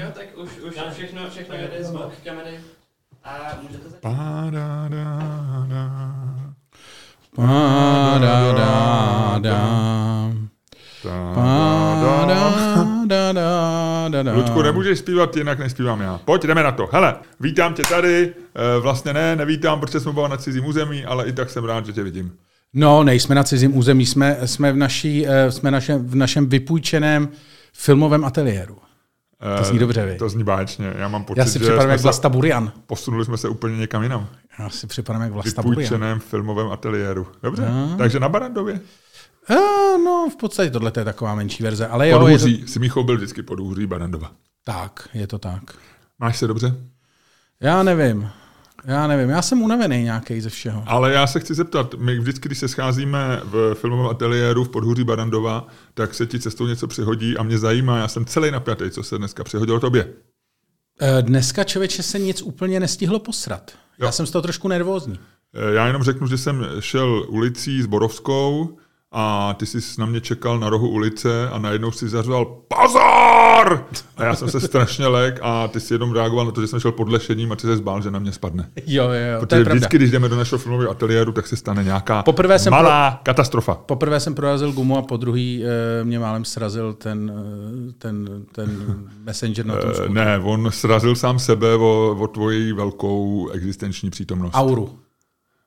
jo, 0.00 0.06
tak 0.14 0.26
už, 0.36 0.50
už 0.58 0.74
všechno, 0.92 1.30
všechno 1.30 1.54
jede 1.54 1.84
zvuk 1.84 2.12
kamery. 2.24 2.60
A 3.24 3.58
můžete 3.62 3.88
začít. 3.88 4.04
Ludku, 14.34 14.62
nemůžeš 14.62 14.98
zpívat 14.98 15.36
jinak, 15.36 15.58
než 15.58 15.72
zpívám 15.72 16.00
já. 16.00 16.20
Pojď, 16.24 16.42
jdeme 16.42 16.62
na 16.62 16.72
to. 16.72 16.88
Hele, 16.92 17.14
vítám 17.40 17.74
tě 17.74 17.82
tady. 17.82 18.34
Eh, 18.54 18.80
Vlastně 18.80 19.12
ne, 19.12 19.36
nevítám, 19.36 19.80
protože 19.80 20.00
jsme 20.00 20.12
byla 20.12 20.28
na 20.28 20.36
cizím 20.36 20.66
území, 20.66 21.04
ale 21.04 21.26
i 21.26 21.32
tak 21.32 21.50
jsem 21.50 21.64
rád, 21.64 21.86
že 21.86 21.92
tě 21.92 22.02
vidím. 22.02 22.32
No, 22.74 23.04
nejsme 23.04 23.34
na 23.34 23.44
cizím 23.44 23.76
území, 23.76 24.06
jsme, 24.06 24.36
jsme, 24.44 24.72
v, 24.72 24.76
naší, 24.76 25.26
eh, 25.28 25.52
jsme 25.52 25.70
našem, 25.70 26.06
v 26.06 26.14
našem 26.14 26.48
vypůjčeném 26.48 27.28
filmovém 27.72 28.24
ateliéru. 28.24 28.76
To 29.58 29.64
zní 29.64 29.76
Eh, 29.76 29.80
dobře, 29.80 30.06
vy. 30.06 30.16
To 30.16 30.28
zní 30.28 30.44
báječně. 30.44 30.94
Já 30.98 31.08
mám 31.08 31.24
pocit, 31.24 31.38
Já 31.38 31.46
si 31.46 31.52
že 31.52 31.58
připadám 31.58 31.90
jak 31.90 32.00
Vlasta 32.00 32.28
Burian. 32.28 32.72
posunuli 32.86 33.24
jsme 33.24 33.36
se 33.36 33.48
úplně 33.48 33.76
někam 33.76 34.02
jinam. 34.02 34.26
Já 34.58 34.70
si 34.70 34.86
připadám 34.86 35.22
jak 35.22 35.32
Vlasta 35.32 35.62
Burian. 35.62 35.80
Vypůjčeném 35.80 36.20
filmovém 36.20 36.72
ateliéru. 36.72 37.26
Dobře, 37.42 37.68
No. 37.70 37.94
takže 37.98 38.20
na 38.20 38.28
Barandově. 38.28 38.80
A, 39.48 39.54
no, 40.04 40.28
v 40.32 40.36
podstatě 40.36 40.70
tohle 40.70 40.92
je 40.98 41.04
taková 41.04 41.34
menší 41.34 41.62
verze, 41.62 41.86
ale 41.88 42.08
jo, 42.08 42.26
je 42.26 42.38
to. 42.38 42.46
Simíchou 42.66 43.02
byl 43.04 43.16
vždycky 43.16 43.42
podhůří 43.42 43.86
Barandova. 43.86 44.30
tak, 44.64 45.08
je 45.14 45.26
to 45.26 45.38
tak. 45.38 45.62
Máš 46.18 46.38
se 46.38 46.46
dobře? 46.46 46.74
Já 47.60 47.82
nevím, 47.82 48.28
já 48.84 49.06
nevím, 49.06 49.30
já 49.30 49.42
jsem 49.42 49.62
unavený 49.62 50.02
nějaký 50.02 50.40
ze 50.40 50.50
všeho. 50.50 50.82
Ale 50.86 51.12
já 51.12 51.26
se 51.26 51.40
chci 51.40 51.54
zeptat, 51.54 51.94
my 51.98 52.18
vždycky, 52.18 52.48
když 52.48 52.58
se 52.58 52.68
scházíme 52.68 53.40
v 53.44 53.74
filmovém 53.74 54.06
ateliéru 54.06 54.64
v 54.64 54.68
podhůří 54.68 55.04
Barandova, 55.04 55.66
tak 55.94 56.14
se 56.14 56.26
ti 56.26 56.38
cestou 56.40 56.66
něco 56.66 56.86
přihodí 56.86 57.36
a 57.36 57.42
mě 57.42 57.58
zajímá, 57.58 57.98
já 57.98 58.08
jsem 58.08 58.24
celý 58.24 58.50
napjatý, 58.50 58.90
co 58.90 59.02
se 59.02 59.18
dneska 59.18 59.44
přihodilo 59.44 59.80
tobě. 59.80 60.08
Eh, 61.00 61.22
Dneska 61.22 61.64
člověče 61.64 62.02
se 62.02 62.18
nic 62.18 62.42
úplně 62.42 62.80
nestihlo 62.80 63.18
posrat. 63.18 63.70
Jo. 63.98 64.06
Já 64.06 64.12
jsem 64.12 64.26
z 64.26 64.30
toho 64.30 64.42
trošku 64.42 64.68
nervózní. 64.68 65.18
Eh, 65.54 65.74
Já 65.74 65.86
jenom 65.86 66.02
řeknu, 66.02 66.26
že 66.26 66.38
jsem 66.38 66.66
šel 66.80 67.24
ulicí 67.28 67.82
s 67.82 67.86
Borovskou 67.86 68.78
a 69.12 69.54
ty 69.54 69.66
jsi 69.66 69.78
na 70.00 70.06
mě 70.06 70.20
čekal 70.20 70.58
na 70.58 70.70
rohu 70.70 70.88
ulice 70.88 71.48
a 71.48 71.58
najednou 71.58 71.90
si 71.90 72.08
zařval 72.08 72.44
POZOR! 72.44 73.84
A 74.16 74.24
já 74.24 74.34
jsem 74.34 74.48
se 74.48 74.60
strašně 74.60 75.06
lek 75.06 75.38
a 75.42 75.68
ty 75.68 75.80
si 75.80 75.94
jenom 75.94 76.12
reagoval 76.12 76.46
na 76.46 76.52
to, 76.52 76.60
že 76.60 76.66
jsem 76.66 76.80
šel 76.80 76.92
podlešením 76.92 77.52
a 77.52 77.56
ty 77.56 77.62
se 77.62 77.76
zbál, 77.76 78.02
že 78.02 78.10
na 78.10 78.18
mě 78.18 78.32
spadne. 78.32 78.70
Jo, 78.86 79.04
jo, 79.04 79.10
jo, 79.12 79.40
to 79.40 79.46
Protože 79.46 79.56
je 79.60 79.64
pravda. 79.64 79.74
vždycky, 79.74 79.96
když 79.96 80.10
jdeme 80.10 80.28
do 80.28 80.36
našeho 80.36 80.58
filmového 80.58 80.90
ateliéru, 80.90 81.32
tak 81.32 81.46
se 81.46 81.56
stane 81.56 81.84
nějaká 81.84 82.22
Poprvé 82.22 82.58
jsem 82.58 82.70
malá 82.70 83.20
katastrofa. 83.22 83.74
Poprvé 83.74 84.20
jsem 84.20 84.34
prorazil 84.34 84.72
gumu 84.72 84.98
a 84.98 85.02
po 85.02 85.16
druhý 85.16 85.64
e, 85.64 86.04
mě 86.04 86.18
málem 86.18 86.44
srazil 86.44 86.92
ten, 86.92 87.32
e, 87.88 87.92
ten, 87.92 88.44
ten 88.52 88.70
messenger 89.24 89.66
na 89.66 89.76
tom 89.76 89.90
Eh, 89.90 89.94
skutru. 89.94 90.12
Ne, 90.12 90.38
on 90.38 90.68
srazil 90.72 91.16
sám 91.16 91.38
sebe 91.38 91.74
o, 91.74 92.16
o 92.20 92.26
tvoji 92.26 92.72
velkou 92.72 93.48
existenční 93.50 94.10
přítomnost. 94.10 94.54
Auru. 94.54 94.98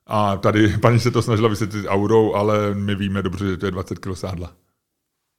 A 0.06 0.36
tady 0.36 0.78
paní 0.78 1.00
se 1.00 1.10
to 1.10 1.22
snažila 1.22 1.48
vysvětlit 1.48 1.86
aurou, 1.88 2.34
ale 2.34 2.74
my 2.74 2.94
víme 2.94 3.22
dobře, 3.22 3.46
že 3.46 3.56
to 3.56 3.66
je 3.66 3.72
20 3.72 3.98
kg 3.98 4.16
sádla. 4.16 4.52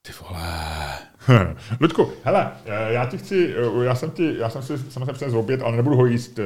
Ty 0.02 0.12
vole. 0.20 1.06
Ludku, 1.80 2.08
hele, 2.24 2.50
eh, 2.66 2.92
já 2.92 3.06
ti 3.06 3.18
chci, 3.18 3.54
eh, 3.56 3.84
já 3.84 3.94
jsem 3.94 4.10
ti, 4.10 4.34
já 4.38 4.50
jsem 4.50 4.62
si 4.62 4.78
samozřejmě 4.88 5.12
přinesl 5.12 5.38
oběd, 5.38 5.62
ale 5.62 5.76
nebudu 5.76 5.96
ho 5.96 6.06
jíst, 6.06 6.38
eh, 6.38 6.42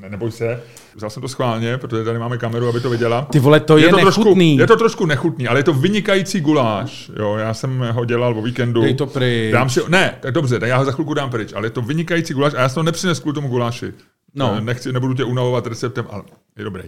ne, 0.00 0.08
neboj 0.10 0.30
se. 0.30 0.62
Vzal 0.94 1.10
jsem 1.10 1.20
to 1.20 1.28
schválně, 1.28 1.78
protože 1.78 2.04
tady 2.04 2.18
máme 2.18 2.38
kameru, 2.38 2.68
aby 2.68 2.80
to 2.80 2.90
viděla. 2.90 3.28
Ty 3.30 3.38
vole, 3.38 3.60
to 3.60 3.78
je, 3.78 3.88
to 3.88 3.96
trošku, 3.96 4.24
nechutný. 4.24 4.56
je 4.56 4.66
to 4.66 4.76
trošku 4.76 5.06
nechutný, 5.06 5.48
ale 5.48 5.58
je 5.58 5.64
to 5.64 5.72
vynikající 5.72 6.40
guláš. 6.40 7.10
Jo, 7.18 7.36
já 7.36 7.54
jsem 7.54 7.84
ho 7.92 8.04
dělal 8.04 8.38
o 8.38 8.42
víkendu. 8.42 8.82
Dej 8.82 8.94
to 8.94 9.06
pryč. 9.06 9.52
Dám 9.52 9.70
si, 9.70 9.80
ne, 9.88 10.14
tak 10.20 10.32
dobře, 10.32 10.58
tak 10.58 10.68
já 10.68 10.76
ho 10.76 10.84
za 10.84 10.92
chvilku 10.92 11.14
dám 11.14 11.30
pryč, 11.30 11.52
ale 11.52 11.66
je 11.66 11.70
to 11.70 11.82
vynikající 11.82 12.34
guláš 12.34 12.54
a 12.54 12.60
já 12.60 12.68
jsem 12.68 12.74
to 12.74 12.82
nepřines 12.82 13.20
kvůli 13.20 13.34
tomu 13.34 13.48
guláši. 13.48 13.92
No. 14.34 14.60
Nechci, 14.60 14.92
nebudu 14.92 15.14
tě 15.14 15.24
unavovat 15.24 15.66
receptem, 15.66 16.06
ale 16.10 16.22
je 16.58 16.64
dobrý. 16.64 16.82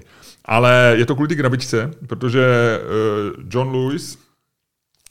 Ale 0.50 0.94
je 0.96 1.06
to 1.06 1.14
kvůli 1.14 1.28
té 1.28 1.34
krabičce, 1.34 1.90
protože 2.06 2.44
uh, 2.80 3.44
John 3.50 3.74
Lewis, 3.74 4.18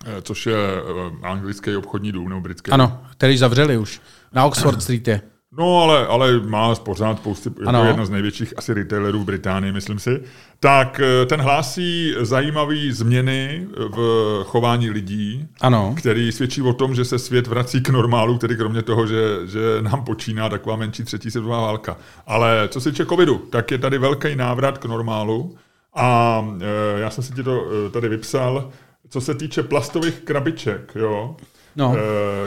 eh, 0.05 0.21
což 0.21 0.45
je 0.45 0.81
uh, 0.83 1.25
anglický 1.25 1.75
obchodní 1.75 2.11
dům 2.11 2.29
nebo 2.29 2.41
britský. 2.41 2.71
Ano, 2.71 3.03
který 3.11 3.37
zavřeli 3.37 3.77
už. 3.77 4.01
Na 4.33 4.45
Oxford 4.45 4.81
Street 4.81 5.07
je. 5.07 5.21
No, 5.57 5.83
ale, 5.83 6.07
ale 6.07 6.39
má 6.39 6.75
pořád 6.75 7.17
spousty, 7.17 7.49
Ano. 7.65 7.85
jedno 7.85 8.05
z 8.05 8.09
největších 8.09 8.53
asi 8.57 8.73
retailerů 8.73 9.19
v 9.19 9.25
Británii, 9.25 9.71
myslím 9.71 9.99
si. 9.99 10.21
Tak 10.59 10.99
eh, 10.99 11.25
ten 11.25 11.41
hlásí 11.41 12.15
zajímavé 12.19 12.75
změny 12.91 13.67
v 13.77 13.97
chování 14.45 14.89
lidí, 14.89 15.47
Ano. 15.61 15.95
který 15.97 16.31
svědčí 16.31 16.61
o 16.61 16.73
tom, 16.73 16.95
že 16.95 17.05
se 17.05 17.19
svět 17.19 17.47
vrací 17.47 17.81
k 17.81 17.89
normálu, 17.89 18.37
tedy 18.37 18.55
kromě 18.55 18.81
toho, 18.81 19.07
že, 19.07 19.21
že 19.45 19.59
nám 19.81 20.03
počíná 20.05 20.49
taková 20.49 20.75
menší 20.75 21.03
třetí 21.03 21.31
světová 21.31 21.61
válka. 21.61 21.97
Ale 22.27 22.67
co 22.71 22.81
se 22.81 22.91
týče 22.91 23.05
covidu, 23.05 23.37
tak 23.37 23.71
je 23.71 23.77
tady 23.77 23.97
velký 23.97 24.35
návrat 24.35 24.77
k 24.77 24.85
normálu 24.85 25.55
a 25.95 26.41
e, 26.61 26.99
já 26.99 27.09
jsem 27.09 27.23
si 27.23 27.33
ti 27.33 27.43
to 27.43 27.65
e, 27.87 27.89
tady 27.89 28.09
vypsal, 28.09 28.69
co 29.09 29.21
se 29.21 29.33
týče 29.35 29.63
plastových 29.63 30.19
krabiček, 30.21 30.91
jo, 30.95 31.35
No. 31.75 31.95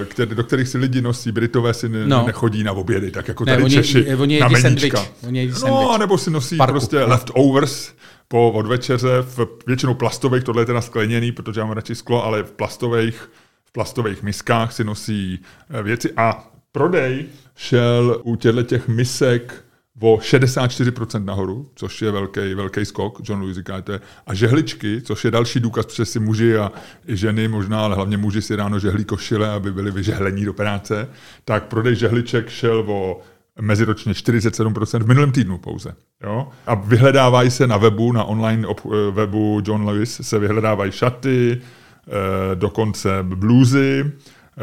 e, 0.01 0.05
který, 0.05 0.35
do 0.35 0.45
kterých 0.45 0.69
si 0.69 0.79
lidi 0.79 1.03
nosí, 1.03 1.33
Britové 1.33 1.75
si 1.75 1.89
ne, 1.89 2.07
No. 2.07 2.27
nechodí 2.27 2.65
na 2.65 2.73
obědy, 2.73 3.11
tak 3.11 3.29
jako 3.29 3.45
Ne, 3.45 3.53
tady 3.53 3.63
oni- 3.65 3.75
Češi 3.75 4.15
oni 4.17 4.41
na 4.41 4.49
meníčka. 4.49 5.07
Oni 5.27 5.39
jedí 5.39 5.53
No, 5.67 5.99
nebo 5.99 6.19
si 6.19 6.31
nosí 6.31 6.57
Parku, 6.57 6.73
prostě 6.73 6.99
no. 7.01 7.07
leftovers 7.09 7.93
po 8.29 8.51
od 8.53 8.67
večeře, 8.67 9.09
v 9.21 9.39
většinou 9.67 9.95
plastových, 9.95 10.45
tohle 10.45 10.63
je 10.63 10.67
teda 10.67 10.81
skleněný, 10.81 11.33
protože 11.33 11.61
já 11.61 11.67
mám 11.67 11.77
radši 11.77 11.95
sklo, 11.95 12.25
ale 12.25 12.43
v 12.43 12.53
plastových, 12.53 13.31
v 13.65 13.73
plastových 13.73 14.23
miskách 14.23 14.73
si 14.73 14.85
nosí 14.85 15.39
eh, 15.71 15.83
věci 15.83 16.13
a 16.17 16.49
prodej 16.73 17.27
šel 17.57 18.21
u 18.25 18.37
těchto 18.37 18.63
těch 18.63 18.89
misek 18.89 19.65
o 20.01 20.17
64% 20.17 21.25
nahoru, 21.25 21.71
což 21.75 22.03
je 22.03 22.11
velký, 22.11 22.55
velký 22.55 22.85
skok, 22.85 23.21
John 23.29 23.41
Lewis 23.41 23.57
říká, 23.57 23.81
to 23.81 23.93
je, 23.93 24.01
a 24.27 24.35
žehličky, 24.35 25.01
což 25.01 25.25
je 25.25 25.31
další 25.31 25.61
důkaz, 25.61 25.87
protože 25.87 26.05
si 26.05 26.21
muži 26.21 26.57
a 26.57 26.73
ženy 27.09 27.49
možná, 27.49 27.85
ale 27.85 27.97
hlavně 27.97 28.17
muži 28.17 28.43
si 28.43 28.57
ráno 28.57 28.79
žehlí 28.79 29.05
košile, 29.05 29.51
aby 29.51 29.73
byli 29.73 29.91
vyžehlení 29.91 30.45
do 30.45 30.53
práce, 30.53 31.09
tak 31.45 31.65
prodej 31.65 31.97
žehliček 31.97 32.49
šel 32.49 32.85
o 32.89 33.21
meziročně 33.61 34.13
47% 34.13 35.03
v 35.03 35.07
minulém 35.07 35.33
týdnu 35.33 35.59
pouze. 35.59 35.95
Jo? 36.23 36.49
A 36.67 36.75
vyhledávají 36.75 37.51
se 37.51 37.67
na 37.67 37.77
webu, 37.77 38.13
na 38.13 38.25
online 38.25 38.69
eh, 38.69 39.11
webu 39.11 39.63
John 39.65 39.87
Lewis, 39.87 40.21
se 40.23 40.39
vyhledávají 40.39 40.93
šaty, 40.93 41.61
eh, 41.61 42.55
dokonce 42.55 43.09
bluzy, 43.23 44.05
eh, 44.07 44.13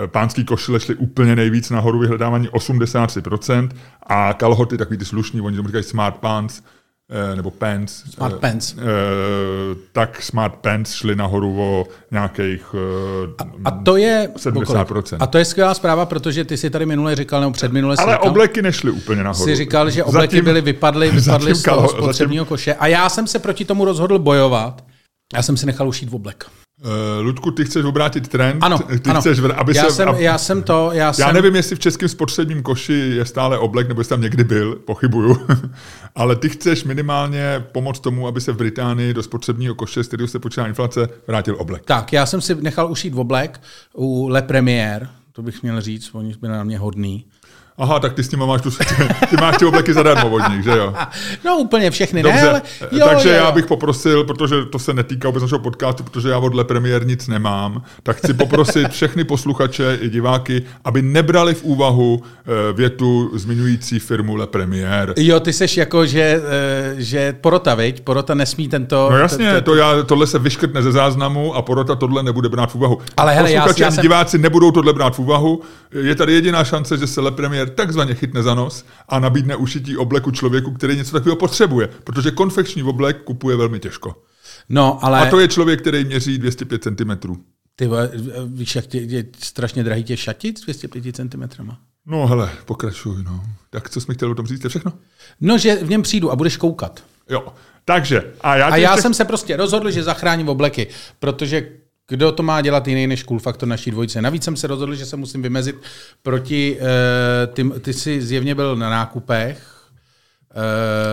pánský 0.08 0.44
košile 0.46 0.80
šly 0.80 0.96
úplně 0.96 1.36
nejvíc 1.36 1.70
nahoru 1.70 2.00
vyhledávání 2.00 2.48
83% 2.48 3.70
a 4.04 4.34
kalhoty, 4.34 4.78
takový 4.78 4.98
ty 4.98 5.06
slušný, 5.06 5.42
oni 5.42 5.56
tomu 5.56 5.68
říkají 5.68 5.84
smart 5.84 6.16
pants, 6.18 6.62
eh, 7.32 7.36
nebo 7.36 7.52
pants. 7.52 8.04
Smart 8.14 8.36
eh, 8.36 8.40
pants. 8.40 8.76
eh, 8.78 8.82
tak 9.92 10.22
smart 10.22 10.54
pants 10.56 10.94
šly 10.94 11.16
nahoru 11.16 11.62
o 11.62 11.86
nějakých 12.12 12.66
eh, 13.42 13.46
A 13.66 13.72
to 13.72 13.96
je... 13.98 14.30
70%. 14.36 15.18
A 15.20 15.28
to 15.28 15.38
je 15.38 15.46
skvělá 15.46 15.74
zpráva, 15.74 16.06
protože 16.06 16.46
ty 16.46 16.58
si 16.58 16.70
tady 16.70 16.86
minule 16.86 17.16
říkal, 17.16 17.42
nebo 17.42 17.52
předminule 17.52 17.98
si 17.98 18.04
ale 18.04 18.14
říkal, 18.14 18.30
obleky 18.30 18.62
nešly 18.62 18.92
úplně 18.92 19.24
nahoru. 19.24 19.46
si 19.46 19.56
říkal, 19.56 19.90
že 19.90 20.04
obleky 20.04 20.36
Zatím- 20.36 20.46
byly 20.46 20.62
vypadly, 20.62 21.12
vypadly 21.12 21.56
z 21.56 21.58
zatím 21.58 21.74
toho 21.74 21.90
spotřebního 21.90 22.46
koše. 22.46 22.74
A 22.74 22.88
já 22.88 23.10
jsem 23.10 23.28
se 23.28 23.40
proti 23.40 23.66
tomu 23.66 23.86
rozhodl 23.86 24.20
bojovat. 24.20 24.84
Já 25.34 25.42
jsem 25.42 25.58
si 25.58 25.66
nechal 25.66 25.88
ušít 25.88 26.10
v 26.10 26.16
oblek. 26.16 26.46
Uh, 26.86 27.26
Ludku, 27.26 27.52
ty 27.52 27.66
chceš 27.66 27.86
obrátit 27.86 28.28
trend, 28.28 28.64
Ano, 28.64 28.80
ty 28.80 29.10
ano. 29.10 29.20
chceš, 29.22 29.40
vr- 29.40 29.54
aby 29.58 29.78
já, 29.78 29.84
se, 29.84 29.92
jsem, 29.92 30.10
ab, 30.10 30.20
já 30.20 30.38
jsem 30.38 30.64
to, 30.64 30.90
já, 30.94 31.06
já 31.06 31.14
jsem, 31.14 31.34
nevím, 31.34 31.56
jestli 31.56 31.76
v 31.76 31.80
českém 31.80 32.10
spotřebním 32.10 32.64
koši 32.64 32.94
je 32.94 33.26
stále 33.26 33.58
oblek, 33.58 33.88
nebo 33.88 34.02
jestli 34.02 34.10
tam 34.10 34.22
někdy 34.22 34.44
byl, 34.44 34.76
pochybuju, 34.76 35.38
ale 36.16 36.36
ty 36.36 36.50
chceš 36.50 36.84
minimálně 36.84 37.64
pomoct 37.72 38.00
tomu, 38.00 38.28
aby 38.28 38.42
se 38.42 38.52
v 38.52 38.58
Británii 38.58 39.14
do 39.14 39.24
spotřebního 39.24 39.76
koše, 39.76 40.04
z 40.04 40.08
kterého 40.08 40.28
se 40.28 40.40
počítá 40.40 40.68
inflace, 40.68 41.10
vrátil 41.28 41.56
oblek. 41.60 41.82
Tak, 41.86 42.14
já 42.14 42.26
jsem 42.26 42.42
si 42.42 42.56
nechal 42.56 42.92
ušít 42.92 43.14
v 43.14 43.20
oblek 43.20 43.62
u 43.94 44.28
Le 44.28 44.42
Premier, 44.42 45.10
to 45.32 45.42
bych 45.42 45.64
měl 45.64 45.82
říct, 45.82 46.10
oni 46.14 46.36
byli 46.42 46.54
na 46.54 46.64
mě 46.64 46.78
hodný. 46.80 47.26
Aha, 47.80 48.00
tak 48.00 48.14
ty 48.14 48.24
s 48.24 48.32
nimi 48.32 48.46
máš 48.46 48.62
tu, 48.62 48.70
ty 49.30 49.36
máš 49.42 49.58
ty 49.58 49.66
obleky 49.66 49.94
zadarmo 49.94 50.30
od 50.30 50.50
nich, 50.50 50.64
že 50.64 50.70
jo? 50.70 50.94
No 51.46 51.58
úplně 51.58 51.92
všechny 51.92 52.24
Dobře, 52.24 52.42
ne, 52.42 52.50
ale 52.50 52.62
jo, 52.92 53.08
takže 53.10 53.30
jo, 53.30 53.36
jo. 53.36 53.42
já 53.46 53.52
bych 53.52 53.66
poprosil, 53.66 54.24
protože 54.24 54.66
to 54.66 54.80
se 54.80 54.94
netýká 54.94 55.28
vůbec 55.28 55.42
našeho 55.44 55.60
podcastu, 55.60 56.04
protože 56.04 56.30
já 56.30 56.38
od 56.38 56.54
Le 56.56 56.64
Premier 56.64 57.06
nic 57.06 57.28
nemám, 57.28 57.82
tak 58.04 58.18
chci 58.18 58.34
poprosit 58.34 58.88
všechny 58.90 59.24
posluchače 59.24 59.98
i 60.02 60.10
diváky, 60.10 60.62
aby 60.86 61.02
nebrali 61.02 61.54
v 61.54 61.64
úvahu 61.64 62.24
eh, 62.24 62.74
větu 62.74 63.32
zmiňující 63.34 64.00
firmu 64.00 64.36
Le 64.36 64.48
Premier. 64.48 65.14
Jo, 65.18 65.40
ty 65.40 65.54
seš 65.54 65.78
jako, 65.78 66.06
že, 66.06 66.42
eh, 66.46 66.94
že 66.98 67.34
porota, 67.42 67.76
viď? 67.76 68.02
Porota 68.02 68.34
nesmí 68.34 68.68
tento... 68.68 69.08
No 69.12 69.18
jasně, 69.18 69.62
to 69.62 69.76
já, 69.76 70.04
tohle 70.04 70.28
se 70.28 70.40
vyškrtne 70.40 70.84
ze 70.84 70.92
záznamu 70.92 71.56
a 71.56 71.62
porota 71.62 71.96
tohle 71.96 72.24
nebude 72.24 72.50
brát 72.50 72.72
v 72.72 72.76
úvahu. 72.76 72.98
Ale 73.18 73.34
hele, 73.34 73.52
já- 73.52 73.62
Posluchači 73.62 73.82
já 73.84 73.92
jsem- 73.92 74.02
diváci 74.02 74.38
nebudou 74.38 74.72
tohle 74.72 74.94
brát 74.94 75.16
v 75.16 75.20
úvahu. 75.20 75.62
Je 76.02 76.16
tady 76.16 76.34
jediná 76.34 76.64
šance, 76.64 76.98
že 76.98 77.08
se 77.08 77.22
Le 77.22 77.32
Premier 77.32 77.69
takzvaně 77.70 78.16
chytne 78.16 78.44
za 78.44 78.54
nos 78.56 78.86
a 79.10 79.20
nabídne 79.20 79.56
ušití 79.56 79.98
obleku 79.98 80.32
člověku, 80.32 80.72
který 80.72 80.96
něco 80.96 81.12
takového 81.12 81.36
potřebuje, 81.36 81.90
protože 82.04 82.32
konfekční 82.32 82.84
oblek 82.84 83.24
kupuje 83.24 83.56
velmi 83.56 83.80
těžko. 83.80 84.24
No, 84.70 85.06
ale... 85.06 85.20
A 85.20 85.30
to 85.30 85.40
je 85.40 85.48
člověk, 85.48 85.82
který 85.82 86.06
měří 86.06 86.38
205 86.38 86.84
cm. 86.84 87.34
Ty 87.76 87.90
víš, 88.46 88.76
jak 88.76 88.86
tě, 88.86 88.98
je 88.98 89.26
strašně 89.40 89.84
drahý 89.84 90.04
tě 90.04 90.18
šatit 90.18 90.58
s 90.58 90.62
205 90.62 91.16
cm? 91.16 91.44
No 92.06 92.28
hele, 92.28 92.52
pokračuj, 92.66 93.24
no. 93.24 93.44
Tak 93.70 93.90
co 93.90 94.02
jsi 94.02 94.06
mi 94.10 94.16
chtěl 94.16 94.32
o 94.32 94.36
tom 94.36 94.48
říct, 94.48 94.60
to 94.60 94.66
je 94.66 94.70
všechno? 94.70 94.94
No, 95.42 95.58
že 95.58 95.76
v 95.76 95.90
něm 95.90 96.02
přijdu 96.02 96.32
a 96.32 96.36
budeš 96.36 96.58
koukat. 96.58 97.04
Jo, 97.30 97.54
takže. 97.86 98.34
A 98.42 98.56
já, 98.56 98.68
A 98.68 98.76
já 98.76 98.92
ještě- 98.92 99.02
jsem 99.02 99.14
se 99.14 99.26
prostě 99.26 99.58
rozhodl, 99.58 99.92
že 99.92 100.04
zachráním 100.04 100.50
obleky, 100.50 100.88
protože 101.20 101.68
kdo 102.10 102.32
to 102.32 102.44
má 102.44 102.62
dělat 102.62 102.88
jiný 102.88 103.08
než 103.08 103.24
Cool 103.24 103.40
Factor 103.40 103.70
naší 103.70 103.92
dvojice. 103.92 104.22
Navíc 104.22 104.44
jsem 104.44 104.56
se 104.56 104.68
rozhodl, 104.68 104.96
že 104.96 105.06
se 105.06 105.18
musím 105.18 105.42
vymezit 105.42 105.76
proti, 106.24 106.78
uh, 106.82 107.54
ty, 107.54 107.70
ty 107.82 107.94
jsi 107.94 108.22
zjevně 108.22 108.56
byl 108.56 108.76
na 108.76 108.90
nákupech, 108.90 109.79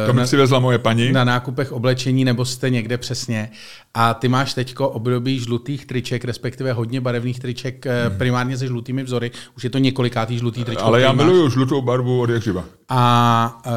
To 0.06 0.12
uh, 0.12 0.16
mi 0.16 0.24
přivezla 0.24 0.58
moje 0.58 0.78
paní. 0.78 1.12
na 1.12 1.24
nákupech 1.24 1.72
oblečení, 1.72 2.24
nebo 2.24 2.44
jste 2.44 2.70
někde 2.70 2.98
přesně. 2.98 3.50
A 3.94 4.14
ty 4.14 4.28
máš 4.28 4.54
teďko 4.54 4.88
období 4.88 5.38
žlutých 5.38 5.86
triček, 5.86 6.24
respektive 6.24 6.72
hodně 6.72 7.00
barevných 7.00 7.40
triček, 7.40 7.86
hmm. 7.86 8.18
primárně 8.18 8.58
se 8.58 8.66
žlutými 8.66 9.02
vzory. 9.02 9.30
Už 9.56 9.64
je 9.64 9.70
to 9.70 9.78
několikátý 9.78 10.38
žlutý 10.38 10.64
tričko. 10.64 10.84
ale 10.84 11.00
já 11.00 11.08
který 11.08 11.16
máš. 11.18 11.26
miluju 11.26 11.50
žlutou 11.50 11.82
barvu 11.82 12.20
od 12.20 12.30
jak 12.30 12.42
živa. 12.42 12.64
A, 12.88 13.62
uh, 13.66 13.72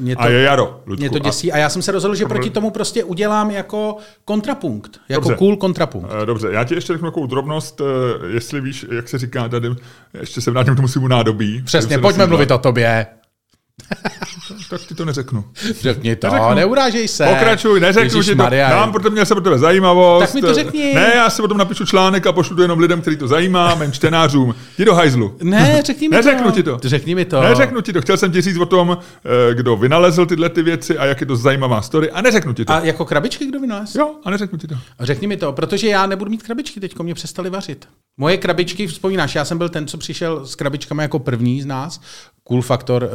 mě 0.00 0.16
to, 0.16 0.22
A 0.22 0.28
je 0.28 0.42
jaro, 0.42 0.80
Luďku. 0.86 1.00
mě 1.00 1.10
to 1.10 1.18
děsí. 1.18 1.52
A 1.52 1.58
já 1.58 1.68
jsem 1.68 1.82
se 1.82 1.92
rozhodl, 1.92 2.14
že 2.14 2.26
proti 2.26 2.50
tomu 2.50 2.70
prostě 2.70 3.04
udělám 3.04 3.50
jako 3.50 3.96
kontrapunkt. 4.24 5.00
Jako 5.08 5.20
Dobře. 5.20 5.36
cool 5.36 5.56
kontrapunkt. 5.56 6.10
Eh, 6.22 6.26
Dobře, 6.26 6.48
já 6.52 6.64
ti 6.64 6.74
ještě 6.74 6.92
řeknu 6.92 7.08
takovou 7.08 7.26
drobnost, 7.26 7.80
eh, 7.80 7.84
jestli 8.34 8.60
víš, 8.60 8.86
jak 8.92 9.08
se 9.08 9.18
říká 9.18 9.48
tady, 9.48 9.68
ještě 10.20 10.40
se 10.40 10.50
vrátím 10.50 10.74
k 10.74 10.76
tomu 10.76 10.88
svému 10.88 11.08
nádobí. 11.08 11.62
Přesně, 11.64 11.98
pojďme 11.98 12.26
mluvit 12.26 12.50
o 12.50 12.58
tobě. 12.58 13.06
Tak 14.70 14.80
ti 14.80 14.94
to 14.94 15.04
neřeknu. 15.04 15.44
Řekni 15.80 16.16
to, 16.16 16.26
Neřeknu. 16.26 16.54
neurážej 16.54 17.08
se. 17.08 17.26
Pokračuj, 17.26 17.80
neřeknu 17.80 18.22
ti 18.22 18.30
to. 18.30 18.36
Maria. 18.36 18.76
Mám 18.76 18.92
pro 18.92 19.02
to, 19.02 19.10
měl 19.10 19.26
jsem 19.26 19.34
pro 19.34 19.44
tebe 19.44 19.58
zajímavost. 19.58 20.20
Tak 20.24 20.34
mi 20.34 20.40
to 20.40 20.54
řekni. 20.54 20.94
Ne, 20.94 21.12
já 21.14 21.30
si 21.30 21.42
o 21.42 21.48
tom 21.48 21.58
napíšu 21.58 21.86
článek 21.86 22.26
a 22.26 22.32
pošlu 22.32 22.56
to 22.56 22.62
jenom 22.62 22.78
lidem, 22.78 23.00
který 23.00 23.16
to 23.16 23.28
zajímá, 23.28 23.74
mým 23.74 23.92
čtenářům. 23.92 24.54
Jdi 24.78 24.84
do 24.84 24.94
hajzlu. 24.94 25.36
Ne, 25.42 25.82
řekni 25.86 26.08
mi 26.08 26.16
Neřeknu 26.16 26.44
to. 26.44 26.52
ti 26.52 26.62
to. 26.62 26.78
Řekni 26.82 27.14
mi 27.14 27.24
to. 27.24 27.40
Neřeknu 27.42 27.80
ti 27.80 27.92
to. 27.92 28.00
Chtěl 28.02 28.16
jsem 28.16 28.32
ti 28.32 28.40
říct 28.40 28.58
o 28.58 28.66
tom, 28.66 28.98
eh, 29.50 29.54
kdo 29.54 29.76
vynalezl 29.76 30.26
tyhle 30.26 30.48
ty 30.48 30.62
věci 30.62 30.98
a 30.98 31.04
jak 31.04 31.20
je 31.20 31.26
to 31.26 31.36
zajímavá 31.36 31.82
story 31.82 32.10
a 32.10 32.20
neřeknu 32.22 32.52
ti 32.52 32.64
to. 32.64 32.72
A 32.72 32.80
jako 32.80 33.04
krabičky 33.04 33.46
kdo 33.46 33.60
vynalez? 33.60 33.94
Jo, 33.94 34.10
a 34.24 34.30
neřeknu 34.30 34.58
ti 34.58 34.66
to. 34.66 34.74
A 34.98 35.04
Řekni 35.04 35.26
mi 35.26 35.36
to, 35.36 35.52
protože 35.52 35.88
já 35.88 36.06
nebudu 36.06 36.30
mít 36.30 36.42
krabičky, 36.42 36.80
teďko 36.80 37.02
mě 37.02 37.14
přestali 37.14 37.50
vařit. 37.50 37.88
Moje 38.16 38.36
krabičky, 38.36 38.86
vzpomínáš, 38.86 39.34
já 39.34 39.44
jsem 39.44 39.58
byl 39.58 39.68
ten, 39.68 39.86
co 39.86 39.98
přišel 39.98 40.46
s 40.46 40.54
krabičkami 40.54 41.02
jako 41.02 41.18
první 41.18 41.62
z 41.62 41.66
nás. 41.66 42.00
Cool 42.44 42.62
Factor 42.62 43.02
uh, 43.02 43.10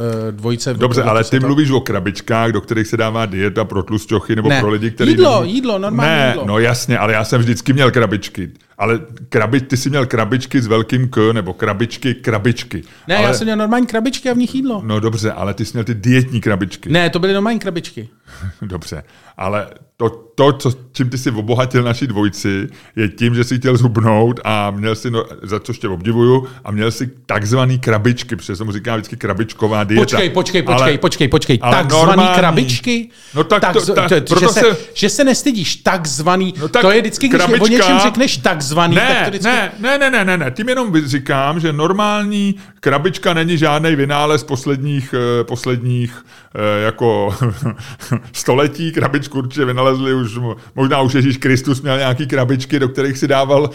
dvojce. 0.56 0.74
Dobře, 0.74 1.02
ale 1.02 1.24
ty 1.24 1.40
mluvíš 1.40 1.70
o 1.70 1.80
krabičkách, 1.80 2.52
do 2.52 2.60
kterých 2.60 2.86
se 2.86 2.96
dává 2.96 3.26
dieta 3.26 3.64
pro 3.64 3.82
tlusťochy 3.82 4.36
nebo 4.36 4.48
Ne. 4.48 4.60
pro 4.60 4.70
lidi, 4.70 4.90
kteří... 4.90 5.10
Jídlo, 5.10 5.44
jídlo, 5.44 5.78
normální 5.78 6.14
ne, 6.14 6.28
jídlo. 6.28 6.44
no 6.46 6.58
jasně, 6.58 6.98
ale 6.98 7.12
já 7.12 7.24
jsem 7.24 7.40
vždycky 7.40 7.72
měl 7.72 7.90
krabičky. 7.90 8.50
Ale 8.78 9.00
krabi, 9.28 9.60
ty 9.60 9.76
jsi 9.76 9.90
měl 9.90 10.06
krabičky 10.06 10.60
s 10.60 10.66
velkým 10.66 11.08
K, 11.08 11.32
nebo 11.32 11.54
krabičky, 11.54 12.14
krabičky. 12.14 12.82
Ne, 13.08 13.16
ale, 13.16 13.26
já 13.26 13.34
jsem 13.34 13.44
měl 13.46 13.56
normální 13.56 13.86
krabičky 13.86 14.30
a 14.30 14.32
v 14.34 14.36
nich 14.36 14.54
jídlo. 14.54 14.82
No 14.84 15.00
dobře, 15.00 15.32
ale 15.32 15.54
ty 15.54 15.64
jsi 15.64 15.72
měl 15.72 15.84
ty 15.84 15.94
dietní 15.94 16.40
krabičky. 16.40 16.88
Ne, 16.90 17.10
to 17.10 17.18
byly 17.18 17.32
normální 17.32 17.58
krabičky. 17.58 18.08
Dobře, 18.62 19.02
ale 19.36 19.66
to, 19.96 20.10
to 20.34 20.52
co, 20.52 20.72
čím 20.92 21.10
ty 21.10 21.18
si 21.18 21.30
obohatil 21.30 21.82
naší 21.82 22.06
dvojici, 22.06 22.68
je 22.96 23.08
tím, 23.08 23.34
že 23.34 23.44
jsi 23.44 23.58
chtěl 23.58 23.76
zhubnout 23.76 24.40
a 24.44 24.70
měl 24.70 24.94
si, 24.94 25.10
no, 25.10 25.24
za 25.42 25.60
což 25.60 25.78
tě 25.78 25.88
obdivuju, 25.88 26.46
a 26.64 26.70
měl 26.70 26.90
si 26.90 27.10
takzvaný 27.26 27.78
krabičky, 27.78 28.36
protože 28.36 28.56
se 28.56 28.64
mu 28.64 28.72
říká 28.72 28.96
vždycky 28.96 29.16
krabičková 29.16 29.84
dieta. 29.84 30.02
Počkej, 30.02 30.30
počkej, 30.30 30.62
počkej, 30.62 30.82
Ale- 30.88 30.98
počkej, 30.98 31.28
počkej. 31.28 31.58
ale 31.62 31.76
Takzvaný 31.76 32.06
normální. 32.06 32.38
krabičky? 32.38 33.08
No 33.34 33.44
tak 33.44 33.72
to- 33.72 33.94
tak 33.94 34.08
že, 34.08 34.20
proto 34.20 34.48
se, 34.48 34.60
se- 34.60 34.76
že 34.94 35.08
se 35.08 35.24
nestydíš, 35.24 35.76
takzvaný. 35.76 36.54
No 36.60 36.68
tak 36.68 36.82
to 36.82 36.90
je 36.90 37.00
vždycky, 37.00 37.28
když 37.28 37.42
krabička- 37.42 37.62
o 37.62 37.66
něčem 37.66 37.98
řekneš 38.02 38.36
takzvaný, 38.64 38.96
tak 38.96 39.06
to 39.08 39.14
Ne, 39.14 39.26
vždycky... 39.30 39.48
ne, 39.48 39.72
ne, 39.80 39.98
ne, 39.98 40.10
ne, 40.10 40.24
ne, 40.24 40.36
ne, 40.36 40.50
tím 40.50 40.68
jenom 40.68 41.06
říkám, 41.06 41.60
že 41.60 41.72
normální 41.72 42.54
krabička 42.80 43.34
není 43.34 43.58
žádný 43.58 43.96
vynález 43.96 44.44
posledních, 44.44 45.14
eh, 45.40 45.44
posledních 45.44 46.24
eh, 46.54 46.84
jako 46.84 47.36
století. 48.32 48.92
Krabičku 48.92 49.38
určitě 49.38 49.64
vynalezli 49.64 50.14
už, 50.14 50.38
mo- 50.38 50.56
možná 50.74 51.00
už 51.00 51.14
Ježíš 51.14 51.36
Kristus 51.36 51.82
měl 51.82 51.98
nějaký 51.98 52.26
krabičky, 52.26 52.78
do 52.78 52.88
kterých 52.88 53.18
si 53.18 53.28
dával 53.28 53.70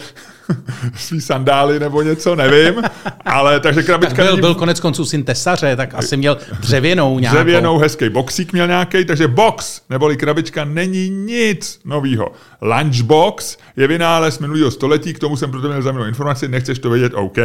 svý 0.96 1.20
sandály 1.20 1.80
nebo 1.80 2.02
něco, 2.02 2.36
nevím. 2.36 2.82
Ale 3.24 3.60
takže 3.60 3.80
Tak 3.80 3.86
krabička 3.86 4.22
byl, 4.22 4.26
není 4.26 4.40
byl 4.40 4.54
konec 4.54 4.80
konců 4.80 5.04
syn 5.04 5.24
tesaře, 5.24 5.76
tak 5.76 5.94
asi 5.94 6.16
měl 6.16 6.38
dřevěnou 6.60 7.18
nějakou. 7.18 7.36
dřevěnou 7.36 7.78
hezký 7.78 8.08
boxík 8.08 8.52
měl 8.52 8.66
nějaký, 8.66 9.04
takže 9.04 9.28
box 9.28 9.80
neboli 9.90 10.16
krabička 10.16 10.64
není 10.64 11.10
nic 11.10 11.80
novýho. 11.84 12.32
Lunchbox 12.62 13.58
je 13.76 13.86
vynález 13.86 14.38
minulého 14.38 14.70
století, 14.70 15.14
k 15.14 15.18
tomu 15.18 15.36
jsem 15.36 15.50
proto 15.50 15.68
měl 15.68 15.82
zajímavou 15.82 16.08
informaci, 16.08 16.48
nechceš 16.48 16.78
to 16.78 16.90
vědět, 16.90 17.12
OK. 17.14 17.38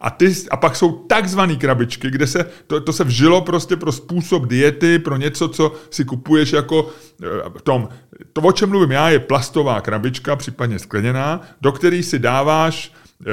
A, 0.00 0.10
ty, 0.10 0.34
a 0.50 0.56
pak 0.56 0.76
jsou 0.76 0.92
takzvané 0.92 1.56
krabičky, 1.56 2.10
kde 2.10 2.26
se, 2.26 2.46
to, 2.66 2.80
to 2.80 2.92
se 2.92 3.04
vžilo 3.04 3.40
prostě 3.40 3.76
pro 3.76 3.92
způsob 3.92 4.46
diety, 4.46 4.98
pro 4.98 5.16
něco, 5.16 5.48
co 5.48 5.72
si 5.90 6.04
kupuješ 6.04 6.52
jako 6.52 6.88
eh, 7.22 7.26
v 7.58 7.62
tom. 7.62 7.88
To, 8.32 8.40
o 8.40 8.52
čem 8.52 8.68
mluvím 8.68 8.90
já, 8.90 9.08
je 9.08 9.18
plastová 9.18 9.80
krabička, 9.80 10.36
případně 10.36 10.78
skleněná, 10.78 11.40
do 11.60 11.72
který 11.72 12.02
si 12.02 12.18
dáváš 12.36 12.92
eh, 13.20 13.24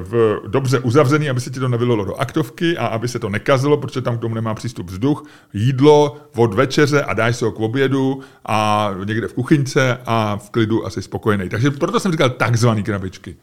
v 0.00 0.40
dobře 0.46 0.78
uzavřený, 0.78 1.30
aby 1.30 1.40
se 1.40 1.50
ti 1.50 1.60
to 1.60 1.68
nevylilo 1.68 2.04
do 2.04 2.14
aktovky 2.14 2.78
a 2.78 2.86
aby 2.86 3.08
se 3.08 3.18
to 3.18 3.28
nekazilo, 3.28 3.76
protože 3.76 4.00
tam 4.02 4.18
k 4.18 4.20
tomu 4.20 4.34
nemá 4.34 4.54
přístup 4.54 4.90
vzduch, 4.90 5.24
jídlo 5.52 6.16
od 6.36 6.54
večeře 6.54 7.02
a 7.02 7.14
dáš 7.14 7.36
si 7.36 7.44
ho 7.44 7.52
k 7.52 7.60
obědu 7.60 8.20
a 8.46 8.90
někde 9.04 9.28
v 9.28 9.34
kuchyňce 9.34 9.98
a 10.06 10.36
v 10.36 10.50
klidu 10.50 10.86
asi 10.86 11.02
spokojený. 11.02 11.48
Takže 11.48 11.70
proto 11.70 12.00
jsem 12.00 12.12
říkal 12.12 12.30
takzvaný 12.30 12.82
krabičky. 12.82 13.36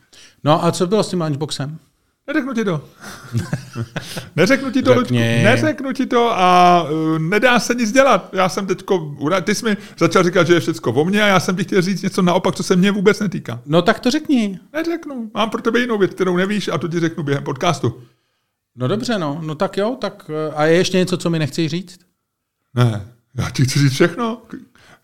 No 0.44 0.66
a 0.66 0.72
co 0.72 0.88
bylo 0.88 1.04
s 1.04 1.10
tím 1.10 1.22
lunchboxem? 1.22 1.78
Neřeknu 2.28 2.54
ti 2.54 2.66
to. 2.66 2.82
Neřeknu 4.36 4.72
ti 4.72 4.82
to, 4.82 4.94
Luďku. 4.94 5.14
Neřeknu 5.14 5.94
ti 5.94 6.06
to 6.06 6.32
a 6.32 6.84
uh, 6.84 7.20
nedá 7.20 7.60
se 7.60 7.76
nic 7.76 7.92
dělat. 7.92 8.30
Já 8.34 8.50
jsem 8.50 8.68
teďko, 8.68 9.16
ty 9.44 9.56
jsi 9.56 9.66
mi 9.66 9.78
začal 9.98 10.24
říkat, 10.24 10.48
že 10.48 10.54
je 10.54 10.60
všecko 10.60 10.94
o 10.94 11.06
mně 11.06 11.24
a 11.24 11.28
já 11.28 11.40
jsem 11.40 11.56
ti 11.56 11.64
chtěl 11.64 11.82
říct 11.82 12.02
něco 12.02 12.22
naopak, 12.22 12.56
co 12.56 12.64
se 12.64 12.76
mě 12.76 12.92
vůbec 12.92 13.20
netýká. 13.20 13.62
No 13.66 13.82
tak 13.82 14.00
to 14.00 14.12
řekni. 14.12 14.60
Neřeknu. 14.74 15.32
Mám 15.34 15.50
pro 15.50 15.62
tebe 15.62 15.80
jinou 15.80 15.98
věc, 15.98 16.12
kterou 16.12 16.38
nevíš 16.38 16.68
a 16.68 16.78
to 16.78 16.88
ti 16.88 17.00
řeknu 17.00 17.24
během 17.24 17.44
podcastu. 17.44 18.02
No 18.76 18.88
dobře, 18.88 19.20
no. 19.20 19.40
No 19.42 19.56
tak 19.56 19.78
jo, 19.78 19.98
tak 20.02 20.30
eh, 20.30 20.54
a 20.56 20.66
je 20.66 20.78
ještě 20.78 20.98
něco, 20.98 21.18
co 21.18 21.30
mi 21.30 21.40
nechci 21.40 21.68
říct? 21.68 22.00
Ne, 22.74 23.08
já 23.38 23.50
ti 23.50 23.64
chci 23.64 23.80
říct 23.80 23.94
všechno. 23.94 24.42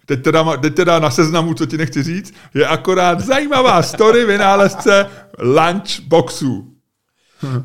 Teď 0.05 0.23
teda, 0.23 0.57
teď 0.57 0.75
teda 0.75 0.99
na 0.99 1.09
seznamu, 1.09 1.53
co 1.53 1.65
ti 1.65 1.77
nechci 1.77 2.03
říct, 2.03 2.33
je 2.53 2.67
akorát 2.67 3.19
zajímavá 3.19 3.83
story 3.83 4.25
vynálezce 4.25 5.05
lunchboxů. 5.39 6.68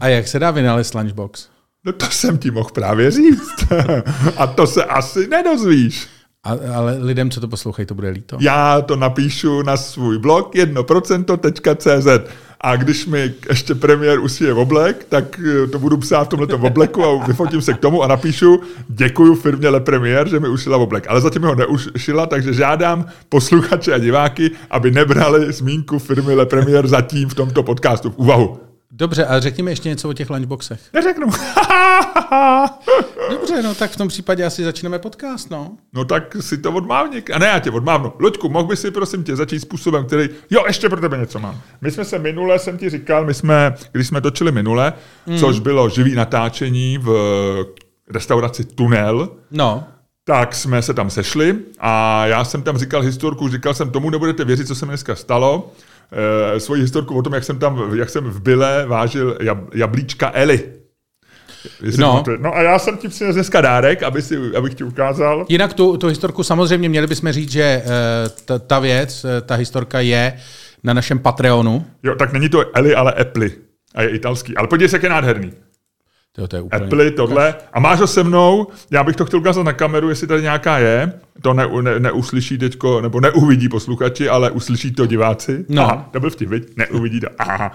A 0.00 0.08
jak 0.08 0.28
se 0.28 0.38
dá 0.38 0.50
vynalézt 0.50 0.94
lunchbox? 0.94 1.48
No 1.84 1.92
to 1.92 2.06
jsem 2.06 2.38
ti 2.38 2.50
mohl 2.50 2.70
právě 2.72 3.10
říct. 3.10 3.64
A 4.36 4.46
to 4.46 4.66
se 4.66 4.84
asi 4.84 5.28
nedozvíš. 5.28 6.08
A, 6.44 6.50
ale 6.74 6.96
lidem, 7.00 7.30
co 7.30 7.40
to 7.40 7.48
poslouchají, 7.48 7.86
to 7.86 7.94
bude 7.94 8.08
líto. 8.08 8.36
Já 8.40 8.80
to 8.80 8.96
napíšu 8.96 9.62
na 9.62 9.76
svůj 9.76 10.18
blog 10.18 10.54
1%.cz 10.54 12.30
a 12.60 12.76
když 12.76 13.06
mi 13.06 13.34
ještě 13.48 13.74
premiér 13.74 14.20
usíje 14.20 14.52
v 14.52 14.58
oblek, 14.58 15.06
tak 15.08 15.40
eh, 15.40 15.66
to 15.66 15.78
budu 15.78 15.96
psát 15.96 16.24
v 16.24 16.28
tomhle 16.28 16.46
obleku 16.46 17.04
a 17.04 17.26
vyfotím 17.26 17.62
se 17.62 17.74
k 17.74 17.78
tomu 17.78 18.02
a 18.02 18.06
napíšu 18.06 18.60
děkuju 18.88 19.34
firmě 19.34 19.68
Le 19.68 19.80
Premier, 19.80 20.28
že 20.28 20.40
mi 20.40 20.48
ušila 20.48 20.76
oblek. 20.76 21.06
Ale 21.08 21.20
zatím 21.20 21.42
ho 21.42 21.54
neušila, 21.54 22.26
takže 22.26 22.52
žádám 22.52 23.06
posluchače 23.28 23.94
a 23.94 23.98
diváky, 23.98 24.50
aby 24.70 24.90
nebrali 24.90 25.52
zmínku 25.52 25.98
firmy 25.98 26.34
Le 26.34 26.46
Premier 26.46 26.86
zatím 26.86 27.28
v 27.28 27.34
tomto 27.34 27.62
podcastu 27.62 28.10
v 28.10 28.18
úvahu. 28.18 28.73
Dobře, 28.96 29.26
a 29.26 29.40
řekni 29.40 29.62
mi 29.62 29.70
ještě 29.70 29.88
něco 29.88 30.08
o 30.08 30.12
těch 30.12 30.30
lunchboxech. 30.30 30.80
Neřeknu. 30.92 31.26
Dobře, 33.30 33.62
no 33.62 33.74
tak 33.74 33.90
v 33.90 33.96
tom 33.96 34.08
případě 34.08 34.44
asi 34.44 34.64
začneme 34.64 34.98
podcast, 34.98 35.50
no. 35.50 35.76
No 35.92 36.04
tak 36.04 36.36
si 36.40 36.58
to 36.58 36.72
odmávni. 36.72 37.22
A 37.34 37.38
ne, 37.38 37.46
já 37.46 37.58
tě 37.58 37.70
odmávnu. 37.70 38.12
Luďku, 38.18 38.48
mohl 38.48 38.66
by 38.66 38.76
si 38.76 38.90
prosím 38.90 39.24
tě 39.24 39.36
začít 39.36 39.60
způsobem, 39.60 40.06
který... 40.06 40.28
Jo, 40.50 40.64
ještě 40.66 40.88
pro 40.88 41.00
tebe 41.00 41.18
něco 41.18 41.38
mám. 41.38 41.60
My 41.80 41.90
jsme 41.90 42.04
se 42.04 42.18
minule, 42.18 42.58
jsem 42.58 42.78
ti 42.78 42.90
říkal, 42.90 43.24
my 43.24 43.34
jsme, 43.34 43.74
když 43.92 44.08
jsme 44.08 44.20
točili 44.20 44.52
minule, 44.52 44.92
mm. 45.26 45.38
což 45.38 45.58
bylo 45.58 45.88
živý 45.88 46.14
natáčení 46.14 46.98
v 46.98 47.66
restauraci 48.10 48.64
Tunel, 48.64 49.28
No, 49.50 49.84
tak 50.26 50.54
jsme 50.54 50.82
se 50.82 50.94
tam 50.94 51.10
sešli 51.10 51.58
a 51.78 52.26
já 52.26 52.44
jsem 52.44 52.62
tam 52.62 52.78
říkal 52.78 53.02
historku, 53.02 53.48
říkal 53.48 53.74
jsem, 53.74 53.90
tomu 53.90 54.10
nebudete 54.10 54.44
věřit, 54.44 54.66
co 54.66 54.74
se 54.74 54.86
mi 54.86 54.90
dneska 54.90 55.14
stalo. 55.14 55.72
E, 56.56 56.60
svoji 56.60 56.82
historku 56.82 57.18
o 57.18 57.22
tom, 57.22 57.32
jak 57.34 57.44
jsem 57.44 57.58
tam, 57.58 57.90
jak 57.94 58.10
jsem 58.10 58.24
v 58.24 58.40
Byle 58.42 58.86
vážil 58.86 59.38
jab, 59.40 59.58
jablíčka 59.74 60.30
Eli. 60.34 60.62
Jestli 61.82 62.00
No. 62.00 62.24
no 62.38 62.54
a 62.56 62.62
já 62.62 62.78
jsem 62.78 62.96
ti 62.96 63.08
přinesl 63.08 63.34
dneska 63.34 63.60
dárek, 63.60 64.02
aby 64.02 64.22
si, 64.22 64.56
abych 64.56 64.74
ti 64.74 64.84
ukázal. 64.84 65.46
Jinak 65.48 65.72
tu, 65.74 65.96
tu 65.96 66.06
historku 66.06 66.42
samozřejmě 66.42 66.88
měli 66.88 67.06
bychom 67.06 67.32
říct, 67.32 67.50
že 67.50 67.62
eh, 67.62 67.84
ta, 68.44 68.58
ta 68.58 68.78
věc, 68.78 69.24
eh, 69.24 69.40
ta 69.40 69.54
historka 69.54 70.00
je 70.00 70.32
na 70.84 70.94
našem 70.94 71.18
Patreonu. 71.18 71.84
Jo, 72.02 72.14
tak 72.14 72.32
není 72.32 72.48
to 72.48 72.76
Eli, 72.76 72.94
ale 72.94 73.12
Apple. 73.12 73.48
A 73.94 74.02
je 74.02 74.08
italský. 74.08 74.56
Ale 74.56 74.68
podívej 74.68 74.88
se, 74.88 74.96
jak 74.96 75.02
je 75.02 75.08
nádherný. 75.08 75.52
To, 76.36 76.48
to 76.48 76.56
je 76.56 76.62
úplně... 76.62 76.84
Apple, 76.84 77.10
tohle. 77.10 77.54
A 77.72 77.80
máš 77.80 78.00
ho 78.00 78.06
se 78.06 78.24
mnou, 78.24 78.66
já 78.90 79.04
bych 79.04 79.16
to 79.16 79.24
chtěl 79.24 79.40
ukázat 79.40 79.62
na 79.62 79.72
kameru, 79.72 80.08
jestli 80.08 80.26
tady 80.26 80.42
nějaká 80.42 80.78
je. 80.78 81.12
To 81.42 81.54
ne, 81.54 81.68
ne, 81.82 82.00
neuslyší 82.00 82.58
teďko, 82.58 83.00
nebo 83.00 83.20
neuvidí 83.20 83.68
posluchači, 83.68 84.28
ale 84.28 84.50
uslyší 84.50 84.92
to 84.92 85.06
diváci. 85.06 85.64
No. 85.68 85.82
Aha, 85.82 86.08
to 86.10 86.20
byl 86.20 86.30
vtip, 86.30 86.48
viď? 86.48 86.76
Neuvidí 86.76 87.20
to. 87.20 87.26
Aha. 87.38 87.72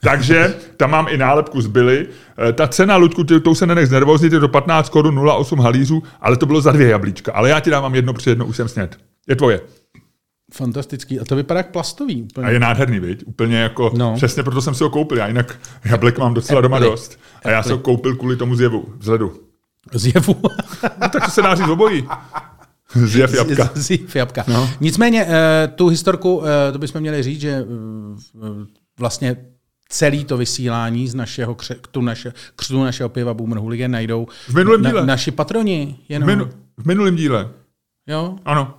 Takže 0.00 0.54
tam 0.76 0.90
mám 0.90 1.06
i 1.10 1.16
nálepku 1.16 1.60
z 1.60 1.66
Billy. 1.66 2.06
Eh, 2.48 2.52
Ta 2.52 2.68
cena, 2.68 2.96
Ludku, 2.96 3.24
ty, 3.24 3.40
tou 3.40 3.54
se 3.54 3.66
nenech 3.66 3.86
znervoznit, 3.86 4.32
je 4.32 4.38
do 4.40 4.48
15 4.48 4.88
korun 4.88 5.14
0,8 5.18 5.60
halířů, 5.62 6.02
ale 6.20 6.36
to 6.36 6.46
bylo 6.46 6.60
za 6.60 6.72
dvě 6.72 6.88
jablíčka. 6.88 7.32
Ale 7.32 7.48
já 7.48 7.60
ti 7.60 7.70
dávám 7.70 7.94
jedno, 7.94 8.12
protože 8.12 8.30
jedno 8.30 8.46
už 8.46 8.56
jsem 8.56 8.68
sněd. 8.68 8.96
Je 9.28 9.36
tvoje. 9.36 9.60
Fantastický. 10.54 11.20
A 11.20 11.24
to 11.24 11.36
vypadá 11.36 11.58
jak 11.60 11.70
plastový. 11.70 12.20
A 12.22 12.24
Úplně. 12.24 12.52
je 12.52 12.60
nádherný, 12.60 13.00
viď? 13.00 13.22
Úplně 13.26 13.56
jako, 13.56 13.90
No. 13.96 14.14
přesně 14.16 14.42
proto 14.42 14.62
jsem 14.62 14.74
si 14.74 14.84
ho 14.84 14.90
koupil. 14.90 15.18
Já 15.18 15.26
jinak 15.26 15.60
jablek 15.84 16.18
mám 16.18 16.34
docela 16.34 16.60
doma 16.60 16.78
dost. 16.78 17.18
A 17.44 17.50
já 17.50 17.62
jsem 17.62 17.72
ho 17.72 17.78
koupil 17.78 18.16
kvůli 18.16 18.36
tomu 18.36 18.56
zjevu, 18.56 18.94
vzhledu. 18.98 19.40
Zjevu. 19.92 20.36
No, 21.00 21.08
tak 21.08 21.24
to 21.24 21.30
se 21.30 21.42
dá 21.42 21.54
říct 21.54 21.68
obojí. 21.68 22.08
Zjev 22.94 23.34
jabka. 23.34 23.70
Zjev 23.74 24.16
jabka. 24.16 24.44
No. 24.48 24.70
Nicméně, 24.80 25.26
eh, 25.28 25.68
tu 25.74 25.88
historku, 25.88 26.42
eh, 26.46 26.72
to 26.72 26.78
bychom 26.78 27.00
měli 27.00 27.22
říct, 27.22 27.40
že 27.40 27.50
eh, 27.50 28.66
vlastně 28.98 29.36
celý 29.88 30.24
to 30.24 30.36
vysílání 30.36 31.08
z 31.08 31.14
našeho 31.14 31.54
křtu, 31.54 32.00
naše, 32.00 32.32
křtu 32.56 32.84
našeho 32.84 33.08
piva 33.08 33.34
Boomer 33.34 33.58
Hooligan 33.58 33.90
najdou 33.90 34.26
V 34.48 34.54
minulém 34.54 34.82
díle. 34.82 35.06
naši 35.06 35.30
patroni. 35.30 35.96
V, 36.08 36.10
Jenom. 36.12 36.26
minu, 36.28 36.48
v 36.76 36.86
minulém 36.86 37.16
díle. 37.16 37.48
Jo? 38.06 38.36
Ano. 38.44 38.74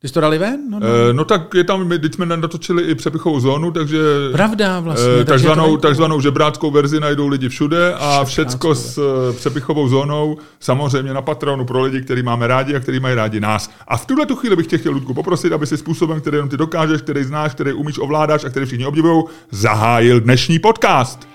Ty 0.00 0.08
jsi 0.08 0.14
to 0.14 0.20
dali 0.20 0.38
ven? 0.38 0.60
No, 0.70 0.78
no. 0.78 0.86
E, 0.86 1.12
no 1.12 1.24
tak 1.24 1.54
je 1.54 1.64
tam, 1.64 1.84
my, 1.84 1.98
teď 1.98 2.14
jsme 2.14 2.26
natočili 2.26 2.82
i 2.82 2.94
přepichovou 2.94 3.40
zónu, 3.40 3.70
takže 3.70 3.98
Pravda 4.32 4.80
vlastně. 4.80 5.12
e, 5.12 5.24
takže 5.24 5.46
takzvanou, 5.46 5.76
takzvanou 5.76 6.20
žebráckou 6.20 6.70
verzi 6.70 7.00
najdou 7.00 7.28
lidi 7.28 7.48
všude 7.48 7.94
a 7.94 8.24
všecko 8.24 8.74
s 8.74 8.98
e, 8.98 9.32
přepichovou 9.32 9.88
zónou 9.88 10.38
samozřejmě 10.60 11.14
na 11.14 11.22
Patronu 11.22 11.64
pro 11.64 11.82
lidi, 11.82 12.02
který 12.02 12.22
máme 12.22 12.46
rádi 12.46 12.76
a 12.76 12.80
který 12.80 13.00
mají 13.00 13.14
rádi 13.14 13.40
nás. 13.40 13.70
A 13.88 13.96
v 13.96 14.06
tuhle 14.06 14.26
tu 14.26 14.36
chvíli 14.36 14.56
bych 14.56 14.66
tě 14.66 14.78
chtěl, 14.78 14.92
Ludku, 14.92 15.14
poprosit, 15.14 15.52
aby 15.52 15.66
si 15.66 15.76
způsobem, 15.76 16.20
který 16.20 16.36
jenom 16.36 16.48
ty 16.48 16.56
dokážeš, 16.56 17.02
který 17.02 17.24
znáš, 17.24 17.54
který 17.54 17.72
umíš, 17.72 17.98
ovládáš 17.98 18.44
a 18.44 18.48
který 18.48 18.66
všichni 18.66 18.86
obdivují, 18.86 19.24
zahájil 19.50 20.20
dnešní 20.20 20.58
podcast. 20.58 21.28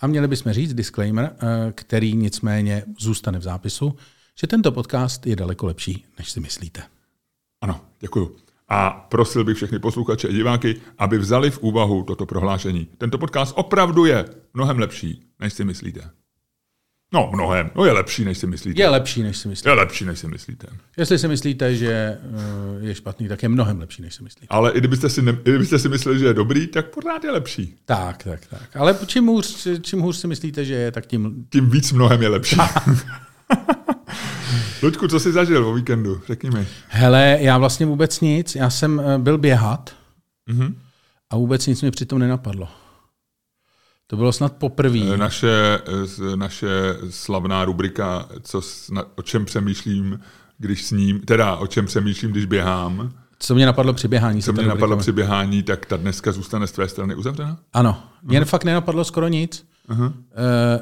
A 0.00 0.06
měli 0.06 0.28
bychom 0.28 0.52
říct 0.52 0.74
disclaimer, 0.74 1.36
eh, 1.36 1.72
který 1.72 2.16
nicméně 2.16 2.84
zůstane 2.98 3.38
v 3.38 3.42
zápisu, 3.42 3.96
že 4.40 4.46
tento 4.46 4.72
podcast 4.72 5.26
je 5.26 5.36
daleko 5.36 5.66
lepší, 5.66 6.04
než 6.18 6.30
si 6.30 6.40
myslíte. 6.40 6.82
Ano, 7.60 7.80
děkuju. 8.00 8.36
A 8.68 8.90
prosil 8.90 9.44
bych 9.44 9.56
všechny 9.56 9.78
posluchače 9.78 10.28
a 10.28 10.32
diváky, 10.32 10.80
aby 10.98 11.18
vzali 11.18 11.50
v 11.50 11.58
úvahu 11.58 12.02
toto 12.02 12.26
prohlášení. 12.26 12.88
Tento 12.98 13.18
podcast 13.18 13.52
opravdu 13.56 14.04
je 14.04 14.24
mnohem 14.54 14.78
lepší, 14.78 15.26
než 15.40 15.52
si 15.52 15.64
myslíte. 15.64 16.10
No, 17.14 17.30
mnohem. 17.34 17.70
No 17.74 17.84
je 17.84 17.92
lepší, 17.92 18.24
než 18.24 18.38
si 18.38 18.46
myslíte. 18.46 18.80
Je 18.82 18.88
lepší, 18.88 19.22
než 19.22 19.36
si 19.36 19.48
myslíte. 19.48 19.70
je 19.70 19.74
lepší, 19.74 20.04
než 20.04 20.18
si 20.18 20.28
myslíte. 20.28 20.66
Jestli 20.96 21.18
si 21.18 21.28
myslíte, 21.28 21.76
že 21.76 21.92
eh, 21.92 22.18
je 22.86 22.94
špatný, 22.94 23.28
tak 23.28 23.42
je 23.42 23.48
mnohem 23.48 23.80
lepší, 23.80 24.02
než 24.02 24.14
si 24.14 24.22
myslíte. 24.22 24.46
Ale 24.50 24.72
i 24.72 24.78
kdybyste 24.78 25.08
si, 25.08 25.22
ne, 25.22 25.32
i 25.32 25.50
kdybyste 25.50 25.78
si 25.78 25.88
mysleli, 25.88 26.18
že 26.18 26.26
je 26.26 26.34
dobrý, 26.34 26.66
tak 26.66 26.86
pořád 26.90 27.24
je 27.24 27.30
lepší. 27.30 27.76
Tak, 27.84 28.22
tak, 28.24 28.46
tak. 28.46 28.76
Ale 28.76 28.98
čím 29.06 29.26
hůř, 29.26 29.68
čím 29.82 30.00
hůř 30.00 30.16
si 30.16 30.26
myslíte, 30.26 30.64
že 30.64 30.74
je, 30.74 30.90
tak 30.92 31.06
tím 31.06 31.46
Tím 31.50 31.70
víc 31.70 31.92
mnohem 31.92 32.22
je 32.22 32.28
lepší. 32.28 32.56
Luďku, 34.82 35.08
co 35.08 35.20
jsi 35.20 35.32
zažil 35.32 35.66
o 35.66 35.74
víkendu? 35.74 36.20
Řekni 36.26 36.50
mi. 36.50 36.66
Hele, 36.88 37.38
já 37.40 37.58
vlastně 37.58 37.86
vůbec 37.86 38.20
nic. 38.20 38.54
Já 38.54 38.70
jsem 38.70 39.00
eh, 39.04 39.18
byl 39.18 39.38
běhat 39.38 39.94
Mhm. 40.48 40.76
a 41.30 41.36
vůbec 41.36 41.66
nic 41.66 41.82
mi 41.82 41.90
přitom 41.90 42.18
nenapadlo. 42.18 42.68
To 44.06 44.16
bylo 44.16 44.32
snad 44.32 44.52
poprvé. 44.52 45.16
Naše, 45.16 45.80
eh, 46.32 46.36
naše 46.36 46.68
slavná 47.10 47.64
rubrika, 47.64 48.28
co, 48.42 48.60
o 49.16 49.22
čem 49.22 49.44
přemýšlím, 49.44 50.20
když 50.58 50.84
s 50.84 50.90
ním, 50.90 51.20
teda 51.20 51.56
o 51.56 51.66
čem 51.66 51.86
přemýšlím, 51.86 52.30
když 52.30 52.44
běhám, 52.44 53.12
Co 53.38 53.54
mě 53.54 53.66
napadlo 53.66 53.92
při 53.92 54.08
běhání? 54.08 54.42
co 54.42 54.52
mě 54.52 54.56
tady 54.56 54.68
napadlo 54.68 54.96
při 54.96 55.12
běhání, 55.12 55.62
tak 55.62 55.86
ta 55.86 55.96
dneska 55.96 56.32
zůstane 56.32 56.66
z 56.66 56.72
tvé 56.72 56.88
strany 56.88 57.14
uzavřena? 57.14 57.58
Ano, 57.72 58.02
mě 58.22 58.40
uh-huh. 58.40 58.44
fakt 58.44 58.64
nenapadlo 58.64 59.04
skoro 59.04 59.28
nic. 59.28 59.66
Aha. 59.88 60.06
Uh, 60.06 60.12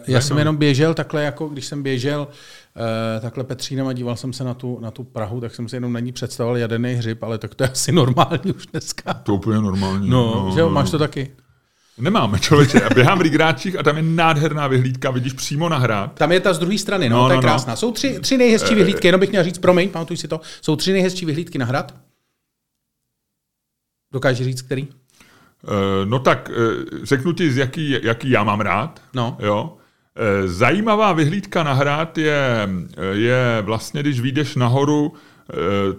já 0.06 0.20
jsem 0.20 0.38
jenom 0.38 0.56
běžel 0.56 0.94
takhle, 0.94 1.22
jako 1.22 1.48
když 1.48 1.66
jsem 1.66 1.82
běžel 1.82 2.20
uh, 2.28 3.22
takhle 3.22 3.44
Petřínem 3.44 3.86
a 3.86 3.92
díval 3.92 4.16
jsem 4.16 4.32
se 4.32 4.44
na 4.44 4.54
tu, 4.54 4.78
na 4.80 4.90
tu 4.90 5.04
Prahu, 5.04 5.40
tak 5.40 5.54
jsem 5.54 5.68
si 5.68 5.76
jenom 5.76 5.92
na 5.92 6.00
ní 6.00 6.12
představoval 6.12 6.58
jaderný 6.58 6.94
hřib, 6.94 7.22
ale 7.22 7.38
tak 7.38 7.54
to 7.54 7.64
je 7.64 7.68
asi 7.68 7.92
normální 7.92 8.52
už 8.56 8.66
dneska. 8.66 9.14
To 9.14 9.32
je 9.32 9.36
úplně 9.36 9.60
normální. 9.60 10.10
No, 10.10 10.50
že 10.54 10.60
jo, 10.60 10.70
máš 10.70 10.90
to 10.90 10.98
taky? 10.98 11.30
Nemáme, 11.98 12.38
člověče. 12.40 12.80
Já 12.82 12.88
běhám 12.94 13.18
v 13.18 13.22
Rigráčích 13.22 13.78
a 13.78 13.82
tam 13.82 13.96
je 13.96 14.02
nádherná 14.02 14.66
vyhlídka, 14.66 15.10
vidíš 15.10 15.32
přímo 15.32 15.68
na 15.68 15.78
hrad. 15.78 16.14
Tam 16.14 16.32
je 16.32 16.40
ta 16.40 16.52
z 16.54 16.58
druhé 16.58 16.78
strany, 16.78 17.08
no, 17.08 17.16
No, 17.16 17.22
no 17.22 17.28
to 17.28 17.32
je 17.32 17.36
no, 17.36 17.42
no. 17.42 17.48
krásná. 17.48 17.76
Jsou 17.76 17.92
tři, 17.92 18.18
tři 18.20 18.38
nejhezčí 18.38 18.74
vyhlídky, 18.74 19.08
jenom 19.08 19.20
bych 19.20 19.30
měl 19.30 19.44
říct, 19.44 19.58
promiň, 19.58 19.90
pamatuj 19.90 20.16
si 20.16 20.28
to. 20.28 20.40
Jsou 20.62 20.76
tři 20.76 20.92
nejhezčí 20.92 21.26
vyhlídky 21.26 21.58
na 21.58 21.66
hrad. 21.66 21.94
Dokážeš 24.12 24.46
říct, 24.46 24.62
který? 24.62 24.88
Eh, 25.64 26.06
No 26.06 26.18
tak 26.18 26.50
eh, 26.50 27.06
řeknu 27.06 27.32
ti, 27.32 27.52
z 27.52 27.56
jaký, 27.56 27.96
jaký 28.02 28.30
já 28.30 28.44
mám 28.44 28.60
rád. 28.60 29.00
No. 29.14 29.36
Jo. 29.40 29.76
Eh, 30.16 30.48
Zajímavá 30.48 31.12
vyhlídka 31.12 31.62
na 31.62 31.72
hrad 31.72 32.18
je, 32.18 32.68
je 33.12 33.58
vlastně, 33.62 34.00
když 34.02 34.20
vyjdeš 34.20 34.56
nahoru 34.56 35.12
eh, 35.14 35.18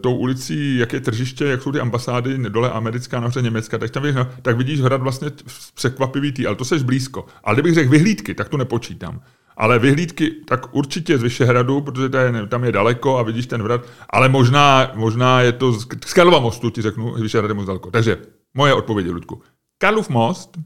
tou 0.02 0.16
ulicí, 0.16 0.78
jak 0.78 0.94
je 0.94 1.02
tržiště, 1.02 1.46
jak 1.46 1.62
jsou 1.62 1.72
ty 1.72 1.80
ambasády, 1.80 2.38
dole 2.38 2.72
americká, 2.72 3.20
nahoře 3.20 3.42
německá, 3.42 3.78
tak, 3.78 3.92
tam 3.92 4.04
vidíš, 4.04 4.22
tak 4.42 4.58
vidíš 4.58 4.82
hrad 4.82 5.02
vlastně 5.02 5.32
překvapivý 5.74 6.32
tý, 6.32 6.48
ale 6.48 6.56
to 6.56 6.66
seš 6.66 6.84
blízko. 6.84 7.26
Ale 7.44 7.56
kdybych 7.56 7.74
řekl 7.74 7.90
vyhlídky, 7.90 8.34
tak 8.34 8.50
to 8.50 8.58
nepočítám. 8.58 9.22
Ale 9.58 9.80
vyhlídky, 9.80 10.32
tak 10.32 10.76
určitě 10.76 11.18
z 11.18 11.24
Vyšehradu, 11.24 11.82
protože 11.82 12.10
to 12.10 12.18
je, 12.18 12.48
tam 12.48 12.64
je 12.64 12.72
daleko 12.72 13.18
a 13.18 13.24
vidíš 13.24 13.48
ten 13.48 13.62
hrad, 13.62 13.82
ale 14.10 14.30
možná, 14.30 14.92
možná 14.96 15.42
je 15.42 15.52
to 15.52 15.72
z, 15.72 15.88
z 16.06 16.14
Karlova 16.14 16.40
mostu, 16.40 16.70
ti 16.70 16.82
řeknu, 16.82 17.14
Vyšehrad 17.14 17.50
je 17.50 17.54
moc 17.54 17.66
daleko. 17.66 17.92
Takže 17.92 18.18
moje 18.54 18.74
odpovědi, 18.74 19.10
Ludku. 19.10 19.42
Karlov 19.78 20.10
most, 20.10 20.58
uh, 20.58 20.64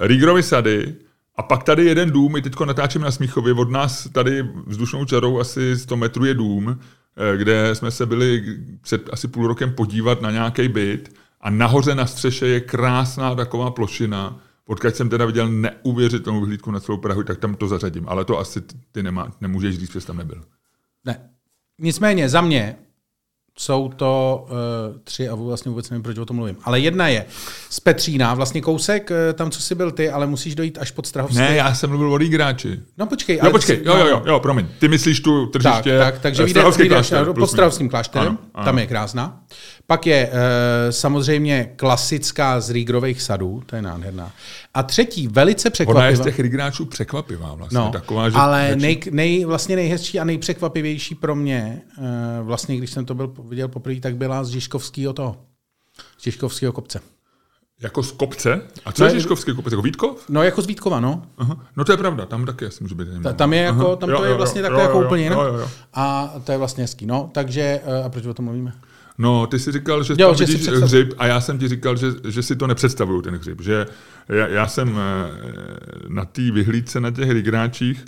Rígrovy 0.00 0.42
sady 0.42 0.94
a 1.36 1.42
pak 1.42 1.62
tady 1.62 1.84
jeden 1.84 2.10
dům, 2.10 2.32
my 2.32 2.42
teď 2.42 2.60
natáčíme 2.60 3.04
na 3.04 3.10
Smíchově, 3.10 3.54
od 3.54 3.70
nás 3.70 4.08
tady 4.12 4.48
vzdušnou 4.66 5.04
čarou 5.04 5.40
asi 5.40 5.78
100 5.78 5.96
metrů 5.96 6.24
je 6.24 6.34
dům, 6.34 6.78
eh, 6.80 7.01
kde 7.36 7.74
jsme 7.74 7.90
se 7.90 8.06
byli 8.06 8.56
před 8.80 9.08
asi 9.12 9.28
půl 9.28 9.46
rokem 9.46 9.72
podívat 9.74 10.22
na 10.22 10.30
nějaký 10.30 10.68
byt 10.68 11.14
a 11.40 11.50
nahoře 11.50 11.94
na 11.94 12.06
střeše 12.06 12.46
je 12.46 12.60
krásná 12.60 13.34
taková 13.34 13.70
plošina, 13.70 14.40
odkud 14.66 14.96
jsem 14.96 15.08
teda 15.08 15.26
viděl 15.26 15.48
neuvěřitelnou 15.48 16.40
vyhlídku 16.40 16.70
na 16.70 16.80
celou 16.80 16.98
Prahu, 16.98 17.22
tak 17.22 17.38
tam 17.38 17.54
to 17.54 17.68
zařadím, 17.68 18.08
ale 18.08 18.24
to 18.24 18.38
asi 18.38 18.60
ty 18.92 19.02
nemá, 19.02 19.32
nemůžeš 19.40 19.78
říct, 19.78 19.92
že 19.92 20.06
tam 20.06 20.16
nebyl. 20.16 20.44
Ne. 21.04 21.30
Nicméně 21.78 22.28
za 22.28 22.40
mě 22.40 22.76
jsou 23.58 23.88
to 23.96 24.46
uh, 24.50 24.56
tři 25.04 25.28
a 25.28 25.34
vlastně 25.34 25.70
vůbec 25.70 25.90
nevím, 25.90 26.02
proč 26.02 26.18
o 26.18 26.24
tom 26.26 26.36
mluvím. 26.36 26.56
Ale 26.64 26.80
jedna 26.80 27.08
je 27.08 27.24
z 27.70 27.80
Petřína, 27.80 28.34
vlastně 28.34 28.60
kousek, 28.60 29.10
uh, 29.10 29.16
tam, 29.32 29.50
co 29.50 29.60
jsi 29.62 29.74
byl 29.74 29.90
ty, 29.90 30.10
ale 30.10 30.26
musíš 30.26 30.54
dojít 30.54 30.78
až 30.80 30.90
pod 30.90 31.06
Strahovský. 31.06 31.38
Ne, 31.38 31.56
já 31.56 31.74
jsem 31.74 31.90
mluvil 31.90 32.12
o 32.12 32.18
Rígráči. 32.18 32.80
No 32.98 33.06
počkej. 33.06 33.40
Jo, 33.44 33.50
počkej, 33.50 33.76
ty 33.76 33.88
jo, 33.88 33.94
jsi- 33.94 34.00
jo, 34.00 34.06
jo, 34.06 34.22
jo, 34.26 34.40
promiň. 34.40 34.66
Ty 34.78 34.88
myslíš 34.88 35.20
tu 35.20 35.46
Tak, 35.46 35.62
tržiště 35.62 35.98
tak, 35.98 36.18
takže 36.18 36.42
eh, 36.42 36.44
vyjde, 36.44 36.60
Strahovský 36.60 36.82
vyjdeš 36.82 37.08
klášter, 37.08 37.32
pod. 37.34 37.46
Strahovským 37.46 37.88
klášterem, 37.88 38.28
Ano, 38.28 38.38
ano. 38.54 38.64
tam 38.64 38.78
je 38.78 38.86
krásná. 38.86 39.40
Pak 39.86 40.06
je 40.06 40.30
e, 40.32 40.92
samozřejmě 40.92 41.72
klasická 41.76 42.60
z 42.60 42.70
Rígrových 42.70 43.22
sadů, 43.22 43.62
to 43.66 43.76
je 43.76 43.82
nádherná. 43.82 44.32
A 44.74 44.82
třetí, 44.82 45.28
velice 45.28 45.68
Ona 45.68 45.70
je 45.70 45.72
překvapivá. 45.72 46.16
z 46.16 46.20
těch 46.24 46.40
Rigráčů 46.40 46.84
překvapivá 46.84 47.54
vlastně. 47.54 47.78
No, 47.78 47.90
taková, 47.92 48.30
že 48.30 48.36
ale 48.36 48.76
nej, 48.76 49.00
nej, 49.10 49.44
vlastně 49.44 49.76
nejhezčí 49.76 50.20
a 50.20 50.24
nejpřekvapivější 50.24 51.14
pro 51.14 51.34
mě, 51.34 51.82
e, 51.98 52.42
vlastně 52.42 52.76
když 52.76 52.90
jsem 52.90 53.04
to 53.04 53.14
byl 53.14 53.28
viděl 53.48 53.68
poprvé, 53.68 54.00
tak 54.00 54.16
byla 54.16 54.44
z 54.44 54.48
Žižkovského 54.48 55.12
toho. 55.12 55.36
Z 56.18 56.22
Žižkovského 56.24 56.72
kopce. 56.72 57.00
Jako 57.80 58.02
z 58.02 58.12
kopce? 58.12 58.60
A 58.84 58.92
co 58.92 59.02
No, 59.02 59.06
je 59.06 59.12
je- 59.14 59.20
Žižkovský 59.20 59.54
kopec? 59.54 59.72
Jako 59.72 59.82
Vítkov? 59.82 60.24
No 60.28 60.42
jako 60.42 60.62
z 60.62 60.66
Vítkova, 60.66 61.00
no. 61.00 61.22
Aha. 61.38 61.66
No 61.76 61.84
to 61.84 61.92
je 61.92 61.96
pravda, 61.98 62.26
tam 62.26 62.46
taky 62.46 62.66
asi 62.66 62.84
může 62.84 62.94
být. 62.94 63.08
Ta, 63.22 63.32
tam 63.32 63.52
je 63.52 63.62
jako, 63.62 63.96
tam 63.96 64.10
to 64.10 64.24
je 64.24 64.34
vlastně 64.34 64.62
takhle 64.62 64.82
jako 64.82 65.04
úplně 65.04 65.22
jinak. 65.22 65.38
Jo, 65.38 65.44
jo, 65.44 65.54
jo. 65.54 65.68
A 65.94 66.34
to 66.44 66.52
je 66.52 66.58
vlastně 66.58 66.84
hezký. 66.84 67.06
No, 67.06 67.30
takže, 67.34 67.60
e, 67.84 68.02
a 68.04 68.08
proč 68.08 68.26
o 68.26 68.34
tom 68.34 68.44
mluvíme? 68.44 68.72
No, 69.18 69.46
ty 69.46 69.58
jsi 69.58 69.72
říkal, 69.72 70.02
že 70.02 70.14
Jo, 70.18 70.34
že 70.34 70.44
vidíš 70.46 70.60
představ- 70.60 70.82
hřib 70.88 71.14
a 71.18 71.26
já 71.26 71.40
jsem 71.40 71.58
ti 71.58 71.68
říkal, 71.68 71.96
že, 71.96 72.06
že 72.28 72.42
si 72.42 72.56
to 72.56 72.66
nepředstavuju, 72.66 73.22
ten 73.22 73.34
hřib. 73.36 73.60
Že 73.62 73.86
já, 74.28 74.46
já 74.48 74.66
jsem 74.66 74.98
eh, 74.98 75.30
na 76.08 76.24
té 76.24 76.50
vyhlídce 76.50 77.00
na 77.00 77.10
těch 77.10 77.30
rigráčích 77.30 78.04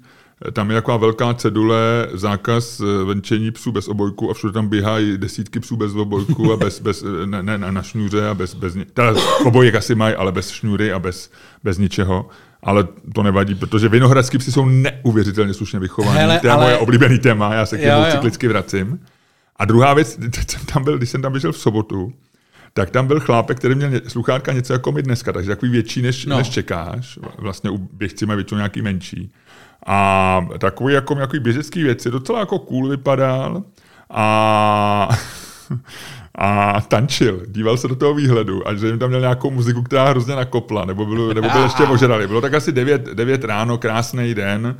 tam 0.52 0.70
je 0.70 0.74
taková 0.76 0.96
velká 0.96 1.34
cedule, 1.34 2.08
zákaz 2.12 2.80
eh, 2.80 3.04
venčení 3.04 3.50
psů 3.50 3.72
bez 3.72 3.88
obojku 3.88 4.30
a 4.30 4.34
všude 4.34 4.52
tam 4.52 4.68
běhají 4.68 5.18
desítky 5.18 5.60
psů 5.60 5.76
bez 5.76 5.94
obojku 5.94 6.52
a 6.52 6.56
bez, 6.56 6.80
bez 6.80 7.04
ne, 7.24 7.42
ne, 7.42 7.58
na 7.58 7.82
šňůře 7.82 8.28
a 8.28 8.34
bez, 8.34 8.54
bez 8.54 8.76
teda 8.94 9.14
obojek 9.44 9.74
asi 9.74 9.94
mají, 9.94 10.14
ale 10.14 10.32
bez 10.32 10.50
šňůry 10.50 10.92
a 10.92 10.98
bez, 10.98 11.30
bez 11.64 11.78
ničeho. 11.78 12.28
Ale 12.62 12.88
to 13.14 13.22
nevadí, 13.22 13.54
protože 13.54 13.88
vinohradský 13.88 14.38
psi 14.38 14.52
jsou 14.52 14.66
neuvěřitelně 14.66 15.54
slušně 15.54 15.78
vychovaní. 15.78 16.18
Hele, 16.18 16.40
to 16.40 16.46
je 16.46 16.52
ale- 16.52 16.64
moje 16.64 16.78
oblíbený 16.78 17.18
téma, 17.18 17.54
já 17.54 17.66
se 17.66 17.78
k 17.78 17.80
němu 17.80 18.04
cyklicky 18.10 18.48
vracím. 18.48 19.00
A 19.56 19.64
druhá 19.64 19.94
věc, 19.94 20.16
teď 20.34 20.50
jsem 20.50 20.60
tam 20.72 20.84
byl, 20.84 20.98
když 20.98 21.10
jsem 21.10 21.22
tam 21.22 21.32
vyšel 21.32 21.52
v 21.52 21.58
sobotu, 21.58 22.12
tak 22.72 22.90
tam 22.90 23.06
byl 23.06 23.20
chlápek, 23.20 23.58
který 23.58 23.74
měl 23.74 23.90
sluchátka 24.08 24.52
něco 24.52 24.72
jako 24.72 24.92
my 24.92 25.02
dneska, 25.02 25.32
takže 25.32 25.50
takový 25.50 25.72
větší, 25.72 26.02
než, 26.02 26.26
no. 26.26 26.36
než 26.36 26.50
čekáš. 26.50 27.18
Vlastně 27.38 27.70
u 27.70 27.78
běžci 27.78 28.26
mají 28.26 28.36
většinou 28.36 28.58
nějaký 28.58 28.82
menší. 28.82 29.32
A 29.86 30.46
takový 30.58 30.94
jako 30.94 31.14
nějaký 31.14 31.38
běžecký 31.38 31.82
věci, 31.82 32.10
docela 32.10 32.40
jako 32.40 32.58
cool 32.58 32.88
vypadal. 32.88 33.62
A, 34.10 35.08
a 36.38 36.80
tančil, 36.80 37.40
díval 37.48 37.76
se 37.76 37.88
do 37.88 37.96
toho 37.96 38.14
výhledu 38.14 38.68
a 38.68 38.74
že 38.74 38.86
jim 38.86 38.98
tam 38.98 39.08
měl 39.08 39.20
nějakou 39.20 39.50
muziku, 39.50 39.82
která 39.82 40.08
hrozně 40.08 40.36
nakopla, 40.36 40.84
nebo 40.84 41.06
byl, 41.06 41.34
nebo 41.34 41.48
byl 41.50 41.62
ještě 41.62 41.82
ožralý. 41.82 42.26
Bylo 42.26 42.40
tak 42.40 42.54
asi 42.54 42.72
9, 42.72 43.04
9 43.04 43.44
ráno, 43.44 43.78
krásný 43.78 44.34
den. 44.34 44.76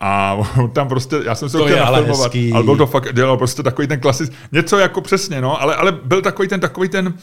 A 0.00 0.34
on 0.58 0.70
tam 0.70 0.88
prostě, 0.88 1.16
já 1.24 1.34
jsem 1.34 1.48
se 1.48 1.58
To 1.58 1.64
chtěl 1.64 1.84
ale 1.86 1.98
nafilmovat, 1.98 2.24
hezký. 2.34 2.52
ale 2.52 2.64
byl 2.64 2.76
to 2.76 2.86
fakt, 2.86 3.14
dělal 3.14 3.36
prostě 3.36 3.62
takový 3.62 3.88
ten 3.88 4.00
klasis, 4.00 4.30
něco 4.52 4.78
jako 4.78 5.00
přesně, 5.00 5.40
no, 5.40 5.62
ale, 5.62 5.76
ale 5.76 5.92
byl 5.92 6.22
takový 6.22 6.48
ten, 6.48 6.60
takový 6.60 6.88
ten, 6.88 7.14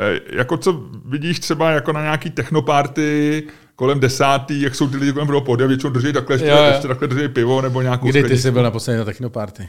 eh, 0.00 0.20
jako 0.36 0.56
co 0.56 0.82
vidíš 1.04 1.40
třeba 1.40 1.70
jako 1.70 1.92
na 1.92 2.02
nějaký 2.02 2.30
technoparty 2.30 3.42
kolem 3.76 4.00
desátý, 4.00 4.62
jak 4.62 4.74
jsou 4.74 4.88
ty 4.88 4.96
lidi 4.96 5.12
kolem 5.12 5.26
toho 5.28 5.40
podia, 5.40 5.68
většinou 5.68 5.92
drží 5.92 6.12
takhle, 6.12 6.34
ještě, 6.34 6.48
Jo, 6.48 6.56
jo. 6.56 6.64
ještě 6.64 6.88
takhle 6.88 7.08
drží 7.08 7.28
pivo 7.28 7.60
nebo 7.62 7.82
nějakou 7.82 8.04
Kdy 8.06 8.12
ty 8.12 8.18
skleničku. 8.18 8.42
jsi 8.42 8.50
byl 8.50 8.62
naposledy 8.62 8.98
na 8.98 9.04
technoparty? 9.04 9.68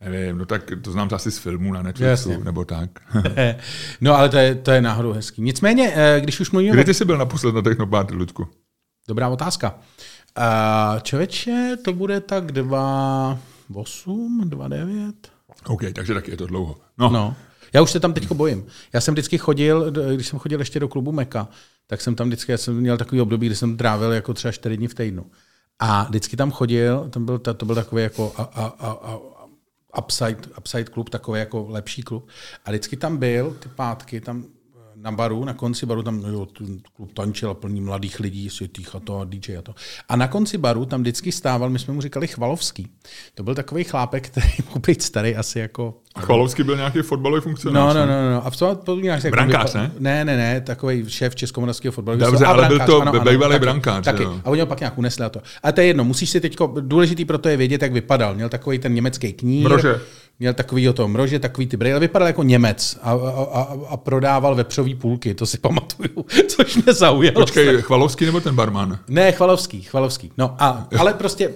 Nevím, 0.00 0.38
no 0.38 0.46
tak 0.46 0.62
to 0.82 0.92
znám 0.92 1.08
to 1.08 1.14
asi 1.14 1.30
z 1.30 1.38
filmů 1.38 1.72
na 1.72 1.82
Netflixu, 1.82 2.30
Jasně. 2.30 2.44
nebo 2.44 2.64
tak. 2.64 2.90
no 4.00 4.16
ale 4.16 4.28
to 4.28 4.36
je, 4.36 4.54
to 4.54 4.70
je 4.70 4.80
náhodou 4.80 5.12
hezký. 5.12 5.42
Nicméně, 5.42 5.92
eh, 5.94 6.20
když 6.20 6.40
už 6.40 6.50
mluvíme 6.50 6.72
Kdy 6.74 6.84
ty 6.84 6.94
jsi 6.94 7.04
byl 7.04 7.18
naposled 7.18 7.54
na 7.54 7.62
technoparty, 7.62 8.14
Ludku? 8.14 8.48
Dobrá 9.08 9.28
otázka. 9.28 9.74
Uh, 10.38 11.00
čověče, 11.00 11.76
to 11.84 11.92
bude 11.92 12.20
tak 12.20 12.52
2,8, 12.52 14.44
2,9? 14.48 15.12
OK, 15.66 15.80
takže 15.94 16.14
taky 16.14 16.30
je 16.30 16.36
to 16.36 16.46
dlouho. 16.46 16.76
No, 16.98 17.08
no. 17.10 17.34
Já 17.72 17.82
už 17.82 17.90
se 17.90 18.00
tam 18.00 18.12
teďko 18.12 18.34
bojím. 18.34 18.64
Já 18.92 19.00
jsem 19.00 19.14
vždycky 19.14 19.38
chodil, 19.38 19.92
když 20.14 20.26
jsem 20.26 20.38
chodil 20.38 20.58
ještě 20.58 20.80
do 20.80 20.88
klubu 20.88 21.12
Meka, 21.12 21.48
tak 21.90 22.00
jsem 22.00 22.14
tam 22.14 22.26
vždycky, 22.26 22.52
já 22.52 22.58
jsem 22.58 22.76
měl 22.76 22.98
takový 22.98 23.20
období, 23.20 23.46
kdy 23.46 23.56
jsem 23.56 23.76
trávil 23.76 24.12
jako 24.12 24.34
třeba 24.34 24.52
4 24.52 24.76
dny 24.76 24.88
v 24.88 24.94
týdnu. 24.94 25.26
A 25.78 26.04
vždycky 26.04 26.36
tam 26.36 26.50
chodil, 26.50 27.08
tam 27.10 27.24
byl, 27.24 27.38
to 27.38 27.66
byl 27.66 27.74
takový 27.74 28.02
jako 28.02 28.32
a, 28.36 28.42
a, 28.42 28.64
a, 28.64 28.90
a, 28.90 29.18
upside, 29.98 30.38
upside 30.58 30.84
klub, 30.84 31.10
takový 31.10 31.40
jako 31.40 31.66
lepší 31.68 32.02
klub. 32.02 32.28
A 32.64 32.70
vždycky 32.70 32.96
tam 32.96 33.16
byl, 33.16 33.56
ty 33.60 33.68
pátky, 33.68 34.20
tam 34.20 34.44
na 35.02 35.12
baru, 35.12 35.44
na 35.44 35.52
konci 35.54 35.86
baru 35.86 36.02
tam 36.02 36.24
jo, 36.28 36.48
klub 36.96 37.12
tančil 37.12 37.50
a 37.50 37.54
plný 37.54 37.80
mladých 37.80 38.20
lidí, 38.20 38.50
světých 38.50 38.94
a 38.94 39.00
to 39.00 39.20
a 39.20 39.24
DJ 39.24 39.56
a 39.58 39.62
to. 39.62 39.74
A 40.08 40.16
na 40.16 40.28
konci 40.28 40.58
baru 40.58 40.84
tam 40.84 41.00
vždycky 41.00 41.32
stával, 41.32 41.70
my 41.70 41.78
jsme 41.78 41.94
mu 41.94 42.00
říkali 42.00 42.26
Chvalovský. 42.26 42.88
To 43.34 43.42
byl 43.42 43.54
takový 43.54 43.84
chlápek, 43.84 44.26
který 44.30 44.48
mohl 44.66 44.80
být 44.86 45.02
starý 45.02 45.36
asi 45.36 45.58
jako 45.58 45.94
A 46.14 46.20
Chvalovský 46.20 46.62
byl 46.62 46.76
nějaký 46.76 47.02
fotbalový 47.02 47.42
funkcionář. 47.42 47.94
No, 47.94 48.00
no, 48.00 48.06
ne? 48.06 48.22
no, 48.22 48.30
no. 48.30 48.46
A 48.46 48.50
v 48.50 48.56
tom 48.56 48.76
vzpomínáš, 48.76 49.24
jak 49.24 49.32
Brankář, 49.32 49.74
ne? 49.74 49.92
Ne, 49.98 50.24
ne, 50.24 50.36
ne, 50.36 50.60
takový 50.60 51.10
šéf 51.10 51.34
českomoravského 51.34 51.92
fotbalu. 51.92 52.18
Dobře, 52.18 52.44
ale 52.44 52.68
byl 52.68 52.78
brankář, 52.78 53.12
to 53.12 53.30
bývalý 53.30 53.52
taky, 53.52 53.60
brankář, 53.60 54.04
Taky. 54.04 54.22
jo. 54.22 54.40
A 54.44 54.50
oni 54.50 54.60
ho 54.60 54.66
pak 54.66 54.80
nějak 54.80 54.98
unesli 54.98 55.24
a 55.24 55.28
to. 55.28 55.40
A 55.62 55.72
to 55.72 55.80
je 55.80 55.86
jedno, 55.86 56.04
musíš 56.04 56.30
si 56.30 56.40
teď, 56.40 56.56
důležitý 56.80 57.24
pro 57.24 57.38
to 57.38 57.48
je 57.48 57.56
vědět, 57.56 57.82
jak 57.82 57.92
vypadal. 57.92 58.34
Měl 58.34 58.48
takový 58.48 58.78
ten 58.78 58.94
německý 58.94 59.32
knír. 59.32 59.68
Měl 60.40 60.54
takový 60.54 60.88
o 60.88 60.92
tom 60.92 61.12
mrože, 61.12 61.38
takový 61.38 61.66
ty 61.66 61.76
brýle, 61.76 62.00
vypadal 62.00 62.28
jako 62.28 62.42
Němec 62.42 62.98
a, 63.02 63.10
a, 63.10 63.14
a, 63.52 63.76
a 63.88 63.96
prodával 63.96 64.54
vepřový 64.54 64.94
půlky, 64.94 65.34
to 65.34 65.46
si 65.46 65.58
pamatuju, 65.62 66.26
což 66.48 66.76
mě 66.76 66.92
zaujalo. 66.92 67.40
Počkej, 67.40 67.82
Chvalovský 67.82 68.24
nebo 68.24 68.40
ten 68.40 68.54
barman? 68.54 68.98
Ne, 69.08 69.32
Chvalovský, 69.32 69.82
Chvalovský. 69.82 70.32
No, 70.38 70.56
a, 70.58 70.88
ale 70.98 71.14
prostě 71.14 71.54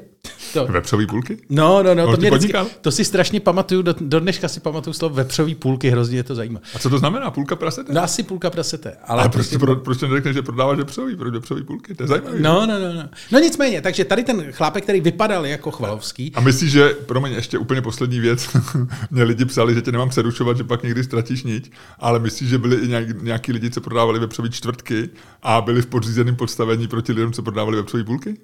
to, 0.52 0.66
Vepřový 0.66 1.06
půlky? 1.06 1.38
No, 1.48 1.82
no, 1.82 1.94
no, 1.94 2.10
to, 2.10 2.16
mě 2.16 2.30
vždycky, 2.30 2.58
to 2.80 2.90
si 2.90 3.04
strašně 3.04 3.40
pamatuju, 3.40 3.82
do, 3.82 3.94
do 4.00 4.20
dneška 4.20 4.48
si 4.48 4.60
pamatuju 4.60 4.94
slovo 4.94 5.14
vepřový 5.14 5.54
půlky, 5.54 5.90
hrozně 5.90 6.16
je 6.16 6.22
to 6.22 6.34
zajímá. 6.34 6.60
A 6.74 6.78
co 6.78 6.90
to 6.90 6.98
znamená? 6.98 7.30
Půlka 7.30 7.56
prasete? 7.56 7.92
No 7.92 8.02
asi 8.02 8.22
půlka 8.22 8.50
prasete. 8.50 8.96
Ale 9.04 9.22
Ale 9.22 9.28
prostě, 9.30 9.58
prostě, 9.58 9.58
pro, 9.58 9.76
proč 9.76 10.00
neřekneš, 10.00 10.34
že 10.34 10.42
prodáváš 10.42 10.78
vepřový? 10.78 11.16
Proč 11.16 11.32
vepřový 11.34 11.62
půlky? 11.62 11.94
To 11.94 12.02
je 12.02 12.06
zajímavé. 12.06 12.40
no, 12.40 12.66
no, 12.66 12.78
no, 12.78 12.94
no. 12.94 13.08
No 13.32 13.38
nicméně, 13.38 13.80
takže 13.80 14.04
tady 14.04 14.24
ten 14.24 14.52
chlápek, 14.52 14.82
který 14.82 15.00
vypadal 15.00 15.46
jako 15.46 15.70
Chvalovský, 15.70 16.32
A 16.34 16.40
myslíš, 16.40 16.70
že, 16.72 16.88
promiň, 17.06 17.32
ještě 17.32 17.58
úplně 17.58 17.82
poslední 17.82 18.20
věc, 18.20 18.48
mě 19.10 19.22
lidi 19.22 19.44
psali, 19.44 19.74
že 19.74 19.82
tě 19.82 19.92
nemám 19.92 20.08
přerušovat, 20.08 20.56
že 20.56 20.64
pak 20.64 20.82
někdy 20.82 21.04
ztratíš 21.04 21.42
niť, 21.42 21.72
ale 21.98 22.18
myslíš, 22.18 22.48
že 22.48 22.58
byli 22.58 22.76
i 22.76 22.88
nějak, 22.88 23.22
nějaký 23.22 23.52
lidi, 23.52 23.70
co 23.70 23.80
prodávali 23.80 24.18
vepřový 24.18 24.50
čtvrtky 24.50 25.08
a 25.42 25.60
byli 25.60 25.82
v 25.82 25.86
podřízeném 25.86 26.36
podstavení 26.36 26.88
proti 26.88 27.12
lidem, 27.12 27.32
co 27.32 27.42
prodávali 27.42 27.76
vepřový 27.76 28.04
půlky? 28.04 28.36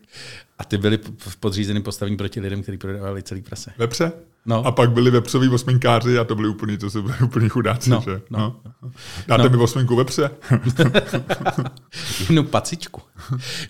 A 0.60 0.64
ty 0.64 0.78
byli 0.78 0.98
v 1.18 1.36
podřízeném 1.36 1.82
postavení 1.82 2.16
proti 2.16 2.40
lidem, 2.40 2.62
kteří 2.62 2.78
prodávali 2.78 3.22
celý 3.22 3.42
prase. 3.42 3.72
Vepře? 3.78 4.12
No. 4.46 4.66
A 4.66 4.72
pak 4.72 4.90
byli 4.92 5.10
vepřoví 5.10 5.48
osminkáři 5.48 6.18
a 6.18 6.24
to 6.24 6.34
byli 6.34 6.48
úplný, 6.48 6.78
to 6.78 6.90
jsou 6.90 7.02
byli 7.02 7.14
úplný 7.24 7.48
chudáci, 7.48 7.90
No, 7.90 8.02
že? 8.04 8.20
no. 8.30 8.60
Dáte 9.26 9.42
No. 9.42 9.50
mi 9.50 9.56
osminku 9.56 9.96
vepře? 9.96 10.30
Jednu 12.20 12.44
pacičku. 12.50 13.00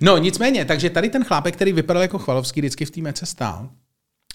No 0.01 0.19
nicméně, 0.19 0.65
takže 0.65 0.91
tady 0.91 1.09
ten 1.11 1.25
chlápek, 1.25 1.55
který 1.55 1.73
vypadal 1.73 2.03
jako 2.03 2.19
Chvalovský, 2.19 2.61
vždycky 2.61 2.85
v 2.85 2.91
té 2.91 3.01
mece 3.01 3.27
stál. 3.27 3.69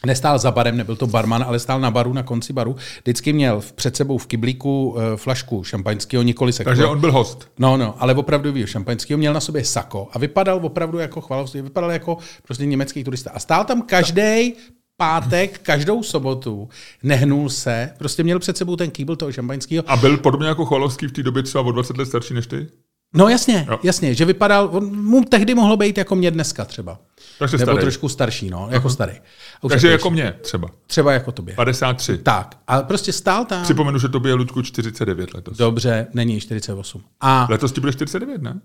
Nestál 0.05 0.39
za 0.39 0.51
barem, 0.51 0.77
nebyl 0.77 0.95
to 0.95 1.07
barman, 1.07 1.43
ale 1.43 1.59
stál 1.59 1.79
na 1.79 1.91
baru, 1.91 2.13
na 2.13 2.23
konci 2.23 2.53
baru. 2.53 2.75
Vždycky 3.01 3.33
měl 3.33 3.61
před 3.75 3.95
sebou 3.95 4.17
v 4.17 4.27
kyblíku 4.27 4.95
eh, 4.97 5.17
flašku 5.17 5.63
šampaňského, 5.63 6.23
nikoli 6.23 6.53
se 6.53 6.63
Takže 6.63 6.85
on 6.85 6.99
byl 6.99 7.11
host. 7.11 7.51
No, 7.59 7.77
no, 7.77 7.95
ale 7.99 8.13
opravdu 8.13 8.67
šampaňského 8.67 9.17
měl 9.17 9.33
na 9.33 9.39
sobě 9.39 9.65
sako 9.65 10.07
a 10.11 10.19
vypadal 10.19 10.59
opravdu 10.63 10.99
jako 10.99 11.21
chvalovský, 11.21 11.61
vypadal 11.61 11.91
jako 11.91 12.17
prostě 12.43 12.65
německý 12.65 13.03
turista. 13.03 13.31
A 13.33 13.39
stál 13.39 13.65
tam 13.65 13.81
každý 13.81 14.53
pátek, 14.97 15.59
každou 15.59 16.03
sobotu, 16.03 16.69
nehnul 17.03 17.49
se, 17.49 17.93
prostě 17.97 18.23
měl 18.23 18.39
před 18.39 18.57
sebou 18.57 18.75
ten 18.75 18.91
kýbl 18.91 19.15
toho 19.15 19.31
šampaňského. 19.31 19.83
A 19.87 19.97
byl 19.97 20.17
podobně 20.17 20.47
jako 20.47 20.65
Cholovský 20.65 21.07
v 21.07 21.11
té 21.11 21.23
době 21.23 21.43
třeba 21.43 21.63
o 21.63 21.71
20 21.71 21.97
let 21.97 22.05
starší 22.05 22.33
než 22.33 22.47
ty? 22.47 22.67
No 23.15 23.29
jasně, 23.29 23.65
Jo. 23.69 23.79
jasně, 23.83 24.13
že 24.13 24.25
vypadal, 24.25 24.69
on 24.71 24.95
mu 25.03 25.23
tehdy 25.23 25.55
mohlo 25.55 25.77
být 25.77 25.97
jako 25.97 26.15
mě 26.15 26.31
dneska 26.31 26.65
třeba. 26.65 26.99
Takže 27.39 27.57
Nebo 27.57 27.71
starý. 27.71 27.81
trošku 27.81 28.09
starší, 28.09 28.49
no, 28.49 28.67
jako 28.71 28.89
starý. 28.89 29.13
A 29.13 29.63
už 29.63 29.69
Takže 29.69 29.91
jako 29.91 30.09
mě 30.09 30.33
třeba. 30.41 30.67
Třeba 30.87 31.13
jako 31.13 31.31
tobě. 31.31 31.55
53. 31.55 32.17
Tak, 32.17 32.57
a 32.67 32.81
prostě 32.81 33.13
stál 33.13 33.45
tam. 33.45 33.63
Připomenu, 33.63 33.99
že 33.99 34.09
tobě 34.09 34.29
je 34.29 34.33
Ludku 34.33 34.61
49 34.61 35.33
letos. 35.33 35.57
Dobře, 35.57 36.07
není 36.13 36.39
48. 36.39 37.01
A 37.21 37.47
Letos 37.49 37.71
ti 37.71 37.81
bude 37.81 37.91
49, 37.93 38.41
ne? 38.41 38.59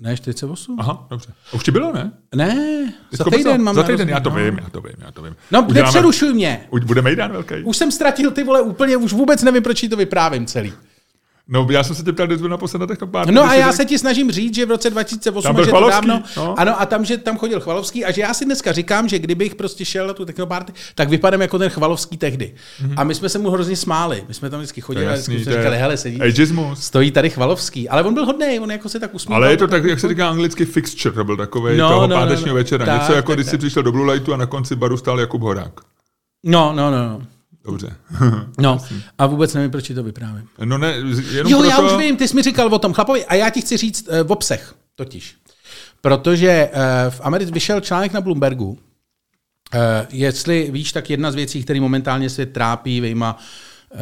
ne 0.00 0.16
48? 0.16 0.76
Aha, 0.80 1.06
dobře. 1.10 1.28
A 1.52 1.54
už 1.54 1.64
ti 1.64 1.70
bylo, 1.70 1.92
ne? 1.92 2.12
Ne, 2.34 2.92
za 3.12 3.24
týden 3.24 3.62
mám 3.62 3.74
Za 3.74 3.82
týden, 3.82 4.08
já 4.08 4.20
to 4.20 4.30
no. 4.30 4.36
vím, 4.36 4.58
já 4.62 4.70
to 4.70 4.80
vím, 4.80 4.92
já 4.98 5.12
to 5.12 5.22
vím. 5.22 5.36
No, 5.50 5.62
Uděláme- 5.62 5.82
nepřerušuj 5.86 6.34
mě. 6.34 6.66
Už 6.70 6.80
bude 6.84 7.02
Mejdán 7.02 7.32
velký. 7.32 7.54
Už 7.64 7.76
jsem 7.76 7.92
ztratil 7.92 8.30
ty 8.30 8.44
vole 8.44 8.60
úplně, 8.60 8.96
už 8.96 9.12
vůbec 9.12 9.42
nevím, 9.42 9.62
proč 9.62 9.84
to 9.90 9.96
vyprávím 9.96 10.46
celý. 10.46 10.72
No, 11.48 11.66
já 11.70 11.82
jsem 11.84 11.96
se 11.96 12.02
tě 12.02 12.12
ptal, 12.12 12.26
kdy 12.26 12.36
byl 12.36 12.48
naposled 12.48 12.78
na 12.80 12.86
technopárty. 12.86 13.32
No 13.32 13.44
a 13.44 13.54
já 13.54 13.66
řekl- 13.66 13.76
se 13.76 13.84
ti 13.84 13.98
snažím 13.98 14.30
říct, 14.32 14.54
že 14.54 14.66
v 14.66 14.70
roce 14.70 14.90
2008, 14.90 15.42
Tam 15.42 15.54
byl 15.54 15.64
že 15.64 15.70
to 15.70 15.88
dávno, 15.90 16.22
no. 16.36 16.54
ano, 16.58 16.80
a 16.80 16.86
tam, 16.86 17.04
že 17.04 17.18
tam 17.18 17.38
chodil 17.38 17.60
Chvalovský 17.60 18.04
a 18.04 18.10
že 18.12 18.20
já 18.20 18.34
si 18.34 18.44
dneska 18.44 18.72
říkám, 18.72 19.08
že 19.08 19.18
kdybych 19.18 19.54
prostě 19.54 19.84
šel 19.84 20.06
na 20.06 20.12
tu 20.12 20.24
technoparty, 20.24 20.72
tak 20.94 21.08
vypadám 21.08 21.40
jako 21.42 21.58
ten 21.58 21.70
Chvalovský 21.70 22.16
tehdy. 22.16 22.54
A 22.96 23.04
my 23.04 23.14
jsme 23.14 23.28
se 23.28 23.38
mu 23.38 23.50
hrozně 23.50 23.76
smáli. 23.76 24.24
My 24.28 24.34
jsme 24.34 24.50
tam 24.50 24.60
vždycky 24.60 24.80
To 24.80 24.86
chodili 24.86 25.06
a 25.06 25.12
vždycky 25.12 25.32
jasný, 25.32 25.44
jsme 25.44 25.52
to 25.52 25.58
je 25.58 25.62
říkali, 25.62 25.78
hele, 25.78 25.96
sedí, 25.96 26.20
ageismus. 26.20 26.80
stojí 26.84 27.10
tady 27.10 27.30
Chvalovský. 27.30 27.88
Ale 27.88 28.02
on 28.02 28.14
byl 28.14 28.26
hodný, 28.26 28.60
on 28.60 28.70
jako 28.70 28.88
se 28.88 29.00
tak 29.00 29.14
usmíval. 29.14 29.42
Ale 29.42 29.52
je 29.52 29.56
to 29.56 29.66
tak, 29.68 29.84
jak 29.84 30.00
se 30.00 30.08
říká 30.08 30.28
anglicky 30.28 30.64
fixture, 30.64 31.14
to 31.14 31.24
byl 31.24 31.36
takový 31.36 31.76
No, 31.76 31.88
toho 31.88 32.00
no, 32.00 32.06
no, 32.06 32.14
no, 32.16 32.20
pátečního 32.22 32.48
no. 32.48 32.54
večera. 32.54 32.86
Tak, 32.86 33.00
Něco 33.00 33.12
jako 33.12 33.26
tak, 33.32 33.36
když 33.36 33.46
tak. 33.46 33.50
jsi 33.50 33.58
přišel 33.58 33.82
do 33.82 33.92
Blue 33.92 34.12
Lightu 34.12 34.34
a 34.34 34.36
na 34.36 34.46
konci 34.46 34.76
baru 34.76 34.96
stál 34.96 35.20
Jakub 35.20 35.42
Horák. 35.42 35.72
No, 36.44 36.72
no, 36.76 36.90
no, 36.90 37.08
no. 37.08 37.20
Dobře. 37.66 37.96
No, 38.58 38.78
a 39.18 39.26
vůbec 39.26 39.54
nevím, 39.54 39.70
proč 39.70 39.84
ti 39.86 39.94
to 39.94 40.02
vyprávím. 40.02 40.48
No 40.64 40.78
ne, 40.78 40.94
jenom 41.30 41.52
Jo, 41.52 41.58
proto... 41.58 41.64
já 41.64 41.80
už 41.80 41.92
vím, 41.96 42.16
ty 42.16 42.28
jsi 42.28 42.36
mi 42.36 42.42
říkal 42.42 42.74
o 42.74 42.78
tom 42.78 42.92
chlapovi 42.92 43.24
a 43.24 43.34
já 43.34 43.50
ti 43.50 43.60
chci 43.60 43.76
říct 43.76 44.08
uh, 44.08 44.28
v 44.28 44.32
obsah, 44.32 44.74
totiž. 44.94 45.36
Protože 46.00 46.70
uh, 46.72 46.80
v 47.10 47.20
Americe 47.24 47.52
vyšel 47.52 47.80
článek 47.80 48.12
na 48.12 48.20
Bloombergu, 48.20 48.68
uh, 48.68 48.78
jestli 50.10 50.68
víš, 50.70 50.92
tak 50.92 51.10
jedna 51.10 51.30
z 51.30 51.34
věcí, 51.34 51.62
které 51.62 51.80
momentálně 51.80 52.30
svět 52.30 52.52
trápí, 52.52 53.00
vyjma 53.00 53.38
uh, 53.94 54.00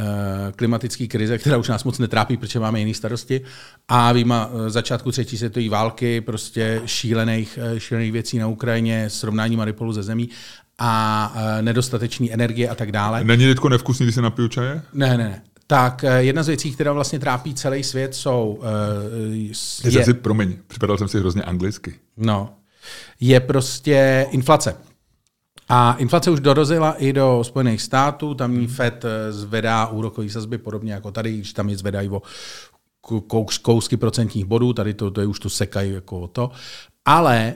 klimatické 0.57 1.07
krize, 1.07 1.39
která 1.39 1.57
už 1.57 1.69
nás 1.69 1.85
moc 1.85 1.99
netrápí, 1.99 2.37
protože 2.37 2.61
máme 2.61 2.79
jiné 2.79 2.95
starosti, 2.95 3.41
a 3.89 4.13
uh, 4.13 4.69
začátku 4.69 5.13
třetí 5.13 5.39
světové 5.39 5.69
války, 5.69 6.21
prostě 6.21 6.83
šílených, 6.87 7.59
uh, 7.73 7.79
šílených 7.79 8.13
věcí 8.13 8.39
na 8.39 8.47
Ukrajině, 8.47 9.11
srovnání 9.11 9.57
Maripolu 9.57 9.93
ze 9.93 10.03
zemí 10.03 10.29
a 10.79 11.33
uh, 11.35 11.63
nedostatečné 11.63 12.31
energie 12.31 12.69
a 12.69 12.75
tak 12.75 12.93
dále. 12.93 13.25
Není 13.25 13.47
teďko 13.47 13.69
nevkusný, 13.69 14.07
když 14.07 14.15
se 14.15 14.23
napiju 14.23 14.49
čaje? 14.49 14.83
Ne, 14.93 15.09
ne, 15.09 15.25
ne. 15.25 15.43
Tak 15.67 16.05
eh, 16.05 16.23
jedna 16.23 16.43
z 16.43 16.47
věcí, 16.47 16.73
která 16.73 16.93
vlastně 16.93 17.19
trápí 17.19 17.55
celý 17.55 17.83
svět, 17.83 18.15
jsou 18.15 18.59
uh, 18.61 19.95
Je... 19.95 20.05
Si, 20.05 20.15
promiň, 20.15 20.57
připadal 20.67 20.99
jsem 20.99 21.09
si 21.09 21.19
hrozně 21.19 21.43
anglicky. 21.43 21.95
no, 22.17 22.55
je 23.21 23.41
prostě 23.41 24.27
inflace. 24.31 24.77
A 25.69 25.97
inflace 25.99 26.31
už 26.31 26.41
dorazila 26.41 26.93
i 26.93 27.13
do 27.13 27.41
Spojených 27.45 27.83
států, 27.83 28.35
tamní 28.35 28.67
Fed 28.67 29.05
zvedá 29.31 29.87
úrokové 29.87 30.29
sazby 30.29 30.59
podobně 30.59 30.93
jako 30.93 31.11
tady, 31.11 31.33
když 31.37 31.53
tam 31.53 31.69
je 31.69 31.77
zvedají 31.77 32.09
o 32.09 32.23
kous- 33.07 33.61
kousky 33.63 33.97
procentních 33.97 34.45
bodů, 34.45 34.73
tady 34.73 34.95
to, 34.95 35.11
to 35.11 35.21
je 35.21 35.27
už 35.27 35.39
tu 35.41 35.49
sekají 35.49 35.93
jako 35.93 36.29
to. 36.29 36.51
Ale 37.05 37.55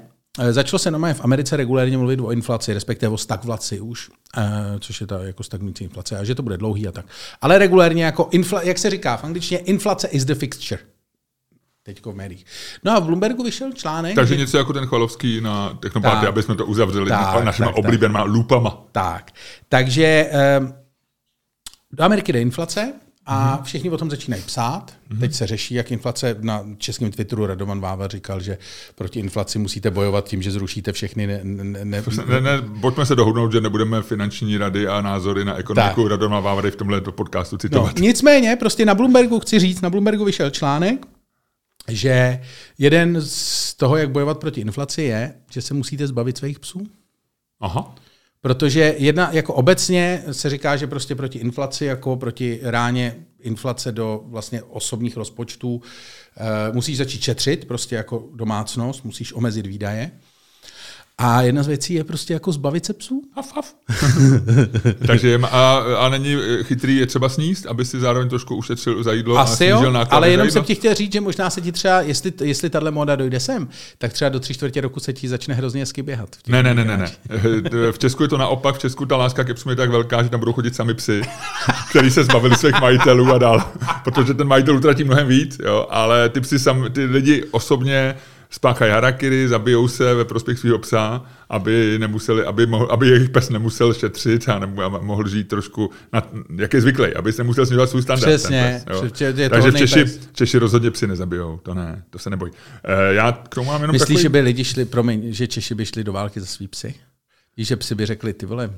začalo 0.51 0.79
se 0.79 0.91
normálně 0.91 1.15
v 1.15 1.25
Americe 1.25 1.57
regulérně 1.57 1.99
mluvit 1.99 2.21
o 2.21 2.31
inflaci, 2.33 2.75
respektive 2.75 3.13
o 3.13 3.19
stagflaci 3.19 3.81
už, 3.81 4.11
eh, 4.37 4.43
což 4.81 5.01
je 5.01 5.07
ta 5.07 5.23
jako 5.25 5.43
stagnující 5.43 5.85
inflace, 5.85 6.19
a 6.19 6.25
že 6.25 6.35
to 6.35 6.43
bude 6.43 6.57
dlouhý 6.57 6.89
a 6.89 6.93
tak. 6.93 7.07
Ale 7.41 7.59
regulérně 7.59 8.05
jako, 8.05 8.29
infla, 8.33 8.63
jak 8.63 8.79
se 8.79 8.91
říká 8.91 9.17
v 9.17 9.25
angličtině, 9.25 9.61
inflace 9.61 10.09
is 10.09 10.25
the 10.25 10.35
fixture. 10.35 10.81
Teďko 11.83 12.13
v 12.13 12.17
médiích. 12.17 12.45
No 12.85 12.93
a 12.93 12.99
v 12.99 13.05
Bloombergu 13.05 13.43
vyšel 13.43 13.73
článek. 13.73 14.15
Takže 14.15 14.35
že- 14.35 14.41
něco 14.41 14.59
jako 14.59 14.73
ten 14.73 14.87
Chvalovský 14.87 15.41
na 15.41 15.75
Technopárty, 15.75 16.21
Tak. 16.21 16.29
aby 16.29 16.43
jsme 16.43 16.55
to 16.55 16.67
uzavřeli 16.67 17.09
Tak, 17.09 17.35
tak, 17.35 17.45
našima 17.45 17.69
tak, 17.69 17.77
tak. 17.77 17.85
oblíbenýma 17.85 18.23
lupama. 18.23 18.85
Tak, 18.93 19.31
takže 19.69 20.31
um, 20.61 20.75
do 21.93 22.05
Ameriky 22.05 22.33
jde 22.33 22.41
inflace 22.41 22.93
a 23.31 23.63
všichni 23.63 23.91
o 23.91 23.97
tom 23.97 24.11
začínají 24.11 24.43
psát. 24.43 24.93
Teď 25.21 25.35
se 25.35 25.47
řeší, 25.47 25.75
jak 25.75 25.91
inflace 25.91 26.37
na 26.41 26.65
českém 26.79 27.11
Twitteru 27.11 27.47
Radovan 27.47 27.81
Váva 27.81 28.09
říkal, 28.09 28.41
že 28.41 28.59
proti 28.95 29.21
inflaci 29.21 29.59
musíte 29.59 29.91
bojovat 29.91 30.29
tím, 30.29 30.43
že 30.43 30.51
zrušíte 30.51 30.93
všechny 30.93 31.27
ne, 31.27 31.41
ne, 31.43 31.85
ne, 31.85 32.03
Ne, 32.29 32.41
ne, 32.41 32.63
pojďme 32.81 33.07
se 33.07 33.15
dohodnout, 33.15 33.53
že 33.53 33.61
nebudeme 33.61 34.03
finanční 34.03 34.59
rady 34.59 34.87
a 34.89 35.01
názory 35.01 35.45
na 35.45 35.57
ekonomiku 35.57 36.03
Tak. 36.03 36.11
Radoma 36.11 36.41
Vávary 36.41 36.71
v 36.71 36.77
tomhle 36.77 37.01
podcastu 37.01 37.55
No, 37.57 37.59
citovat. 37.59 37.99
nicméně, 38.01 38.57
prostě 38.57 38.85
na 38.85 38.95
Bloombergu 38.95 39.41
chci 39.41 39.59
říct, 39.59 39.81
na 39.81 39.91
Bloombergu 39.91 40.25
vyšel 40.25 40.51
článek, 40.51 41.07
že 41.89 42.41
jeden 42.79 43.17
z 43.21 43.75
toho, 43.75 43.97
jak 43.97 44.11
bojovat 44.11 44.39
proti 44.39 44.61
inflaci, 44.61 45.03
je, 45.03 45.35
že 45.51 45.63
se 45.63 45.75
musíte 45.75 46.07
zbavit 46.07 46.39
svých 46.39 46.59
psů. 46.61 46.87
Aha. 47.61 47.95
Protože 48.41 48.95
jedna, 48.99 49.33
jako 49.33 49.55
obecně 49.55 50.23
se 50.33 50.51
říká, 50.51 50.77
že 50.77 50.87
prostě 50.87 51.15
proti 51.15 51.39
inflaci, 51.39 51.85
jako 51.85 52.17
proti 52.17 52.61
ráně 52.63 53.17
inflace 53.41 53.93
do 53.93 54.23
vlastně 54.27 54.63
osobních 54.63 55.17
rozpočtů, 55.17 55.75
uh, 55.75 56.75
musíš 56.75 56.99
začít 56.99 57.23
šetřit, 57.23 57.69
prostě 57.69 57.97
jako 57.97 58.29
domácnost, 58.35 59.05
musíš 59.05 59.33
omezit 59.33 59.67
výdaje. 59.67 60.11
A 61.21 61.43
jedna 61.43 61.63
z 61.63 61.67
věcí 61.67 61.95
je 61.95 62.05
prostě 62.05 62.33
jako 62.33 62.53
zbavit 62.53 62.87
se 62.87 62.93
psů. 62.93 63.23
Haf, 63.37 63.57
haf. 63.57 63.75
Takže 65.07 65.41
a, 65.43 65.77
a 65.99 66.09
není 66.09 66.37
chytrý 66.63 66.97
je 66.97 67.07
třeba 67.07 67.29
sníst, 67.29 67.67
aby 67.67 67.85
si 67.85 68.01
zároveň 68.01 68.29
trošku 68.29 68.57
ušetřil 68.57 69.03
za 69.03 69.13
jídlo 69.13 69.37
a 69.37 69.43
Asi 69.43 69.57
snížil 69.57 69.85
jo, 69.85 69.93
náklady 69.93 70.17
ale 70.17 70.31
jenom 70.31 70.47
jídlo? 70.47 70.53
jsem 70.53 70.65
ti 70.65 70.75
chtěl 70.75 70.95
říct, 70.95 71.13
že 71.13 71.21
možná 71.21 71.51
se 71.51 71.61
ti 71.61 71.73
třeba, 71.73 72.01
jestli, 72.01 72.33
jestli 72.43 72.71
tahle 72.71 72.91
moda 72.91 73.17
dojde 73.17 73.41
sem, 73.41 73.69
tak 73.99 74.13
třeba 74.13 74.29
do 74.29 74.41
tři 74.41 74.55
čtvrtě 74.55 74.81
roku 74.81 75.01
se 75.01 75.13
ti 75.13 75.29
začne 75.29 75.55
hrozně 75.55 75.83
hezky 75.83 76.03
běhat. 76.03 76.37
Ne, 76.47 76.63
ne, 76.63 76.75
ne, 76.75 76.85
ne, 76.85 76.97
ne. 76.97 77.11
V 77.93 77.99
Česku 77.99 78.23
je 78.23 78.29
to 78.29 78.39
naopak, 78.39 78.75
v 78.75 78.79
Česku 78.79 79.07
ta 79.07 79.17
láska 79.17 79.45
ke 79.45 79.55
psům 79.55 79.71
je 79.71 79.77
tak 79.77 79.91
velká, 79.91 80.23
že 80.23 80.29
tam 80.29 80.41
budou 80.41 80.53
chodit 80.53 80.77
sami 80.77 80.95
psy, 80.95 81.23
který 81.91 82.11
se 82.11 82.25
zbavili 82.25 82.57
svých 82.57 82.81
majitelů 82.81 83.33
a 83.33 83.39
dál. 83.39 83.73
Protože 84.05 84.35
ten 84.35 84.47
majitel 84.47 84.77
utratí 84.77 85.05
mnohem 85.05 85.29
víc, 85.29 85.59
jo, 85.65 85.87
ale 85.91 86.29
ty 86.29 86.41
psy 86.41 86.59
sam, 86.59 86.93
ty 86.93 87.05
lidi 87.05 87.45
osobně 87.51 88.15
spáchají 88.51 88.93
harakiri, 88.93 89.49
zabijou 89.49 89.89
se 89.89 90.15
ve 90.15 90.25
prospěch 90.25 90.59
svého 90.59 90.79
psa, 90.79 91.23
aby, 91.49 91.97
nemuseli, 91.99 92.45
aby, 92.45 92.67
mohl, 92.67 92.89
aby 92.91 93.09
jejich 93.09 93.31
pes 93.31 93.51
nemusel 93.51 93.95
šetřit 93.95 94.49
a 94.49 94.59
nebo, 94.59 94.91
mohl 94.91 95.29
žít 95.29 95.49
trošku, 95.49 95.91
na, 96.13 96.23
jak 96.57 96.75
je 96.75 96.81
zvyklý, 96.81 97.15
aby 97.15 97.33
se 97.33 97.43
nemusel 97.43 97.67
snižovat 97.67 97.91
svůj 97.91 98.03
standard. 98.03 98.29
Přesně, 98.29 98.83
ten 98.87 99.01
pes, 99.01 99.19
že 99.19 99.43
je 99.43 99.51
Takže 99.51 99.73
Češi, 99.73 100.05
pes. 100.05 100.29
Češi 100.33 100.59
rozhodně 100.59 100.91
psy 100.91 101.07
nezabijou, 101.07 101.61
to 101.63 101.75
ne, 101.75 102.03
to 102.11 102.19
se 102.19 102.31
neboj. 102.31 102.51
Eh, 102.85 103.15
Já 103.15 103.33
k 103.33 103.55
tomu 103.55 103.67
mám 103.67 103.81
jenom 103.81 103.93
Myslíš, 103.93 104.09
takový... 104.09 104.23
že 104.23 104.29
by 104.29 104.41
lidi 104.41 104.65
šli, 104.65 104.85
promiň, 104.85 105.33
že 105.33 105.47
Češi 105.47 105.75
by 105.75 105.87
šli 105.87 106.05
do 106.05 106.13
války 106.13 106.41
za 106.41 106.47
svý 106.47 106.69
psy? 106.69 106.95
Víš, 107.57 107.69
že 107.69 107.77
psy 107.77 107.95
by 107.95 108.07
řekli, 108.07 108.33
ty 108.35 108.47
vole, 108.47 108.71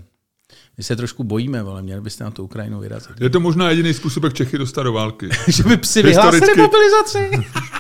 my 0.79 0.85
se 0.85 0.97
trošku 0.97 1.25
bojíme, 1.25 1.63
vole, 1.63 1.83
měli 1.83 2.01
byste 2.01 2.25
na 2.25 2.31
tu 2.31 2.45
Ukrajinu 2.45 2.81
vyrazit. 2.81 3.21
Je 3.21 3.31
to 3.31 3.41
možná 3.41 3.71
jediný 3.71 3.95
způsob, 3.95 4.25
jak 4.25 4.35
Čechy 4.35 4.59
dostat 4.59 4.83
do 4.83 4.93
války. 4.93 5.29
že 5.49 5.63
by 5.63 5.77
psi 5.77 6.03
vyhlásili 6.03 6.57
mobilizaci. 6.57 7.31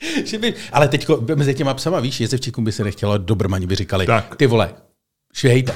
že 0.24 0.38
by, 0.38 0.54
ale 0.72 0.88
teď 0.88 1.08
mezi 1.34 1.54
těma 1.54 1.74
psama, 1.74 2.00
víš, 2.00 2.20
jezevčíkům 2.20 2.64
by 2.64 2.72
se 2.72 2.84
nechtělo, 2.84 3.18
dobrmani 3.18 3.66
by 3.66 3.74
říkali, 3.74 4.06
Tak. 4.06 4.36
ty 4.36 4.46
vole, 4.46 4.74
švihejte. 5.34 5.74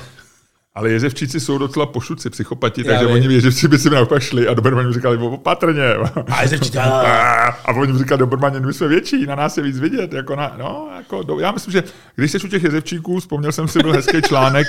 Ale 0.76 0.90
jezevčíci 0.90 1.40
jsou 1.40 1.58
docela 1.58 1.86
pošuci, 1.86 2.30
psychopati, 2.30 2.80
Já 2.80 2.92
takže 2.92 3.06
vím. 3.06 3.14
oni 3.14 3.34
jezevci 3.34 3.68
by 3.68 3.78
si 3.78 3.90
naopak 3.90 4.22
šli 4.22 4.48
a 4.48 4.54
Dobermani 4.54 4.88
mi 4.88 4.94
říkali, 4.94 5.18
opatrně. 5.18 5.94
A 6.30 6.42
jezevčíci, 6.42 6.78
A 6.78 7.72
oni 7.76 7.92
mi 7.92 7.98
říkali, 7.98 8.18
Dobermani, 8.18 8.60
my 8.60 8.72
jsme 8.72 8.88
větší, 8.88 9.26
na 9.26 9.34
nás 9.34 9.56
je 9.56 9.62
víc 9.62 9.78
vidět. 9.78 10.12
Jako 10.12 10.36
na, 10.36 10.54
no, 10.58 10.88
jako, 10.96 11.22
do, 11.22 11.38
já 11.38 11.52
myslím, 11.52 11.72
že 11.72 11.82
když 12.16 12.32
jsi 12.32 12.38
u 12.38 12.48
těch 12.48 12.62
jezevčíků, 12.64 13.20
vzpomněl 13.20 13.52
jsem 13.52 13.68
si, 13.68 13.78
byl 13.78 13.92
hezký 13.92 14.22
článek, 14.22 14.66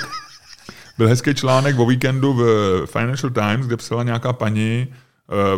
byl 0.98 1.08
hezký 1.08 1.34
článek 1.34 1.78
o 1.78 1.86
víkendu 1.86 2.32
v 2.34 2.82
Financial 2.86 3.30
Times, 3.30 3.66
kde 3.66 3.76
psala 3.76 4.02
nějaká 4.02 4.32
paní 4.32 4.86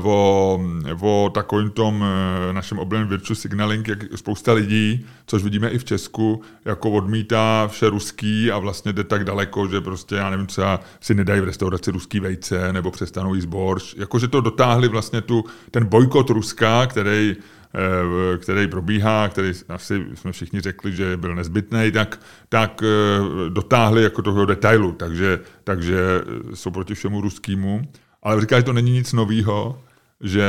o, 0.02 0.60
o 1.00 1.30
takovým 1.34 1.70
tom 1.70 2.04
eh, 2.04 2.52
našem 2.52 2.78
oblíbeném 2.78 3.08
virtue 3.08 3.36
signaling, 3.36 3.88
jak 3.88 3.98
spousta 4.14 4.52
lidí, 4.52 5.06
což 5.26 5.42
vidíme 5.42 5.70
i 5.70 5.78
v 5.78 5.84
Česku, 5.84 6.42
jako 6.64 6.90
odmítá 6.90 7.68
vše 7.68 7.90
ruský 7.90 8.50
a 8.50 8.58
vlastně 8.58 8.92
jde 8.92 9.04
tak 9.04 9.24
daleko, 9.24 9.68
že 9.68 9.80
prostě, 9.80 10.14
já 10.14 10.30
nevím, 10.30 10.46
třeba 10.46 10.80
si 11.00 11.14
nedají 11.14 11.40
v 11.40 11.44
restauraci 11.44 11.90
ruský 11.90 12.20
vejce 12.20 12.72
nebo 12.72 12.90
přestanou 12.90 13.34
jíst 13.34 13.44
borš. 13.44 13.94
Jakože 13.98 14.28
to 14.28 14.40
dotáhli 14.40 14.88
vlastně 14.88 15.20
tu, 15.20 15.44
ten 15.70 15.84
bojkot 15.84 16.30
Ruska, 16.30 16.86
který 16.86 17.36
eh, 17.74 18.38
který 18.38 18.66
probíhá, 18.66 19.28
který 19.28 19.52
asi 19.68 20.04
jsme 20.14 20.32
všichni 20.32 20.60
řekli, 20.60 20.92
že 20.92 21.16
byl 21.16 21.34
nezbytný, 21.34 21.92
tak, 21.92 22.20
tak 22.48 22.82
eh, 22.82 23.50
dotáhli 23.50 24.02
jako 24.02 24.22
toho 24.22 24.46
detailu, 24.46 24.92
takže, 24.92 25.40
takže 25.64 25.98
eh, 26.20 26.56
jsou 26.56 26.70
proti 26.70 26.94
všemu 26.94 27.20
ruskému. 27.20 27.82
Ale 28.22 28.40
říká, 28.40 28.56
že 28.56 28.62
to 28.62 28.72
není 28.72 28.90
nic 28.90 29.12
novýho, 29.12 29.80
že, 30.20 30.44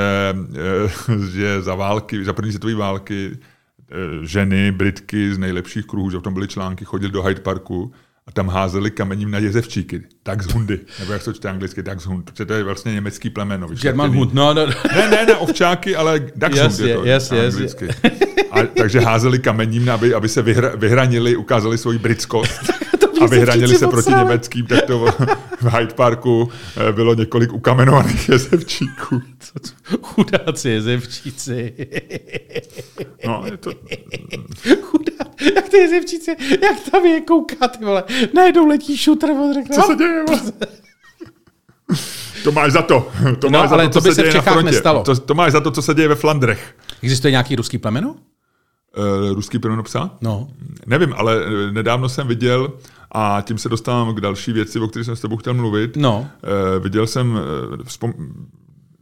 eh, 0.55 1.29
že 1.31 1.61
za 1.61 1.75
války, 1.75 2.25
za 2.25 2.33
první 2.33 2.51
světové 2.51 2.75
války 2.75 3.31
eh, 3.91 3.95
ženy, 4.25 4.71
Britky 4.71 5.33
z 5.33 5.37
nejlepších 5.37 5.85
kruhů, 5.85 6.09
že 6.09 6.17
v 6.17 6.21
tom 6.21 6.33
byly 6.33 6.47
články, 6.47 6.85
chodili 6.85 7.11
do 7.11 7.23
Hyde 7.23 7.41
Parku 7.41 7.91
a 8.27 8.31
tam 8.31 8.49
házeli 8.49 8.91
kamením 8.91 9.31
na 9.31 9.37
jezevčíky, 9.37 10.01
tak 10.23 10.41
z 10.41 10.51
hundy, 10.51 10.79
nebo 10.99 11.13
jak 11.13 11.21
se 11.21 11.25
to 11.25 11.33
čte 11.33 11.49
anglicky, 11.49 11.83
tak 11.83 12.01
z 12.01 12.05
hund, 12.05 12.25
protože 12.25 12.45
to 12.45 12.53
je 12.53 12.63
vlastně 12.63 12.93
německý 12.93 13.29
plemeno. 13.29 13.67
German. 13.67 14.11
Hund, 14.11 14.33
no, 14.33 14.53
no. 14.53 14.65
Ne, 14.65 15.09
ne, 15.09 15.25
ne, 15.25 15.35
ovčáky, 15.35 15.95
ale 15.95 16.19
Dachshund 16.35 16.63
Jasně, 16.63 16.87
je 16.87 16.95
to 16.95 17.05
jasně. 17.05 17.41
anglicky. 17.45 17.87
A, 18.51 18.63
takže 18.63 18.99
házeli 18.99 19.39
kamením, 19.39 19.89
aby, 19.89 20.13
aby 20.13 20.29
se 20.29 20.41
vyhra, 20.41 20.75
vyhranili, 20.75 21.35
ukázali 21.35 21.77
svoji 21.77 21.99
britskost 21.99 22.61
a 23.21 23.25
vyhranili 23.25 23.75
se 23.75 23.87
proti 23.87 24.11
německým, 24.11 24.65
tak 24.65 24.85
to 24.85 25.07
v 25.61 25.77
Hyde 25.77 25.93
Parku 25.93 26.49
eh, 26.77 26.91
bylo 26.91 27.13
několik 27.13 27.53
ukamenovaných 27.53 28.29
jezevčíků. 28.29 29.21
Chudáci 30.01 30.69
jezevčíci. 30.69 31.73
No, 33.25 33.43
je 33.45 33.57
to, 33.57 33.71
Chudá, 34.81 35.25
jak 35.55 35.69
ty 35.69 35.77
jezevčíci, 35.77 36.35
jak 36.61 36.79
tam 36.91 37.05
je 37.05 37.21
kouká, 37.21 37.67
ty 37.67 37.85
vole. 37.85 38.03
Najednou 38.33 38.67
letí 38.67 38.97
šutr, 38.97 39.29
on 39.29 39.53
řekne, 39.53 39.75
co 39.75 39.81
se 39.81 39.95
děje? 39.95 40.23
vole? 40.23 40.39
To 42.43 42.51
máš 42.51 42.71
za 42.71 42.81
to. 42.81 43.11
To 43.39 43.49
No, 43.49 43.59
máš 43.59 43.69
za 43.69 43.75
ale 43.75 43.87
to, 43.87 43.93
to 43.93 44.01
co 44.01 44.09
by 44.09 44.15
se 44.15 44.21
v 44.21 44.23
děje 44.23 44.33
na 44.33 44.41
Čechách 44.41 44.63
nestalo. 44.63 45.03
To, 45.03 45.15
to 45.15 45.33
máš 45.33 45.51
za 45.51 45.61
to, 45.61 45.71
co 45.71 45.81
se 45.81 45.93
děje 45.93 46.07
ve 46.07 46.15
Flandrech. 46.15 46.75
Existuje 47.03 47.31
nějaký 47.31 47.55
ruský 47.55 47.77
plemeno? 47.77 48.09
Uh, 48.09 49.33
ruský 49.35 49.59
plemeno 49.59 49.83
psa? 49.83 50.11
No. 50.21 50.47
Nevím, 50.85 51.13
ale 51.17 51.35
eh, 51.45 51.71
nedávno 51.71 52.09
jsem 52.09 52.27
viděl, 52.27 52.71
a 53.11 53.41
tím 53.41 53.57
se 53.57 53.69
dostávám 53.69 54.15
k 54.15 54.21
další 54.21 54.53
věci, 54.53 54.79
o 54.79 54.87
které 54.87 55.05
jsem 55.05 55.15
s 55.15 55.21
tebou 55.21 55.37
chtěl 55.37 55.53
mluvit. 55.53 55.95
No. 55.97 56.19
Uh, 56.19 56.83
viděl 56.83 57.07
jsem 57.07 57.31
uh, 57.31 57.39
vzpom- 57.83 58.13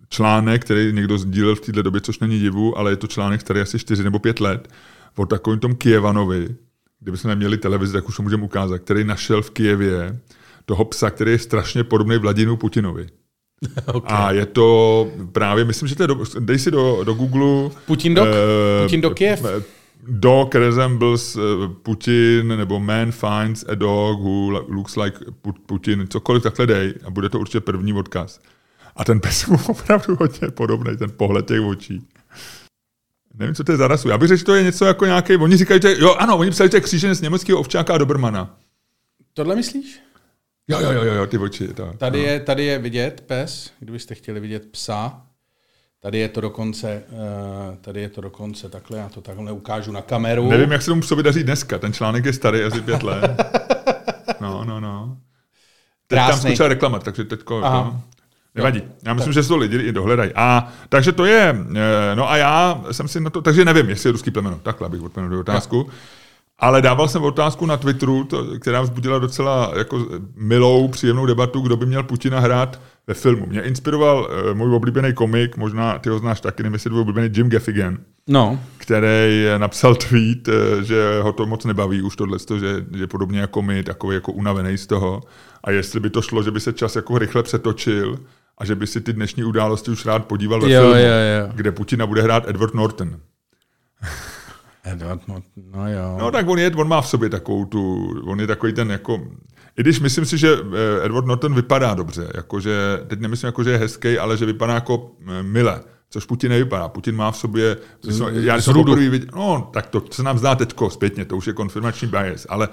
článek, 0.10 0.66
který 0.66 0.94
někdo 0.94 1.18
sdílel 1.18 1.56
v 1.56 1.62
této 1.62 1.82
době, 1.82 2.02
což 2.02 2.20
není 2.20 2.40
divu, 2.40 2.78
ale 2.78 2.92
je 2.92 2.96
to 2.96 3.08
článek 3.08 3.42
starý 3.42 3.62
asi 3.62 3.80
4 3.80 4.04
nebo 4.04 4.20
5 4.20 4.40
let, 4.40 4.68
o 5.18 5.26
takovém 5.26 5.60
tom 5.60 5.76
Kijevanovi, 5.76 6.56
kdybychom 7.00 7.30
neměli 7.30 7.58
televizi, 7.58 7.94
tak 7.94 8.10
už 8.10 8.16
to 8.16 8.24
můžeme 8.24 8.44
ukázat, 8.44 8.78
který 8.80 9.04
našel 9.04 9.42
v 9.42 9.50
Kijevě 9.50 10.20
toho 10.66 10.86
psa, 10.86 11.10
který 11.10 11.32
je 11.32 11.40
strašně 11.40 11.84
podobný 11.84 12.18
Vladimíru 12.18 12.58
Putinovi. 12.58 13.08
Okay. 13.86 14.18
A 14.18 14.32
je 14.32 14.46
to 14.46 15.08
právě, 15.32 15.66
myslím, 15.66 15.88
že 15.90 15.96
to 15.96 16.04
je, 16.04 16.08
do, 16.08 16.18
dej 16.40 16.60
si 16.60 16.72
do, 16.72 17.04
do 17.04 17.14
Google. 17.14 17.70
Putin 17.86 18.14
dog? 18.16 18.28
eh, 18.28 18.84
Putin 18.84 19.02
dog 19.02 19.14
Kiev? 19.14 19.46
Dog 20.04 20.56
resembles 20.56 21.36
eh, 21.36 21.40
Putin, 21.84 22.48
nebo 22.48 22.80
man 22.80 23.12
finds 23.12 23.66
a 23.68 23.76
dog 23.76 24.20
who 24.20 24.50
lo- 24.50 24.66
looks 24.70 24.96
like 24.96 25.18
Pu- 25.42 25.62
Putin, 25.66 26.08
cokoliv 26.10 26.44
takhle 26.44 26.68
dej 26.68 26.94
a 27.06 27.10
bude 27.10 27.30
to 27.30 27.40
určitě 27.40 27.60
první 27.60 27.94
odkaz. 27.94 28.40
A 28.96 29.04
ten 29.06 29.20
pes 29.20 29.46
mu 29.48 29.58
opravdu 29.68 30.16
hodně 30.16 30.48
podobný, 30.52 30.98
ten 30.98 31.12
pohled 31.18 31.48
těch 31.48 31.62
očí. 31.62 32.08
Nevím, 33.34 33.56
co 33.56 33.64
to 33.64 33.72
je 33.72 33.78
za 33.78 33.88
rasu. 33.88 34.10
Já 34.10 34.18
bych 34.18 34.28
řekl, 34.28 34.38
že 34.40 34.46
to 34.46 34.56
je 34.56 34.64
něco 34.64 34.86
jako 34.86 35.06
nějaký. 35.06 35.36
Oni 35.36 35.58
říkají, 35.58 35.80
že 35.82 35.96
jo, 36.00 36.14
ano, 36.14 36.38
oni 36.38 36.52
psali, 36.52 36.68
že 36.68 36.70
to 36.72 36.78
je 36.78 36.82
kříženec 36.82 37.22
německého 37.22 37.60
ovčáka 37.60 37.94
a 37.94 37.98
Dobermana. 37.98 38.58
Tohle 39.34 39.56
myslíš? 39.56 40.00
Jo, 40.68 40.80
jo, 40.80 40.92
jo, 40.92 41.04
jo, 41.04 41.26
ty 41.28 41.38
oči. 41.38 41.68
Tak. 41.68 41.96
Tady, 41.98 42.20
je, 42.20 42.40
tady 42.40 42.66
je 42.66 42.80
vidět 42.80 43.24
pes, 43.28 43.72
kdybyste 43.80 44.16
chtěli 44.16 44.40
vidět 44.40 44.72
psa, 44.72 45.22
Tady 46.00 46.18
je 46.20 46.30
to 46.30 46.42
dokonce, 46.42 47.04
uh, 47.10 47.76
tady 47.82 48.02
je 48.02 48.10
to 48.10 48.22
dokonce 48.22 48.70
takhle, 48.70 48.98
já 48.98 49.10
to 49.10 49.22
takhle 49.22 49.52
ukážu 49.52 49.92
na 49.92 50.02
kameru. 50.02 50.50
Nevím, 50.50 50.72
jak 50.72 50.82
se 50.82 50.92
tomu 50.92 51.02
psovi 51.02 51.24
daří 51.24 51.44
dneska. 51.44 51.78
Ten 51.78 51.94
článek 51.94 52.26
je 52.26 52.34
starý, 52.34 52.64
asi 52.64 52.82
pět 52.82 53.04
let. 53.04 53.42
No, 54.42 54.64
no, 54.66 54.80
no. 54.80 55.18
Teď 56.08 56.20
tam 56.20 56.28
Krásný. 56.28 56.50
skočila 56.50 56.68
reklama, 56.68 57.00
takže 57.00 57.24
teďko... 57.24 57.62
Aha. 57.64 57.84
No, 57.84 58.02
nevadí. 58.56 58.84
Já 59.06 59.14
myslím, 59.14 59.34
že 59.34 59.44
se 59.44 59.50
to 59.50 59.58
lidi 59.58 59.78
i 59.78 59.92
dohledají. 59.92 60.32
A 60.36 60.68
takže 60.90 61.12
to 61.12 61.26
je, 61.26 61.56
eh, 61.76 62.16
no 62.16 62.32
a 62.32 62.38
já 62.38 62.82
jsem 62.92 63.08
si 63.08 63.20
na 63.20 63.30
to, 63.30 63.42
takže 63.42 63.66
nevím, 63.66 63.90
jestli 63.90 64.08
je 64.08 64.12
ruský 64.12 64.32
plemeno, 64.32 64.60
takhle 64.64 64.90
bych 64.90 65.02
odpověděl 65.02 65.40
otázku. 65.40 65.90
Ale 66.60 66.82
dával 66.82 67.08
jsem 67.08 67.24
otázku 67.24 67.66
na 67.66 67.78
Twitteru, 67.78 68.24
to, 68.24 68.60
která 68.60 68.82
vzbudila 68.82 69.20
docela 69.20 69.72
jako 69.78 70.06
milou, 70.36 70.88
příjemnou 70.88 71.26
debatu, 71.26 71.62
kdo 71.62 71.78
by 71.78 71.86
měl 71.86 72.04
Putina 72.04 72.40
hrát 72.40 72.82
ve 73.08 73.14
filmu. 73.14 73.46
Mě 73.46 73.62
inspiroval 73.62 74.20
uh, 74.20 74.58
můj 74.58 74.76
oblíbený 74.76 75.14
komik, 75.14 75.58
možná 75.58 76.00
ty 76.00 76.10
ho 76.10 76.20
znáš 76.20 76.42
taky, 76.42 76.64
nevím, 76.64 76.74
jestli 76.74 76.90
tvůj 76.90 77.02
oblíbený 77.02 77.30
Jim 77.34 77.50
Gaffigan, 77.50 77.98
No, 78.28 78.60
který 78.78 79.46
napsal 79.58 79.96
tweet, 79.96 80.48
eh, 80.48 80.84
že 80.84 81.20
ho 81.22 81.34
to 81.34 81.46
moc 81.46 81.66
nebaví 81.66 82.02
už 82.02 82.16
tohle, 82.16 82.38
že 82.60 82.86
je 82.96 83.08
podobně 83.08 83.40
jako 83.40 83.62
my, 83.62 83.84
takový 83.84 84.16
jako 84.16 84.32
unavený 84.32 84.78
z 84.78 84.88
toho. 84.88 85.22
A 85.64 85.72
jestli 85.72 86.00
by 86.00 86.10
to 86.10 86.22
šlo, 86.22 86.44
že 86.44 86.52
by 86.52 86.60
se 86.60 86.74
čas 86.74 86.96
jako 86.96 87.18
rychle 87.18 87.44
přetočil 87.44 88.20
a 88.58 88.66
že 88.66 88.76
by 88.76 88.88
si 88.88 89.02
ty 89.02 89.14
dnešní 89.14 89.44
události 89.44 89.92
už 89.92 90.06
rád 90.06 90.26
podíval 90.26 90.62
ve 90.62 90.72
Jo, 90.72 90.82
filmu, 90.82 90.96
jo, 90.96 91.06
jo. 91.08 91.52
kde 91.56 91.72
Putina 91.72 92.06
bude 92.08 92.22
hrát 92.22 92.50
Edward 92.50 92.74
Norton. 92.74 93.20
Edward, 94.92 95.28
no, 95.28 95.44
no 95.74 95.92
jo. 95.92 96.18
No 96.20 96.32
tak 96.32 96.48
on, 96.48 96.60
je, 96.60 96.72
on 96.72 96.88
má 96.88 97.02
v 97.02 97.08
sobě 97.08 97.30
takovou 97.30 97.66
tu, 97.66 98.14
on 98.26 98.40
je 98.40 98.48
takový 98.48 98.74
ten 98.74 98.92
jako, 98.92 99.22
i 99.78 99.82
když 99.82 100.00
myslím 100.00 100.26
si, 100.26 100.38
že 100.38 100.54
eh, 100.54 101.06
Edward 101.06 101.26
Norton 101.26 101.56
vypadá 101.56 101.94
dobře, 101.94 102.32
jakože, 102.36 103.04
teď 103.08 103.20
nemyslím 103.20 103.48
jako, 103.48 103.64
že 103.64 103.72
je 103.72 103.78
hezký, 103.78 104.18
ale 104.18 104.38
že 104.38 104.46
vypadá 104.46 104.74
jako 104.74 105.12
eh, 105.28 105.44
mile, 105.44 105.82
což 106.10 106.26
Putin 106.26 106.50
nevypadá. 106.50 106.88
Putin 106.88 107.16
má 107.16 107.32
v 107.32 107.38
sobě, 107.38 107.78
já 108.32 108.54
když 108.54 108.66
jsem 108.66 108.74
poprvé 108.74 109.10
viděl, 109.10 109.30
no 109.36 109.70
tak 109.74 109.88
to 109.88 110.04
se 110.12 110.24
nám 110.24 110.38
zdá 110.38 110.56
teďko 110.56 110.90
zpětně, 110.90 111.26
to 111.26 111.38
už 111.38 111.48
je 111.48 111.54
konfirmační 111.54 112.08
bias, 112.08 112.48
ale 112.50 112.70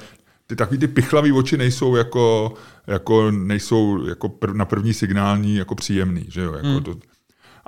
ty 0.46 0.56
takový 0.56 0.78
ty 0.78 0.88
pichlavý 0.88 1.32
oči 1.32 1.56
nejsou 1.56 1.96
jako, 1.96 2.54
jako 2.86 3.30
nejsou 3.30 4.06
jako 4.06 4.28
prv, 4.28 4.54
na 4.54 4.64
první 4.64 4.94
signální 4.94 5.56
jako 5.56 5.74
příjemný, 5.74 6.24
že 6.28 6.40
jo, 6.40 6.52
jako 6.52 6.68
hmm. 6.68 6.82
to, 6.82 6.94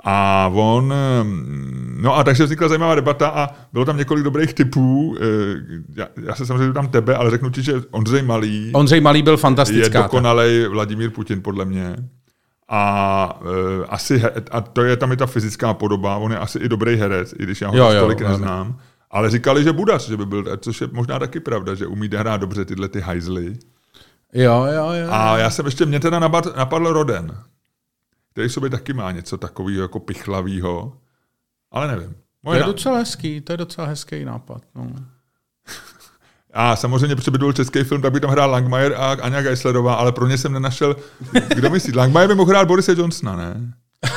a 0.03 0.47
on, 0.53 0.93
mm, 1.23 1.97
no 2.01 2.15
a 2.17 2.23
takže 2.23 2.43
vznikla 2.43 2.67
zajímavá 2.67 2.95
debata 2.95 3.27
a 3.27 3.49
bylo 3.73 3.85
tam 3.85 3.97
několik 3.97 4.23
dobrých 4.23 4.53
typů. 4.53 5.17
eh, 5.21 5.25
Já, 5.95 6.07
já 6.25 6.35
se 6.35 6.45
samozřejmě 6.45 6.73
tam 6.73 6.87
tebe, 6.87 7.15
ale 7.15 7.29
řeknu 7.31 7.49
ti, 7.49 7.63
že 7.63 7.73
Ondřej 7.91 8.21
Malý 8.21 8.71
Ondřej 8.73 9.01
Malý 9.01 9.21
byl 9.21 9.33
je 9.33 9.37
fantastická. 9.37 10.01
dokonalej 10.01 10.67
Vladimír 10.67 11.09
Putin, 11.09 11.41
podle 11.41 11.65
mě. 11.65 11.95
A, 12.69 13.39
uh, 13.41 13.85
asi, 13.89 14.23
a 14.51 14.61
to 14.61 14.83
je 14.83 14.97
tam 14.97 15.11
i 15.11 15.17
ta 15.17 15.25
fyzická 15.25 15.73
podoba, 15.73 16.17
on 16.17 16.31
je 16.31 16.37
asi 16.37 16.59
i 16.59 16.69
dobrý 16.69 16.95
herec, 16.95 17.33
i 17.39 17.43
když 17.43 17.61
já 17.61 17.67
ho 17.67 17.77
Jo, 17.77 17.89
jo, 17.91 18.01
tolik 18.01 18.19
jo. 18.19 18.27
neznám. 18.29 18.77
Ale 19.11 19.29
říkali, 19.29 19.63
že 19.63 19.73
Budař, 19.73 20.07
že 20.07 20.17
by 20.17 20.25
byl, 20.25 20.57
což 20.57 20.81
je 20.81 20.87
možná 20.91 21.19
taky 21.19 21.39
pravda, 21.39 21.75
že 21.75 21.87
umí 21.87 22.09
hrát 22.17 22.37
dobře 22.41 22.65
tyhle 22.65 22.87
ty 22.87 22.99
hajzly. 23.01 23.53
Jo, 24.33 24.65
jo, 24.75 24.91
jo. 24.91 25.07
A 25.11 25.37
já 25.37 25.49
jsem 25.49 25.65
ještě, 25.65 25.85
mě 25.85 25.99
teda 25.99 26.19
napadl, 26.19 26.53
napadl 26.57 26.93
Roden, 26.93 27.31
který 28.37 28.49
sobě 28.49 28.69
taky 28.69 28.93
má 28.93 29.11
něco 29.11 29.37
takového 29.37 29.81
jako 29.81 29.99
pichlavého, 29.99 30.97
ale 31.71 31.87
nevím. 31.87 32.09
to 32.13 32.19
Moje 32.43 32.57
je 32.57 32.61
na- 32.61 32.67
docela 32.67 32.97
hezký, 32.97 33.41
to 33.41 33.53
je 33.53 33.57
docela 33.57 33.87
hezký 33.87 34.25
nápad. 34.25 34.61
No. 34.75 34.87
A 36.53 36.75
samozřejmě, 36.75 37.15
protože 37.15 37.31
by 37.31 37.37
byl 37.37 37.53
český 37.53 37.83
film, 37.83 38.01
tak 38.01 38.11
by 38.13 38.19
tam 38.19 38.29
hrál 38.29 38.51
Langmajer 38.51 38.93
a 38.93 39.11
Anja 39.11 39.41
Geislerová, 39.41 39.93
ale 39.95 40.11
pro 40.11 40.27
ně 40.27 40.37
jsem 40.37 40.53
nenašel, 40.53 40.95
kdo 41.55 41.69
myslí. 41.69 41.93
Langmajer 41.93 42.27
by 42.29 42.35
mohl 42.35 42.49
hrát 42.49 42.67
Borise 42.67 42.93
Johnsona, 42.97 43.35
ne? 43.35 43.73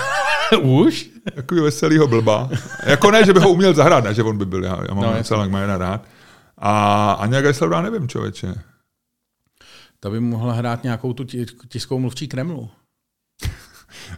Už? 0.60 1.10
Takový 1.34 1.60
veselýho 1.60 2.06
blba. 2.06 2.48
Jako 2.86 3.10
ne, 3.10 3.24
že 3.24 3.32
by 3.32 3.40
ho 3.40 3.50
uměl 3.50 3.74
zahrát, 3.74 4.04
ne, 4.04 4.14
že 4.14 4.22
on 4.22 4.38
by 4.38 4.46
byl, 4.46 4.64
já, 4.64 4.78
já 4.88 4.94
mám 4.94 5.04
No, 5.04 5.16
jasně. 5.16 5.36
Langmajera 5.36 5.78
rád. 5.78 6.04
A 6.58 7.12
Anja 7.12 7.40
Geislerová 7.40 7.82
nevím, 7.82 8.08
člověče. 8.08 8.54
To 10.00 10.10
by 10.10 10.20
mohla 10.20 10.52
hrát 10.52 10.82
nějakou 10.82 11.12
tu 11.12 11.24
ti- 11.24 11.46
tiskovou 11.68 12.00
mluvčí 12.00 12.28
Kremlu. 12.28 12.70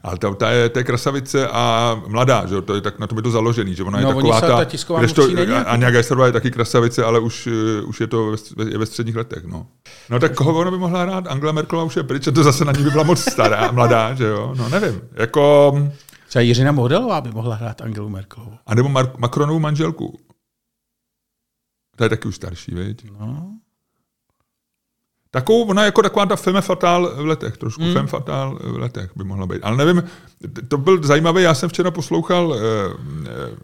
Ale 0.03 0.19
ta, 0.19 0.35
ta, 0.35 0.51
je, 0.51 0.69
ta 0.69 0.81
je 0.81 0.85
krasavice 0.85 1.49
a 1.49 1.95
mladá, 2.07 2.47
že 2.47 2.63
to 2.63 2.75
je 2.75 2.81
tak 2.81 2.99
na 2.99 3.07
tom 3.07 3.19
je 3.19 3.23
to 3.23 3.31
založený, 3.31 3.75
že 3.75 3.83
ona 3.85 3.99
je 3.99 4.05
No, 4.05 4.11
oni 4.11 4.31
taková 4.31 4.41
ta, 4.41 4.57
ta 4.57 4.65
tisková 4.65 4.99
kdežto 4.99 5.21
mluvčí 5.23 5.37
není 5.37 5.53
jako- 5.53 5.71
Anja 5.71 5.91
Geislerová 5.91 6.27
je 6.27 6.33
taky 6.33 6.51
krasavice, 6.51 7.05
ale 7.05 7.19
už, 7.21 7.47
eh, 7.47 7.83
už 7.83 8.01
je 8.01 8.07
to 8.07 8.37
ve, 8.57 8.71
je 8.71 8.79
ve 8.79 8.87
středních 8.87 9.17
letech, 9.17 9.45
no. 9.45 9.67
No 10.11 10.19
tak 10.21 10.35
koho 10.35 10.59
ona 10.59 10.71
by 10.71 10.79
mohla 10.79 11.03
hrát? 11.03 11.27
Angela 11.27 11.53
Merkelová 11.53 11.85
už 11.87 11.97
je 11.97 12.03
pryč, 12.03 12.27
a 12.27 12.31
to 12.31 12.43
zase 12.43 12.65
na 12.65 12.73
ní 12.73 12.85
by 12.85 12.91
byla 12.91 13.05
moc 13.05 13.21
stará, 13.21 13.73
mladá, 13.73 14.15
že 14.15 14.25
jo, 14.25 14.55
no 14.59 14.69
nevím. 14.69 15.01
Jako, 15.13 15.73
Třeba 16.29 16.43
Jiřina 16.43 16.73
Modelová 16.73 17.21
by 17.21 17.31
mohla 17.31 17.55
hrát 17.55 17.81
Angelu 17.81 18.09
Merkelovou. 18.09 18.55
a 18.67 18.75
nebo 18.75 18.89
Mar- 18.89 19.13
Macronovu 19.19 19.59
manželku. 19.59 20.19
Ta 21.97 22.05
je 22.05 22.09
taky 22.11 22.29
už 22.29 22.37
starší, 22.37 22.75
viď? 22.75 23.11
No. 23.21 23.51
Takovou, 25.35 25.65
ona 25.65 25.85
jako 25.85 26.03
taková 26.03 26.27
ta 26.27 26.37
femme 26.37 26.61
fatale 26.61 27.11
v 27.15 27.27
letech, 27.27 27.57
trošku 27.57 27.83
mm. 27.83 27.93
femme 27.93 28.09
fatale 28.09 28.55
v 28.61 28.79
letech 28.79 29.11
by 29.17 29.25
mohla 29.25 29.47
být. 29.47 29.61
Ale 29.63 29.77
nevím, 29.77 30.03
to 30.69 30.79
byl 30.79 31.03
zajímavý, 31.03 31.43
já 31.43 31.55
jsem 31.55 31.69
včera 31.69 31.91
poslouchal, 31.91 32.55
eh, 32.55 32.61
eh, 33.29 33.57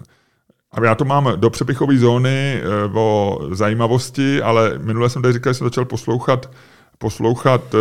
a 0.73 0.85
já 0.85 0.95
to 0.95 1.05
mám 1.05 1.33
do 1.37 1.51
přepichové 1.51 1.99
zóny 1.99 2.61
eh, 2.63 2.65
o 2.95 3.39
zajímavosti, 3.53 4.43
ale 4.43 4.79
minule 4.79 5.11
jsem 5.11 5.23
tady 5.23 5.35
říkal, 5.35 5.53
že 5.53 5.59
jsem 5.59 5.67
začal 5.67 5.85
poslouchat, 5.85 6.51
poslouchat 6.99 7.75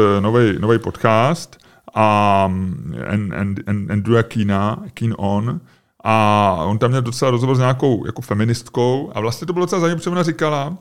nový 0.59 0.79
podcast 0.79 1.57
a 1.95 2.47
mm, 2.47 2.95
An- 3.07 3.33
An- 3.33 3.55
An- 3.67 3.87
Andrewa 3.91 4.23
Keena, 4.23 4.83
Keen 4.93 5.15
On, 5.17 5.61
a 6.03 6.53
on 6.65 6.77
tam 6.77 6.89
měl 6.89 7.01
docela 7.01 7.31
rozhovor 7.31 7.55
s 7.55 7.59
nějakou 7.59 8.05
jako 8.05 8.21
feministkou 8.21 9.11
a 9.15 9.19
vlastně 9.19 9.47
to 9.47 9.53
bylo 9.53 9.65
docela 9.65 9.81
zajímavé, 9.81 9.99
protože 9.99 10.09
ona 10.09 10.23
říkala, 10.23 10.77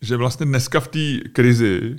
že 0.00 0.16
vlastně 0.16 0.46
dneska 0.46 0.80
v 0.80 0.88
té 0.88 1.28
krizi 1.32 1.96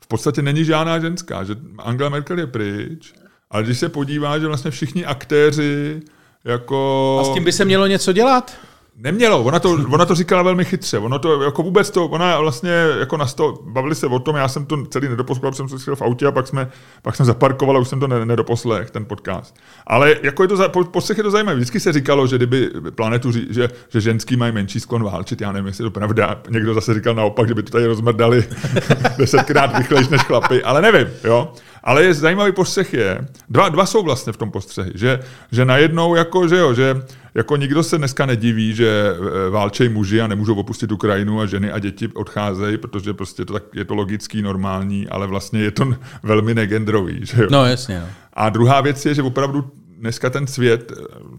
v 0.00 0.06
podstatě 0.06 0.42
není 0.42 0.64
žádná 0.64 0.98
ženská, 0.98 1.44
že 1.44 1.56
Angela 1.78 2.10
Merkel 2.10 2.38
je 2.38 2.46
pryč, 2.46 3.12
ale 3.50 3.62
když 3.62 3.78
se 3.78 3.88
podívá, 3.88 4.38
že 4.38 4.46
vlastně 4.46 4.70
všichni 4.70 5.04
aktéři 5.04 6.00
jako... 6.44 7.18
A 7.20 7.24
s 7.24 7.34
tím 7.34 7.44
by 7.44 7.52
se 7.52 7.64
mělo 7.64 7.86
něco 7.86 8.12
dělat? 8.12 8.56
Nemělo, 9.00 9.42
ona 9.42 9.58
to, 9.58 9.70
ona 9.70 10.06
to 10.06 10.14
říkala 10.14 10.42
velmi 10.42 10.64
chytře, 10.64 10.98
ono 10.98 11.18
to, 11.18 11.42
jako 11.42 11.62
vůbec 11.62 11.90
to, 11.90 12.06
ona 12.06 12.40
vlastně 12.40 12.70
jako 12.98 13.16
na 13.16 13.26
to, 13.26 13.58
bavili 13.66 13.94
se 13.94 14.06
o 14.06 14.18
tom, 14.18 14.36
já 14.36 14.48
jsem 14.48 14.66
to 14.66 14.86
celý 14.86 15.08
nedoposlal, 15.08 15.52
jsem 15.52 15.68
se 15.68 15.94
v 15.94 16.02
autě 16.02 16.26
a 16.26 16.32
pak 16.32 16.46
jsme, 16.46 16.70
pak 17.02 17.16
jsem 17.16 17.26
zaparkoval 17.26 17.76
a 17.76 17.80
už 17.80 17.88
jsem 17.88 18.00
to 18.00 18.06
ne, 18.06 18.26
nedoposlech, 18.26 18.90
ten 18.90 19.04
podcast. 19.04 19.56
Ale 19.86 20.16
jako 20.22 20.42
je 20.42 20.48
to, 20.48 20.68
po, 20.68 21.00
je 21.16 21.22
to 21.22 21.30
zajímavé, 21.30 21.56
vždycky 21.56 21.80
se 21.80 21.92
říkalo, 21.92 22.26
že 22.26 22.36
kdyby 22.36 22.70
planetu, 22.94 23.32
že, 23.32 23.68
že 23.88 24.00
ženský 24.00 24.36
mají 24.36 24.52
menší 24.52 24.80
sklon 24.80 25.04
válčit, 25.04 25.40
já 25.40 25.52
nevím, 25.52 25.66
jestli 25.66 25.84
je 25.84 25.90
to 25.90 26.00
pravda, 26.00 26.40
někdo 26.50 26.74
zase 26.74 26.94
říkal 26.94 27.14
naopak, 27.14 27.48
že 27.48 27.54
by 27.54 27.62
to 27.62 27.72
tady 27.72 27.86
rozmrdali 27.86 28.44
desetkrát 29.18 29.78
rychlejš 29.78 30.08
než 30.08 30.22
chlapy, 30.22 30.62
ale 30.62 30.82
nevím, 30.82 31.06
jo. 31.24 31.52
Ale 31.84 32.04
je 32.04 32.14
zajímavý 32.14 32.52
postřeh 32.52 32.94
je, 32.94 33.18
dva, 33.48 33.68
dva 33.68 33.86
jsou 33.86 34.02
vlastně 34.02 34.32
v 34.32 34.36
tom 34.36 34.50
postřehy, 34.50 34.92
že, 34.94 35.20
že 35.52 35.64
najednou 35.64 36.14
jako, 36.14 36.48
že 36.48 36.56
jo, 36.56 36.74
že 36.74 37.02
jako 37.34 37.56
nikdo 37.56 37.82
se 37.82 37.98
dneska 37.98 38.26
nediví, 38.26 38.74
že 38.74 38.88
eh, 38.88 39.50
válčej 39.50 39.88
muži 39.88 40.20
a 40.20 40.26
nemůžou 40.26 40.54
opustit 40.54 40.92
Ukrajinu 40.92 41.40
a 41.40 41.46
ženy 41.46 41.72
a 41.72 41.78
děti 41.78 42.08
odcházejí, 42.08 42.78
protože 42.78 43.14
prostě 43.14 43.44
to 43.44 43.52
tak, 43.52 43.62
je 43.74 43.84
to 43.84 43.94
logický, 43.94 44.42
normální, 44.42 45.08
ale 45.08 45.26
vlastně 45.26 45.60
je 45.60 45.70
to 45.70 45.94
velmi 46.22 46.54
negendrový, 46.54 47.20
že 47.22 47.42
jo. 47.42 47.48
No 47.50 47.66
jasně. 47.66 48.00
No. 48.00 48.06
A 48.32 48.48
druhá 48.48 48.80
věc 48.80 49.06
je, 49.06 49.14
že 49.14 49.22
opravdu 49.22 49.70
dneska 49.98 50.30
ten 50.30 50.46
svět, 50.46 50.92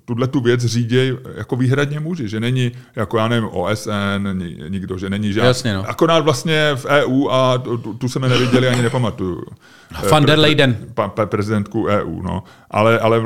tuhle 0.09 0.27
tu 0.27 0.39
věc 0.39 0.65
řídí 0.65 1.11
jako 1.35 1.55
výhradně 1.55 1.99
muži, 1.99 2.27
že 2.27 2.39
není, 2.39 2.71
jako 2.95 3.17
já 3.17 3.27
nevím, 3.27 3.49
OSN, 3.51 4.27
ni- 4.33 4.57
nikdo, 4.69 4.97
že 4.97 5.09
není 5.09 5.33
žádný. 5.33 5.47
Jasně, 5.47 5.73
no. 5.73 5.89
Akorát 5.89 6.19
vlastně 6.19 6.71
v 6.75 6.85
EU 6.85 7.27
a 7.29 7.57
tu, 7.57 7.77
tu, 7.77 8.09
jsme 8.09 8.29
neviděli, 8.29 8.67
ani 8.67 8.81
nepamatuju. 8.81 9.43
Van 10.11 10.25
der 10.25 10.39
Leyden. 10.39 10.77
Pa, 10.93 11.07
pa, 11.07 11.25
prezidentku 11.25 11.85
EU, 11.85 12.21
no. 12.21 12.43
Ale, 12.71 12.99
ale 12.99 13.23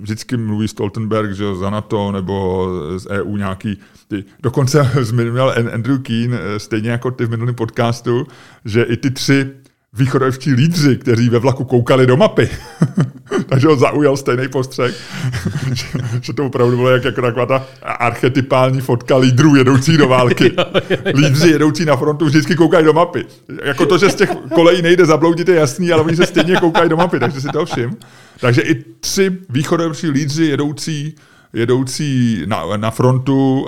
vždycky 0.00 0.36
mluví 0.36 0.68
Stoltenberg, 0.68 1.32
že 1.32 1.54
za 1.54 1.70
NATO, 1.70 2.12
nebo 2.12 2.68
z 2.96 3.06
EU 3.06 3.36
nějaký, 3.36 3.78
ty, 4.08 4.24
dokonce 4.42 4.90
zmiňoval 5.00 5.50
An- 5.56 5.70
Andrew 5.74 5.98
Keen, 6.02 6.34
eh, 6.34 6.58
stejně 6.58 6.90
jako 6.90 7.10
ty 7.10 7.24
v 7.26 7.30
minulém 7.30 7.54
podcastu, 7.54 8.26
že 8.64 8.82
i 8.82 8.96
ty 8.96 9.10
tři 9.10 9.50
východovští 9.92 10.52
lídři, 10.52 10.96
kteří 10.96 11.28
ve 11.28 11.38
vlaku 11.38 11.64
koukali 11.64 12.06
do 12.06 12.16
mapy, 12.16 12.50
takže 13.46 13.66
ho 13.66 13.76
zaujal 13.76 14.16
stejný 14.16 14.48
postřeh, 14.48 14.94
že, 15.72 15.86
že 16.20 16.32
to 16.32 16.46
opravdu 16.46 16.76
bylo 16.76 16.90
jak, 16.90 17.04
jako 17.04 17.22
taková 17.22 17.46
ta 17.46 17.66
archetypální 17.82 18.80
fotka 18.80 19.16
lídrů 19.16 19.56
jedoucí 19.56 19.96
do 19.96 20.08
války. 20.08 20.52
Lídři 21.14 21.48
jedoucí 21.48 21.84
na 21.84 21.96
frontu 21.96 22.24
vždycky 22.24 22.54
koukají 22.54 22.84
do 22.84 22.92
mapy. 22.92 23.24
Jako 23.64 23.86
to, 23.86 23.98
že 23.98 24.10
z 24.10 24.14
těch 24.14 24.30
kolejí 24.54 24.82
nejde 24.82 25.06
zabloudit, 25.06 25.48
je 25.48 25.54
jasný, 25.54 25.92
ale 25.92 26.02
oni 26.02 26.16
se 26.16 26.26
stejně 26.26 26.56
koukají 26.56 26.88
do 26.88 26.96
mapy, 26.96 27.20
takže 27.20 27.40
si 27.40 27.48
to 27.48 27.66
všim. 27.66 27.96
Takže 28.40 28.62
i 28.62 28.84
tři 29.00 29.38
východovští 29.48 30.10
lídři 30.10 30.44
jedoucí 30.44 31.14
jedoucí 31.52 32.42
na, 32.46 32.76
na 32.76 32.90
frontu, 32.90 33.66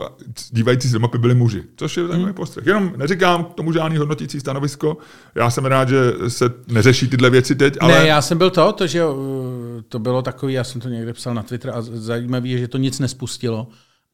dívající 0.50 0.88
se 0.88 0.92
do 0.94 1.00
mapy 1.00 1.18
byli 1.18 1.34
muži. 1.34 1.62
Což 1.76 1.96
je 1.96 2.02
takový 2.02 2.22
Hmm. 2.24 2.34
postřeh. 2.34 2.66
Jenom 2.66 2.92
neříkám 2.96 3.44
k 3.44 3.54
tomu 3.54 3.72
žádný 3.72 3.96
hodnotící 3.98 4.40
stanovisko. 4.40 4.96
Já 5.34 5.50
jsem 5.50 5.64
rád, 5.64 5.88
že 5.88 6.12
se 6.28 6.50
neřeší 6.68 7.08
tyhle 7.08 7.30
věci 7.30 7.54
teď, 7.54 7.74
ale... 7.80 7.98
Ne, 7.98 8.06
já 8.06 8.22
jsem 8.22 8.38
byl 8.38 8.50
to, 8.50 8.72
to, 8.72 8.86
že 8.86 9.06
uh, 9.06 9.16
to 9.88 9.98
bylo 9.98 10.22
takový, 10.22 10.54
já 10.54 10.64
jsem 10.64 10.80
to 10.80 10.88
někde 10.88 11.12
psal 11.12 11.34
na 11.34 11.42
Twitter 11.42 11.70
a 11.70 11.82
zajímavý 11.82 12.50
je, 12.50 12.58
že 12.58 12.68
to 12.68 12.78
nic 12.78 12.98
nespustilo, 12.98 13.66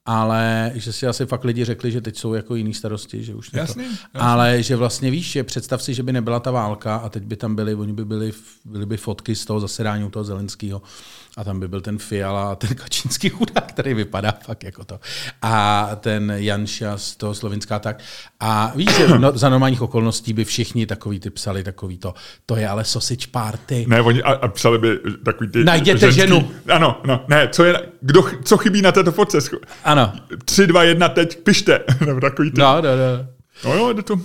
ale 0.07 0.73
že 0.75 0.93
si 0.93 1.07
asi 1.07 1.27
fakt 1.27 1.45
lidi 1.45 1.65
řekli, 1.65 1.93
že 1.93 2.01
teď 2.01 2.19
jsou 2.19 2.35
jako 2.35 2.55
jiný 2.55 2.75
starosti, 2.75 3.25
že 3.25 3.35
už 3.35 3.51
ne 3.53 3.61
Jasně, 3.61 3.85
to. 3.85 3.91
jasně. 3.91 4.07
Ale 4.15 4.63
že 4.63 4.77
vlastně 4.77 5.11
víš, 5.11 5.33
že 5.33 5.45
představ 5.45 5.83
si, 5.83 5.95
že 5.95 6.03
by 6.03 6.13
nebyla 6.13 6.41
ta 6.41 6.51
válka 6.51 6.97
a 6.97 7.09
teď 7.09 7.23
by 7.23 7.37
tam 7.37 7.57
byly, 7.57 7.75
oni 7.75 7.93
by 7.93 8.05
byli, 8.05 8.33
byly 8.65 8.87
by 8.87 8.97
fotky 8.97 9.35
z 9.35 9.45
toho 9.45 9.61
zasedání 9.61 10.05
u 10.05 10.11
toho 10.11 10.25
Zelenského 10.25 10.83
a 11.38 11.44
tam 11.44 11.61
by 11.61 11.68
byl 11.68 11.81
ten 11.81 11.98
Fiala 11.98 12.53
a 12.53 12.55
ten 12.55 12.74
Kačínský 12.74 13.29
chudák, 13.29 13.66
který 13.72 13.94
vypadá 13.94 14.35
fakt 14.42 14.64
jako 14.64 14.85
to. 14.85 15.01
A 15.42 15.90
ten 16.01 16.33
Janša 16.37 16.98
z 16.98 17.16
toho 17.16 17.35
Slovinská 17.35 17.79
tak. 17.79 17.98
A 18.40 18.72
víš, 18.77 18.96
že 18.96 19.18
no, 19.18 19.38
za 19.38 19.48
normálních 19.48 19.83
okolností 19.83 20.33
by 20.33 20.44
všichni 20.44 20.87
takový 20.87 21.20
ty 21.20 21.31
psali 21.31 21.64
takový 21.64 21.98
to, 21.98 22.14
to 22.46 22.57
je 22.57 22.68
ale 22.68 22.85
sausage 22.85 23.27
party. 23.31 23.85
Ne, 23.88 24.01
oni 24.01 24.22
a, 24.22 24.33
a 24.33 24.48
psali 24.48 24.79
by 24.79 24.98
takový 25.24 25.51
ty 25.51 25.64
Najděte 25.64 25.98
ženský, 25.98 26.20
ženu. 26.20 26.51
Ano, 26.68 27.01
no, 27.07 27.24
ne, 27.29 27.48
co, 27.53 27.64
je, 27.64 27.83
kdo, 28.01 28.22
co 28.44 28.57
chybí 28.57 28.83
na 28.83 28.92
této 28.92 29.12
fotce? 29.12 29.38
Ano. 29.85 30.12
Tři, 30.44 30.66
dva, 30.66 30.83
jedna, 30.83 31.09
teď 31.09 31.38
pište. 31.38 31.85
Nebo 32.07 32.20
takový 32.20 32.51
ty. 32.51 32.61
No, 32.61 32.74
no, 32.74 32.83
no. 32.83 33.27
No 33.64 33.74
jo, 33.74 33.92
jde 33.92 34.03
to. 34.03 34.20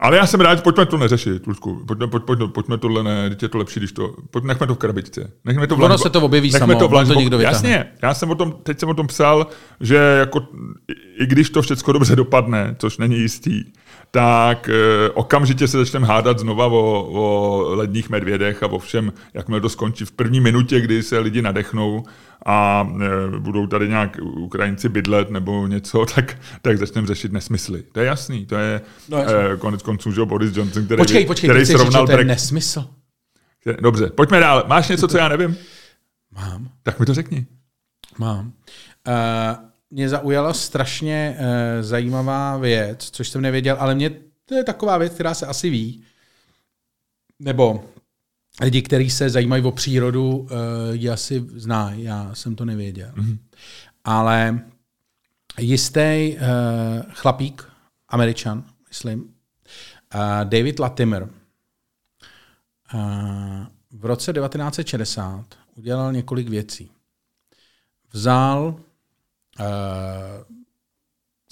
Ale 0.00 0.16
já 0.16 0.26
jsem 0.26 0.40
rád, 0.40 0.62
pojďme 0.62 0.86
to 0.86 0.98
neřešit, 0.98 1.46
Luďku. 1.46 1.84
Pojďme, 1.86 2.06
pojď, 2.06 2.22
pojď, 2.24 2.38
pojďme 2.52 2.78
tohle 2.78 3.02
ne, 3.02 3.28
teď 3.30 3.42
je 3.42 3.48
to 3.48 3.58
lepší, 3.58 3.80
když 3.80 3.92
to, 3.92 4.14
pojďme, 4.30 4.48
nechme 4.48 4.66
to 4.66 4.74
v 4.74 4.78
krabičce. 4.78 5.30
Nechme 5.44 5.66
to 5.66 5.76
v 5.76 5.82
Ono 5.82 5.98
se 5.98 6.10
to 6.10 6.20
objeví 6.20 6.48
nechme 6.52 6.58
samo, 6.58 6.78
to 6.78 6.88
v 6.88 7.06
to 7.08 7.14
někdo 7.14 7.38
vytáhne. 7.38 7.56
Jasně, 7.70 7.92
já 8.02 8.14
jsem 8.14 8.30
o 8.30 8.34
tom, 8.34 8.54
teď 8.62 8.80
jsem 8.80 8.88
o 8.88 8.94
tom 8.94 9.06
psal, 9.06 9.46
že 9.80 9.96
jako, 9.96 10.40
i- 10.88 11.22
i 11.22 11.26
když 11.26 11.50
to 11.50 11.62
všechno 11.62 11.92
dobře 11.92 12.16
dopadne, 12.16 12.76
což 12.78 12.98
není 12.98 13.16
jistý, 13.18 13.64
tak 14.16 14.68
eh, 14.68 15.10
okamžitě 15.10 15.68
se 15.68 15.78
začneme 15.78 16.06
hádat 16.06 16.38
znova 16.38 16.66
o, 16.66 17.08
o 17.12 17.74
ledních 17.74 18.10
medvědech 18.10 18.62
a 18.62 18.66
o 18.66 18.78
všem, 18.78 19.12
jakmile 19.34 19.60
to 19.60 19.68
skončí 19.68 20.04
v 20.04 20.12
první 20.12 20.40
minutě, 20.40 20.80
kdy 20.80 21.02
se 21.02 21.18
lidi 21.18 21.42
nadechnou 21.42 22.04
a 22.46 22.88
e, 23.34 23.38
budou 23.38 23.66
tady 23.66 23.88
nějak 23.88 24.18
Ukrajinci 24.22 24.88
bydlet 24.88 25.30
nebo 25.30 25.66
něco, 25.66 26.06
tak, 26.14 26.38
tak 26.62 26.78
začneme 26.78 27.06
řešit 27.06 27.32
nesmysly. 27.32 27.82
To 27.92 28.00
je 28.00 28.06
jasný, 28.06 28.46
to 28.46 28.56
je 28.56 28.80
No, 29.08 29.18
e, 29.18 29.56
konec 29.56 29.82
konců, 29.82 30.12
že 30.12 30.24
Boris 30.24 30.56
Johnson, 30.56 30.84
který, 30.84 30.98
Počkej, 30.98 31.26
počkej, 31.26 31.50
který 31.50 31.64
chceš 31.64 31.76
říct, 31.76 31.80
srovnal 31.82 32.06
to 32.06 32.12
je 32.12 32.24
nesmysl. 32.24 32.88
Dobře, 33.80 34.06
pojďme 34.06 34.40
dál. 34.40 34.64
Máš 34.66 34.88
něco, 34.88 35.08
co 35.08 35.18
já 35.18 35.28
nevím? 35.28 35.56
Mám, 36.36 36.68
Tak 36.82 37.00
mi 37.00 37.06
to 37.06 37.14
řekni. 37.14 37.46
mám. 38.18 38.52
Uh, 39.08 39.66
mě 39.90 40.08
zaujala 40.08 40.54
strašně 40.54 41.36
uh, 41.38 41.44
zajímavá 41.84 42.56
věc, 42.56 43.10
což 43.10 43.28
jsem 43.28 43.40
nevěděl, 43.40 43.76
ale 43.80 43.94
mě 43.94 44.10
to 44.44 44.54
je 44.54 44.64
taková 44.64 44.98
věc, 44.98 45.12
která 45.12 45.34
se 45.34 45.46
asi 45.46 45.70
ví. 45.70 46.02
Nebo 47.38 47.84
lidi, 48.60 48.82
kteří 48.82 49.10
se 49.10 49.30
zajímají 49.30 49.62
o 49.62 49.72
přírodu, 49.72 50.36
uh, 50.36 50.48
ji 50.92 51.10
asi 51.10 51.46
zná. 51.54 51.92
Já 51.92 52.34
jsem 52.34 52.56
to 52.56 52.64
nevěděl. 52.64 53.12
Mm-hmm. 53.16 53.38
Ale 54.04 54.60
jistý 55.58 56.36
uh, 56.36 56.40
chlapík, 57.12 57.68
američan, 58.08 58.64
myslím, 58.88 59.20
uh, 59.20 59.30
David 60.44 60.78
Latimer, 60.78 61.28
uh, 62.94 63.00
v 63.90 64.04
roce 64.04 64.32
1960 64.32 65.44
udělal 65.74 66.12
několik 66.12 66.48
věcí. 66.48 66.90
Vzal 68.12 68.80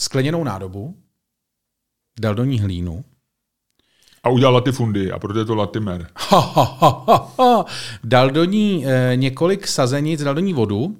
skleněnou 0.00 0.44
nádobu, 0.44 0.96
dal 2.20 2.34
do 2.34 2.44
ní 2.44 2.60
hlínu, 2.60 3.04
A 4.22 4.28
udělal 4.28 4.54
latifundy 4.54 5.12
a 5.12 5.18
proto 5.18 5.38
je 5.38 5.44
to 5.44 5.54
latimer. 5.54 6.06
ha, 6.16 6.38
ha, 6.40 6.62
ha, 6.80 7.04
ha, 7.08 7.34
ha, 7.38 7.64
dal 8.04 8.30
do 8.30 8.44
ní 8.44 8.86
eh, 8.86 9.12
několik 9.16 9.66
sazenic, 9.66 10.22
dal 10.22 10.34
do 10.34 10.40
ní 10.40 10.52
vodu 10.52 10.98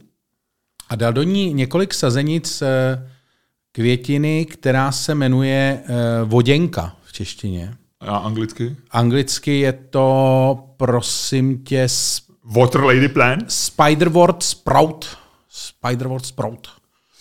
a 0.89 0.97
dal 0.97 1.13
do 1.13 1.23
ní 1.23 1.53
několik 1.55 1.95
sazenic 1.95 2.63
eh, 2.63 3.11
květiny, 3.73 4.45
která 4.47 4.93
se 4.93 5.15
jmenuje 5.15 5.83
eh, 5.85 5.95
voděnka 6.25 6.97
v 7.05 7.13
češtině. 7.13 7.75
A 8.01 8.17
anglicky? 8.17 8.77
Anglicky 8.91 9.59
je 9.61 9.73
to, 9.73 10.69
prosím 10.77 11.65
tě, 11.65 11.83
s- 11.83 12.23
Water 12.45 12.81
Lady 12.85 13.09
Plant? 13.09 13.53
Spiderwort 13.53 14.43
Sprout. 14.43 15.19
Spiderwort 15.49 16.27
Sprout. 16.27 16.69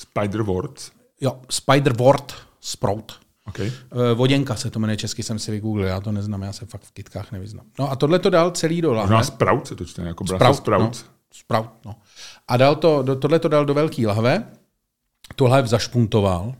Spiderworts? 0.03 0.91
Jo, 1.21 1.41
Spiderwort 1.49 2.33
Sprout. 2.59 3.19
Okay. 3.47 3.71
Eh, 3.91 4.13
Voděnka 4.13 4.55
se 4.55 4.69
to 4.69 4.79
jmenuje 4.79 4.97
česky, 4.97 5.23
jsem 5.23 5.39
si 5.39 5.51
vygooglil, 5.51 5.87
já 5.87 5.99
to 6.01 6.11
neznám, 6.11 6.41
já 6.41 6.53
se 6.53 6.65
fakt 6.65 6.83
v 6.83 6.91
kytkách 6.91 7.31
nevyznám. 7.31 7.65
No 7.79 7.91
a 7.91 7.95
tohle 7.95 8.19
to 8.19 8.29
dal 8.29 8.51
celý 8.51 8.81
do 8.81 8.93
lahve. 8.93 9.15
Možná 9.15 9.23
Sprout 9.23 9.67
se 9.67 9.75
to 9.75 9.85
čte, 9.85 10.01
jako 10.01 10.23
Brussels 10.23 10.57
Sprouts. 10.57 11.03
No, 11.03 11.09
sprout, 11.33 11.69
no. 11.85 11.95
A 12.47 12.57
dal 12.57 12.75
to, 12.75 13.03
do, 13.03 13.15
tohle 13.15 13.39
to 13.39 13.47
dal 13.47 13.65
do 13.65 13.73
velký 13.73 14.07
lahve, 14.07 14.47
tu 15.35 15.45
lahev 15.45 15.65
zašpuntoval 15.65 16.55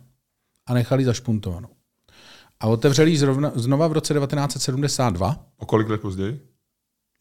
a 0.65 0.73
nechal 0.73 0.99
ji 0.99 1.05
zašpuntovanou. 1.05 1.69
A 2.59 2.67
otevřel 2.67 3.07
ji 3.07 3.17
zrovna, 3.17 3.51
znova 3.55 3.87
v 3.87 3.91
roce 3.91 4.13
1972, 4.13 5.45
O 5.57 5.65
kolik 5.65 5.89
let 5.89 6.01
později? 6.01 6.41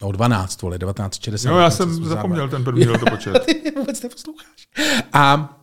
no 0.03 0.13
12, 0.13 0.63
vole, 0.63 0.79
1960. 0.79 1.51
No, 1.51 1.59
já 1.61 1.71
jsem 1.71 2.05
zapomněl 2.05 2.49
ten 2.49 2.65
první 2.65 2.87
to 2.87 3.07
počet. 3.11 3.45
Ty 3.45 3.71
vůbec 3.77 4.03
neposloucháš. 4.03 4.69
A 5.13 5.57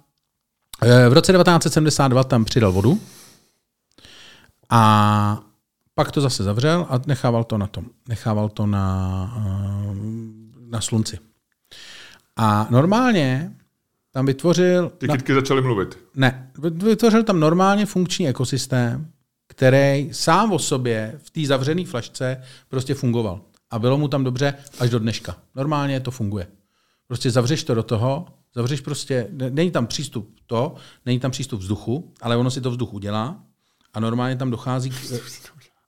v 0.82 1.14
roce 1.14 1.34
1972 1.34 2.24
tam 2.24 2.46
přidal 2.46 2.72
vodu 2.72 3.00
a 4.70 5.44
pak 5.96 6.12
to 6.12 6.22
zase 6.22 6.44
zavřel 6.44 6.88
a 6.90 7.00
nechával 7.08 7.44
to 7.44 7.58
na 7.58 7.68
tom. 7.68 7.86
Nechával 8.08 8.50
to 8.50 8.66
na, 8.66 9.34
eh, 9.38 9.96
na 10.70 10.82
slunci. 10.82 11.20
A 12.36 12.68
normálně 12.70 13.56
tam 14.12 14.26
vytvořil... 14.26 14.90
Ty 14.90 15.08
na, 15.08 15.18
kytky 15.18 15.34
začaly 15.34 15.62
mluvit. 15.62 16.00
ne, 16.16 16.52
vytvořil 16.58 17.24
tam 17.24 17.40
normálně 17.40 17.86
funkční 17.86 18.28
ekosystém, 18.28 19.12
který 19.48 20.10
sám 20.12 20.52
o 20.52 20.60
sobě 20.60 21.20
v 21.24 21.30
té 21.30 21.46
zavřené 21.46 21.86
flašce 21.86 22.42
prostě 22.70 22.94
fungoval. 22.94 23.42
A 23.72 23.80
bylo 23.80 23.98
mu 23.98 24.08
tam 24.08 24.24
dobře 24.24 24.54
až 24.80 24.90
do 24.90 25.00
dneška. 25.00 25.36
Normálně 25.56 26.00
to 26.00 26.12
funguje. 26.12 26.48
Prostě 27.08 27.32
zavřeš 27.32 27.64
to 27.64 27.76
do 27.76 27.84
toho, 27.84 28.26
zavřeš 28.56 28.82
prostě, 28.82 29.28
ne- 29.32 29.50
není 29.50 29.72
tam 29.72 29.88
přístup 29.88 30.36
to, 30.48 30.76
není 31.06 31.20
tam 31.20 31.32
přístup 31.32 31.60
vzduchu, 31.60 32.14
ale 32.22 32.38
ono 32.38 32.52
si 32.52 32.62
to 32.62 32.72
vzduch 32.72 32.94
udělá 32.94 33.44
a 33.94 34.00
normálně 34.00 34.36
tam 34.36 34.52
dochází 34.52 34.90
k, 34.90 34.96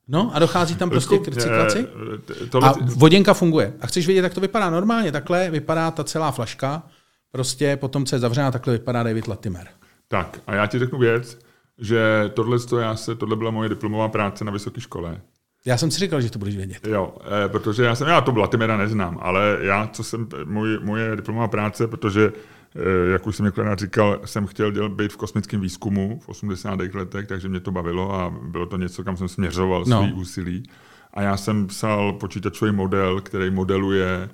No 0.07 0.31
a 0.35 0.39
dochází 0.39 0.75
tam 0.75 0.89
prostě 0.89 1.17
k 1.17 1.27
recyklaci. 1.27 1.87
Eh, 2.43 2.45
Tohle, 2.47 2.69
A 2.69 2.73
voděnka 2.95 3.33
funguje. 3.33 3.73
A 3.81 3.87
chceš 3.87 4.07
vědět, 4.07 4.23
jak 4.23 4.33
to 4.33 4.41
vypadá 4.41 4.69
normálně? 4.69 5.11
Takhle 5.11 5.49
vypadá 5.49 5.91
ta 5.91 6.03
celá 6.03 6.31
flaška. 6.31 6.83
Prostě 7.31 7.77
potom, 7.77 8.05
co 8.05 8.15
je 8.15 8.19
zavřená, 8.19 8.51
takhle 8.51 8.73
vypadá 8.73 9.03
David 9.03 9.27
Latimer. 9.27 9.67
tak, 10.07 10.41
a 10.47 10.55
já 10.55 10.67
ti 10.67 10.79
řeknu 10.79 10.99
věc, 10.99 11.39
že 11.77 12.31
tohle, 12.33 12.59
to 12.59 12.79
já 12.79 12.95
se, 12.95 13.15
tohle 13.15 13.35
byla 13.35 13.51
moje 13.51 13.69
diplomová 13.69 14.07
práce 14.07 14.45
na 14.45 14.51
vysoké 14.51 14.81
škole. 14.81 15.21
Já 15.65 15.77
jsem 15.77 15.91
si 15.91 15.99
říkal, 15.99 16.21
že 16.21 16.31
to 16.31 16.39
budeš 16.39 16.55
vědět. 16.55 16.87
Jo, 16.87 17.13
eh, 17.45 17.49
protože 17.49 17.83
já 17.83 17.95
jsem, 17.95 18.07
já 18.07 18.21
to 18.21 18.31
Latimera 18.35 18.77
neznám, 18.77 19.17
ale 19.21 19.57
já, 19.61 19.87
co 19.87 20.03
jsem, 20.03 20.27
můj, 20.45 20.79
moje 20.83 21.15
diplomová 21.15 21.47
práce, 21.47 21.87
protože, 21.87 22.33
eh, 22.75 23.11
jak 23.11 23.27
už 23.27 23.35
jsem 23.35 23.45
několikrát 23.45 23.79
říkal, 23.79 24.19
jsem 24.25 24.45
chtěl 24.47 24.71
dělat, 24.71 24.91
být 24.91 25.13
v 25.13 25.17
kosmickém 25.17 25.61
výzkumu 25.61 26.19
v 26.19 26.29
80. 26.29 26.95
letech, 26.95 27.27
takže 27.27 27.49
mě 27.49 27.59
to 27.59 27.71
bavilo 27.71 28.13
a 28.15 28.33
bylo 28.43 28.65
to 28.65 28.77
něco, 28.77 29.03
kam 29.03 29.17
jsem 29.17 29.27
směřoval 29.27 29.83
No. 29.87 30.03
svý 30.03 30.13
úsilí. 30.13 30.63
A 31.13 31.21
já 31.21 31.37
jsem 31.37 31.67
psal 31.67 32.13
počítačový 32.13 32.71
model, 32.71 33.21
který 33.21 33.49
modeluje 33.49 34.29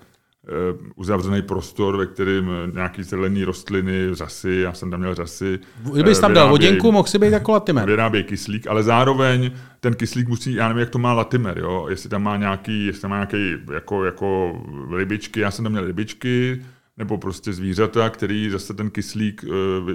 uzavřený 0.96 1.42
prostor, 1.42 1.98
ve 1.98 2.06
kterém 2.06 2.50
eh, 2.50 2.72
nějaký 2.74 3.04
zelený 3.04 3.44
rostliny, 3.44 4.08
řasy, 4.14 4.60
já 4.64 4.74
jsem 4.74 4.92
tam 4.92 5.00
měl 5.00 5.16
řasy. 5.16 5.60
Kdybys 5.94 6.18
eh, 6.18 6.22
tam 6.22 6.34
dal 6.34 6.44
vyrábějí- 6.48 6.52
voděnku, 6.52 6.92
mohl 6.92 7.08
si 7.08 7.20
být 7.20 7.34
jako 7.34 7.52
Latimer. 7.52 7.86
vyrábějí 7.86 8.24
kyslík, 8.24 8.68
ale 8.68 8.84
zároveň 8.84 9.52
ten 9.80 9.94
kyslík 9.94 10.28
musí, 10.28 10.54
já 10.54 10.68
nevím, 10.68 10.80
jak 10.80 10.90
to 10.90 11.00
má 11.00 11.14
Latimer, 11.14 11.58
jo? 11.58 11.86
jestli 11.90 12.10
tam 12.10 12.24
má 12.24 12.38
nějaký, 12.38 12.86
jestli 12.86 13.02
tam 13.02 13.12
má 13.12 13.16
nějaký 13.16 13.56
jako, 13.74 14.06
jako 14.06 14.62
rybičky, 14.98 15.40
já 15.40 15.52
jsem 15.52 15.64
tam 15.64 15.72
měl 15.72 15.86
rybičky, 15.86 16.62
nebo 16.98 17.18
prostě 17.18 17.54
zvířata, 17.54 18.10
který 18.10 18.50
zase 18.50 18.74
ten 18.74 18.90
kyslík 18.90 19.46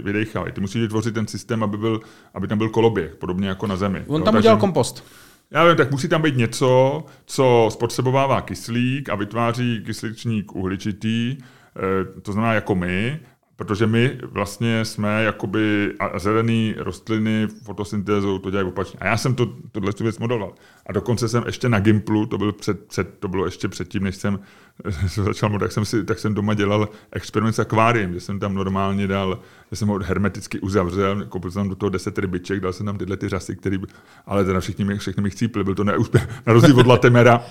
vydechávají. 0.02 0.52
Ty 0.52 0.60
musíš 0.60 0.82
vytvořit 0.82 1.14
ten 1.14 1.26
systém, 1.26 1.62
aby, 1.62 1.76
byl, 1.78 2.00
aby 2.34 2.48
tam 2.48 2.58
byl 2.58 2.68
koloběh, 2.68 3.14
podobně 3.14 3.48
jako 3.48 3.66
na 3.66 3.76
Zemi. 3.76 4.02
On 4.06 4.22
tam 4.22 4.32
Takže- 4.34 4.38
udělal 4.38 4.58
kompost. 4.58 5.04
Já 5.52 5.64
vím, 5.64 5.76
tak 5.76 5.90
musí 5.90 6.08
tam 6.08 6.22
být 6.22 6.36
něco, 6.36 7.04
co 7.26 7.68
spotřebovává 7.72 8.40
kyslík 8.40 9.08
a 9.08 9.14
vytváří 9.14 9.82
kysličník 9.86 10.54
uhličitý, 10.54 11.36
eh, 11.38 12.20
to 12.20 12.32
znamená 12.32 12.54
jako 12.54 12.74
my, 12.74 13.20
Protože 13.56 13.86
my 13.86 14.18
vlastně 14.22 14.84
jsme 14.84 15.24
jakoby 15.24 15.92
a 15.98 16.18
zelený 16.18 16.74
rostliny 16.78 17.48
fotosyntézou 17.64 18.38
to 18.38 18.50
dělají 18.50 18.68
opačně. 18.68 18.98
A 19.02 19.06
já 19.06 19.16
jsem 19.16 19.34
to, 19.34 19.46
tohle 19.72 19.92
tu 19.92 20.02
věc 20.04 20.18
modeloval. 20.18 20.54
A 20.86 20.92
dokonce 20.92 21.28
jsem 21.28 21.42
ještě 21.46 21.68
na 21.68 21.80
Gimplu, 21.80 22.26
to, 22.26 22.38
byl 22.38 22.52
před, 22.52 22.84
před, 22.86 23.18
to 23.18 23.28
bylo 23.28 23.44
ještě 23.44 23.68
předtím, 23.68 24.02
než 24.04 24.16
jsem 24.16 24.38
začal 25.14 25.48
modelovat, 25.48 25.60
tak 25.60 25.72
jsem, 25.72 25.84
si, 25.84 26.04
tak 26.04 26.18
jsem 26.18 26.34
doma 26.34 26.54
dělal 26.54 26.88
experiment 27.12 27.54
s 27.54 27.58
akváriem, 27.58 28.12
že 28.14 28.20
jsem 28.20 28.38
tam 28.40 28.54
normálně 28.54 29.06
dal, 29.06 29.38
že 29.70 29.76
jsem 29.76 29.88
ho 29.88 29.98
hermeticky 30.02 30.60
uzavřel, 30.60 31.24
koupil 31.28 31.50
jsem 31.50 31.60
tam 31.60 31.68
do 31.68 31.74
toho 31.76 31.90
10 31.90 32.18
rybiček, 32.18 32.60
dal 32.60 32.72
jsem 32.72 32.86
tam 32.86 32.98
tyhle 32.98 33.16
ty 33.16 33.28
řasy, 33.28 33.56
který, 33.56 33.78
ale 34.26 34.44
teda 34.44 34.60
všichni 34.60 34.84
mi, 34.84 34.98
všechny 34.98 35.22
mi 35.22 35.30
chcípli, 35.30 35.64
byl 35.64 35.74
to 35.74 35.84
neúspěch. 35.84 36.28
Na 36.46 36.52
rozdíl 36.52 36.80
od 36.80 36.86
Latemera 36.86 37.44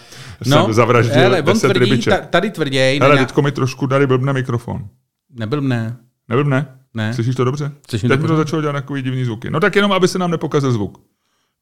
No, 0.48 0.64
jsem 0.64 0.74
zavraždil 0.74 1.16
hele, 1.22 1.42
10 1.42 1.68
on 1.68 1.74
tvrdí, 1.74 1.90
rybiček. 1.92 2.14
ta- 2.20 2.26
tady 2.26 2.52
tvrděj, 2.52 3.00
Hele, 3.00 3.16
ne, 3.16 3.26
teďko 3.26 3.42
mi 3.42 3.52
trošku 3.52 3.88
tady 3.88 4.08
blbne 4.08 4.34
mikrofon. 4.34 4.88
Nebyl 5.36 5.62
mne. 5.62 5.98
Neblbne? 6.30 6.66
Ne. 6.94 7.14
Slyšíš 7.14 7.36
to 7.36 7.44
dobře? 7.44 7.72
Slyším 7.90 8.10
Teď 8.10 8.20
mi 8.22 8.28
to 8.28 8.38
začalo 8.38 8.62
dělat 8.62 8.74
takový 8.74 9.02
divný 9.02 9.26
zvuky. 9.26 9.50
No 9.50 9.60
tak 9.60 9.76
jenom, 9.76 9.92
aby 9.92 10.08
se 10.08 10.20
nám 10.20 10.32
nepokazil 10.32 10.72
zvuk. 10.72 10.98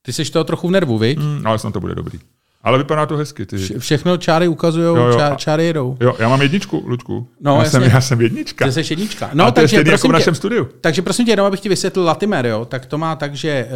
Ty 0.01 0.13
jsi 0.13 0.31
toho 0.31 0.43
trochu 0.43 0.67
v 0.67 0.71
nervu, 0.71 0.97
viď? 0.97 1.19
Hmm, 1.19 1.47
ale 1.47 1.59
snad 1.59 1.73
to 1.73 1.79
bude 1.79 1.95
dobrý. 1.95 2.19
Ale 2.63 2.77
vypadá 2.77 3.05
to 3.05 3.17
hezky. 3.17 3.45
Ty. 3.45 3.55
Vše- 3.55 3.79
Všechno 3.79 4.17
čáry 4.17 4.47
ukazují, 4.47 4.97
čá, 5.17 5.35
čáry 5.35 5.65
jedou. 5.65 5.97
Jo, 5.99 6.15
já 6.19 6.29
mám 6.29 6.41
jedničku, 6.41 6.83
Lučku. 6.87 7.27
No, 7.41 7.55
já, 7.55 7.63
jasně. 7.63 7.79
jsem, 7.79 7.89
já 7.91 8.01
jsem 8.01 8.21
jednička. 8.21 8.65
Ty 8.65 8.71
jsi 8.71 8.83
jednička. 8.89 9.29
No, 9.33 9.37
No, 9.37 9.45
a 9.45 9.51
to 9.51 9.59
je 9.59 9.63
takže 9.63 9.75
jako 9.77 9.89
prosím 9.89 10.09
v 10.09 10.11
tě, 10.11 10.13
našem 10.19 10.35
studiu. 10.35 10.67
takže 10.81 11.01
prosím 11.01 11.25
tě, 11.25 11.31
jenom 11.31 11.45
abych 11.47 11.59
ti 11.59 11.69
vysvětlil 11.69 12.05
Latimer, 12.05 12.45
jo, 12.45 12.65
tak 12.65 12.85
to 12.85 12.97
má 12.97 13.15
tak, 13.15 13.35
že 13.35 13.49
e, 13.49 13.67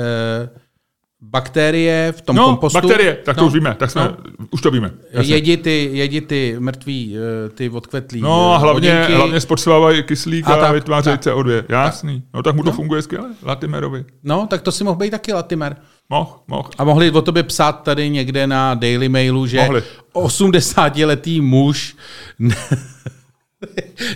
bakterie 1.29 2.13
v 2.17 2.21
tom 2.21 2.35
No, 2.35 2.45
kompostu... 2.45 2.81
bakterie, 2.81 3.17
tak 3.25 3.35
to 3.35 3.41
no, 3.41 3.47
už 3.47 3.53
víme, 3.53 3.75
tak 3.79 3.91
jsme, 3.91 4.01
no. 4.03 4.17
už 4.51 4.61
to 4.61 4.71
víme. 4.71 4.91
jasně. 5.11 5.35
Jedi 5.35 5.57
ty, 5.57 5.89
jedi 5.93 6.21
ty 6.21 6.55
mrtví, 6.59 7.15
eh, 7.45 7.49
ty 7.49 7.69
odkvetlý 7.69 8.21
No 8.21 8.53
a 8.53 8.55
eh, 8.57 8.59
hlavně, 8.59 8.91
hodinky. 8.93 9.13
hlavně 9.13 9.39
spotřebovávají 9.41 10.03
kyslík 10.03 10.47
A 10.47 10.53
a, 10.53 10.57
tak, 10.59 10.73
vytvářejí 10.73 11.17
tak. 11.17 11.35
CO2. 11.35 11.63
Jasný. 11.69 12.23
No 12.33 12.43
tak 12.43 12.55
mu 12.55 12.63
to 12.63 12.69
No. 12.69 12.75
funguje 12.75 13.01
skvěle. 13.01 13.29
Latimerovi. 13.43 14.05
No, 14.23 14.47
tak 14.49 14.61
to 14.61 14.71
si 14.71 14.83
mohl 14.83 14.97
být 14.97 15.09
taky 15.11 15.33
Latimer. 15.33 15.75
Moh, 16.09 16.43
moh. 16.47 16.69
A 16.77 16.83
mohli 16.83 17.11
o 17.11 17.21
tobě 17.21 17.43
psát 17.43 17.71
tady 17.83 18.09
někde 18.09 18.47
na 18.47 18.73
Daily 18.73 19.09
Mailu, 19.09 19.47
že 19.47 19.57
Mohli. 19.57 19.83
80-letý 20.13 21.41
muž, 21.41 21.95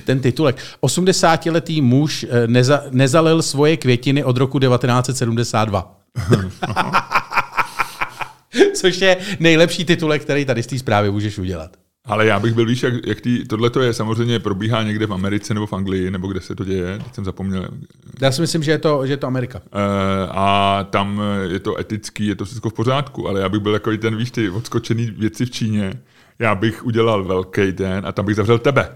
ten 0.05 0.20
titulek, 0.20 0.58
80-letý 0.82 1.82
muž 1.82 2.26
eh, 2.30 2.47
neza, 2.47 2.84
nezalil 2.91 3.41
svoje 3.41 3.78
květiny 3.78 4.24
od 4.24 4.38
roku 4.38 4.60
1972. 4.60 5.96
Což 8.74 9.01
je 9.01 9.18
nejlepší 9.39 9.86
titulek, 9.86 10.22
který 10.22 10.45
tady 10.45 10.63
z 10.63 10.68
té 10.68 10.80
zprávy 10.80 11.11
můžeš 11.11 11.38
udělat. 11.38 11.78
Ale 12.05 12.26
já 12.26 12.39
bych 12.39 12.53
byl, 12.53 12.65
víš, 12.65 12.84
jak, 12.84 12.93
jak 13.07 13.22
tý, 13.22 13.47
tohle 13.47 13.70
to 13.70 13.82
je 13.82 13.93
samozřejmě 13.93 14.39
probíhá 14.39 14.84
někde 14.84 15.05
v 15.05 15.13
Americe 15.13 15.53
nebo 15.53 15.68
v 15.68 15.74
Anglii, 15.74 16.11
nebo 16.11 16.28
kde 16.28 16.41
se 16.41 16.55
to 16.55 16.65
děje, 16.65 16.99
teď 17.03 17.15
jsem 17.15 17.26
zapomněl. 17.26 17.68
Já 18.22 18.32
si 18.32 18.41
myslím, 18.41 18.63
že 18.63 18.72
je 18.72 18.78
to, 18.78 19.07
že 19.07 19.13
je 19.13 19.18
to 19.18 19.28
Amerika. 19.28 19.61
Eh, 19.65 19.70
a 20.32 20.88
tam 20.89 21.22
je 21.49 21.59
to 21.59 21.80
etický, 21.80 22.28
je 22.28 22.36
to 22.36 22.45
všechno 22.45 22.70
v 22.70 22.74
pořádku, 22.74 23.28
ale 23.28 23.39
já 23.39 23.49
bych 23.49 23.61
byl 23.61 23.74
jako 23.74 23.97
ten, 23.97 24.15
víš, 24.15 24.32
ty 24.32 24.49
odskočený 24.49 25.05
věci 25.05 25.45
v 25.45 25.51
Číně, 25.51 25.93
já 26.39 26.55
bych 26.55 26.85
udělal 26.85 27.23
velký 27.23 27.71
den 27.71 28.05
a 28.07 28.11
tam 28.11 28.25
bych 28.25 28.35
zavřel 28.35 28.59
tebe. 28.59 28.89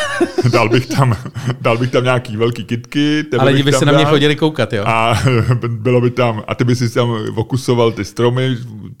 dal, 0.52 0.68
bych 0.68 0.86
tam, 0.86 1.16
dal 1.60 1.78
bych 1.78 1.90
tam 1.90 2.04
nějaký 2.04 2.36
velký 2.36 2.64
kitky. 2.64 3.22
Tebe 3.22 3.40
Ale 3.40 3.50
lidi 3.50 3.62
by 3.62 3.72
se 3.72 3.84
na 3.84 3.92
mě 3.92 4.04
chodili 4.04 4.36
koukat, 4.36 4.72
jo? 4.72 4.84
A 4.86 5.14
bylo 5.68 6.00
by 6.00 6.10
tam, 6.10 6.42
a 6.48 6.54
ty 6.54 6.64
by 6.64 6.76
si 6.76 6.94
tam 6.94 7.16
okusoval 7.34 7.92
ty 7.92 8.04
stromy, 8.04 8.56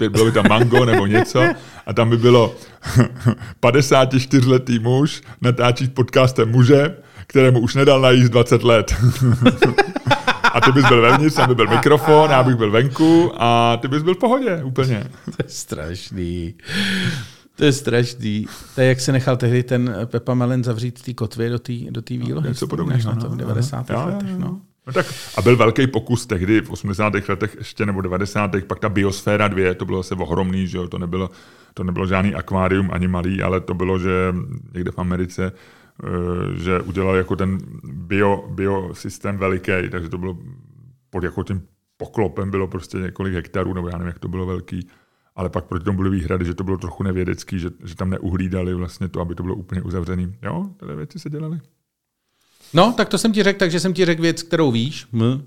bylo 0.08 0.24
by 0.24 0.32
tam 0.32 0.48
mango 0.48 0.84
nebo 0.84 1.06
něco, 1.06 1.42
a 1.86 1.92
tam 1.92 2.10
by 2.10 2.16
bylo 2.16 2.54
54-letý 3.62 4.78
muž, 4.78 5.22
natáčí 5.40 5.88
podcastem 5.88 6.50
muže, 6.50 6.96
kterému 7.26 7.60
už 7.60 7.74
nedal 7.74 8.00
najíst 8.00 8.32
20 8.32 8.62
let. 8.62 8.94
a 10.52 10.60
ty 10.60 10.72
bys 10.72 10.84
byl 10.88 11.02
vevnitř, 11.02 11.36
tam 11.36 11.48
by 11.48 11.54
byl 11.54 11.66
mikrofon, 11.68 12.30
já 12.30 12.42
bych 12.42 12.54
byl 12.54 12.70
venku 12.70 13.32
a 13.36 13.76
ty 13.76 13.88
bys 13.88 14.02
byl 14.02 14.14
v 14.14 14.18
pohodě 14.18 14.60
úplně. 14.64 15.04
To 15.24 15.36
je 15.38 15.48
strašný. 15.48 16.54
To 17.56 17.64
je 17.64 17.72
strašný. 17.72 18.46
To 18.74 18.80
je, 18.80 18.88
jak 18.88 19.00
se 19.00 19.12
nechal 19.12 19.36
tehdy 19.36 19.62
ten 19.62 19.96
Pepa 20.04 20.34
Melen 20.34 20.64
zavřít 20.64 20.98
z 20.98 21.02
té 21.02 21.14
kotvy 21.14 21.48
do 21.48 21.58
té 21.58 21.72
do 21.90 22.02
tý 22.02 22.18
výlohy. 22.18 22.48
Něco 22.48 22.66
podobného. 22.66 23.14
Na 23.14 23.20
to 23.20 23.28
v 23.28 23.30
no. 23.30 23.36
90. 23.36 23.90
Jo, 23.90 23.96
jo, 24.00 24.06
letech. 24.06 24.38
No. 24.38 24.60
No 24.86 24.92
tak, 24.92 25.06
a 25.36 25.42
byl 25.42 25.56
velký 25.56 25.86
pokus 25.86 26.26
tehdy 26.26 26.60
v 26.60 26.70
80. 26.70 27.12
letech 27.28 27.56
ještě, 27.58 27.86
nebo 27.86 28.00
90. 28.00 28.50
pak 28.66 28.78
ta 28.78 28.88
Biosféra 28.88 29.48
2, 29.48 29.74
to 29.74 29.84
bylo 29.84 30.02
zase 30.02 30.14
ohromný, 30.14 30.66
že 30.66 30.78
jo, 30.78 30.88
to 30.88 30.98
nebylo, 30.98 31.30
to 31.74 31.84
nebylo 31.84 32.06
žádný 32.06 32.34
akvárium 32.34 32.90
ani 32.92 33.08
malý, 33.08 33.42
ale 33.42 33.60
to 33.60 33.74
bylo, 33.74 33.98
že 33.98 34.34
někde 34.74 34.90
v 34.90 34.98
Americe, 34.98 35.52
eh, 35.52 36.08
že 36.62 36.80
udělal 36.80 37.16
jako 37.16 37.36
ten 37.36 37.58
bio, 37.84 38.44
biosystém 38.50 39.38
veliký, 39.38 39.90
takže 39.90 40.08
to 40.08 40.18
bylo 40.18 40.38
pod 41.10 41.24
jako 41.24 41.42
tím 41.42 41.62
poklopem 41.96 42.50
bylo 42.50 42.66
prostě 42.66 42.98
několik 42.98 43.34
hektarů, 43.34 43.74
nebo 43.74 43.88
já 43.88 43.98
nevím, 43.98 44.08
jak 44.08 44.18
to 44.18 44.28
bylo 44.28 44.46
velký, 44.46 44.88
ale 45.36 45.48
pak 45.48 45.64
proti 45.64 45.84
tomu 45.84 45.96
byly 45.96 46.10
výhrady, 46.10 46.44
že 46.44 46.54
to 46.54 46.64
bylo 46.64 46.78
trochu 46.78 47.02
nevědecký, 47.02 47.58
že, 47.58 47.70
že 47.84 47.94
tam 47.96 48.10
neuhlídali 48.10 48.74
vlastně 48.74 49.08
to, 49.08 49.20
aby 49.20 49.34
to 49.34 49.42
bylo 49.42 49.54
úplně 49.54 49.82
uzavřený. 49.82 50.34
Jo, 50.42 50.66
tyhle 50.76 50.96
věci 50.96 51.18
se 51.18 51.30
dělaly. 51.30 51.60
no, 52.74 52.94
tak 52.96 53.08
to 53.08 53.18
jsem 53.18 53.32
ti 53.32 53.42
řekl, 53.42 53.58
takže 53.58 53.80
jsem 53.80 53.94
ti 53.94 54.04
řekl 54.04 54.22
věc, 54.22 54.42
kterou 54.42 54.70
víš. 54.72 55.06
M. 55.12 55.42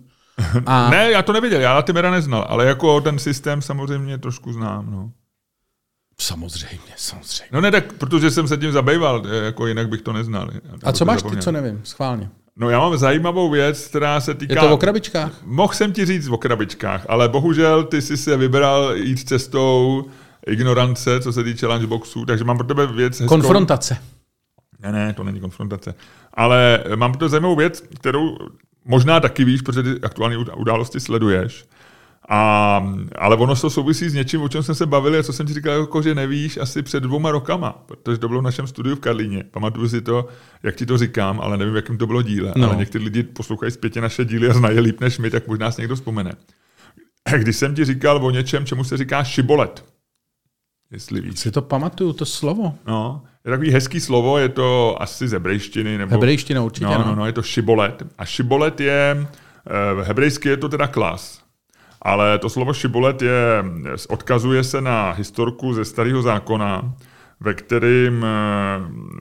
A 0.65 0.89
Ne, 0.89 1.11
já 1.11 1.21
to 1.21 1.33
nevěděl, 1.33 1.61
já 1.61 1.73
Latimera 1.73 2.11
neznal, 2.11 2.45
ale 2.49 2.65
jako 2.65 3.01
ten 3.01 3.19
systém 3.19 3.61
samozřejmě 3.61 4.17
trošku 4.17 4.53
znám. 4.53 4.91
No, 4.91 5.11
samozřejmě, 6.19 6.93
samozřejmě. 6.97 7.49
no 7.51 7.61
ne, 7.61 7.71
tak 7.71 7.93
protože 7.93 8.31
jsem 8.31 8.47
se 8.47 8.57
tím 8.57 8.71
zabýval, 8.71 9.27
jako 9.27 9.67
jinak 9.67 9.89
bych 9.89 10.01
to 10.01 10.13
neznal. 10.13 10.49
A 10.83 10.91
co 10.91 11.05
máš 11.05 11.15
ty, 11.15 11.19
zapomněl. 11.19 11.41
co 11.41 11.51
nevím, 11.51 11.81
schválně? 11.83 12.29
No 12.59 12.69
já 12.69 12.79
mám 12.79 12.97
zajímavou 12.97 13.49
věc, 13.49 13.87
která 13.87 14.21
se 14.21 14.33
týká... 14.33 14.53
Je 14.53 14.59
to 14.59 14.73
o 14.73 14.77
krabičkách? 14.77 15.31
Mohl 15.45 15.73
jsem 15.73 15.93
ti 15.93 16.05
říct 16.05 16.27
o 16.29 16.37
krabičkách, 16.37 17.05
ale 17.09 17.29
bohužel 17.29 17.83
ty 17.83 18.01
jsi 18.01 18.17
se 18.17 18.37
vybral 18.37 18.95
jít 18.95 19.27
cestou 19.27 20.05
ignorance, 20.47 21.19
co 21.19 21.33
se 21.33 21.43
týče 21.43 21.67
lunchboxů, 21.67 22.25
takže 22.25 22.43
mám 22.43 22.57
pro 22.57 22.67
tebe 22.67 22.87
věc 22.87 23.19
hezkou. 23.19 23.35
Konfrontace. 23.35 23.97
Ne, 24.79 24.91
ne, 24.91 25.13
to 25.13 25.23
není 25.23 25.39
konfrontace. 25.39 25.95
Ale 26.33 26.83
mám 26.95 27.11
pro 27.11 27.19
tebe 27.19 27.29
zajímavou 27.29 27.55
věc, 27.55 27.83
kterou 27.99 28.37
možná 28.85 29.19
taky 29.19 29.43
víš, 29.43 29.61
protože 29.61 29.83
ty 29.83 29.89
aktuální 30.03 30.37
udá- 30.37 30.53
události 30.57 30.99
sleduješ. 30.99 31.65
A, 32.31 32.93
ale 33.15 33.35
ono 33.35 33.55
to 33.55 33.69
souvisí 33.69 34.09
s 34.09 34.13
něčím, 34.13 34.41
o 34.41 34.49
čem 34.49 34.63
jsme 34.63 34.75
se 34.75 34.85
bavili 34.85 35.17
a 35.17 35.23
co 35.23 35.33
jsem 35.33 35.47
ti 35.47 35.53
říkal, 35.53 35.79
jako, 35.79 36.01
že 36.01 36.15
nevíš 36.15 36.57
asi 36.57 36.81
před 36.81 37.03
dvěma 37.03 37.31
rokama, 37.31 37.71
protože 37.85 38.17
to 38.17 38.27
bylo 38.27 38.39
v 38.39 38.43
našem 38.43 38.67
studiu 38.67 38.95
v 38.95 38.99
Karlíně. 38.99 39.43
Pamatuju 39.51 39.89
si 39.89 40.01
to, 40.01 40.27
jak 40.63 40.75
ti 40.75 40.85
to 40.85 40.97
říkám, 40.97 41.41
ale 41.41 41.57
nevím, 41.57 41.73
v 41.73 41.75
jakém 41.75 41.97
to 41.97 42.07
bylo 42.07 42.21
díle. 42.21 42.53
No. 42.57 42.67
Ale 42.67 42.75
někteří 42.75 43.03
lidi 43.03 43.23
poslouchají 43.23 43.71
zpětě 43.71 44.01
naše 44.01 44.25
díly 44.25 44.49
a 44.49 44.53
znají 44.53 44.79
líp 44.79 45.01
než 45.01 45.19
my, 45.19 45.29
tak 45.29 45.47
možná 45.47 45.71
si 45.71 45.81
někdo 45.81 45.95
vzpomene. 45.95 46.33
Když 47.37 47.55
jsem 47.55 47.75
ti 47.75 47.85
říkal 47.85 48.25
o 48.25 48.31
něčem, 48.31 48.65
čemu 48.65 48.83
se 48.83 48.97
říká 48.97 49.23
šibolet, 49.23 49.85
jestli 50.91 51.21
víš. 51.21 51.39
Si 51.39 51.51
to 51.51 51.61
pamatuju, 51.61 52.13
to 52.13 52.25
slovo. 52.25 52.73
No, 52.87 53.23
je 53.45 53.51
takový 53.51 53.71
hezký 53.71 53.99
slovo, 53.99 54.37
je 54.37 54.49
to 54.49 55.01
asi 55.01 55.27
z 55.27 55.31
hebrejštiny. 55.31 55.97
Nebo... 55.97 56.11
Hebrejština 56.11 56.61
určitě, 56.61 56.85
no, 56.85 56.97
no. 56.97 57.05
no, 57.05 57.15
no, 57.15 57.25
je 57.25 57.33
to 57.33 57.41
šibolet. 57.41 58.03
A 58.17 58.25
šibolet 58.25 58.79
je, 58.79 59.27
eh, 59.67 60.03
hebrejsky 60.03 60.49
je 60.49 60.57
to 60.57 60.69
teda 60.69 60.87
klas. 60.87 61.48
Ale 62.01 62.39
to 62.39 62.49
slovo 62.49 62.73
šibolet 62.73 63.21
je, 63.21 63.63
odkazuje 64.09 64.63
se 64.63 64.81
na 64.81 65.11
historku 65.11 65.73
ze 65.73 65.85
starého 65.85 66.21
zákona, 66.21 66.93
ve 67.39 67.53
kterým, 67.53 68.25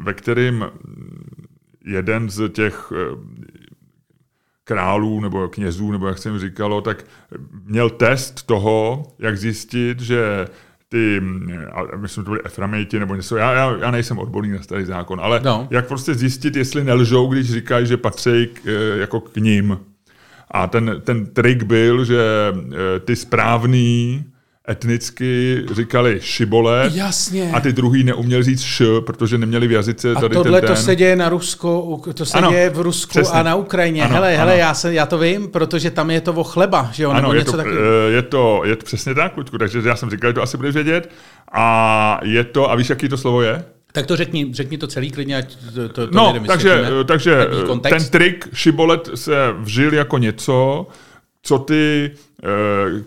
ve 0.01 0.14
kterým 0.14 0.64
jeden 1.85 2.31
z 2.31 2.49
těch 2.49 2.93
eh, 2.97 3.16
králů 4.64 5.20
nebo 5.20 5.49
knězů, 5.49 5.93
nebo 5.93 6.09
jak 6.09 6.18
jsem 6.18 6.39
říkalo, 6.39 6.81
tak 6.81 7.05
měl 7.64 7.91
test 7.91 8.47
toho, 8.47 9.07
jak 9.18 9.39
zjistit, 9.39 10.01
že 10.01 10.47
ty, 10.89 11.22
a 11.72 11.97
myslím, 11.97 12.24
to 12.24 12.31
byly 12.31 12.43
Eframejti 12.45 12.99
nebo 12.99 13.14
něco, 13.14 13.37
já, 13.37 13.53
já, 13.53 13.76
já 13.81 13.91
nejsem 13.91 14.18
odborný 14.18 14.51
na 14.53 14.62
starý 14.62 14.85
zákon, 14.85 15.20
ale 15.22 15.41
No. 15.45 15.51
no. 15.51 15.68
jak 15.70 15.89
prostě 15.89 16.14
zjistit, 16.14 16.57
jestli 16.57 16.85
nelžou, 16.85 17.26
když 17.33 17.53
říkají, 17.53 17.87
že 17.87 17.97
patří 17.97 18.47
k, 18.53 18.66
eh, 18.66 18.99
jako 18.99 19.20
k 19.20 19.37
ním. 19.37 19.79
A 20.51 20.67
ten, 20.67 21.01
ten 21.05 21.27
trik 21.27 21.63
byl, 21.63 22.05
že 22.05 22.19
eh, 22.57 23.01
ty 23.01 23.17
správný 23.17 24.25
etnicky 24.71 25.63
říkali 25.73 26.19
šibole 26.23 26.91
Jasně. 26.95 27.51
a 27.55 27.61
ty 27.61 27.73
druhý 27.73 28.05
neuměli 28.05 28.43
říct 28.43 28.63
š, 28.63 28.83
protože 29.07 29.39
neměli 29.39 29.67
v 29.69 29.73
jazyce 29.73 30.13
A 30.13 30.21
tady 30.21 30.35
tohle 30.35 30.61
ten 30.61 30.69
to 30.69 30.75
ten. 30.75 30.83
se 30.83 30.97
děje 30.97 31.17
na 31.17 31.29
Rusku, 31.29 32.03
to 32.15 32.27
se 32.27 32.39
Ano, 32.39 32.51
děje 32.51 32.71
v 32.71 32.81
Rusku 32.81 33.11
přesně. 33.11 33.39
a 33.41 33.43
na 33.43 33.55
Ukrajině. 33.55 34.03
Ano, 34.05 34.15
hele, 34.15 34.29
ano. 34.29 34.39
hele, 34.39 34.59
já, 34.59 34.75
se, 34.75 34.95
já 34.95 35.07
to 35.07 35.19
vím, 35.19 35.49
protože 35.49 35.91
tam 35.91 36.11
je 36.11 36.21
to 36.21 36.33
o 36.33 36.45
chleba, 36.45 36.89
že 36.93 37.03
jo, 37.03 37.13
nebo 37.13 37.27
Ano, 37.27 37.35
je 37.35 37.39
něco 37.39 37.51
to, 37.51 37.57
takového. 37.57 37.83
eh, 38.09 38.11
je, 38.13 38.23
to, 38.23 38.63
je 38.65 38.77
to 38.77 38.85
přesně 38.85 39.15
tak, 39.15 39.37
Luďku, 39.37 39.59
takže 39.59 39.81
já 39.85 39.97
jsem 39.97 40.11
říkal, 40.11 40.31
že 40.31 40.35
to 40.35 40.43
asi 40.43 40.57
budeš 40.57 40.75
vědět. 40.75 41.11
A 41.53 42.21
je 42.25 42.45
to, 42.45 42.71
a 42.71 42.75
víš, 42.75 42.91
jaký 42.91 43.09
to 43.09 43.17
slovo 43.17 43.43
je? 43.43 43.65
Tak 43.99 44.07
to 44.07 44.17
řekni, 44.17 44.55
řekni 44.55 44.79
to 44.79 44.87
celý 44.87 45.11
klidně, 45.11 45.37
ať 45.37 45.57
to, 45.75 45.89
to, 45.89 46.07
to 46.07 46.15
No, 46.15 46.35
takže, 46.47 46.85
takže 47.05 47.47
ten 47.83 48.05
trik 48.11 48.49
šibolet 48.55 49.11
se 49.15 49.37
vžil 49.59 49.95
jako 49.95 50.19
něco, 50.19 50.87
co 51.43 51.59
ty 51.59 52.11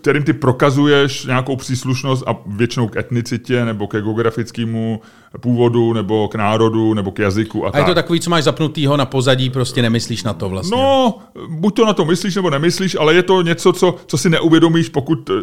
kterým 0.01 0.23
ty 0.23 0.33
prokazuješ 0.33 1.25
nějakou 1.25 1.55
příslušnost 1.55 2.23
a 2.27 2.35
většinou 2.45 2.87
k 2.87 2.97
etnicitě 2.97 3.65
nebo 3.65 3.87
ke 3.87 4.01
geografickému 4.01 5.01
původu 5.39 5.93
nebo 5.93 6.27
k 6.27 6.35
národu 6.35 6.93
nebo 6.93 7.11
k 7.11 7.19
jazyku 7.19 7.65
a, 7.65 7.69
A 7.69 7.77
je 7.77 7.81
tak. 7.83 7.85
to 7.89 7.95
takový, 7.95 8.19
co 8.19 8.29
máš 8.29 8.43
zapnutýho 8.43 8.97
na 8.97 9.05
pozadí, 9.05 9.49
prostě 9.49 9.81
nemyslíš 9.81 10.23
na 10.23 10.33
to 10.33 10.49
vlastně. 10.49 10.77
No, 10.77 11.15
buď 11.49 11.75
to 11.75 11.85
na 11.85 11.93
to 11.93 12.05
myslíš, 12.05 12.35
nebo 12.35 12.49
nemyslíš, 12.49 12.97
ale 12.99 13.13
je 13.13 13.23
to 13.23 13.41
něco, 13.41 13.73
co, 13.73 13.95
co 14.07 14.17
si 14.17 14.29
neuvědomíš, 14.29 14.89
pokud 14.89 15.29
eh, 15.29 15.33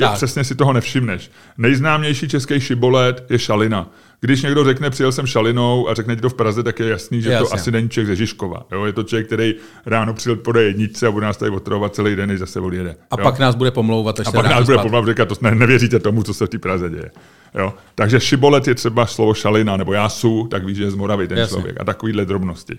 jak 0.00 0.12
přesně 0.12 0.44
si 0.44 0.54
toho 0.54 0.72
nevšimneš. 0.72 1.30
Nejznámější 1.58 2.28
český 2.28 2.60
šibolet 2.60 3.26
je 3.30 3.38
šalina. 3.38 3.90
Když 4.20 4.42
někdo 4.42 4.64
řekne, 4.64 4.90
přijel 4.90 5.12
jsem 5.12 5.26
šalinou 5.26 5.88
a 5.88 5.94
řekne 5.94 6.16
ti 6.16 6.22
to 6.22 6.28
v 6.28 6.34
Praze, 6.34 6.62
tak 6.62 6.80
je 6.80 6.88
jasný, 6.88 7.22
že 7.22 7.30
Jasně. 7.30 7.48
to 7.48 7.54
asi 7.54 7.70
není 7.70 7.88
člověk 7.88 8.06
ze 8.06 8.16
Žižkova. 8.16 8.66
Jo? 8.72 8.84
Je 8.84 8.92
to 8.92 9.02
člověk, 9.02 9.26
který 9.26 9.54
ráno 9.86 10.14
přijel 10.14 10.36
po 10.36 10.58
jedničce 10.58 11.06
a 11.06 11.10
bude 11.10 11.26
nás 11.26 11.36
tady 11.36 11.50
otravovat 11.50 11.94
celý 11.94 12.16
den, 12.16 12.28
než 12.28 12.38
zase 12.38 12.60
odjede. 12.60 12.96
a 13.10 13.16
jo? 13.18 13.22
pak 13.22 13.37
nás 13.38 13.54
bude 13.54 13.70
pomlouvat, 13.70 14.20
až 14.20 14.26
A 14.26 14.30
se 14.30 14.36
pak 14.36 14.50
nás 14.50 14.64
bude 14.64 14.78
pomlouvat, 14.78 15.08
říkat, 15.08 15.28
to 15.28 15.34
ne, 15.40 15.54
nevěříte 15.54 15.98
tomu, 15.98 16.22
co 16.22 16.34
se 16.34 16.46
v 16.46 16.48
té 16.48 16.58
Praze 16.58 16.90
děje. 16.90 17.10
Jo? 17.54 17.74
Takže 17.94 18.20
šibolet 18.20 18.68
je 18.68 18.74
třeba 18.74 19.06
slovo 19.06 19.34
šalina, 19.34 19.76
nebo 19.76 19.92
jásu, 19.92 20.46
tak 20.50 20.64
víš, 20.64 20.76
že 20.76 20.82
je 20.82 20.90
z 20.90 20.94
Moravy 20.94 21.28
ten 21.28 21.38
Jasně. 21.38 21.54
člověk. 21.54 21.80
A 21.80 21.84
takovýhle 21.84 22.24
drobnosti. 22.24 22.78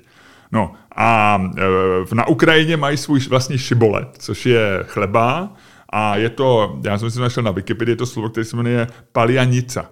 No 0.51 0.73
a 0.95 1.41
e, 2.11 2.15
na 2.15 2.27
Ukrajině 2.27 2.77
mají 2.77 2.97
svůj 2.97 3.19
vlastní 3.19 3.57
šibolet, 3.57 4.09
což 4.19 4.45
je 4.45 4.83
chleba 4.83 5.53
a 5.89 6.15
je 6.15 6.29
to, 6.29 6.79
já 6.83 6.97
jsem 6.97 7.11
si 7.11 7.19
našel 7.19 7.43
na 7.43 7.51
Wikipedii, 7.51 7.91
je 7.91 7.95
to 7.95 8.05
slovo, 8.05 8.29
které 8.29 8.45
se 8.45 8.55
jmenuje 8.55 8.87
palianica. 9.11 9.91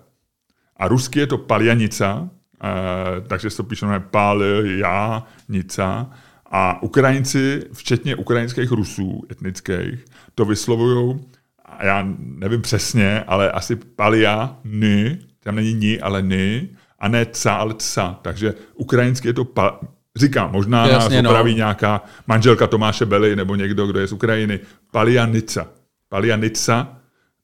A 0.78 0.88
rusky 0.88 1.20
je 1.20 1.28
to 1.28 1.38
palianica, 1.38 2.30
e, 2.64 3.22
takže 3.22 3.50
se 3.50 3.58
to 3.58 3.64
píše 3.64 3.86
jmenuje 3.86 4.04
paljanica. 4.12 6.10
A 6.52 6.84
Ukrajinci, 6.84 7.64
včetně 7.74 8.16
ukrajinských 8.16 8.72
Rusů 8.72 9.24
etnických, 9.32 10.06
to 10.38 10.46
vyslovují, 10.46 11.20
a 11.66 11.86
já 11.86 12.08
nevím 12.20 12.62
přesně, 12.62 13.24
ale 13.28 13.52
asi 13.52 13.76
palia, 13.76 14.56
ny, 14.64 15.20
tam 15.44 15.56
není 15.56 15.74
ni, 15.74 16.00
ale 16.00 16.22
ny, 16.22 16.70
a 17.00 17.08
ne 17.08 17.26
ca, 17.32 17.54
ale 17.56 17.74
ca. 17.78 18.20
Takže 18.22 18.54
ukrajinsky 18.76 19.28
je 19.28 19.34
to 19.34 19.46
pa, 19.46 19.80
Říkám, 20.16 20.52
možná 20.52 20.82
nás 20.82 20.92
Jasně, 20.92 21.22
no. 21.22 21.30
opraví 21.30 21.56
nějaká 21.56 22.02
manželka 22.28 22.68
Tomáše 22.68 23.06
Bely 23.06 23.36
nebo 23.36 23.56
někdo, 23.56 23.88
kdo 23.88 24.00
je 24.00 24.08
z 24.08 24.12
Ukrajiny. 24.12 24.60
Palianica. 24.92 25.68
Palianica. 26.10 26.88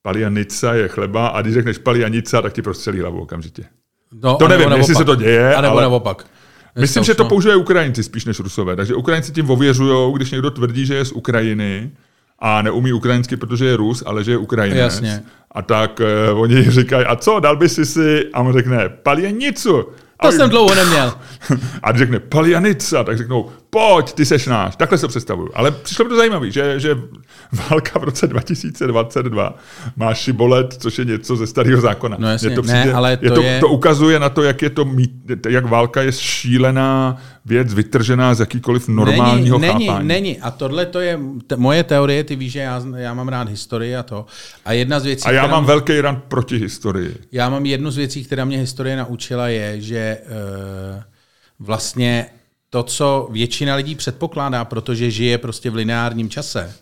Palianica 0.02 0.74
je 0.74 0.88
chleba 0.88 1.28
a 1.28 1.42
když 1.42 1.54
řekneš 1.54 1.78
palianica, 1.78 2.42
tak 2.42 2.54
ti 2.54 2.62
prostřelí 2.62 3.00
hlavu 3.00 3.22
okamžitě. 3.22 3.64
No, 4.24 4.36
To 4.36 4.48
nevím, 4.48 4.72
jestli 4.72 4.96
se 4.96 5.06
to 5.06 5.16
děje, 5.16 5.56
A 5.56 5.62
nebo 5.62 5.74
ale- 5.74 5.82
naopak. 5.82 6.26
Myslím, 6.80 7.04
že 7.04 7.16
to 7.16 7.24
no. 7.24 7.30
používají 7.30 7.62
Ukrajinci 7.62 8.04
spíš 8.04 8.26
než 8.26 8.40
Rusové. 8.40 8.76
Takže 8.76 8.96
Ukrajinci 8.96 9.32
tím 9.32 9.50
ověřují, 9.50 10.14
když 10.16 10.32
někdo 10.32 10.52
tvrdí, 10.52 10.86
že 10.86 10.96
je 10.96 11.06
z 11.06 11.12
Ukrajiny 11.12 11.92
a 12.46 12.62
neumí 12.62 12.94
ukrajinsky, 12.94 13.38
protože 13.38 13.66
je 13.66 13.78
Rus, 13.78 14.04
ale 14.06 14.24
že 14.24 14.32
je 14.32 14.38
Ukrajinec. 14.38 14.80
Jasně. 14.80 15.24
A 15.52 15.62
tak 15.62 16.02
uh, 16.32 16.42
oni 16.42 16.64
říkají, 16.72 17.06
a 17.06 17.16
co, 17.16 17.40
dal 17.40 17.56
by 17.56 17.70
si 17.70 17.86
si? 17.86 18.30
A 18.34 18.42
on 18.42 18.54
řekne, 18.54 18.90
paljenicu. 18.90 19.86
To 20.22 20.32
jsem 20.32 20.50
dlouho 20.50 20.76
neměl. 20.76 21.14
A 21.84 21.98
řekne 21.98 22.20
paljanica, 22.20 23.04
tak 23.04 23.18
řeknou, 23.18 23.52
pojď, 23.74 24.14
ty 24.14 24.26
seš 24.26 24.48
náš. 24.48 24.76
Takhle 24.76 24.98
se 24.98 25.02
to 25.02 25.08
představuju. 25.08 25.50
Ale 25.54 25.72
přišlo 25.72 26.06
mi 26.06 26.10
to 26.10 26.18
zajímavé, 26.18 26.52
že, 26.52 26.80
že 26.80 26.96
válka 27.70 28.00
v 28.00 28.04
roce 28.04 28.28
2022 28.28 29.56
má 29.96 30.14
šibolet, 30.14 30.74
což 30.74 31.00
je 31.00 31.06
něco 31.06 31.36
ze 31.36 31.48
starého 31.48 31.82
zákona. 31.82 32.18
No 32.20 32.30
jasně, 32.30 32.50
Mně 32.50 32.56
to 32.56 32.62
ne, 32.62 32.94
ale 32.94 33.18
je 33.22 33.30
to 33.30 33.36
to, 33.36 33.42
je- 33.42 33.60
to 33.60 33.68
ukazuje 33.68 34.20
na 34.20 34.30
to, 34.30 34.44
jak 34.44 34.62
je 34.62 34.70
to 34.70 34.86
mít, 34.86 35.12
jak 35.50 35.66
válka 35.66 36.02
je 36.02 36.12
šílená 36.12 37.18
věc, 37.46 37.74
vytržená 37.74 38.34
z 38.34 38.40
jakýkoliv 38.40 38.88
normálního 38.88 39.60
není, 39.60 39.74
chápání. 39.74 40.08
Není, 40.08 40.22
není. 40.22 40.40
A 40.42 40.52
tohle 40.52 40.86
to 40.86 41.00
je 41.00 41.20
t- 41.48 41.56
moje 41.56 41.84
teorie, 41.84 42.24
ty 42.24 42.36
víš, 42.36 42.52
že 42.52 42.60
já, 42.60 42.84
já 42.96 43.14
mám 43.14 43.28
rád 43.28 43.50
historii 43.50 43.96
a 43.96 44.04
to. 44.04 44.26
A 44.66 44.74
jedna 44.74 45.00
z 45.00 45.06
věcí, 45.06 45.26
A 45.26 45.32
já 45.32 45.42
která 45.42 45.52
mám 45.52 45.64
mě- 45.64 45.68
velký 45.68 46.02
rant 46.02 46.24
proti 46.28 46.58
historii. 46.58 47.16
Já 47.32 47.50
mám 47.50 47.66
jednu 47.66 47.92
z 47.92 47.98
věcí, 47.98 48.24
která 48.26 48.46
mě 48.46 48.58
historie 48.58 48.96
naučila, 48.98 49.48
je, 49.48 49.82
že 49.82 50.18
uh, 50.26 51.02
vlastně 51.60 52.26
to, 52.74 52.84
co 52.84 53.28
většina 53.32 53.76
lidí 53.76 53.96
předpokládá, 53.96 54.66
protože 54.66 55.12
žije 55.12 55.38
prostě 55.38 55.70
v 55.70 55.76
lineárním 55.76 56.30
čase, 56.30 56.76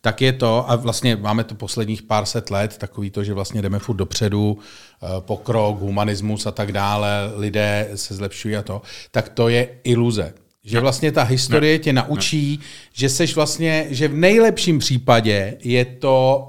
tak 0.00 0.20
je 0.20 0.32
to, 0.32 0.70
a 0.70 0.76
vlastně 0.76 1.16
máme 1.16 1.44
to 1.44 1.54
posledních 1.54 2.02
pár 2.02 2.26
set 2.26 2.50
let, 2.50 2.78
takový 2.78 3.10
to, 3.10 3.24
že 3.24 3.34
vlastně 3.34 3.62
jdeme 3.62 3.78
furt 3.78 3.96
dopředu, 3.96 4.58
eh, 4.58 5.06
pokrok, 5.20 5.80
humanismus 5.80 6.46
a 6.46 6.50
tak 6.50 6.72
dále, 6.72 7.08
lidé 7.36 7.90
se 7.94 8.14
zlepšují 8.14 8.56
a 8.56 8.62
to, 8.62 8.82
tak 9.10 9.28
to 9.28 9.48
je 9.48 9.68
iluze. 9.84 10.34
Že 10.64 10.80
vlastně 10.80 11.12
ta 11.12 11.22
historie 11.22 11.78
tě 11.78 11.92
naučí, 11.92 12.60
že 12.92 13.08
seš 13.08 13.34
vlastně, 13.34 13.86
že 13.90 14.08
v 14.08 14.14
nejlepším 14.14 14.78
případě 14.78 15.56
je 15.62 15.84
to, 15.84 16.48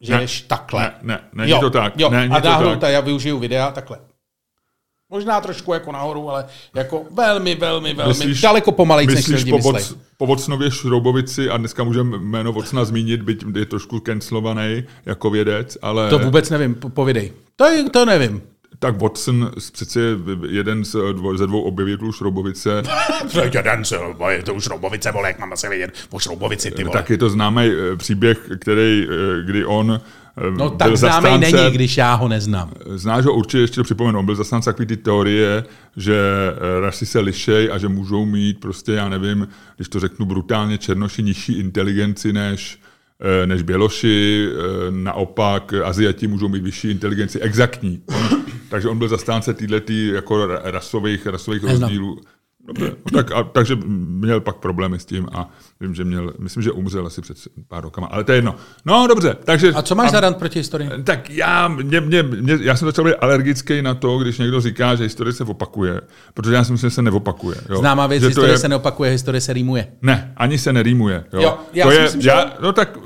že 0.00 0.12
Ne. 0.12 0.20
jdeš 0.20 0.40
takhle. 0.42 0.82
Ne, 0.82 0.94
ne, 1.02 1.20
není 1.34 1.60
to 1.60 1.70
tak. 1.70 1.92
Jo, 2.00 2.10
Není 2.10 2.32
a 2.34 2.40
náhodou 2.40 2.70
tak. 2.70 2.78
ta, 2.80 2.88
já 2.88 3.00
využiju 3.00 3.38
videa 3.38 3.70
takhle. 3.70 3.98
Možná 5.14 5.40
trošku 5.40 5.72
jako 5.74 5.92
nahoru, 5.92 6.30
ale 6.30 6.44
jako 6.74 7.02
velmi, 7.10 7.54
velmi, 7.54 7.94
velmi, 7.94 8.12
Myslíš- 8.12 8.42
daleko 8.42 8.72
pomalejc, 8.72 9.14
než 9.14 9.26
lidi 9.28 9.50
po, 9.50 9.56
myslej. 9.56 9.72
Voc, 9.72 9.96
po 10.16 10.26
Vocnově 10.26 10.70
Šroubovici, 10.70 11.50
a 11.50 11.56
dneska 11.56 11.84
můžeme 11.84 12.18
jméno 12.18 12.52
Vocna 12.52 12.84
zmínit, 12.84 13.22
byť 13.22 13.44
je 13.56 13.64
trošku 13.66 14.00
cancelovaný 14.00 14.84
jako 15.06 15.30
vědec, 15.30 15.78
ale 15.82 16.10
To 16.10 16.18
vůbec 16.18 16.50
nevím, 16.50 16.74
po- 16.74 16.88
povidej. 16.88 17.32
To, 17.56 17.64
je- 17.64 17.90
to 17.90 18.04
nevím. 18.04 18.42
tak 18.78 19.00
Watson 19.02 19.50
přece 19.72 20.00
je 20.00 20.16
jeden 20.48 20.84
z 20.84 20.96
dvo, 21.12 21.36
ze 21.38 21.46
dvou 21.46 21.62
objevitelů 21.62 22.12
Šroubovice, 22.12 22.82
Jeden 23.54 23.84
se, 23.84 23.96
je 24.28 24.42
to 24.42 24.54
už 24.54 24.64
Šroubovice, 24.64 25.12
vole, 25.12 25.28
jak 25.28 25.38
mám 25.38 25.52
asi 25.52 25.68
vědět 25.68 25.92
o 26.10 26.18
Šroubovici, 26.18 26.70
ty 26.70 26.84
tak 26.84 27.10
je 27.10 27.18
to 27.18 27.30
známý 27.30 27.62
eh, 27.66 27.96
příběh, 27.96 28.38
který, 28.60 29.06
eh, 29.10 29.42
kdy 29.46 29.64
on 29.64 30.00
eh, 30.38 30.50
No 30.50 30.56
byl 30.56 30.70
tak 30.70 30.96
známý 30.96 31.22
zastánce- 31.22 31.56
není, 31.56 31.74
když 31.74 31.96
já 31.96 32.14
ho 32.14 32.28
neznám. 32.28 32.70
Znáš 32.94 33.24
ho 33.24 33.32
určitě, 33.34 33.58
ještě 33.58 33.76
to 33.76 33.84
připomenu, 33.84 34.18
on 34.18 34.26
byl 34.26 34.34
zastánce 34.34 34.70
takový 34.70 34.86
ty 34.86 34.96
teorie, 34.96 35.64
že 35.96 36.16
eh, 36.16 36.80
rasy 36.80 37.06
se 37.06 37.20
lišej 37.20 37.70
a 37.72 37.78
že 37.78 37.88
můžou 37.88 38.24
mít 38.26 38.60
prostě, 38.60 38.92
já 38.92 39.08
nevím, 39.08 39.48
když 39.76 39.88
to 39.88 40.00
řeknu 40.00 40.26
brutálně, 40.26 40.78
černoši 40.78 41.22
nižší 41.22 41.52
inteligenci 41.52 42.32
než, 42.32 42.78
eh, 43.42 43.46
než 43.46 43.62
běloši, 43.62 44.48
eh, 44.50 44.90
naopak 44.90 45.74
Aziati 45.84 46.26
můžou 46.26 46.48
mít 46.48 46.62
vyšší 46.62 46.90
inteligenci, 46.90 47.40
exaktní. 47.40 48.02
Takže 48.68 48.88
on 48.88 48.98
byl 48.98 49.08
zastánce 49.08 49.54
této 49.54 49.92
jako 49.92 50.34
ra- 50.34 50.60
rasových, 50.64 51.26
rasových 51.26 51.62
rozdílů. 51.64 52.20
Dobře, 52.66 52.92
tak, 53.12 53.32
a, 53.32 53.42
takže 53.42 53.76
měl 53.96 54.40
pak 54.40 54.56
problémy 54.56 54.98
s 54.98 55.04
tím 55.04 55.28
a 55.32 55.50
vím, 55.80 55.94
že 55.94 56.04
měl, 56.04 56.32
myslím, 56.38 56.62
že 56.62 56.72
umřel 56.72 57.06
asi 57.06 57.20
před 57.20 57.36
pár 57.68 57.82
rokama, 57.84 58.06
ale 58.06 58.24
to 58.24 58.32
je 58.32 58.38
jedno. 58.38 58.54
No 58.84 59.06
dobře, 59.06 59.36
takže... 59.44 59.72
A 59.72 59.82
co 59.82 59.94
máš 59.94 60.10
za 60.10 60.20
rant 60.20 60.36
proti 60.36 60.58
historii? 60.58 60.90
Tak 61.04 61.30
já, 61.30 61.68
mě, 61.68 62.00
mě, 62.00 62.22
mě, 62.22 62.58
já 62.60 62.76
jsem 62.76 62.88
začal 62.88 63.04
být 63.04 63.14
alergický 63.14 63.82
na 63.82 63.94
to, 63.94 64.18
když 64.18 64.38
někdo 64.38 64.60
říká, 64.60 64.94
že 64.94 65.04
historie 65.04 65.32
se 65.32 65.44
opakuje, 65.44 66.00
protože 66.34 66.54
já 66.54 66.64
si 66.64 66.72
myslím, 66.72 66.90
že 66.90 66.94
se 66.94 67.02
neopakuje. 67.02 67.56
Jo. 67.70 67.76
Známá 67.78 68.06
věc, 68.06 68.20
že 68.20 68.26
to 68.26 68.28
historie 68.28 68.54
je, 68.54 68.58
se 68.58 68.68
neopakuje, 68.68 69.10
historie 69.10 69.40
se 69.40 69.52
rýmuje. 69.52 69.86
Ne, 70.02 70.32
ani 70.36 70.58
se 70.58 70.72
nerýmuje. 70.72 71.24
Jo. 71.32 71.40
Jo, 71.42 71.58
já 71.72 71.84
to 71.84 71.90
si 71.90 71.96
je, 71.96 72.02
myslím, 72.02 72.22
že 72.22 72.28
já, 72.28 72.52
no 72.62 72.72
tak 72.72 72.98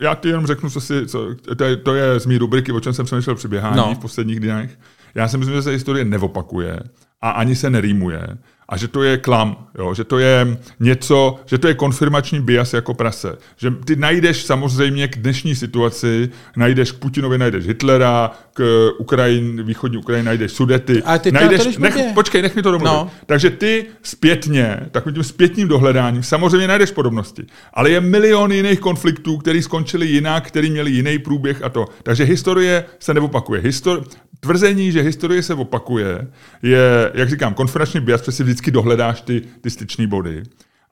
já 0.00 0.14
ti 0.14 0.28
jenom 0.28 0.46
řeknu, 0.46 0.70
co 0.70 0.80
si, 0.80 1.06
co, 1.06 1.26
to, 1.56 1.64
je, 1.64 1.76
to 1.76 1.94
je 1.94 2.20
z 2.20 2.26
mý 2.26 2.38
rubriky, 2.38 2.72
o 2.72 2.80
čem 2.80 2.92
jsem 2.92 3.06
přemýšlel 3.06 3.36
při 3.36 3.48
běhání 3.48 3.76
No. 3.76 3.94
v 3.94 3.98
posledních 3.98 4.40
dnech. 4.40 4.78
Já 5.14 5.28
si 5.28 5.38
myslím, 5.38 5.56
že 5.56 5.62
se 5.62 5.70
historie 5.70 6.04
neopakuje 6.04 6.80
a 7.20 7.30
ani 7.30 7.56
se 7.56 7.70
nerýmuje. 7.70 8.26
A 8.68 8.76
že 8.76 8.88
to 8.88 9.02
je 9.02 9.18
klam, 9.18 9.66
jo? 9.78 9.94
že 9.94 10.04
to 10.04 10.18
je 10.18 10.58
něco, 10.80 11.40
že 11.46 11.58
to 11.58 11.68
je 11.68 11.74
konfirmační 11.74 12.40
bias 12.40 12.74
jako 12.74 12.94
prase. 12.94 13.38
Že 13.56 13.70
ty 13.70 13.96
najdeš 13.96 14.44
samozřejmě 14.44 15.08
k 15.08 15.18
dnešní 15.18 15.54
situaci, 15.54 16.30
najdeš 16.56 16.92
k 16.92 16.98
Putinovi, 16.98 17.38
najdeš 17.38 17.66
Hitlera, 17.66 18.30
Ukrajin, 18.98 19.62
východní 19.62 19.98
Ukrajině 19.98 20.22
najdeš 20.22 20.52
Sudety. 20.52 21.02
Ale 21.02 21.18
ty 21.18 21.32
najdeš, 21.32 21.78
nech, 21.78 21.96
počkej, 22.14 22.42
nech 22.42 22.56
mi 22.56 22.62
to 22.62 22.70
domluvit. 22.70 22.92
No. 22.92 23.10
Takže 23.26 23.50
ty 23.50 23.86
zpětně, 24.02 24.80
takovým 24.90 25.14
tím 25.14 25.24
zpětným 25.24 25.68
dohledáním, 25.68 26.22
samozřejmě 26.22 26.68
najdeš 26.68 26.90
podobnosti. 26.90 27.46
Ale 27.74 27.90
je 27.90 28.00
milion 28.00 28.52
jiných 28.52 28.80
konfliktů, 28.80 29.38
které 29.38 29.62
skončily 29.62 30.06
jinak, 30.06 30.46
které 30.46 30.70
měly 30.70 30.90
jiný 30.90 31.18
průběh 31.18 31.62
a 31.62 31.68
to. 31.68 31.84
Takže 32.02 32.24
historie 32.24 32.84
se 32.98 33.14
neopakuje. 33.14 33.62
Histor- 33.62 34.04
tvrzení, 34.40 34.92
že 34.92 35.02
historie 35.02 35.42
se 35.42 35.54
opakuje, 35.54 36.26
je, 36.62 37.10
jak 37.14 37.30
říkám, 37.30 37.54
konferenční 37.54 38.00
bias, 38.00 38.20
protože 38.20 38.32
si 38.32 38.42
vždycky 38.42 38.70
dohledáš 38.70 39.20
ty, 39.20 39.42
ty 39.60 39.70
styčné 39.70 40.06
body. 40.06 40.42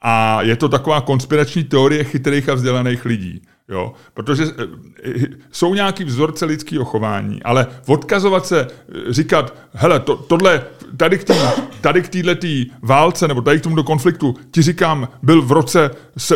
A 0.03 0.43
je 0.43 0.57
to 0.57 0.69
taková 0.69 1.01
konspirační 1.01 1.65
teorie 1.65 2.05
chytrých 2.05 2.49
a 2.49 2.55
vzdělaných 2.55 3.05
lidí. 3.05 3.43
Jo? 3.69 3.93
Protože 4.15 4.45
eh, 4.45 5.27
jsou 5.53 5.75
nějaký 5.75 6.05
vzorce 6.05 6.45
lidského 6.45 6.85
chování, 6.85 7.43
ale 7.43 7.67
odkazovat 7.87 8.47
se, 8.47 8.61
eh, 8.61 9.13
říkat, 9.13 9.55
hele, 9.73 10.01
to, 10.01 10.17
tohle, 10.17 10.65
tady 10.97 11.19
k, 11.19 11.25
tý, 11.25 11.35
tady 11.81 12.03
k 12.03 12.09
této 12.09 12.47
válce, 12.83 13.29
nebo 13.29 13.43
tady 13.43 13.61
k 13.61 13.63
tomuto 13.63 13.85
konfliktu, 13.85 14.35
ti 14.51 14.63
říkám, 14.63 15.09
byl 15.23 15.43
v 15.43 15.53
roce, 15.53 15.91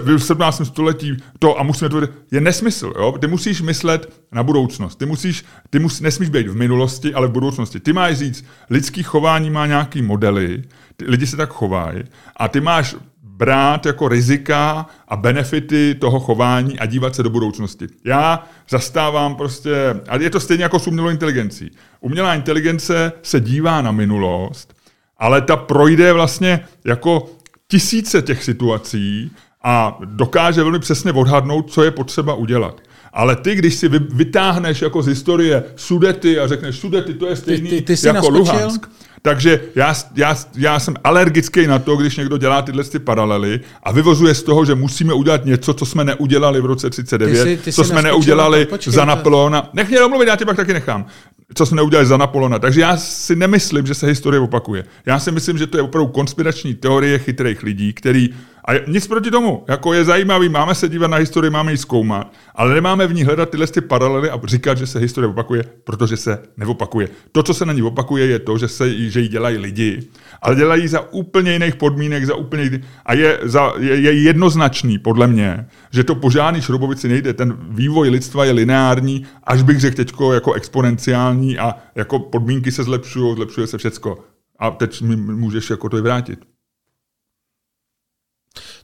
byl 0.04 0.18
v 0.18 0.24
17. 0.24 0.64
století 0.64 1.16
to 1.38 1.60
a 1.60 1.62
musíme 1.62 1.88
to 1.88 2.00
je 2.30 2.40
nesmysl. 2.40 2.92
Jo? 2.98 3.14
Ty 3.20 3.26
musíš 3.26 3.60
myslet 3.62 4.12
na 4.32 4.42
budoucnost. 4.42 4.96
Ty, 4.96 5.06
musíš, 5.06 5.44
ty 5.70 5.78
mus, 5.78 6.00
nesmíš 6.00 6.28
být 6.28 6.48
v 6.48 6.56
minulosti, 6.56 7.14
ale 7.14 7.26
v 7.26 7.30
budoucnosti. 7.30 7.80
Ty 7.80 7.92
máš 7.92 8.18
říct, 8.18 8.44
lidský 8.70 9.02
chování 9.02 9.50
má 9.50 9.66
nějaký 9.66 10.02
modely, 10.02 10.62
lidi 11.06 11.26
se 11.26 11.36
tak 11.36 11.50
chovají 11.50 12.02
a 12.36 12.48
ty 12.48 12.60
máš 12.60 12.96
brát 13.38 13.86
jako 13.86 14.08
rizika 14.08 14.86
a 15.08 15.16
benefity 15.16 15.94
toho 16.00 16.20
chování 16.20 16.78
a 16.78 16.86
dívat 16.86 17.14
se 17.14 17.22
do 17.22 17.30
budoucnosti. 17.30 17.86
Já 18.04 18.46
zastávám 18.70 19.34
prostě, 19.36 20.00
a 20.08 20.16
je 20.16 20.30
to 20.30 20.40
stejně 20.40 20.62
jako 20.62 20.78
s 20.78 20.86
umělou 20.86 21.08
inteligencí. 21.08 21.70
Umělá 22.00 22.34
inteligence 22.34 23.12
se 23.22 23.40
dívá 23.40 23.82
na 23.82 23.92
minulost, 23.92 24.74
ale 25.18 25.40
ta 25.40 25.56
projde 25.56 26.12
vlastně 26.12 26.60
jako 26.84 27.30
tisíce 27.68 28.22
těch 28.22 28.44
situací 28.44 29.30
a 29.62 29.98
dokáže 30.04 30.62
velmi 30.62 30.78
přesně 30.78 31.12
odhadnout, 31.12 31.70
co 31.70 31.84
je 31.84 31.90
potřeba 31.90 32.34
udělat. 32.34 32.80
Ale 33.12 33.36
ty, 33.36 33.54
když 33.54 33.74
si 33.74 33.88
vytáhneš 33.88 34.82
jako 34.82 35.02
z 35.02 35.06
historie 35.06 35.64
Sudety 35.76 36.38
a 36.38 36.46
řekneš, 36.46 36.76
Sudety, 36.76 37.14
to 37.14 37.26
je 37.26 37.36
stejný 37.36 37.70
ty, 37.70 37.82
ty, 37.82 37.96
ty 37.96 38.06
jako 38.06 38.16
naskočil? 38.16 38.54
Luhansk, 38.54 38.90
takže 39.22 39.60
já, 39.74 39.94
já, 40.14 40.36
já 40.56 40.80
jsem 40.80 40.94
alergický 41.04 41.66
na 41.66 41.78
to, 41.78 41.96
když 41.96 42.16
někdo 42.16 42.38
dělá 42.38 42.62
tyhle 42.62 42.84
ty 42.84 42.98
paralely 42.98 43.60
a 43.82 43.92
vyvozuje 43.92 44.34
z 44.34 44.42
toho, 44.42 44.64
že 44.64 44.74
musíme 44.74 45.14
udělat 45.14 45.44
něco, 45.44 45.74
co 45.74 45.86
jsme 45.86 46.04
neudělali 46.04 46.60
v 46.60 46.66
roce 46.66 46.90
39, 46.90 47.44
ty 47.44 47.50
jsi, 47.50 47.56
ty 47.64 47.72
co 47.72 47.84
jsme 47.84 48.02
neudělali 48.02 48.66
počkej, 48.66 48.92
za 48.92 49.04
Napoleona. 49.04 49.70
Nech 49.72 49.88
mě 49.88 49.98
domluvit, 49.98 50.28
já 50.28 50.36
tě 50.36 50.44
pak 50.44 50.56
taky 50.56 50.72
nechám 50.72 51.06
co 51.54 51.66
jsme 51.66 51.76
neudělali 51.76 52.06
za 52.06 52.16
Napoleona. 52.16 52.58
Takže 52.58 52.80
já 52.80 52.96
si 52.96 53.36
nemyslím, 53.36 53.86
že 53.86 53.94
se 53.94 54.06
historie 54.06 54.40
opakuje. 54.40 54.84
Já 55.06 55.18
si 55.18 55.32
myslím, 55.32 55.58
že 55.58 55.66
to 55.66 55.78
je 55.78 55.82
opravdu 55.82 56.12
konspirační 56.12 56.74
teorie 56.74 57.18
chytrých 57.18 57.62
lidí, 57.62 57.92
který 57.92 58.30
a 58.68 58.72
nic 58.86 59.06
proti 59.06 59.30
tomu, 59.30 59.64
jako 59.68 59.94
je 59.94 60.04
zajímavý, 60.04 60.48
máme 60.48 60.74
se 60.74 60.88
dívat 60.88 61.10
na 61.10 61.16
historii, 61.16 61.50
máme 61.50 61.72
ji 61.72 61.76
zkoumat, 61.76 62.32
ale 62.54 62.74
nemáme 62.74 63.06
v 63.06 63.14
ní 63.14 63.24
hledat 63.24 63.50
tyhle 63.50 63.66
ty 63.66 63.80
paralely 63.80 64.30
a 64.30 64.40
říkat, 64.44 64.78
že 64.78 64.86
se 64.86 64.98
historie 64.98 65.30
opakuje, 65.30 65.64
protože 65.84 66.16
se 66.16 66.42
neopakuje. 66.56 67.08
To, 67.32 67.42
co 67.42 67.54
se 67.54 67.66
na 67.66 67.72
ní 67.72 67.82
opakuje, 67.82 68.26
je 68.26 68.38
to, 68.38 68.58
že, 68.58 68.68
se, 68.68 69.10
že 69.10 69.20
ji 69.20 69.28
dělají 69.28 69.58
lidi, 69.58 70.08
ale 70.42 70.56
dělají 70.56 70.88
za 70.88 71.12
úplně 71.12 71.52
jiných 71.52 71.76
podmínek, 71.76 72.26
za 72.26 72.34
úplně 72.34 72.62
jiných, 72.62 72.80
a 73.06 73.14
je, 73.14 73.38
za, 73.42 73.72
je, 73.78 74.00
je 74.00 74.12
jednoznačný, 74.12 74.98
podle 74.98 75.26
mě, 75.26 75.66
že 75.90 76.04
to 76.04 76.14
po 76.14 76.30
žádný 76.30 76.60
nejde. 77.04 77.32
Ten 77.32 77.56
vývoj 77.70 78.08
lidstva 78.08 78.44
je 78.44 78.52
lineární, 78.52 79.26
až 79.44 79.62
bych 79.62 79.80
řekl 79.80 79.96
teďko 79.96 80.32
jako 80.32 80.52
exponenciální 80.52 81.58
a 81.58 81.74
jako 81.94 82.18
podmínky 82.18 82.72
se 82.72 82.82
zlepšují, 82.82 83.34
zlepšuje 83.34 83.66
se 83.66 83.78
všecko. 83.78 84.18
A 84.58 84.70
teď 84.70 85.02
mi 85.02 85.16
můžeš 85.16 85.70
jako 85.70 85.88
to 85.88 85.98
i 85.98 86.00
vrátit. 86.00 86.57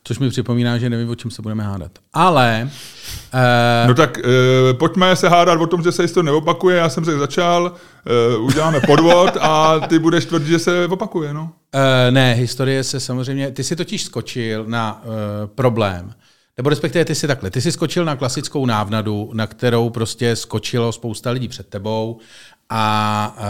Což 0.06 0.18
mi 0.18 0.30
připomíná, 0.30 0.78
že 0.78 0.90
nevím, 0.90 1.10
o 1.10 1.14
čem 1.14 1.30
se 1.30 1.42
budeme 1.42 1.64
hádat. 1.64 1.90
Ale... 2.12 2.70
Uh... 3.34 3.88
No 3.88 3.94
tak 3.94 4.18
uh, 4.18 4.78
pojďme 4.78 5.16
se 5.16 5.28
hádat 5.28 5.60
o 5.60 5.66
tom, 5.66 5.82
že 5.82 5.92
se 5.92 6.08
to 6.08 6.22
neopakuje. 6.22 6.76
Já 6.76 6.88
jsem 6.88 7.04
se 7.04 7.18
začal, 7.18 7.74
uh, 8.36 8.44
uděláme 8.44 8.80
podvod 8.80 9.36
a 9.40 9.80
ty 9.80 9.98
budeš 9.98 10.24
tvrdit, 10.24 10.48
že 10.48 10.58
se 10.58 10.86
opakuje, 10.86 11.34
no? 11.34 11.42
Uh, 11.42 11.80
ne, 12.10 12.34
historie 12.34 12.84
se 12.84 13.00
samozřejmě... 13.00 13.50
Ty 13.50 13.64
si 13.64 13.76
totiž 13.76 14.02
skočil 14.02 14.64
na 14.68 15.02
uh, 15.04 15.10
problém, 15.54 16.14
nebo 16.56 16.70
respektive 16.70 17.04
ty 17.04 17.14
si 17.14 17.26
takhle, 17.26 17.50
ty 17.50 17.60
si 17.60 17.72
skočil 17.72 18.04
na 18.04 18.16
klasickou 18.16 18.66
návnadu, 18.66 19.30
na 19.34 19.46
kterou 19.46 19.90
prostě 19.90 20.36
skočilo 20.36 20.92
spousta 20.92 21.30
lidí 21.30 21.48
před 21.48 21.68
tebou 21.68 22.18
a 22.70 23.36
uh, 23.38 23.44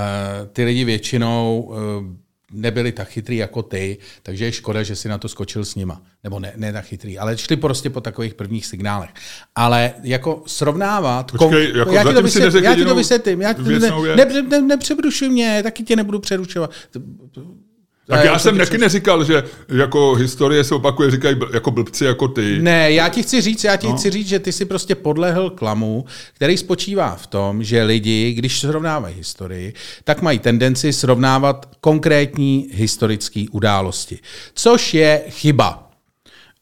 ty 0.53 0.65
lidi 0.65 0.85
většinou 0.85 1.61
uh, 1.63 1.77
nebyli 2.55 2.93
tak 2.93 3.09
chytrý 3.09 3.37
jako 3.37 3.63
ty, 3.63 3.99
takže 4.23 4.45
je 4.45 4.53
škoda, 4.53 4.83
že 4.83 4.97
si 4.97 5.09
na 5.09 5.19
to 5.19 5.29
skočil 5.29 5.65
s 5.65 5.75
nima. 5.75 6.03
Nebo 6.25 6.41
ne, 6.41 6.53
ne 6.57 6.73
tak 6.73 6.85
chytrý, 6.85 7.19
ale 7.19 7.39
šli 7.39 7.57
prostě 7.57 7.91
po 7.91 8.01
takových 8.01 8.35
prvních 8.35 8.67
signálech. 8.67 9.11
Ale 9.55 9.93
jako 10.03 10.43
srovnávat... 10.47 11.31
Počkej, 11.31 11.67
kom... 11.67 11.79
jako 11.79 11.93
já, 11.93 12.05
ti 12.05 12.15
to 12.15 12.23
vysvětlím, 12.23 12.65
já 12.65 12.75
ti 12.75 12.85
to 12.85 12.95
vysvětlím, 12.95 13.41
já 13.41 13.53
ti 13.53 13.63
ne, 13.63 13.91
ne, 14.17 14.43
ne, 14.43 14.61
nepřerušuj 14.63 15.29
mě, 15.29 15.61
taky 15.63 15.83
tě 15.83 15.97
nebudu 15.97 16.19
přerušovat. 16.19 16.71
Tak 18.07 18.25
já, 18.25 18.33
já 18.33 18.39
jsem 18.39 18.59
taky 18.59 18.79
neříkal, 18.79 19.25
že 19.25 19.45
jako 19.69 20.15
historie 20.15 20.65
se 20.65 20.75
opakuje, 20.75 21.11
říkají 21.11 21.37
jako 21.53 21.71
blbci 21.71 22.05
jako 22.05 22.29
ty. 22.29 22.59
Ne, 22.63 22.93
já 22.93 23.09
ti 23.09 23.23
chci 23.23 23.41
říct, 23.41 23.65
já 23.65 23.77
ti 23.77 23.87
no. 23.87 23.97
chci 23.97 24.11
říct, 24.11 24.29
že 24.29 24.39
ty 24.39 24.53
si 24.53 24.65
prostě 24.65 24.95
podlehl 24.95 25.51
klamu, 25.51 26.05
který 26.33 26.57
spočívá 26.57 27.17
v 27.17 27.27
tom, 27.27 27.65
že 27.65 27.83
lidi, 27.83 28.33
když 28.33 28.61
srovnávají 28.61 29.15
historii, 29.15 29.75
tak 30.05 30.23
mají 30.23 30.39
tendenci 30.39 30.93
srovnávat 30.93 31.69
konkrétní 31.81 32.69
historické 32.73 33.45
události. 33.51 34.19
Což 34.55 34.95
je 34.95 35.23
chyba. 35.29 35.91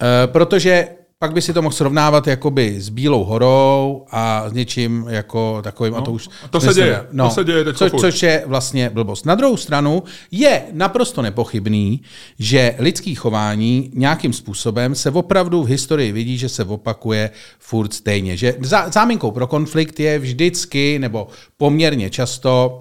E, 0.03 0.27
protože 0.27 0.89
pak 1.23 1.33
by 1.33 1.43
si 1.43 1.53
to 1.53 1.63
mohl 1.63 1.75
srovnávat 1.75 2.27
jakoby 2.27 2.81
s 2.81 2.89
Bílou 2.89 3.25
horou 3.25 4.05
a 4.11 4.49
s 4.49 4.53
něčím 4.53 5.07
jako 5.09 5.61
takovým. 5.63 5.93
No, 5.93 5.99
a 5.99 6.03
to 6.03 6.13
už 6.13 6.29
to 6.51 6.61
se 6.61 6.75
děje. 6.75 7.07
No, 7.13 7.29
to 7.29 7.35
se 7.35 7.45
děje 7.45 7.65
teď 7.65 7.77
co, 7.77 7.91
což 7.91 8.23
je 8.23 8.43
vlastně 8.47 8.91
blbost. 8.91 9.27
Na 9.27 9.35
druhou 9.35 9.57
stranu 9.57 10.03
je 10.31 10.63
naprosto 10.73 11.23
nepochybný, 11.23 12.03
že 12.39 12.75
lidský 12.79 13.15
chování 13.15 13.91
nějakým 13.95 14.33
způsobem 14.33 14.95
se 14.95 15.11
opravdu 15.11 15.63
v 15.63 15.67
historii 15.67 16.13
vidí, 16.13 16.39
že 16.39 16.49
se 16.49 16.65
opakuje 16.65 17.31
furt 17.59 17.93
stejně. 17.93 18.37
Že 18.37 18.55
záminkou 18.93 19.31
pro 19.31 19.47
konflikt 19.47 20.01
je 20.01 20.19
vždycky 20.19 20.99
nebo 20.99 21.29
poměrně 21.57 22.11
často 22.11 22.81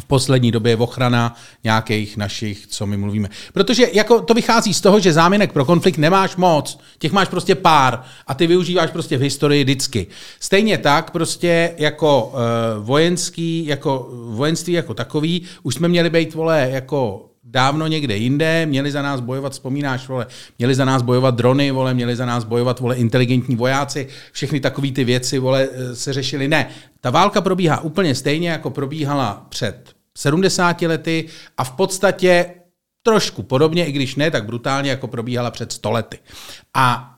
v 0.00 0.04
poslední 0.04 0.52
době 0.52 0.76
ochrana 0.76 1.36
nějakých 1.64 2.16
našich, 2.16 2.66
co 2.66 2.86
my 2.86 2.96
mluvíme. 2.96 3.28
Protože 3.52 3.86
jako 3.92 4.20
to 4.20 4.34
vychází 4.34 4.74
z 4.74 4.80
toho, 4.80 5.00
že 5.00 5.12
záminek 5.12 5.52
pro 5.52 5.64
konflikt 5.64 5.98
nemáš 5.98 6.36
moc, 6.36 6.78
těch 6.98 7.12
máš 7.12 7.28
prostě 7.28 7.54
pár 7.54 8.02
a 8.26 8.34
ty 8.34 8.46
využíváš 8.46 8.90
prostě 8.90 9.16
v 9.16 9.20
historii 9.20 9.64
vždycky. 9.64 10.06
Stejně 10.40 10.78
tak 10.78 11.10
prostě 11.10 11.74
jako 11.78 12.24
uh, 12.24 12.84
vojenský, 12.84 13.66
jako 13.66 14.08
vojenství 14.28 14.72
jako 14.72 14.94
takový, 14.94 15.42
už 15.62 15.74
jsme 15.74 15.88
měli 15.88 16.10
být, 16.10 16.34
vole, 16.34 16.68
jako 16.72 17.27
dávno 17.50 17.86
někde 17.86 18.16
jinde, 18.16 18.66
měli 18.66 18.90
za 18.90 19.02
nás 19.02 19.20
bojovat, 19.20 19.52
vzpomínáš, 19.52 20.08
vole, 20.08 20.26
měli 20.58 20.74
za 20.74 20.84
nás 20.84 21.02
bojovat 21.02 21.34
drony, 21.34 21.70
vole, 21.70 21.94
měli 21.94 22.16
za 22.16 22.26
nás 22.26 22.44
bojovat, 22.44 22.80
vole, 22.80 22.96
inteligentní 22.96 23.56
vojáci, 23.56 24.08
všechny 24.32 24.60
takové 24.60 24.92
ty 24.92 25.04
věci, 25.04 25.38
vole, 25.38 25.68
eh, 25.72 25.94
se 25.96 26.12
řešily. 26.12 26.48
Ne, 26.48 26.68
ta 27.00 27.10
válka 27.10 27.40
probíhá 27.40 27.80
úplně 27.80 28.14
stejně, 28.14 28.50
jako 28.50 28.70
probíhala 28.70 29.46
před 29.48 29.92
70 30.16 30.86
lety 30.86 31.28
a 31.56 31.64
v 31.64 31.70
podstatě 31.70 32.54
trošku 33.02 33.42
podobně, 33.42 33.86
i 33.86 33.92
když 33.92 34.16
ne 34.16 34.30
tak 34.30 34.44
brutálně, 34.44 34.90
jako 34.90 35.08
probíhala 35.08 35.50
před 35.50 35.72
100 35.72 35.90
lety. 35.90 36.18
A 36.74 37.17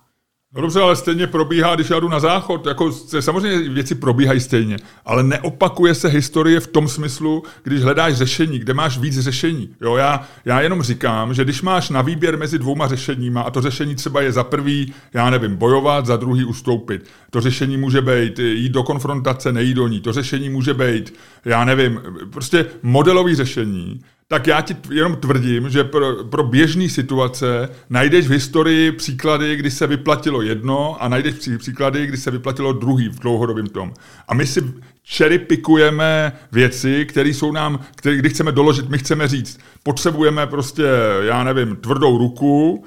No 0.54 0.60
dobře, 0.60 0.80
ale 0.80 0.96
stejně 0.96 1.26
probíhá, 1.26 1.74
když 1.74 1.90
já 1.90 2.00
jdu 2.00 2.08
na 2.08 2.20
záchod, 2.20 2.66
jako 2.66 2.92
samozřejmě 3.20 3.68
věci 3.68 3.94
probíhají 3.94 4.40
stejně, 4.40 4.76
ale 5.04 5.22
neopakuje 5.22 5.94
se 5.94 6.08
historie 6.08 6.60
v 6.60 6.66
tom 6.66 6.88
smyslu, 6.88 7.42
když 7.62 7.82
hledáš 7.82 8.14
řešení, 8.14 8.58
kde 8.58 8.74
máš 8.74 8.98
víc 8.98 9.18
řešení. 9.18 9.74
Jo, 9.80 9.96
já, 9.96 10.28
já 10.44 10.60
jenom 10.60 10.82
říkám, 10.82 11.34
že 11.34 11.44
když 11.44 11.62
máš 11.62 11.90
na 11.90 12.02
výběr 12.02 12.38
mezi 12.38 12.58
dvouma 12.58 12.88
řešeníma 12.88 13.42
a 13.42 13.50
to 13.50 13.60
řešení 13.60 13.94
třeba 13.94 14.20
je 14.20 14.32
za 14.32 14.44
prvý, 14.44 14.92
já 15.14 15.30
nevím, 15.30 15.56
bojovat, 15.56 16.06
za 16.06 16.16
druhý 16.16 16.44
ustoupit. 16.44 17.04
To 17.30 17.40
řešení 17.40 17.76
může 17.76 18.02
být 18.02 18.38
jít 18.38 18.72
do 18.72 18.82
konfrontace, 18.82 19.52
nejít 19.52 19.76
do 19.76 19.88
ní. 19.88 20.00
To 20.00 20.12
řešení 20.12 20.50
může 20.50 20.74
být, 20.74 21.14
já 21.44 21.64
nevím, 21.64 22.00
prostě 22.30 22.66
modelový 22.82 23.34
řešení 23.34 24.00
tak 24.32 24.46
já 24.46 24.60
ti 24.60 24.76
jenom 24.90 25.16
tvrdím, 25.16 25.70
že 25.70 25.84
pro, 25.84 26.24
pro 26.24 26.42
běžné 26.42 26.88
situace 26.88 27.68
najdeš 27.90 28.26
v 28.26 28.30
historii 28.30 28.92
příklady, 28.92 29.56
kdy 29.56 29.70
se 29.70 29.86
vyplatilo 29.86 30.42
jedno 30.42 31.02
a 31.02 31.08
najdeš 31.08 31.34
příklady, 31.58 32.06
kdy 32.06 32.16
se 32.16 32.30
vyplatilo 32.30 32.72
druhý 32.72 33.08
v 33.08 33.18
dlouhodobém 33.18 33.66
tom. 33.66 33.92
A 34.28 34.34
my 34.34 34.46
si 34.46 34.60
cherry 35.08 35.38
pikujeme 35.38 36.32
věci, 36.52 37.06
které 37.06 37.28
jsou 37.28 37.52
nám, 37.52 37.80
které, 37.94 38.16
kdy 38.16 38.28
chceme 38.28 38.52
doložit, 38.52 38.88
my 38.88 38.98
chceme 38.98 39.28
říct, 39.28 39.60
potřebujeme 39.82 40.46
prostě, 40.46 40.84
já 41.22 41.44
nevím, 41.44 41.76
tvrdou 41.76 42.18
ruku, 42.18 42.84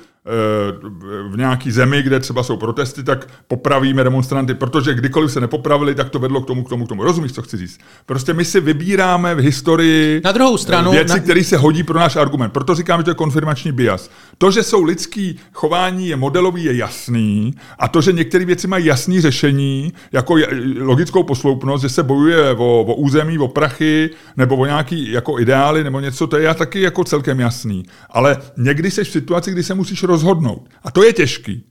v 1.29 1.37
nějaký 1.37 1.71
zemi, 1.71 2.03
kde 2.03 2.19
třeba 2.19 2.43
jsou 2.43 2.57
protesty, 2.57 3.03
tak 3.03 3.27
popravíme 3.47 4.03
demonstranty, 4.03 4.53
protože 4.53 4.93
kdykoliv 4.93 5.31
se 5.31 5.41
nepopravili, 5.41 5.95
tak 5.95 6.09
to 6.09 6.19
vedlo 6.19 6.41
k 6.41 6.47
tomu, 6.47 6.63
k 6.63 6.69
tomu, 6.69 6.85
k 6.85 6.89
tomu. 6.89 7.03
Rozumíš, 7.03 7.31
co 7.31 7.41
chci 7.41 7.57
říct? 7.57 7.79
Prostě 8.05 8.33
my 8.33 8.45
si 8.45 8.59
vybíráme 8.59 9.35
v 9.35 9.39
historii 9.39 10.21
na 10.23 10.31
druhou 10.31 10.57
stranu, 10.57 10.91
věci, 10.91 11.13
na... 11.13 11.19
které 11.19 11.43
se 11.43 11.57
hodí 11.57 11.83
pro 11.83 11.99
náš 11.99 12.15
argument. 12.15 12.49
Proto 12.51 12.75
říkám, 12.75 12.99
že 12.99 13.03
to 13.03 13.09
je 13.11 13.15
konfirmační 13.15 13.71
bias. 13.71 14.09
To, 14.37 14.51
že 14.51 14.63
jsou 14.63 14.83
lidský 14.83 15.39
chování 15.53 16.07
je 16.07 16.15
modelový, 16.15 16.63
je 16.63 16.75
jasný 16.75 17.53
a 17.79 17.87
to, 17.87 18.01
že 18.01 18.11
některé 18.11 18.45
věci 18.45 18.67
mají 18.67 18.85
jasný 18.85 19.21
řešení, 19.21 19.93
jako 20.11 20.35
logickou 20.79 21.23
posloupnost, 21.23 21.81
že 21.81 21.89
se 21.89 22.03
bojuje 22.03 22.51
o, 22.51 22.81
o 22.81 22.95
území, 22.95 23.37
o 23.39 23.47
prachy 23.47 24.09
nebo 24.37 24.55
o 24.55 24.65
nějaký 24.65 25.11
jako 25.11 25.39
ideály 25.39 25.83
nebo 25.83 25.99
něco, 25.99 26.27
to 26.27 26.37
je 26.37 26.53
taky 26.53 26.81
jako 26.81 27.03
celkem 27.03 27.39
jasný. 27.39 27.85
Ale 28.09 28.37
někdy 28.57 28.91
jsi 28.91 29.03
v 29.03 29.09
situaci, 29.09 29.51
kdy 29.51 29.63
se 29.63 29.73
musíš 29.73 30.03
rozhodnout. 30.13 30.69
A 30.83 30.91
to 30.91 31.03
je 31.03 31.13
těžký. 31.13 31.63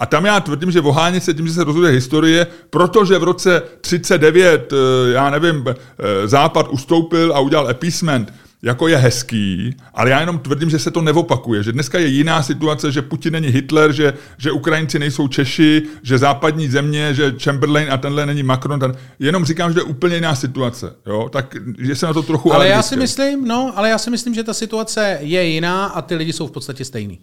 A 0.00 0.06
tam 0.06 0.24
já 0.24 0.40
tvrdím, 0.40 0.70
že 0.70 0.80
vohánět 0.80 1.24
se 1.24 1.34
tím, 1.34 1.46
že 1.46 1.52
se 1.52 1.64
rozhoduje 1.64 1.92
historie, 1.92 2.46
protože 2.70 3.18
v 3.18 3.22
roce 3.22 3.62
39, 3.80 4.72
eh, 4.72 5.12
já 5.12 5.30
nevím, 5.30 5.64
eh, 5.68 5.74
Západ 6.28 6.68
ustoupil 6.68 7.32
a 7.34 7.40
udělal 7.40 7.68
appeasement, 7.68 8.32
jako 8.62 8.88
je 8.88 8.96
hezký, 8.96 9.76
ale 9.94 10.10
já 10.10 10.20
jenom 10.20 10.38
tvrdím, 10.38 10.70
že 10.70 10.78
se 10.78 10.90
to 10.90 11.00
nevopakuje, 11.00 11.62
že 11.62 11.72
dneska 11.72 11.98
je 11.98 12.06
jiná 12.06 12.42
situace, 12.42 12.92
že 12.92 13.02
Putin 13.02 13.32
není 13.32 13.48
Hitler, 13.48 13.92
že, 13.92 14.12
že 14.38 14.52
Ukrajinci 14.52 14.98
nejsou 14.98 15.28
Češi, 15.28 15.82
že 16.02 16.18
západní 16.18 16.68
země, 16.68 17.14
že 17.14 17.34
Chamberlain 17.44 17.92
a 17.92 17.96
tenhle 17.96 18.26
není 18.26 18.42
Macron, 18.42 18.80
ten, 18.80 18.96
jenom 19.18 19.44
říkám, 19.44 19.72
že 19.72 19.78
je 19.78 19.82
úplně 19.82 20.14
jiná 20.14 20.34
situace, 20.34 20.96
jo? 21.06 21.28
tak 21.32 21.56
že 21.78 21.96
se 21.96 22.06
na 22.06 22.12
to 22.12 22.22
trochu 22.22 22.54
Ale 22.54 22.68
já 22.68 22.82
si 22.82 22.96
myslím, 22.96 23.48
no, 23.48 23.72
ale 23.76 23.88
já 23.88 23.98
si 23.98 24.10
myslím, 24.10 24.34
že 24.34 24.44
ta 24.44 24.54
situace 24.54 25.18
je 25.20 25.44
jiná 25.44 25.86
a 25.86 26.02
ty 26.02 26.14
lidi 26.14 26.32
jsou 26.32 26.46
v 26.46 26.52
podstatě 26.52 26.84
stejný. 26.84 27.18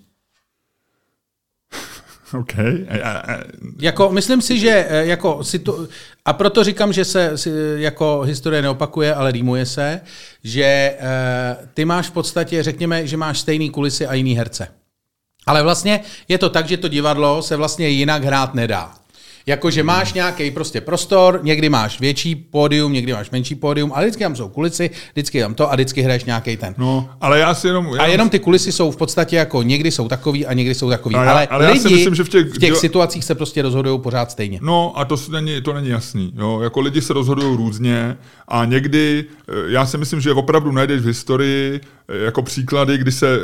OK. 2.39 2.53
A, 2.89 2.97
a, 3.03 3.33
a, 3.33 3.43
Jako, 3.79 4.09
myslím 4.09 4.41
si, 4.41 4.59
že 4.59 4.85
eh, 4.89 5.05
jako 5.05 5.43
situ... 5.43 5.87
a 6.25 6.33
proto 6.33 6.63
říkám, 6.63 6.93
že 6.93 7.05
se 7.05 7.35
jako 7.75 8.21
historie 8.21 8.61
neopakuje, 8.61 9.15
ale 9.15 9.31
rýmuje 9.31 9.65
se, 9.65 10.01
že 10.43 10.63
eh, 10.63 10.97
ty 11.73 11.85
máš 11.85 12.07
v 12.07 12.11
podstatě, 12.11 12.63
řekněme, 12.63 13.07
že 13.07 13.17
máš 13.17 13.39
stejný 13.39 13.69
kulisy 13.69 14.07
a 14.07 14.13
jiný 14.13 14.33
herce. 14.33 14.67
Ale 15.45 15.63
vlastně 15.63 15.99
je 16.27 16.37
to 16.37 16.49
tak, 16.49 16.67
že 16.67 16.77
to 16.77 16.87
divadlo 16.87 17.41
se 17.41 17.55
vlastně 17.55 17.89
jinak 17.89 18.23
hrát 18.23 18.53
nedá. 18.53 18.93
Jakože 19.47 19.83
máš 19.83 20.13
nějaký 20.13 20.51
prostě 20.51 20.81
prostor, 20.81 21.39
někdy 21.43 21.69
máš 21.69 21.99
větší 21.99 22.35
pódium, 22.35 22.93
někdy 22.93 23.13
máš 23.13 23.31
menší 23.31 23.55
pódium, 23.55 23.91
ale 23.95 24.05
vždycky 24.05 24.23
tam 24.23 24.35
jsou 24.35 24.49
kulisy, 24.49 24.89
vždycky 25.13 25.41
tam 25.41 25.53
to 25.53 25.71
a 25.71 25.75
vždycky 25.75 26.01
hraješ 26.01 26.23
nějaký 26.25 26.57
ten. 26.57 26.75
no, 26.77 27.09
ale 27.21 27.39
já 27.39 27.53
si 27.53 27.67
jenom... 27.67 27.87
A 27.99 28.05
jenom 28.05 28.29
ty 28.29 28.39
kulisy 28.39 28.71
jsou 28.71 28.91
v 28.91 28.97
podstatě 28.97 29.35
jako 29.35 29.63
někdy 29.63 29.91
jsou 29.91 30.07
takový 30.07 30.45
a 30.45 30.53
někdy 30.53 30.75
jsou 30.75 30.89
takový. 30.89 31.15
A 31.15 31.23
já- 31.23 31.31
ale, 31.31 31.47
ale 31.47 31.65
já 31.65 31.75
si 31.75 31.83
lidi 31.87 31.95
myslím, 31.95 32.15
že 32.15 32.23
v 32.23 32.29
těch- 32.29 32.47
v 32.47 32.57
těch 32.57 32.75
situacích 32.77 33.23
se 33.23 33.35
prostě 33.35 33.61
rozhodují 33.61 33.99
pořád 34.01 34.31
stejně. 34.31 34.59
No 34.61 34.93
a 34.95 35.05
to, 35.05 35.15
není, 35.31 35.61
to 35.61 35.73
není 35.73 35.89
jasný. 35.89 36.33
Jo? 36.37 36.59
Jako 36.63 36.79
lidi 36.79 37.01
se 37.01 37.13
rozhodují 37.13 37.57
různě 37.57 38.17
a 38.47 38.65
někdy, 38.65 39.25
eh, 39.49 39.53
já 39.67 39.85
si 39.85 39.97
myslím, 39.97 40.21
že 40.21 40.33
opravdu 40.33 40.71
najdeš 40.71 41.01
v 41.01 41.05
historii 41.05 41.81
eh, 42.09 42.17
jako 42.25 42.41
příklady, 42.41 42.97
kdy 42.97 43.11
se 43.11 43.39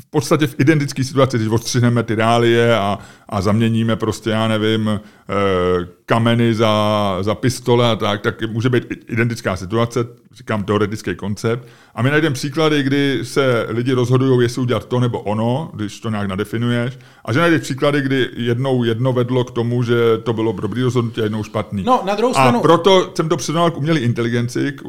v 0.00 0.06
podstatě 0.10 0.46
v 0.46 0.54
identické 0.58 1.04
situaci, 1.04 1.36
když 1.36 1.48
odstřihneme 1.48 2.02
ty 2.02 2.14
reálie 2.14 2.78
a, 2.78 2.98
a 3.28 3.40
zaměníme 3.40 3.96
prostě, 3.96 4.30
já 4.30 4.48
nevím, 4.48 4.88
eh, 4.88 5.88
kameny 6.06 6.54
za, 6.54 7.16
za 7.20 7.34
pistole 7.34 7.90
a 7.90 7.96
tak, 7.96 8.20
tak 8.20 8.42
může 8.50 8.70
být 8.70 8.84
identická 9.08 9.56
situace, 9.56 10.06
říkám 10.34 10.64
teoretický 10.64 11.14
koncept. 11.14 11.68
A 11.94 12.02
my 12.02 12.10
najdeme 12.10 12.34
příklady, 12.34 12.82
kdy 12.82 13.20
se 13.22 13.66
lidi 13.68 13.92
rozhodují, 13.92 14.42
jestli 14.42 14.62
udělat 14.62 14.84
to 14.84 15.00
nebo 15.00 15.20
ono, 15.20 15.70
když 15.74 16.00
to 16.00 16.10
nějak 16.10 16.28
nadefinuješ. 16.28 16.98
A 17.24 17.32
že 17.32 17.40
najdeš 17.40 17.60
příklady, 17.62 18.02
kdy 18.02 18.28
jednou 18.36 18.84
jedno 18.84 19.12
vedlo 19.12 19.44
k 19.44 19.50
tomu, 19.50 19.82
že 19.82 19.94
to 20.22 20.32
bylo 20.32 20.52
dobrý 20.52 20.82
rozhodnutí 20.82 21.20
a 21.20 21.24
jednou 21.24 21.44
špatný. 21.44 21.82
No, 21.82 22.02
na 22.06 22.14
druhou 22.14 22.36
A 22.36 22.40
stranu- 22.40 22.60
proto 22.60 23.12
jsem 23.16 23.28
to 23.28 23.36
přirovnal 23.36 23.70
k 23.70 23.76
umělé 23.76 24.00
inteligenci, 24.00 24.72
k 24.72 24.82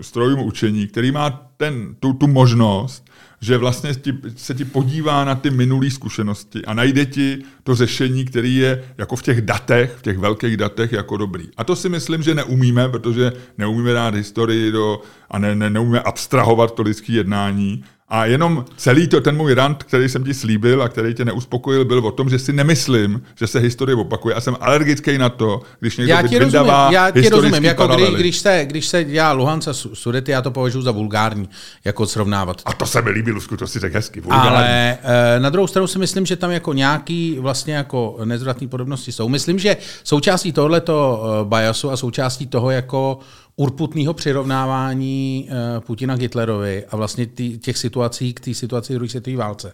strojům 0.00 0.40
učení, 0.40 0.86
který 0.86 1.10
má 1.12 1.30
ten, 1.56 1.94
tu, 2.00 2.12
tu 2.12 2.26
možnost, 2.26 3.04
že 3.46 3.56
vlastně 3.56 3.94
ti, 3.94 4.14
se 4.36 4.54
ti 4.54 4.64
podívá 4.64 5.24
na 5.24 5.34
ty 5.34 5.50
minulé 5.50 5.90
zkušenosti 5.90 6.64
a 6.64 6.74
najde 6.74 7.06
ti 7.06 7.38
to 7.62 7.74
řešení, 7.74 8.24
který 8.24 8.56
je 8.56 8.84
jako 8.98 9.16
v 9.16 9.22
těch 9.22 9.40
datech, 9.40 9.94
v 9.98 10.02
těch 10.02 10.18
velkých 10.18 10.56
datech 10.56 10.92
jako 10.92 11.16
dobrý. 11.16 11.48
A 11.56 11.64
to 11.64 11.76
si 11.76 11.88
myslím, 11.88 12.22
že 12.22 12.34
neumíme, 12.34 12.88
protože 12.88 13.32
neumíme 13.58 13.92
dát 13.92 14.14
historii 14.14 14.72
do, 14.72 15.00
a 15.30 15.38
ne, 15.38 15.54
ne, 15.54 15.70
neumíme 15.70 16.00
abstrahovat 16.00 16.74
to 16.74 16.82
lidské 16.82 17.12
jednání. 17.12 17.84
A 18.08 18.26
jenom 18.26 18.64
celý 18.76 19.08
to, 19.08 19.20
ten 19.20 19.36
můj 19.36 19.54
rant, 19.54 19.82
který 19.82 20.08
jsem 20.08 20.24
ti 20.24 20.34
slíbil 20.34 20.82
a 20.82 20.88
který 20.88 21.14
tě 21.14 21.24
neuspokojil, 21.24 21.84
byl 21.84 21.98
o 21.98 22.10
tom, 22.12 22.28
že 22.30 22.38
si 22.38 22.52
nemyslím, 22.52 23.22
že 23.34 23.46
se 23.46 23.58
historie 23.58 23.96
opakuje. 23.96 24.34
A 24.34 24.40
jsem 24.40 24.56
alergický 24.60 25.18
na 25.18 25.28
to, 25.28 25.60
když 25.80 25.96
někdo 25.96 26.12
Já 26.14 26.22
ti 26.22 26.38
rozumím, 26.38 26.72
já 26.90 27.10
ti 27.10 27.28
rozumím. 27.28 27.64
Jako 27.64 27.86
kdy, 27.86 28.14
když, 28.16 28.38
se, 28.38 28.64
když 28.64 28.86
se 28.86 29.04
dělá 29.04 29.32
Luhanca 29.32 29.72
Su- 29.72 29.94
Sudety, 29.94 30.32
já 30.32 30.42
to 30.42 30.50
považuji 30.50 30.82
za 30.82 30.90
vulgární, 30.90 31.48
jako 31.84 32.06
srovnávat. 32.06 32.62
A 32.64 32.72
to 32.72 32.86
se 32.86 33.02
mi 33.02 33.10
líbí, 33.10 33.32
Lusku, 33.32 33.56
to 33.56 33.66
si 33.66 33.78
řekl 33.78 33.94
hezky. 33.94 34.20
vulgární. 34.20 34.48
Ale 34.48 34.98
eh, 35.02 35.40
na 35.40 35.50
druhou 35.50 35.66
stranu 35.66 35.86
si 35.86 35.98
myslím, 35.98 36.26
že 36.26 36.36
tam 36.36 36.50
jako 36.50 36.72
nějaký 36.72 37.36
vlastně 37.40 37.74
jako 37.74 38.18
nezvratné 38.24 38.68
podobnosti 38.68 39.12
jsou. 39.12 39.28
Myslím, 39.28 39.58
že 39.58 39.76
součástí 40.04 40.52
tohoto 40.52 41.20
biasu 41.48 41.90
a 41.90 41.96
součástí 41.96 42.46
toho 42.46 42.70
jako 42.70 43.18
urputného 43.56 44.14
přirovnávání 44.14 45.48
eh, 45.50 45.80
Putina 45.80 46.16
k 46.16 46.20
Hitlerovi 46.20 46.84
a 46.90 46.96
vlastně 46.96 47.26
těch 47.60 47.78
situací 47.78 48.34
k 48.34 48.40
té 48.40 48.54
situaci 48.54 48.94
druhé 48.94 49.08
světové 49.08 49.36
válce 49.36 49.72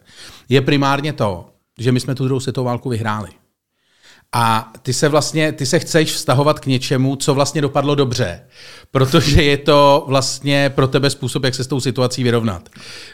je 0.49 0.61
primárně 0.61 1.13
to, 1.13 1.49
že 1.79 1.93
my 1.93 2.01
jsme 2.01 2.15
tu 2.15 2.25
druhou 2.25 2.41
světovou 2.41 2.67
válku 2.67 2.89
vyhráli. 2.89 3.29
A 4.35 4.73
ty 4.83 4.93
se 4.93 5.09
vlastně, 5.09 5.53
ty 5.53 5.67
se 5.67 5.79
chceš 5.79 6.13
vztahovat 6.13 6.61
k 6.61 6.67
něčemu, 6.67 7.17
co 7.17 7.35
vlastně 7.35 7.61
dopadlo 7.61 7.95
dobře, 7.95 8.47
protože 8.91 9.43
je 9.43 9.57
to 9.59 10.05
vlastně 10.09 10.71
pro 10.75 10.89
tebe 10.89 11.11
způsob, 11.11 11.45
jak 11.45 11.55
se 11.55 11.65
s 11.65 11.67
tou 11.67 11.81
situací 11.81 12.23
vyrovnat. 12.23 12.69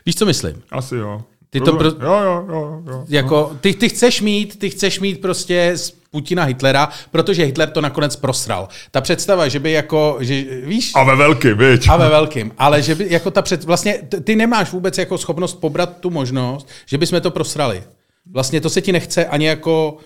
Víš, 0.06 0.16
co 0.16 0.26
myslím? 0.26 0.62
Asi 0.70 0.96
jo. 0.96 1.22
Ty 1.50 1.60
to 1.60 1.72
pro- 1.72 1.88
Jo, 1.88 1.94
jo, 2.00 2.44
jo, 2.50 2.82
jo. 2.86 3.04
Jako, 3.08 3.56
ty, 3.60 3.74
ty, 3.74 3.88
chceš 3.88 4.20
mít, 4.20 4.58
ty 4.58 4.70
chceš 4.70 5.00
mít 5.00 5.20
prostě 5.20 5.72
z 5.76 5.90
Putina 6.10 6.44
Hitlera, 6.44 6.88
protože 7.10 7.44
Hitler 7.44 7.70
to 7.70 7.80
nakonec 7.80 8.16
prosral. 8.16 8.68
Ta 8.90 9.00
představa, 9.00 9.48
že 9.48 9.58
by 9.58 9.72
jako, 9.72 10.16
že, 10.20 10.44
víš, 10.64 10.92
A 10.94 11.04
ve 11.04 11.16
velký, 11.16 11.52
viď? 11.52 11.88
a 11.88 11.96
ve 11.96 12.08
velkým, 12.08 12.52
ale 12.58 12.82
že 12.82 12.94
by 12.94 13.06
jako 13.10 13.30
ta 13.30 13.42
před, 13.42 13.64
vlastně 13.64 14.02
ty 14.24 14.36
nemáš 14.36 14.72
vůbec 14.72 14.98
jako 14.98 15.18
schopnost 15.18 15.54
pobrat 15.54 15.96
tu 16.00 16.10
možnost, 16.10 16.68
že 16.86 16.98
bychom 16.98 17.20
to 17.20 17.30
prosrali. 17.30 17.82
Vlastně 18.32 18.60
to 18.60 18.70
se 18.70 18.80
ti 18.80 18.92
nechce 18.92 19.26
ani 19.26 19.46
jako, 19.46 19.96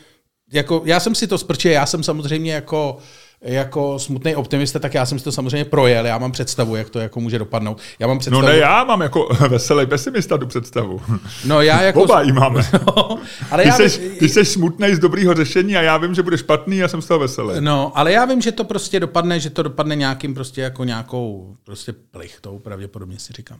jako 0.52 0.82
já 0.84 1.00
jsem 1.00 1.14
si 1.14 1.26
to 1.26 1.38
sprče, 1.38 1.70
já 1.70 1.86
jsem 1.86 2.02
samozřejmě 2.02 2.52
jako 2.52 2.96
jako 3.42 3.98
smutný 3.98 4.36
optimista, 4.36 4.78
tak 4.78 4.94
já 4.94 5.06
jsem 5.06 5.18
si 5.18 5.24
to 5.24 5.32
samozřejmě 5.32 5.64
projel, 5.64 6.06
já 6.06 6.18
mám 6.18 6.32
představu, 6.32 6.76
jak 6.76 6.90
to 6.90 6.98
jako 6.98 7.20
může 7.20 7.38
dopadnout. 7.38 7.78
Já 7.98 8.06
mám 8.06 8.16
No 8.16 8.18
představu, 8.20 8.46
ne, 8.46 8.56
já 8.56 8.84
mám 8.84 9.00
jako 9.00 9.28
veselý 9.48 9.86
pesimista 9.86 10.38
tu 10.38 10.46
představu. 10.46 11.00
no 11.44 11.60
já 11.62 11.82
jako, 11.82 12.02
Oba 12.02 12.22
jí 12.22 12.32
máme. 12.32 12.62
ale 13.50 13.62
Ty 13.62 13.68
já, 13.68 13.76
jsi, 13.76 14.10
ty 14.18 14.28
jsi 14.28 14.44
smutný 14.44 14.94
z 14.94 14.98
dobrýho 14.98 15.34
řešení 15.34 15.76
a 15.76 15.82
já 15.82 15.96
vím, 15.96 16.14
že 16.14 16.22
bude 16.22 16.38
špatný 16.38 16.82
a 16.82 16.88
jsem 16.88 17.02
z 17.02 17.06
toho 17.06 17.20
veselý. 17.20 17.60
No, 17.60 17.92
ale 17.94 18.12
já 18.12 18.24
vím, 18.24 18.40
že 18.40 18.52
to 18.52 18.64
prostě 18.64 19.00
dopadne, 19.00 19.40
že 19.40 19.50
to 19.50 19.62
dopadne 19.62 19.96
nějakým 19.96 20.34
prostě 20.34 20.60
jako 20.60 20.84
nějakou 20.84 21.56
prostě 21.64 21.92
plichtou, 22.10 22.58
pravděpodobně 22.58 23.18
si 23.18 23.32
říkám. 23.32 23.58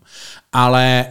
Ale 0.53 1.07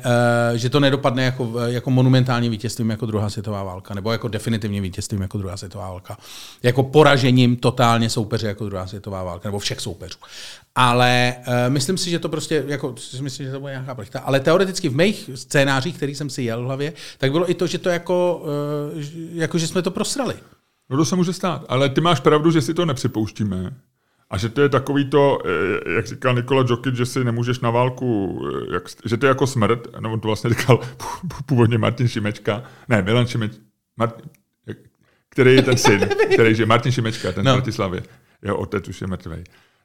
uh, 0.52 0.58
že 0.58 0.70
to 0.70 0.80
nedopadne 0.80 1.24
jako, 1.24 1.52
jako 1.66 1.90
monumentální 1.92 2.50
vítězstvím 2.50 2.90
jako 2.90 3.06
druhá 3.06 3.30
světová 3.30 3.64
válka, 3.64 3.94
nebo 3.94 4.12
jako 4.12 4.28
definitivně 4.28 4.82
vítězstvím 4.82 5.22
jako 5.22 5.38
druhá 5.38 5.58
světová 5.58 5.90
válka. 5.90 6.18
Jako 6.64 6.84
poražením 6.84 7.56
totálně 7.56 8.10
soupeře 8.10 8.48
jako 8.48 8.61
druhá 8.66 8.88
světová 8.88 9.24
válka, 9.24 9.50
nebo 9.50 9.60
všech 9.60 9.80
soupeřů. 9.80 10.18
Ale 10.76 11.36
uh, 11.38 11.54
myslím 11.68 11.98
si, 11.98 12.10
že 12.10 12.20
to 12.20 12.30
prostě, 12.30 12.64
jako, 12.68 12.96
si 12.98 13.22
myslím, 13.22 13.46
že 13.46 13.52
to 13.52 13.60
bude 13.60 13.72
nějaká 13.72 13.96
plichta. 13.96 14.20
Ale 14.20 14.40
teoreticky 14.40 14.90
v 14.90 14.96
mých 14.96 15.30
scénářích, 15.36 15.98
který 15.98 16.16
jsem 16.16 16.30
si 16.30 16.42
jel 16.42 16.62
v 16.62 16.66
hlavě, 16.66 16.94
tak 17.18 17.32
bylo 17.32 17.52
i 17.52 17.54
to, 17.54 17.68
že 17.68 17.78
to 17.78 17.90
jako, 17.90 18.44
uh, 18.96 19.04
jako 19.34 19.58
že 19.58 19.68
jsme 19.68 19.82
to 19.82 19.92
prosrali. 19.92 20.36
No 20.90 20.98
to 20.98 21.06
se 21.06 21.16
může 21.16 21.34
stát, 21.34 21.66
ale 21.70 21.90
ty 21.90 22.02
máš 22.02 22.20
pravdu, 22.20 22.52
že 22.52 22.62
si 22.62 22.74
to 22.74 22.86
nepřipouštíme. 22.86 23.72
A 24.32 24.38
že 24.38 24.50
to 24.50 24.62
je 24.62 24.70
takový 24.70 25.06
to, 25.06 25.40
eh, 25.46 25.94
jak 25.96 26.08
říkal 26.08 26.36
Nikola 26.36 26.66
Jokic, 26.68 26.96
že 26.96 27.06
si 27.06 27.24
nemůžeš 27.24 27.60
na 27.60 27.70
válku, 27.70 28.42
jak, 28.74 28.84
že 29.06 29.18
to 29.18 29.26
je 29.26 29.28
jako 29.28 29.48
smrt, 29.48 29.88
no 30.00 30.14
on 30.14 30.20
to 30.20 30.28
vlastně 30.28 30.50
říkal 30.50 30.80
původně 31.46 31.78
Martin 31.78 32.08
Šimečka, 32.08 32.64
ne, 32.90 33.02
Milan 33.02 33.28
Šimeč, 33.28 33.52
Martin, 33.98 34.30
který 35.30 35.56
je 35.56 35.62
ten 35.62 35.78
syn, 35.78 36.10
který 36.34 36.60
je 36.60 36.66
Martin 36.66 36.92
Šimečka, 36.92 37.32
ten 37.32 37.46
no. 37.46 37.52
v 37.52 37.56
Bratislavě, 37.56 38.04
jeho 38.42 38.58
otec 38.58 38.88
už 38.88 39.02
je 39.02 39.08
mrtvý. 39.08 39.44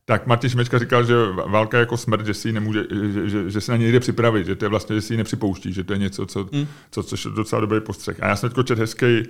Tak 0.08 0.26
Martin 0.26 0.50
Šimečka 0.50 0.78
říkal, 0.78 1.04
že 1.04 1.14
válka 1.46 1.76
je 1.76 1.80
jako 1.80 1.96
smrt, 1.96 2.26
že 2.26 2.34
si 2.34 2.52
nemůže, 2.52 2.84
že, 3.12 3.28
že, 3.28 3.50
že 3.50 3.60
se 3.60 3.72
na 3.72 3.78
něj 3.78 3.92
jde 3.92 4.00
připravit, 4.00 4.46
že 4.46 4.56
to 4.56 4.64
je 4.64 4.68
vlastně, 4.68 4.96
že 4.96 5.00
si 5.02 5.12
ji 5.12 5.16
nepřipouští, 5.16 5.72
že 5.72 5.84
to 5.84 5.92
je 5.92 5.98
něco, 5.98 6.26
co, 6.26 6.48
mm. 6.52 6.66
co 6.90 7.02
což 7.02 7.24
je 7.24 7.30
docela 7.30 7.60
dobrý 7.60 7.80
postřeh. 7.80 8.22
A 8.22 8.28
já 8.28 8.36
jsem 8.36 8.50
teď 8.50 8.66
četl 8.66 8.80
hezký 8.80 9.06
uh, 9.06 9.22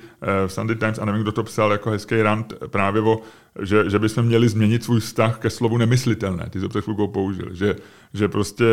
v 0.46 0.52
Sunday 0.52 0.76
Times, 0.76 0.98
a 0.98 1.04
nevím, 1.04 1.22
kdo 1.22 1.32
to 1.32 1.42
psal, 1.42 1.72
jako 1.72 1.90
hezký 1.90 2.22
rant 2.22 2.52
právě 2.66 3.02
o, 3.02 3.20
že, 3.62 3.90
že 3.90 3.98
bychom 3.98 4.24
měli 4.24 4.48
změnit 4.48 4.84
svůj 4.84 5.00
vztah 5.00 5.38
ke 5.38 5.50
slovu 5.50 5.78
nemyslitelné. 5.78 6.46
Ty 6.50 6.60
to 6.60 6.68
před 6.68 6.84
chvilkou 6.84 7.08
použil. 7.08 7.48
Že, 7.54 7.76
že 8.14 8.28
prostě, 8.28 8.64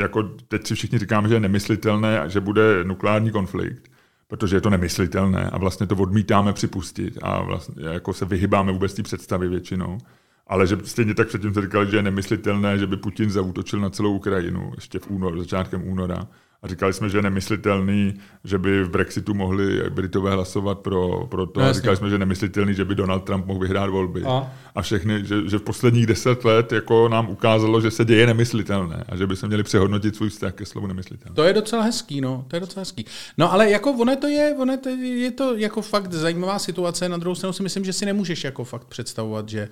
jako 0.00 0.22
teď 0.22 0.66
si 0.66 0.74
všichni 0.74 0.98
říkáme, 0.98 1.28
že 1.28 1.34
je 1.34 1.40
nemyslitelné 1.40 2.20
a 2.20 2.28
že 2.28 2.40
bude 2.40 2.84
nukleární 2.84 3.30
konflikt 3.30 3.90
protože 4.28 4.56
je 4.56 4.60
to 4.60 4.70
nemyslitelné 4.70 5.50
a 5.50 5.58
vlastně 5.58 5.86
to 5.86 5.96
odmítáme 5.96 6.52
připustit 6.52 7.18
a 7.22 7.42
vlastně 7.42 7.84
jako 7.84 8.12
se 8.12 8.24
vyhybáme 8.24 8.72
vůbec 8.72 8.94
té 8.94 9.02
představy 9.02 9.48
většinou. 9.48 9.98
Ale 10.46 10.66
že 10.66 10.78
stejně 10.84 11.14
tak 11.14 11.28
předtím 11.28 11.54
se 11.54 11.60
říkali, 11.62 11.90
že 11.90 11.96
je 11.96 12.02
nemyslitelné, 12.02 12.78
že 12.78 12.86
by 12.86 12.96
Putin 12.96 13.30
zautočil 13.30 13.80
na 13.80 13.90
celou 13.90 14.14
Ukrajinu 14.14 14.72
ještě 14.74 14.98
v 14.98 15.10
únor, 15.10 15.38
začátkem 15.38 15.88
února. 15.88 16.26
A 16.62 16.68
říkali 16.68 16.92
jsme, 16.92 17.08
že 17.08 17.18
je 17.18 17.22
nemyslitelný, 17.22 18.14
že 18.44 18.58
by 18.58 18.82
v 18.82 18.90
Brexitu 18.90 19.34
mohli 19.34 19.90
Britové 19.90 20.34
hlasovat 20.34 20.78
pro, 20.78 21.26
pro 21.26 21.46
to. 21.46 21.60
No, 21.60 21.66
a 21.66 21.72
říkali 21.72 21.96
jsme, 21.96 22.08
že 22.08 22.14
je 22.14 22.18
nemyslitelný, 22.18 22.74
že 22.74 22.84
by 22.84 22.94
Donald 22.94 23.20
Trump 23.20 23.46
mohl 23.46 23.60
vyhrát 23.60 23.90
volby. 23.90 24.22
A? 24.22 24.52
A 24.74 24.82
všechny, 24.82 25.24
že, 25.24 25.48
že 25.48 25.58
v 25.58 25.62
posledních 25.62 26.06
deset 26.06 26.44
let 26.44 26.72
jako 26.72 27.08
nám 27.08 27.28
ukázalo, 27.28 27.80
že 27.80 27.90
se 27.90 28.04
děje 28.04 28.26
nemyslitelné 28.26 29.04
a 29.08 29.16
že 29.16 29.26
by 29.26 29.36
se 29.36 29.46
měli 29.46 29.62
přehodnotit 29.62 30.16
svůj 30.16 30.28
vztah 30.28 30.54
ke 30.54 30.66
slovu 30.66 30.86
nemyslitelné. 30.86 31.34
To 31.34 31.44
je 31.44 31.52
docela 31.52 31.82
hezký, 31.82 32.20
no, 32.20 32.44
to 32.48 32.56
je 32.56 32.60
docela 32.60 32.80
hezký. 32.80 33.04
No 33.38 33.52
ale 33.52 33.70
jako 33.70 33.92
ono 33.92 34.16
to 34.16 34.26
je, 34.26 34.54
ono 34.58 34.76
to 34.76 34.88
je, 34.88 35.18
je 35.18 35.30
to 35.30 35.56
jako 35.56 35.82
fakt 35.82 36.12
zajímavá 36.12 36.58
situace, 36.58 37.08
na 37.08 37.16
druhou 37.16 37.34
stranu 37.34 37.52
si 37.52 37.62
myslím, 37.62 37.84
že 37.84 37.92
si 37.92 38.06
nemůžeš 38.06 38.44
jako 38.44 38.64
fakt 38.64 38.84
představovat, 38.84 39.48
že, 39.48 39.68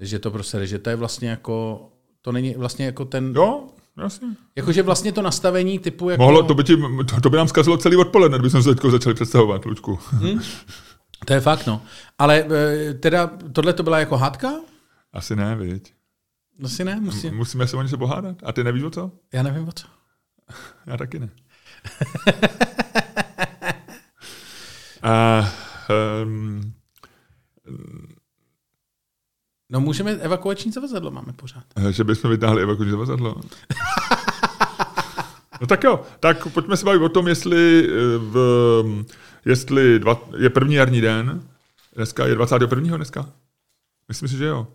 že 0.00 0.18
to 0.18 0.30
prostě, 0.30 0.66
že 0.66 0.78
to 0.78 0.90
je 0.90 0.96
vlastně 0.96 1.28
jako, 1.28 1.88
to 2.22 2.32
není 2.32 2.54
vlastně 2.56 2.86
jako 2.86 3.04
ten, 3.04 3.32
Jo, 3.36 3.64
jasně. 4.02 4.28
jakože 4.56 4.82
vlastně 4.82 5.12
to 5.12 5.22
nastavení 5.22 5.78
typu 5.78 6.10
jako, 6.10 6.22
Mohlo, 6.22 6.42
to 6.42 6.54
by, 6.54 6.64
ti, 6.64 6.76
to, 7.10 7.20
to 7.20 7.30
by 7.30 7.36
nám 7.36 7.48
zkazilo 7.48 7.76
celý 7.76 7.96
odpoledne, 7.96 8.38
kdybychom 8.38 8.62
se 8.62 8.74
teď 8.74 8.90
začali 8.90 9.14
představovat, 9.14 9.64
Lučku. 9.64 9.98
to 11.26 11.32
je 11.32 11.40
fakt, 11.40 11.66
no. 11.66 11.82
Ale 12.18 12.44
eh, 12.50 12.94
teda 12.94 13.30
tohle 13.52 13.72
to 13.72 13.82
byla 13.82 13.98
jako 13.98 14.16
hádka? 14.16 14.52
Asi 15.12 15.36
ne, 15.36 15.56
viď? 15.56 15.94
Asi 16.64 16.84
ne, 16.84 17.00
musí, 17.00 17.30
Musíme 17.30 17.66
se 17.66 17.76
o 17.76 17.82
něco 17.82 17.98
pohádat. 17.98 18.36
A 18.44 18.52
ty 18.52 18.64
nevíš 18.64 18.82
o 18.82 18.90
co? 18.90 19.10
já 19.32 19.42
nevím 19.42 19.68
o 19.68 19.72
co. 19.72 19.86
Já 20.86 20.96
taky 20.96 21.18
ne. 21.18 21.28
uh, 25.04 25.46
Um, 26.22 26.72
No 29.70 29.80
můžeme, 29.80 30.12
evakuační 30.12 30.72
zavazadlo 30.72 31.10
máme 31.10 31.32
pořád. 31.32 31.64
že 31.90 32.04
bychom 32.04 32.30
vytáhli 32.30 32.62
evakuační 32.62 32.90
zavazadlo. 32.90 33.34
No 35.60 35.66
tak 35.66 35.84
jo, 35.84 36.02
tak 36.20 36.46
pojďme 36.46 36.76
se 36.76 36.84
bavit 36.84 37.02
o 37.02 37.08
tom, 37.08 37.28
jestli, 37.28 37.88
eh, 37.88 38.18
v, 38.18 39.04
jestli 39.44 39.98
dva, 39.98 40.20
je 40.38 40.50
první 40.50 40.74
jarní 40.74 41.00
den, 41.00 41.42
dneska 41.94 42.26
je 42.26 42.34
21. 42.34 42.96
dneska? 42.96 43.32
Myslím 44.08 44.28
si, 44.28 44.36
že 44.36 44.44
jo. 44.44 44.66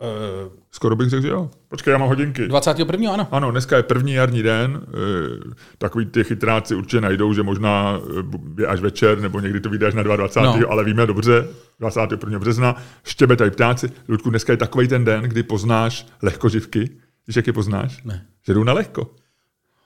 Uh, 0.00 0.52
Skoro 0.70 0.96
bych 0.96 1.08
řekl, 1.10 1.22
že 1.22 1.28
jo. 1.28 1.50
Počkej, 1.68 1.92
já 1.92 1.98
mám 1.98 2.08
hodinky. 2.08 2.48
21. 2.48 3.12
ano. 3.12 3.28
Ano, 3.30 3.50
dneska 3.50 3.76
je 3.76 3.82
první 3.82 4.12
jarní 4.12 4.42
den. 4.42 4.80
eh, 4.88 5.54
Takový 5.78 6.06
ty 6.06 6.24
chytráci 6.24 6.74
určitě 6.74 7.00
najdou, 7.00 7.32
že 7.34 7.42
možná 7.42 7.98
eh, 8.20 8.60
je 8.62 8.66
až 8.66 8.80
večer, 8.80 9.18
nebo 9.20 9.40
někdy 9.40 9.60
to 9.60 9.70
vyjde 9.70 9.86
až 9.86 9.94
na 9.94 10.02
22. 10.02 10.56
No. 10.56 10.70
ale 10.70 10.84
víme 10.84 11.06
dobře, 11.06 11.48
21. 11.80 12.38
března, 12.38 12.76
štěbetají 13.04 13.50
ptáci. 13.50 13.90
Ludku, 14.08 14.30
dneska 14.30 14.52
je 14.52 14.56
takový 14.56 14.88
ten 14.88 15.04
den, 15.04 15.22
kdy 15.22 15.42
poznáš 15.42 16.06
lehkoživky. 16.22 16.90
Víš, 17.26 17.36
jak 17.36 17.46
je 17.46 17.52
poznáš? 17.52 18.02
Ne. 18.04 18.26
Že 18.46 18.54
jdou 18.54 18.64
na 18.64 18.72
lehko. 18.72 19.10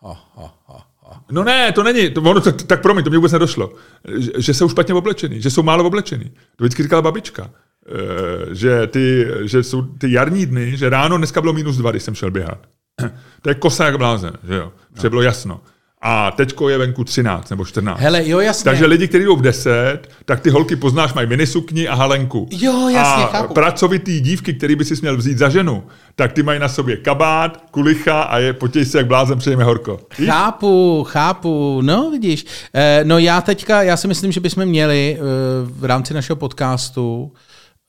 Ha, 0.02 0.12
ha, 0.36 0.54
ha, 0.66 0.86
ha. 1.02 1.24
No 1.30 1.44
ne, 1.44 1.72
to 1.72 1.82
není, 1.82 2.11
to, 2.11 2.20
ono, 2.22 2.40
tak, 2.40 2.62
tak 2.62 2.82
promiň, 2.82 3.04
to 3.04 3.11
mi 3.11 3.16
vůbec 3.16 3.32
nedošlo. 3.32 3.72
Že, 4.18 4.30
že 4.38 4.54
jsou 4.54 4.68
špatně 4.68 4.94
oblečený, 4.94 5.40
že 5.42 5.50
jsou 5.50 5.62
málo 5.62 5.84
oblečený. 5.84 6.24
To 6.56 6.64
vždycky 6.64 6.82
říkala 6.82 7.02
babička. 7.02 7.50
Eh, 7.89 8.55
že, 8.55 8.86
ty, 8.86 9.26
že 9.45 9.62
jsou 9.62 9.82
ty 9.82 10.12
jarní 10.12 10.47
dny, 10.47 10.76
že 10.76 10.91
ráno 10.91 11.18
dneska 11.18 11.41
bylo 11.41 11.53
minus 11.53 11.76
dva, 11.76 11.91
když 11.91 12.03
jsem 12.03 12.14
šel 12.14 12.30
běhat. 12.30 12.59
To 13.43 13.49
je 13.49 13.55
kosa 13.55 13.84
jak 13.84 13.99
blázen, 13.99 14.32
že 14.49 14.55
jo. 14.55 14.72
Protože 14.95 15.11
bylo 15.11 15.22
jasno. 15.22 15.61
A 16.03 16.30
teďko 16.30 16.68
je 16.68 16.78
venku 16.78 17.05
13 17.05 17.51
nebo 17.51 17.64
14. 17.64 18.01
Hele, 18.01 18.28
jo, 18.28 18.41
jasně. 18.41 18.64
Takže 18.64 18.86
lidi, 18.86 19.09
kteří 19.09 19.24
jdou 19.24 19.36
v 19.36 19.43
10, 19.43 19.99
tak 20.24 20.41
ty 20.41 20.51
holky 20.51 20.76
poznáš, 20.76 21.14
mají 21.14 21.28
minisukni 21.28 21.89
a 21.89 21.95
halenku. 21.95 22.49
Jo, 22.51 22.89
jasně, 22.89 23.24
a 23.24 23.26
chápu. 23.26 23.55
pracovitý 23.55 24.20
dívky, 24.20 24.55
který 24.55 24.76
by 24.76 24.84
si 24.84 24.95
měl 25.01 25.16
vzít 25.16 25.39
za 25.39 25.49
ženu, 25.49 25.84
tak 26.16 26.32
ty 26.32 26.43
mají 26.43 26.61
na 26.61 26.68
sobě 26.68 26.97
kabát, 26.97 27.64
kulicha 27.70 28.22
a 28.22 28.39
je 28.39 28.53
potěj 28.53 28.84
se 28.84 28.99
jak 28.99 29.07
blázen, 29.07 29.39
přejeme 29.39 29.64
horko. 29.64 30.01
Víš? 30.18 30.28
Chápu, 30.28 31.05
chápu, 31.09 31.80
no 31.82 32.11
vidíš. 32.11 32.47
Eh, 32.74 33.01
no 33.05 33.18
já 33.18 33.41
teďka, 33.41 33.82
já 33.82 33.97
si 33.97 34.09
myslím, 34.09 34.32
že 34.32 34.41
bychom 34.41 34.66
měli 34.66 35.16
eh, 35.18 35.22
v 35.64 35.84
rámci 35.84 36.14
našeho 36.14 36.36
podcastu 36.36 37.32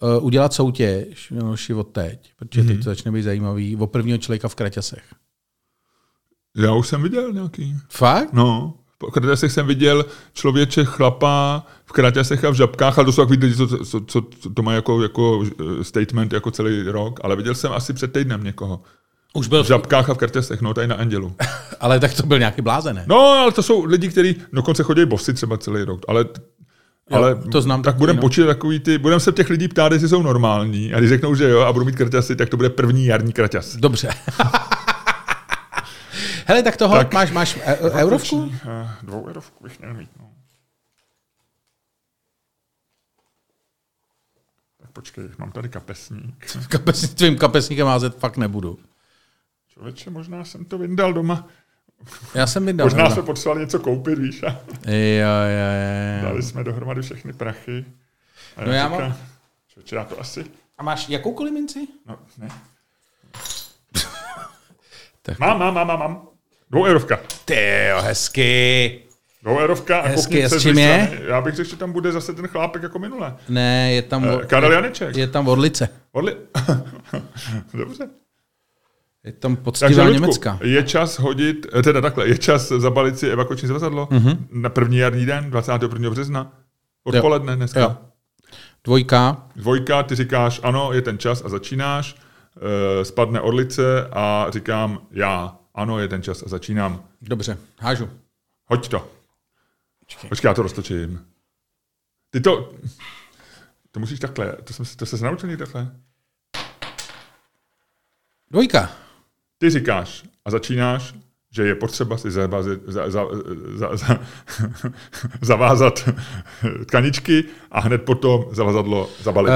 eh, 0.04 0.20
udělat 0.20 0.54
soutěž, 0.54 1.32
Miloši, 1.32 1.74
od 1.74 1.84
teď, 1.84 2.34
protože 2.36 2.64
teď 2.64 2.78
to 2.78 2.84
začne 2.84 3.12
být 3.12 3.24
zajímavý, 3.24 3.76
o 3.76 3.88
prvního 3.88 4.18
člověka 4.18 4.48
v 4.48 4.56
kraťasech. 4.56 5.04
Já 6.58 6.74
už 6.74 6.88
jsem 6.88 7.04
viděl 7.04 7.34
nějaký. 7.34 7.76
Fakt? 7.90 8.34
No, 8.34 8.74
v 9.08 9.12
kraťasech 9.12 9.52
jsem 9.52 9.68
viděl 9.68 10.06
člověče 10.34 10.86
chlapa 10.86 11.66
v 11.86 11.92
kraťasech 11.92 12.46
a 12.46 12.50
v 12.50 12.54
žabkách, 12.54 12.98
ale 12.98 13.06
to 13.06 13.12
jsou 13.12 13.22
takový 13.22 13.38
lidi, 13.38 13.56
co, 13.56 13.68
co, 13.68 14.02
co, 14.02 14.22
co 14.40 14.50
to 14.50 14.62
má 14.62 14.74
jako, 14.74 15.04
jako 15.04 15.44
eh, 15.60 15.84
statement 15.84 16.34
jako 16.34 16.52
celý 16.52 16.84
rok, 16.84 17.20
ale 17.24 17.36
viděl 17.36 17.56
jsem 17.56 17.72
asi 17.72 17.94
před 17.94 18.14
týdnem 18.14 18.44
někoho. 18.44 18.82
Už 19.34 19.48
byl, 19.48 19.64
V 19.64 19.68
žabkách 19.68 20.10
a 20.10 20.14
v 20.14 20.18
kraťasech, 20.18 20.62
no 20.62 20.74
tady 20.74 20.88
na 20.88 20.96
Andělu. 20.96 21.36
ale 21.80 22.00
tak 22.00 22.14
to 22.14 22.24
byl 22.24 22.40
nějaký 22.40 22.62
blázen, 22.62 22.96
ne? 22.96 23.06
No, 23.08 23.20
ale 23.20 23.52
to 23.52 23.64
jsou 23.64 23.86
lidi, 23.86 24.10
kteří 24.10 24.36
dokonce 24.54 24.84
chodí 24.84 25.06
bosy 25.06 25.34
třeba 25.34 25.58
celý 25.58 25.84
rok, 25.84 26.02
ale 26.08 26.26
ale 27.12 27.36
to 27.36 27.62
znám 27.62 27.82
tak 27.84 27.96
budeme 27.96 28.18
no. 28.18 28.22
počítat 28.22 28.48
takový 28.48 28.80
ty, 28.80 28.98
budeme 28.98 29.20
se 29.20 29.32
těch 29.32 29.50
lidí 29.50 29.68
ptát, 29.68 29.92
jestli 29.92 30.10
jsou 30.10 30.22
normální 30.22 30.94
a 30.94 31.00
když 31.00 31.10
řeknou, 31.10 31.36
že 31.36 31.50
jo 31.50 31.62
a 31.62 31.74
budou 31.74 31.86
mít 31.86 31.96
kraťasy, 31.96 32.36
tak 32.36 32.50
to 32.50 32.58
bude 32.58 32.70
první 32.70 33.06
jarní 33.06 33.34
kraťas. 33.34 33.76
Dobře. 33.76 34.10
Hele, 36.46 36.64
tak 36.64 36.78
toho, 36.78 36.96
Tak. 36.96 37.14
máš, 37.14 37.32
máš 37.32 37.60
e- 37.64 37.78
eurovku? 37.92 38.52
Eh, 38.68 38.90
Dvou 39.04 39.28
eurovku 39.28 39.64
bych 39.64 39.80
měl 39.80 39.94
mít, 39.94 40.10
no. 40.20 40.30
Tak 44.82 44.92
počkej, 44.92 45.30
mám 45.38 45.52
tady 45.52 45.70
kapesník. 45.70 46.46
Kapes, 46.70 47.14
tvým 47.14 47.38
kapesníkem 47.38 47.88
házet 47.88 48.18
fakt 48.18 48.38
nebudu. 48.38 48.80
Člověče, 49.68 50.10
možná 50.10 50.44
jsem 50.44 50.66
to 50.66 50.78
vyndal 50.78 51.14
doma. 51.14 51.48
Já 52.36 52.48
jsem 52.48 52.66
vydal. 52.66 52.86
Možná 52.86 53.10
jsme 53.10 53.22
potřebovali 53.24 53.62
něco 53.62 53.80
koupit, 53.80 54.20
víš, 54.20 54.44
a 54.44 54.48
Jo, 54.48 54.94
jo, 54.94 55.28
jo, 55.50 56.22
jo. 56.24 56.30
dali 56.30 56.44
jsme 56.44 56.64
dohromady 56.64 57.02
všechny 57.02 57.34
prachy. 57.34 57.86
A 58.58 58.66
No 58.66 58.72
já 58.72 58.84
říkám, 58.88 59.02
mám- 59.02 59.18
Člověče, 59.68 59.96
já 59.96 60.04
to 60.04 60.20
asi... 60.20 60.46
A 60.78 60.84
máš 60.84 61.10
jakoukoliv 61.10 61.54
minci? 61.54 61.88
No, 62.08 62.18
ne. 62.38 62.50
Tak. 65.22 65.40
Mám, 65.40 65.60
mám, 65.60 65.74
mám, 65.74 65.88
mám, 65.88 66.00
mám. 66.00 66.28
Dvou 66.72 66.86
eurovka. 66.86 67.20
Ty 67.46 67.86
jo, 67.90 68.02
hezky. 68.02 69.02
Dvou 69.44 69.60
eurovka 69.60 70.00
a 70.00 70.08
Hezky, 70.08 70.44
s 70.50 70.62
čím 70.62 70.78
je? 70.78 71.22
Já 71.28 71.42
bych 71.42 71.56
řekl, 71.56 71.70
že 71.70 71.76
tam 71.76 71.92
bude 71.92 72.12
zase 72.12 72.34
ten 72.34 72.48
chlápek 72.48 72.84
jako 72.84 73.00
minule. 73.00 73.38
Ne, 73.50 73.94
je 73.94 74.02
tam... 74.02 74.26
Eh, 74.26 74.46
Karel 74.46 74.72
Janeček. 74.72 75.16
Je 75.16 75.28
tam 75.28 75.48
Orlice. 75.48 75.90
Odli... 76.12 76.36
Dobře. 77.74 78.10
Je 79.24 79.32
tam 79.32 79.56
Takže 79.56 79.64
poctivá 79.64 80.04
Ludku, 80.04 80.14
Německa. 80.22 80.60
je 80.62 80.84
čas 80.84 81.20
hodit, 81.20 81.66
eh, 81.74 81.84
teda 81.84 82.02
takhle, 82.02 82.28
je 82.28 82.38
čas 82.38 82.68
zabalit 82.68 83.20
si 83.20 83.28
evakuační 83.30 83.68
zavazadlo 83.68 84.08
Mhm. 84.12 84.28
mm-hmm. 84.30 84.48
na 84.52 84.70
první 84.70 84.98
jarní 84.98 85.26
den, 85.26 85.50
21. 85.50 86.10
března, 86.10 86.52
odpoledne 87.04 87.56
dneska. 87.56 87.80
Jo. 87.80 87.98
Dvojka. 88.84 89.48
Dvojka, 89.56 90.04
ty 90.04 90.16
říkáš, 90.16 90.60
ano, 90.64 90.94
je 90.94 91.02
ten 91.02 91.18
čas 91.18 91.46
a 91.46 91.50
začínáš, 91.50 92.16
e, 93.02 93.06
spadne 93.06 93.42
orlice 93.42 94.08
a 94.14 94.46
říkám 94.50 95.00
já, 95.12 95.58
ano, 95.76 96.00
je 96.00 96.08
ten 96.08 96.24
čas 96.24 96.44
a 96.44 96.50
začínám. 96.50 97.04
Dobře, 97.22 97.58
hážu. 97.80 98.10
Hoď 98.66 98.88
to. 98.88 99.12
Počkej. 100.00 100.30
Počkej, 100.30 100.50
já 100.50 100.54
to 100.54 100.62
roztočím. 100.62 101.26
Ty 102.30 102.42
to... 102.42 102.74
To 103.92 104.00
musíš 104.00 104.20
takhle, 104.20 104.56
to, 104.64 104.74
jsem, 104.74 104.86
to 104.98 105.06
se 105.06 105.26
naučil 105.26 105.58
takhle. 105.58 105.92
Dvojka. 108.52 108.90
Ty 109.62 109.70
říkáš 109.70 110.24
a 110.46 110.52
začínáš, 110.52 111.14
že 111.52 111.64
je 111.64 111.76
potřeba 111.76 112.18
si 112.18 112.32
zavázat, 112.32 112.80
za, 112.88 113.10
za, 113.10 113.26
za, 113.76 113.98
za, 113.98 114.20
zavázat 115.42 116.10
tkaničky 116.86 117.44
a 117.72 117.80
hned 117.80 118.02
potom 118.02 118.46
zavazadlo 118.52 119.10
zabalit. 119.24 119.50
Uh, 119.50 119.56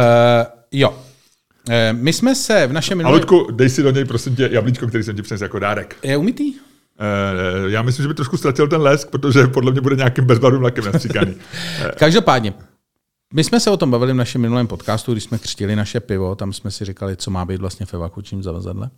jo. 0.71 0.89
Uh, 0.89 0.95
my 1.91 2.13
jsme 2.13 2.35
se 2.35 2.67
v 2.67 2.73
našem 2.73 2.95
a 2.95 2.97
minulém... 2.97 3.19
Ludku, 3.19 3.51
dej 3.51 3.69
si 3.69 3.83
do 3.83 3.91
něj 3.91 4.05
prosím 4.05 4.35
tě 4.35 4.49
jablíčko, 4.51 4.87
který 4.87 5.03
jsem 5.03 5.15
ti 5.15 5.21
přinesl 5.21 5.43
jako 5.43 5.59
dárek. 5.59 5.95
Je 6.03 6.17
umytý? 6.17 6.53
Uh, 6.53 6.59
já 7.67 7.81
myslím, 7.81 8.03
že 8.03 8.07
by 8.07 8.13
trošku 8.13 8.37
ztratil 8.37 8.67
ten 8.67 8.81
lesk, 8.81 9.09
protože 9.09 9.47
podle 9.47 9.71
mě 9.71 9.81
bude 9.81 9.95
nějakým 9.95 10.25
bezbarvým 10.25 10.61
lakem 10.61 10.85
nastříkaný. 10.85 11.35
Každopádně, 11.97 12.53
my 13.33 13.43
jsme 13.43 13.59
se 13.59 13.71
o 13.71 13.77
tom 13.77 13.91
bavili 13.91 14.13
v 14.13 14.15
našem 14.15 14.41
minulém 14.41 14.67
podcastu, 14.67 15.11
když 15.11 15.23
jsme 15.23 15.37
křtili 15.37 15.75
naše 15.75 15.99
pivo, 15.99 16.35
tam 16.35 16.53
jsme 16.53 16.71
si 16.71 16.85
říkali, 16.85 17.15
co 17.15 17.31
má 17.31 17.45
být 17.45 17.61
vlastně 17.61 17.85
v 17.85 17.93
evakuačním 17.93 18.43
zavazadle. 18.43 18.89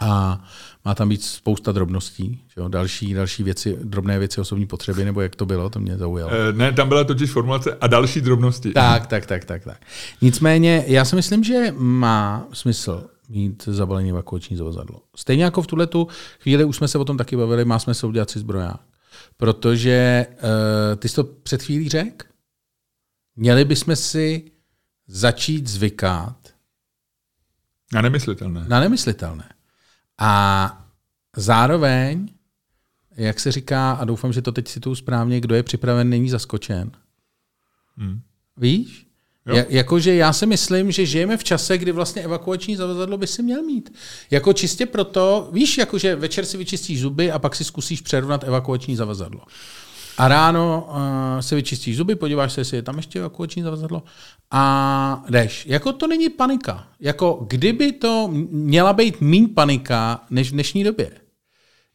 A 0.00 0.44
má 0.84 0.94
tam 0.94 1.08
být 1.08 1.22
spousta 1.22 1.72
drobností, 1.72 2.44
jo? 2.56 2.68
Další, 2.68 3.14
další 3.14 3.42
věci, 3.42 3.78
drobné 3.84 4.18
věci 4.18 4.40
osobní 4.40 4.66
potřeby, 4.66 5.04
nebo 5.04 5.20
jak 5.20 5.36
to 5.36 5.46
bylo, 5.46 5.70
to 5.70 5.80
mě 5.80 5.96
zaujalo. 5.96 6.30
Uh, 6.30 6.58
ne, 6.58 6.72
tam 6.72 6.88
byla 6.88 7.04
totiž 7.04 7.30
formulace 7.30 7.76
a 7.80 7.86
další 7.86 8.20
drobnosti. 8.20 8.72
Tak, 8.72 9.06
tak, 9.06 9.26
tak, 9.26 9.44
tak, 9.44 9.64
tak. 9.64 9.80
Nicméně, 10.22 10.84
já 10.86 11.04
si 11.04 11.16
myslím, 11.16 11.44
že 11.44 11.74
má 11.76 12.46
smysl 12.52 13.10
mít 13.28 13.64
zabalený 13.64 14.10
evakuační 14.10 14.56
zavazadlo. 14.56 15.02
Stejně 15.16 15.44
jako 15.44 15.62
v 15.62 15.66
tuhle 15.66 15.86
tu 15.86 16.08
chvíli 16.40 16.64
už 16.64 16.76
jsme 16.76 16.88
se 16.88 16.98
o 16.98 17.04
tom 17.04 17.16
taky 17.16 17.36
bavili, 17.36 17.64
má 17.64 17.78
smysl 17.78 18.06
udělat 18.06 18.30
si 18.30 18.38
zbroják. 18.38 18.80
Protože 19.36 20.26
uh, 20.30 20.38
ty 20.96 21.08
jsi 21.08 21.14
to 21.14 21.24
před 21.24 21.62
chvílí 21.62 21.88
řekl, 21.88 22.26
měli 23.36 23.64
bychom 23.64 23.96
si 23.96 24.50
začít 25.06 25.66
zvykat 25.68 26.36
A 27.94 28.02
nemyslitelné. 28.02 28.64
na 28.68 28.80
nemyslitelné. 28.80 29.44
A 30.20 30.84
zároveň, 31.36 32.28
jak 33.16 33.40
se 33.40 33.52
říká, 33.52 33.92
a 33.92 34.04
doufám, 34.04 34.32
že 34.32 34.42
to 34.42 34.52
teď 34.52 34.68
si 34.68 34.80
tu 34.80 34.94
správně, 34.94 35.40
kdo 35.40 35.54
je 35.54 35.62
připraven, 35.62 36.08
není 36.08 36.30
zaskočen. 36.30 36.90
Hmm. 37.96 38.20
Víš? 38.56 39.06
Ja, 39.46 39.64
jakože 39.68 40.14
já 40.14 40.32
si 40.32 40.46
myslím, 40.46 40.92
že 40.92 41.06
žijeme 41.06 41.36
v 41.36 41.44
čase, 41.44 41.78
kdy 41.78 41.92
vlastně 41.92 42.22
evakuační 42.22 42.76
zavazadlo 42.76 43.18
by 43.18 43.26
si 43.26 43.42
měl 43.42 43.62
mít. 43.62 43.92
Jako 44.30 44.52
čistě 44.52 44.86
proto, 44.86 45.48
víš, 45.52 45.78
jakože 45.78 46.16
večer 46.16 46.44
si 46.44 46.56
vyčistíš 46.56 47.00
zuby 47.00 47.30
a 47.30 47.38
pak 47.38 47.56
si 47.56 47.64
zkusíš 47.64 48.00
přerovnat 48.00 48.44
evakuační 48.44 48.96
zavazadlo. 48.96 49.40
A 50.20 50.28
ráno 50.28 50.88
uh, 50.88 51.40
si 51.40 51.54
vyčistíš 51.54 51.96
zuby, 51.96 52.14
podíváš 52.14 52.52
se, 52.52 52.60
jestli 52.60 52.76
je 52.76 52.82
tam 52.82 52.96
ještě 52.96 53.18
evakuační 53.18 53.62
zavazadlo 53.62 54.02
a 54.50 55.24
jdeš. 55.28 55.66
Jako 55.66 55.92
to 55.92 56.06
není 56.06 56.28
panika. 56.28 56.86
Jako 57.00 57.46
kdyby 57.48 57.92
to 57.92 58.28
měla 58.50 58.92
být 58.92 59.20
míň 59.20 59.48
panika 59.54 60.24
než 60.30 60.50
v 60.50 60.52
dnešní 60.52 60.84
době. 60.84 61.10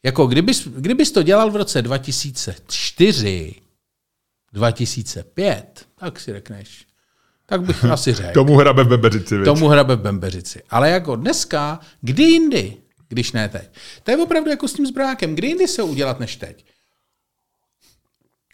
Jako 0.02 0.26
kdybys, 0.26 0.68
kdybys 0.68 1.12
to 1.12 1.22
dělal 1.22 1.50
v 1.50 1.56
roce 1.56 1.82
2004, 1.82 3.54
2005, 4.52 5.86
tak 5.98 6.20
si 6.20 6.32
řekneš. 6.32 6.86
Tak 7.46 7.62
bych 7.62 7.84
asi 7.84 8.12
řekl. 8.12 8.32
Tomu 8.32 8.56
hrabe 8.56 8.84
v 8.84 8.88
bebeřici, 8.88 9.36
viď? 9.36 9.44
Tomu 9.44 9.68
hrabe 9.68 9.96
v 9.96 10.00
Bembeřici. 10.00 10.62
Ale 10.70 10.90
jako 10.90 11.16
dneska, 11.16 11.80
kdy 12.00 12.22
jindy, 12.22 12.76
když 13.08 13.32
ne 13.32 13.48
teď. 13.48 13.68
To 14.02 14.10
je 14.10 14.16
opravdu 14.16 14.50
jako 14.50 14.68
s 14.68 14.72
tím 14.72 14.86
zbrákem. 14.86 15.34
Kdy 15.34 15.46
jindy 15.48 15.68
se 15.68 15.82
udělat 15.82 16.20
než 16.20 16.36
teď? 16.36 16.65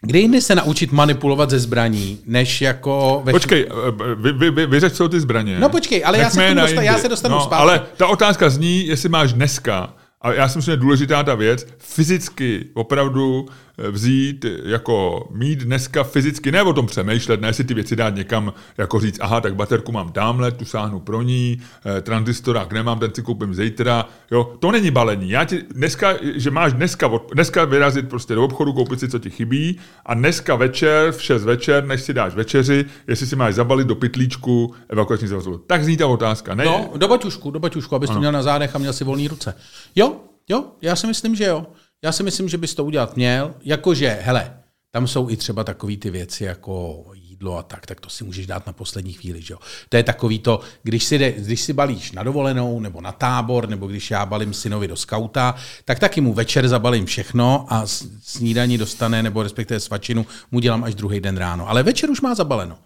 Kde 0.05 0.19
jinde 0.19 0.41
se 0.41 0.55
naučit 0.55 0.91
manipulovat 0.91 1.49
ze 1.49 1.59
zbraní, 1.59 2.19
než 2.25 2.61
jako... 2.61 3.21
Ve 3.25 3.31
Počkej, 3.31 3.67
eh, 3.69 4.15
vy, 4.15 4.31
vy, 4.31 4.51
vy, 4.51 4.65
vyřeš, 4.65 4.93
co 4.93 5.09
ty 5.09 5.19
zbraně. 5.19 5.59
No 5.59 5.69
počkej, 5.69 6.03
ale 6.05 6.17
já 6.17 6.29
se, 6.29 6.37
Nechme 6.37 6.43
k 6.43 6.49
je 6.49 6.49
tomu 6.49 6.57
na 6.59 6.63
dosta- 6.63 6.81
jindy. 6.81 6.85
já 6.85 6.97
se 6.97 7.09
dostanu 7.09 7.35
no, 7.35 7.41
zpátky. 7.41 7.61
Ale 7.61 7.81
ta 7.97 8.07
otázka 8.07 8.49
zní, 8.49 8.87
jestli 8.87 9.09
máš 9.09 9.33
dneska, 9.33 9.93
a 10.21 10.33
já 10.33 10.49
si 10.49 10.57
myslím, 10.57 10.71
že 10.71 10.73
je 10.73 10.77
důležitá 10.77 11.23
ta 11.23 11.35
věc, 11.35 11.67
fyzicky 11.77 12.65
opravdu 12.73 13.45
vzít, 13.77 14.45
eh, 14.45 14.49
jako 14.63 15.27
mít 15.31 15.59
dneska 15.59 16.03
fyzicky, 16.03 16.51
ne 16.51 16.63
o 16.63 16.73
tom 16.73 16.85
přemýšlet, 16.85 17.41
ne 17.41 17.53
si 17.53 17.63
ty 17.63 17.73
věci 17.73 17.95
dát 17.95 18.15
někam, 18.15 18.53
jako 18.77 18.99
říct, 18.99 19.17
aha, 19.21 19.41
tak 19.41 19.55
baterku 19.55 19.91
mám 19.91 20.11
tamhle, 20.11 20.51
tu 20.51 20.65
sáhnu 20.65 20.99
pro 20.99 21.21
ní, 21.21 21.61
eh, 21.85 22.01
tranzistorák 22.01 22.73
nemám, 22.73 22.99
ten 22.99 23.13
si 23.13 23.21
koupím 23.21 23.55
zítra, 23.55 24.05
jo, 24.31 24.53
to 24.59 24.71
není 24.71 24.91
balení. 24.91 25.29
Já 25.29 25.45
ti 25.45 25.63
dneska, 25.73 26.13
že 26.35 26.51
máš 26.51 26.73
dneska, 26.73 27.11
dneska 27.33 27.65
vyrazit 27.65 28.09
prostě 28.09 28.35
do 28.35 28.45
obchodu, 28.45 28.73
koupit 28.73 28.99
si, 28.99 29.07
co 29.09 29.19
ti 29.19 29.29
chybí 29.29 29.79
a 30.05 30.13
dneska 30.13 30.55
večer, 30.55 31.11
v 31.11 31.21
6 31.21 31.43
večer, 31.43 31.85
než 31.85 32.01
si 32.01 32.13
dáš 32.13 32.35
večeři, 32.35 32.85
jestli 33.07 33.27
si 33.27 33.35
máš 33.35 33.55
zabalit 33.55 33.87
do 33.87 33.95
pytlíčku 33.95 34.73
evakuační 34.89 35.27
zavazadlo. 35.27 35.57
Tak 35.57 35.83
zní 35.83 35.97
ta 35.97 36.07
otázka, 36.07 36.55
ne? 36.55 36.65
No, 36.65 36.91
do 36.95 37.07
baťušku, 37.07 37.51
do 37.51 37.59
baťušku, 37.59 37.95
abys 37.95 38.09
to 38.09 38.19
měl 38.19 38.31
na 38.31 38.43
zádech 38.43 38.75
a 38.75 38.79
měl 38.79 38.93
si 38.93 39.03
volné 39.03 39.27
ruce. 39.27 39.55
Jo, 39.95 40.15
jo, 40.49 40.63
já 40.81 40.95
si 40.95 41.07
myslím, 41.07 41.35
že 41.35 41.43
jo. 41.43 41.65
Já 42.03 42.11
si 42.11 42.23
myslím, 42.23 42.49
že 42.49 42.57
bys 42.57 42.75
to 42.75 42.85
udělat 42.85 43.15
měl, 43.15 43.55
jakože, 43.63 44.19
hele, 44.21 44.57
tam 44.91 45.07
jsou 45.07 45.29
i 45.29 45.37
třeba 45.37 45.63
takové 45.63 45.97
ty 45.97 46.09
věci 46.09 46.43
jako 46.43 47.05
jídlo 47.13 47.57
a 47.57 47.63
tak, 47.63 47.85
tak 47.85 48.01
to 48.01 48.09
si 48.09 48.23
můžeš 48.23 48.47
dát 48.47 48.67
na 48.67 48.73
poslední 48.73 49.13
chvíli, 49.13 49.41
že 49.41 49.53
jo. 49.53 49.59
To 49.89 49.97
je 49.97 50.03
takový 50.03 50.39
to, 50.39 50.59
když 50.83 51.03
si, 51.03 51.17
jde, 51.17 51.31
když 51.31 51.61
si 51.61 51.73
balíš 51.73 52.11
na 52.11 52.23
dovolenou, 52.23 52.79
nebo 52.79 53.01
na 53.01 53.11
tábor, 53.11 53.69
nebo 53.69 53.87
když 53.87 54.11
já 54.11 54.25
balím 54.25 54.53
synovi 54.53 54.87
do 54.87 54.95
skauta, 54.95 55.55
tak 55.85 55.99
taky 55.99 56.21
mu 56.21 56.33
večer 56.33 56.67
zabalím 56.67 57.05
všechno 57.05 57.65
a 57.69 57.83
snídaní 58.21 58.77
dostane, 58.77 59.23
nebo 59.23 59.43
respektive 59.43 59.79
svačinu 59.79 60.25
mu 60.51 60.59
dělám 60.59 60.83
až 60.83 60.95
druhý 60.95 61.19
den 61.19 61.37
ráno. 61.37 61.69
Ale 61.69 61.83
večer 61.83 62.09
už 62.09 62.21
má 62.21 62.35
zabaleno. 62.35 62.77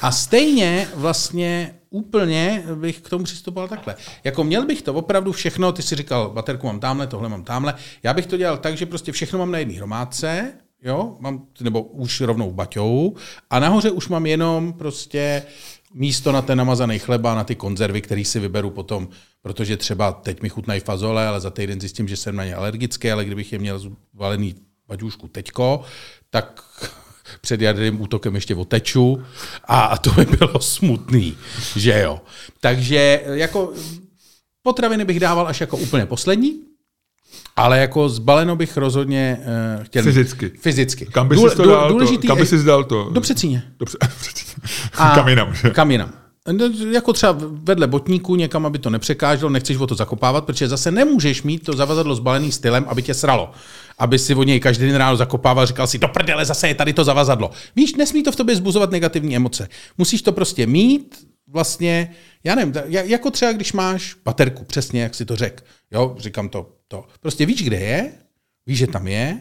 A 0.00 0.12
stejně 0.12 0.88
vlastně 0.94 1.79
úplně 1.90 2.64
bych 2.74 3.00
k 3.00 3.08
tomu 3.08 3.24
přistupoval 3.24 3.68
takhle. 3.68 3.96
Jako 4.24 4.44
měl 4.44 4.66
bych 4.66 4.82
to 4.82 4.94
opravdu 4.94 5.32
všechno, 5.32 5.72
ty 5.72 5.82
si 5.82 5.96
říkal, 5.96 6.30
baterku 6.30 6.66
mám 6.66 6.80
tamhle, 6.80 7.06
tohle 7.06 7.28
mám 7.28 7.44
tamhle, 7.44 7.74
já 8.02 8.14
bych 8.14 8.26
to 8.26 8.36
dělal 8.36 8.58
tak, 8.58 8.76
že 8.76 8.86
prostě 8.86 9.12
všechno 9.12 9.38
mám 9.38 9.50
na 9.50 9.58
jedné 9.58 9.74
hromádce, 9.74 10.52
jo, 10.82 11.16
mám, 11.20 11.46
nebo 11.60 11.82
už 11.82 12.20
rovnou 12.20 12.52
baťou 12.52 13.14
a 13.50 13.58
nahoře 13.58 13.90
už 13.90 14.08
mám 14.08 14.26
jenom 14.26 14.72
prostě 14.72 15.42
místo 15.94 16.32
na 16.32 16.42
ten 16.42 16.58
namazaný 16.58 16.98
chleba, 16.98 17.34
na 17.34 17.44
ty 17.44 17.54
konzervy, 17.54 18.00
který 18.00 18.24
si 18.24 18.40
vyberu 18.40 18.70
potom, 18.70 19.08
protože 19.42 19.76
třeba 19.76 20.12
teď 20.12 20.42
mi 20.42 20.48
chutnají 20.48 20.80
fazole, 20.80 21.26
ale 21.26 21.40
za 21.40 21.50
týden 21.50 21.80
zjistím, 21.80 22.08
že 22.08 22.16
jsem 22.16 22.36
na 22.36 22.44
ně 22.44 22.54
alergický, 22.54 23.10
ale 23.10 23.24
kdybych 23.24 23.52
je 23.52 23.58
měl 23.58 23.80
zvalený 24.14 24.54
baťůžku 24.88 25.28
teďko, 25.28 25.82
tak 26.30 26.62
před 27.40 27.60
jaderným 27.60 28.00
útokem 28.00 28.34
ještě 28.34 28.54
oteču 28.54 29.22
a, 29.64 29.80
a 29.80 29.96
to 29.96 30.10
by 30.10 30.24
bylo 30.24 30.60
smutný, 30.60 31.36
že 31.76 32.00
jo. 32.04 32.20
Takže 32.60 33.20
jako 33.26 33.72
potraviny 34.62 35.04
bych 35.04 35.20
dával 35.20 35.48
až 35.48 35.60
jako 35.60 35.76
úplně 35.76 36.06
poslední, 36.06 36.52
ale 37.56 37.78
jako 37.78 38.08
zbaleno 38.08 38.56
bych 38.56 38.76
rozhodně 38.76 39.40
uh, 39.78 39.84
chtěl. 39.84 40.02
Fyzicky. 40.02 40.48
Fyzicky. 40.60 41.06
Kam 41.06 41.28
by 41.28 41.34
Důle- 41.36 41.50
si 41.50 41.56
to 41.56 41.66
dal? 41.66 41.82
To, 41.88 41.92
důležitý 41.92 42.26
kam 42.26 42.38
by 42.38 42.46
si 42.46 42.64
dal 42.64 42.84
to? 42.84 43.10
Do 43.12 43.20
přecíně. 43.20 43.62
Dobře, 43.78 43.98
A- 44.98 45.14
kam 45.14 45.28
jinam, 45.28 45.54
že? 45.54 45.70
Kam 45.70 45.90
jinam. 45.90 46.12
No, 46.52 46.70
Jako 46.92 47.12
třeba 47.12 47.36
vedle 47.50 47.86
botníku 47.86 48.36
někam, 48.36 48.66
aby 48.66 48.78
to 48.78 48.90
nepřekáželo, 48.90 49.50
nechceš 49.50 49.76
o 49.76 49.86
to 49.86 49.94
zakopávat, 49.94 50.44
protože 50.44 50.68
zase 50.68 50.90
nemůžeš 50.90 51.42
mít 51.42 51.64
to 51.64 51.72
zavazadlo 51.72 52.14
zbalený 52.14 52.52
stylem, 52.52 52.84
aby 52.88 53.02
tě 53.02 53.14
sralo. 53.14 53.52
Aby 54.00 54.18
si 54.18 54.34
o 54.34 54.42
něj 54.42 54.60
každý 54.60 54.86
den 54.86 54.96
ráno 54.96 55.16
zakopával, 55.16 55.66
říkal 55.66 55.86
si, 55.86 55.98
do 55.98 56.08
prdele, 56.08 56.44
zase 56.44 56.68
je 56.68 56.74
tady 56.74 56.92
to 56.92 57.04
zavazadlo. 57.04 57.50
Víš, 57.76 57.94
nesmí 57.94 58.22
to 58.22 58.32
v 58.32 58.36
tobě 58.36 58.56
zbuzovat 58.56 58.90
negativní 58.90 59.36
emoce. 59.36 59.68
Musíš 59.98 60.22
to 60.22 60.32
prostě 60.32 60.66
mít, 60.66 61.28
vlastně, 61.46 62.14
já 62.44 62.54
nevím, 62.54 62.74
jako 62.86 63.30
třeba 63.30 63.52
když 63.52 63.72
máš 63.72 64.16
baterku, 64.24 64.64
přesně 64.64 65.02
jak 65.02 65.14
si 65.14 65.24
to 65.24 65.36
řekl. 65.36 65.64
Jo, 65.90 66.16
říkám 66.18 66.48
to, 66.48 66.70
to. 66.88 67.04
Prostě 67.20 67.46
víš, 67.46 67.62
kde 67.62 67.76
je, 67.76 68.12
víš, 68.66 68.78
že 68.78 68.86
tam 68.86 69.08
je, 69.08 69.40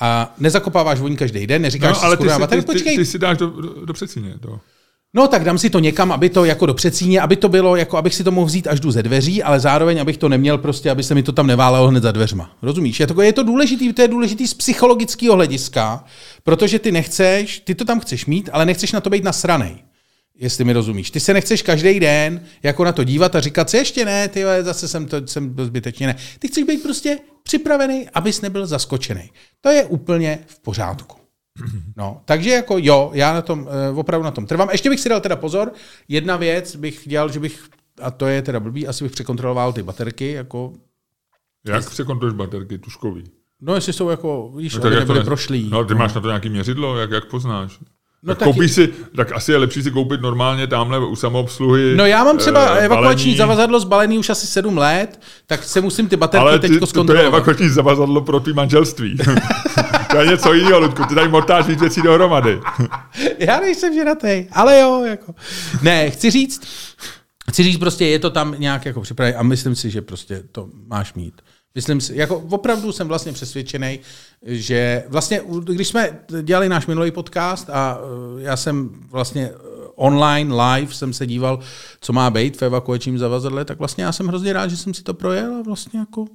a 0.00 0.34
nezakopáváš 0.38 1.00
voní 1.00 1.16
každý 1.16 1.46
den, 1.46 1.62
neříkáš 1.62 1.90
No, 1.90 2.00
si, 2.00 2.06
ale 2.06 2.16
ty 2.16 2.20
skurvená 2.20 2.36
si, 2.36 2.40
baterka, 2.40 2.62
ty, 2.62 2.66
ty, 2.66 2.72
počkej, 2.72 2.96
ty 2.96 3.06
si 3.06 3.18
dáš 3.18 3.38
do, 3.38 3.50
do, 3.50 3.86
do 3.86 3.92
přecíně. 3.92 4.34
To. 4.40 4.60
No 5.14 5.28
tak 5.28 5.44
dám 5.44 5.58
si 5.58 5.70
to 5.70 5.78
někam, 5.78 6.12
aby 6.12 6.30
to 6.30 6.44
jako 6.44 6.66
do 6.66 6.74
přecíně, 6.74 7.20
aby 7.20 7.36
to 7.36 7.48
bylo, 7.48 7.76
jako 7.76 7.96
abych 7.96 8.14
si 8.14 8.24
to 8.24 8.30
mohl 8.30 8.46
vzít 8.46 8.66
až 8.66 8.80
jdu 8.80 8.90
ze 8.90 9.02
dveří, 9.02 9.42
ale 9.42 9.60
zároveň, 9.60 10.00
abych 10.00 10.16
to 10.16 10.28
neměl 10.28 10.58
prostě, 10.58 10.90
aby 10.90 11.02
se 11.02 11.14
mi 11.14 11.22
to 11.22 11.32
tam 11.32 11.46
neválelo 11.46 11.88
hned 11.88 12.02
za 12.02 12.12
dveřma. 12.12 12.56
Rozumíš? 12.62 13.00
Je 13.00 13.06
to, 13.06 13.22
je 13.22 13.32
to 13.32 13.42
důležitý, 13.42 13.92
to 13.92 14.02
je 14.02 14.08
důležitý 14.08 14.48
z 14.48 14.54
psychologického 14.54 15.34
hlediska, 15.34 16.04
protože 16.42 16.78
ty 16.78 16.92
nechceš, 16.92 17.60
ty 17.60 17.74
to 17.74 17.84
tam 17.84 18.00
chceš 18.00 18.26
mít, 18.26 18.50
ale 18.52 18.66
nechceš 18.66 18.92
na 18.92 19.00
to 19.00 19.10
být 19.10 19.24
nasranej. 19.24 19.76
Jestli 20.34 20.64
mi 20.64 20.72
rozumíš. 20.72 21.10
Ty 21.10 21.20
se 21.20 21.34
nechceš 21.34 21.62
každý 21.62 22.00
den 22.00 22.40
jako 22.62 22.84
na 22.84 22.92
to 22.92 23.04
dívat 23.04 23.36
a 23.36 23.40
říkat 23.40 23.70
si 23.70 23.76
ještě 23.76 24.04
ne, 24.04 24.28
ty 24.28 24.44
zase 24.60 24.88
jsem 24.88 25.06
to 25.06 25.26
jsem 25.26 25.48
byl 25.48 25.66
zbytečně 25.66 26.06
ne. 26.06 26.16
Ty 26.38 26.48
chceš 26.48 26.64
být 26.64 26.82
prostě 26.82 27.18
připravený, 27.42 28.08
abys 28.14 28.40
nebyl 28.40 28.66
zaskočený. 28.66 29.30
To 29.60 29.68
je 29.68 29.84
úplně 29.84 30.38
v 30.46 30.60
pořádku. 30.60 31.21
No, 31.96 32.22
takže 32.24 32.50
jako 32.50 32.76
jo, 32.78 33.10
já 33.14 33.32
na 33.32 33.42
tom, 33.42 33.68
uh, 33.92 33.98
opravdu 33.98 34.24
na 34.24 34.30
tom 34.30 34.46
trvám. 34.46 34.68
Ještě 34.72 34.90
bych 34.90 35.00
si 35.00 35.08
dal 35.08 35.20
teda 35.20 35.36
pozor, 35.36 35.72
jedna 36.08 36.36
věc 36.36 36.76
bych 36.76 37.02
dělal, 37.06 37.32
že 37.32 37.40
bych, 37.40 37.68
a 38.02 38.10
to 38.10 38.26
je 38.26 38.42
teda 38.42 38.60
blbý, 38.60 38.86
asi 38.88 39.04
bych 39.04 39.12
překontroloval 39.12 39.72
ty 39.72 39.82
baterky, 39.82 40.32
jako, 40.32 40.72
Jak 41.66 41.90
překontroluješ 41.90 42.36
baterky 42.36 42.78
tuškový? 42.78 43.24
no 43.60 43.74
jestli 43.74 43.92
jsou 43.92 44.08
jako, 44.08 44.52
víš, 44.56 44.74
No, 44.74 44.80
to 44.80 44.90
nebyly 44.90 45.18
ne- 45.18 45.24
prošlý. 45.24 45.70
No, 45.70 45.84
ty 45.84 45.94
máš 45.94 46.14
na 46.14 46.20
to 46.20 46.26
nějaký 46.28 46.48
měřidlo, 46.48 46.96
jak, 46.98 47.10
jak 47.10 47.24
poznáš? 47.30 47.78
No 48.24 48.34
tak 48.34 48.48
taky- 48.48 48.68
si, 48.68 48.88
tak 49.16 49.32
asi 49.32 49.52
je 49.52 49.58
lepší 49.58 49.82
si 49.82 49.90
koupit 49.90 50.20
normálně 50.20 50.66
tamhle 50.66 50.98
u 51.06 51.16
samoobsluhy. 51.16 51.96
No 51.96 52.06
já 52.06 52.24
mám 52.24 52.38
třeba 52.38 52.74
eh, 52.76 52.84
evakuační 52.84 53.24
balení, 53.24 53.36
zavazadlo 53.36 53.80
zbalený 53.80 54.18
už 54.18 54.30
asi 54.30 54.46
sedm 54.46 54.78
let, 54.78 55.20
tak 55.46 55.64
se 55.64 55.80
musím 55.80 56.08
ty 56.08 56.16
baterky 56.16 56.40
Ale 56.42 56.58
ty, 56.58 56.68
teďko 56.68 56.74
to, 56.74 56.80
to 56.80 56.84
je 56.84 56.88
zkontrolovat. 56.90 57.26
evakuační 57.34 57.68
zavazadlo 57.68 58.20
pro 58.20 58.40
tvý 58.40 58.52
manželství. 58.52 59.16
to 60.10 60.16
je 60.16 60.26
něco 60.26 60.52
jiného, 60.52 60.80
Ludku. 60.80 61.04
Ty 61.04 61.14
tady 61.14 61.28
motáš 61.28 61.66
víc 61.66 61.80
věcí 61.80 62.02
dohromady. 62.02 62.60
Já 63.38 63.60
nejsem 63.60 63.94
ženatý, 63.94 64.46
ale 64.52 64.80
jo, 64.80 65.04
jako. 65.08 65.34
Ne, 65.82 66.10
chci 66.10 66.30
říct, 66.30 66.62
chci 67.50 67.62
říct 67.62 67.78
prostě, 67.78 68.06
je 68.06 68.18
to 68.18 68.30
tam 68.30 68.54
nějak 68.58 68.84
jako 68.86 69.00
připravené 69.00 69.36
a 69.36 69.42
myslím 69.42 69.74
si, 69.74 69.90
že 69.90 70.02
prostě 70.02 70.42
to 70.52 70.68
máš 70.86 71.14
mít. 71.14 71.34
Myslím 71.74 72.00
si, 72.00 72.16
jako 72.16 72.38
opravdu 72.50 72.92
jsem 72.92 73.08
vlastně 73.08 73.32
přesvědčený, 73.32 74.00
že 74.46 75.04
vlastně, 75.08 75.40
když 75.64 75.88
jsme 75.88 76.18
dělali 76.42 76.68
náš 76.68 76.86
minulý 76.86 77.10
podcast 77.10 77.70
a 77.70 77.98
eh, 78.38 78.42
já 78.42 78.56
jsem 78.56 78.90
vlastně 79.10 79.50
eh, 79.54 79.58
online, 79.94 80.54
live 80.54 80.94
jsem 80.94 81.12
se 81.12 81.26
díval, 81.26 81.58
co 82.00 82.12
má 82.12 82.30
být 82.30 82.56
v 82.60 82.62
evakuačním 82.62 83.18
zavazadle, 83.18 83.64
tak 83.64 83.78
vlastně 83.78 84.04
já 84.04 84.12
jsem 84.12 84.26
hrozně 84.26 84.52
rád, 84.52 84.68
že 84.68 84.76
jsem 84.76 84.94
si 84.94 85.02
to 85.02 85.14
projel 85.14 85.54
a 85.56 85.62
vlastně 85.62 86.00
jako... 86.00 86.26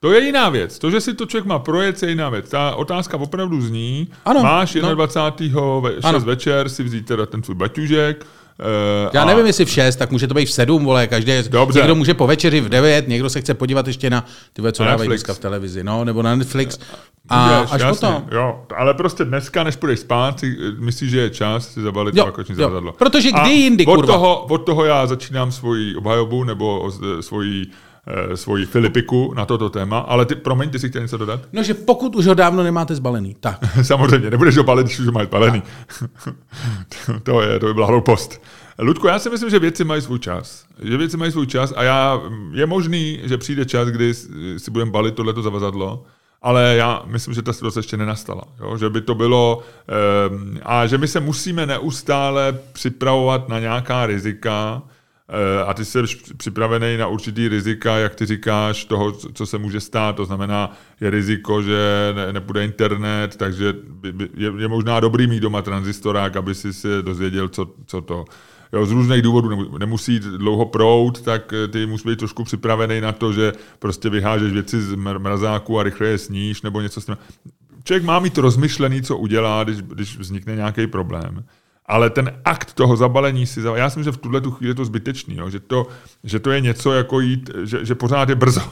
To 0.00 0.12
je 0.12 0.26
jiná 0.26 0.48
věc. 0.48 0.78
To, 0.78 0.90
že 0.90 1.00
si 1.00 1.14
to 1.14 1.26
člověk 1.26 1.46
má 1.46 1.58
projet, 1.58 2.02
je 2.02 2.08
jiná 2.08 2.30
věc. 2.30 2.48
Ta 2.50 2.74
otázka 2.74 3.16
opravdu 3.16 3.60
zní, 3.60 4.08
Ano, 4.24 4.42
máš 4.42 4.74
no. 4.74 4.94
21. 4.94 5.60
ve 5.80 5.92
6 5.92 6.04
Ano. 6.04 6.20
večer 6.20 6.68
si 6.68 6.82
vzít 6.82 7.06
teda 7.06 7.26
ten 7.26 7.42
tvůj 7.42 7.54
baťužek. 7.56 8.26
Eh, 8.60 9.10
Já 9.12 9.22
a- 9.22 9.24
nevím, 9.24 9.46
jestli 9.46 9.64
v 9.64 9.70
6, 9.70 9.96
tak 9.96 10.10
může 10.10 10.26
to 10.28 10.34
být 10.34 10.46
v 10.46 10.52
7, 10.52 10.84
vole, 10.84 11.06
každý, 11.06 11.32
Dobře. 11.48 11.78
někdo 11.78 11.94
může 11.94 12.14
po 12.14 12.26
večeři 12.26 12.60
v 12.60 12.68
9, 12.68 13.08
někdo 13.08 13.30
se 13.30 13.40
chce 13.40 13.54
podívat 13.54 13.86
ještě 13.86 14.10
na 14.10 14.24
ty 14.52 14.62
co 14.72 14.84
Na 14.84 14.90
dávají 14.90 15.08
dneska 15.08 15.34
v 15.34 15.38
televizi, 15.38 15.84
no, 15.84 16.04
nebo 16.04 16.22
na 16.22 16.36
Netflix. 16.36 16.78
A 17.28 17.46
Můžeš, 17.46 17.72
až 17.72 17.80
jasně, 17.80 18.08
potom. 18.08 18.24
Jo, 18.32 18.60
ale 18.76 18.94
prostě 18.94 19.24
dneska, 19.24 19.64
než 19.64 19.76
půjdeš 19.76 20.00
spát, 20.00 20.40
si, 20.40 20.56
eh, 20.68 20.80
myslíš, 20.80 21.10
že 21.10 21.18
je 21.20 21.30
čas 21.30 21.68
si 21.72 21.82
zabalit 21.82 22.16
Jo, 22.16 22.26
jo. 22.38 22.44
zavazadlo. 22.54 22.92
Protože 22.92 23.30
A 23.34 23.42
kdy 23.42 23.50
jindy, 23.54 23.86
od 23.86 23.94
kurva? 23.94 24.14
Toho, 24.14 24.44
od 24.44 24.58
toho 24.58 24.84
já 24.84 25.06
začínám 25.06 25.52
svoji 25.52 25.96
obhajobu 25.96 26.44
nebo 26.44 26.90
eh, 27.18 27.22
svoji, 27.22 27.62
eh, 27.62 27.70
svoji 28.34 28.66
Filipiku 28.66 29.34
na 29.34 29.46
toto 29.46 29.70
téma, 29.70 29.98
ale 29.98 30.26
ty, 30.26 30.34
promiň, 30.34 30.70
ty 30.70 30.78
si 30.78 30.88
chtěl 30.88 31.02
něco 31.02 31.16
dodat? 31.16 31.40
No, 31.52 31.62
že 31.62 31.74
pokud 31.74 32.16
už 32.16 32.26
ho 32.26 32.34
dávno 32.34 32.62
nemáte 32.62 32.94
zbalený, 32.94 33.36
tak. 33.40 33.58
Samozřejmě, 33.82 34.30
nebudeš 34.30 34.56
ho 34.56 34.64
balit, 34.64 34.86
když 34.86 34.98
už 34.98 35.06
ho 35.06 35.12
máš 35.12 35.26
balený. 35.26 35.62
to, 37.22 37.42
je, 37.42 37.58
to 37.58 37.66
by 37.66 37.74
byla 37.74 37.86
hloupost. 37.86 38.42
Ludku, 38.78 39.06
já 39.06 39.18
si 39.18 39.30
myslím, 39.30 39.50
že 39.50 39.58
věci 39.58 39.84
mají 39.84 40.02
svůj 40.02 40.18
čas. 40.18 40.64
Že 40.82 40.96
věci 40.96 41.16
mají 41.16 41.32
svůj 41.32 41.46
čas 41.46 41.72
a 41.76 41.82
já, 41.82 42.20
je 42.52 42.66
možný, 42.66 43.20
že 43.24 43.38
přijde 43.38 43.64
čas, 43.64 43.88
kdy 43.88 44.14
si 44.56 44.70
budeme 44.70 44.90
balit 44.90 45.14
tohleto 45.14 45.42
zavazadlo, 45.42 46.04
ale 46.42 46.74
já 46.76 47.02
myslím, 47.06 47.34
že 47.34 47.42
ta 47.42 47.52
situace 47.52 47.78
ještě 47.78 47.96
nenastala. 47.96 48.42
Jo? 48.60 48.76
Že 48.76 48.90
by 48.90 49.00
to 49.00 49.14
bylo... 49.14 49.62
Um, 50.30 50.58
a 50.62 50.86
že 50.86 50.98
my 50.98 51.08
se 51.08 51.20
musíme 51.20 51.66
neustále 51.66 52.58
připravovat 52.72 53.48
na 53.48 53.60
nějaká 53.60 54.06
rizika, 54.06 54.82
Eh, 54.82 54.95
a 55.66 55.74
ty 55.74 55.84
jsi 55.84 55.98
připravený 56.36 56.96
na 56.96 57.06
určitý 57.06 57.48
rizika, 57.48 57.98
jak 57.98 58.14
ty 58.14 58.26
říkáš, 58.26 58.84
toho, 58.84 59.12
co 59.12 59.46
se 59.46 59.58
může 59.58 59.80
stát. 59.80 60.16
To 60.16 60.24
znamená, 60.24 60.76
je 61.00 61.10
riziko, 61.10 61.62
že 61.62 62.12
ne, 62.16 62.32
nepůjde 62.32 62.64
internet, 62.64 63.36
takže 63.36 63.74
je, 64.36 64.52
je 64.58 64.68
možná 64.68 65.00
dobrý 65.00 65.26
mít 65.26 65.40
doma 65.40 65.62
tranzistorák, 65.62 66.36
aby 66.36 66.54
si 66.54 66.72
se 66.72 67.02
dozvěděl, 67.02 67.48
co, 67.48 67.66
co 67.86 68.00
to. 68.00 68.24
Jo, 68.72 68.86
z 68.86 68.90
různých 68.90 69.22
důvodů 69.22 69.48
nemu- 69.48 69.78
nemusí 69.78 70.18
dlouho 70.20 70.66
prout, 70.66 71.20
tak 71.20 71.52
eh, 71.52 71.68
ty 71.68 71.86
musí 71.86 72.08
být 72.08 72.18
trošku 72.18 72.44
připravený 72.44 73.00
na 73.00 73.12
to, 73.12 73.32
že 73.32 73.52
prostě 73.78 74.10
vyhážeš 74.10 74.52
věci 74.52 74.82
z 74.82 74.94
mr- 74.94 75.18
mrazáku 75.18 75.80
a 75.80 75.82
rychle 75.82 76.06
je 76.06 76.18
sníš, 76.18 76.62
nebo 76.62 76.80
něco 76.80 77.00
s 77.00 77.06
tím. 77.06 77.16
člověk 77.84 78.04
má 78.04 78.18
mít 78.18 78.38
rozmyšlený, 78.38 79.02
co 79.02 79.16
udělá, 79.16 79.64
když, 79.64 79.82
když 79.82 80.18
vznikne 80.18 80.56
nějaký 80.56 80.86
problém. 80.86 81.44
Ale 81.88 82.10
ten 82.10 82.40
akt 82.44 82.72
toho 82.72 82.96
zabalení 82.96 83.46
si, 83.46 83.60
já 83.74 83.90
si 83.90 83.98
myslím, 83.98 84.12
že 84.12 84.18
v 84.18 84.22
tuhle 84.22 84.40
tu 84.40 84.50
chvíli 84.50 84.70
je 84.70 84.74
to 84.74 84.84
zbytečný, 84.84 85.36
jo? 85.36 85.50
Že, 85.50 85.60
to, 85.60 85.86
že 86.24 86.40
to 86.40 86.50
je 86.50 86.60
něco 86.60 86.92
jako 86.92 87.20
jít, 87.20 87.50
že, 87.64 87.84
že 87.84 87.94
pořád 87.94 88.28
je 88.28 88.34
brzo. 88.34 88.62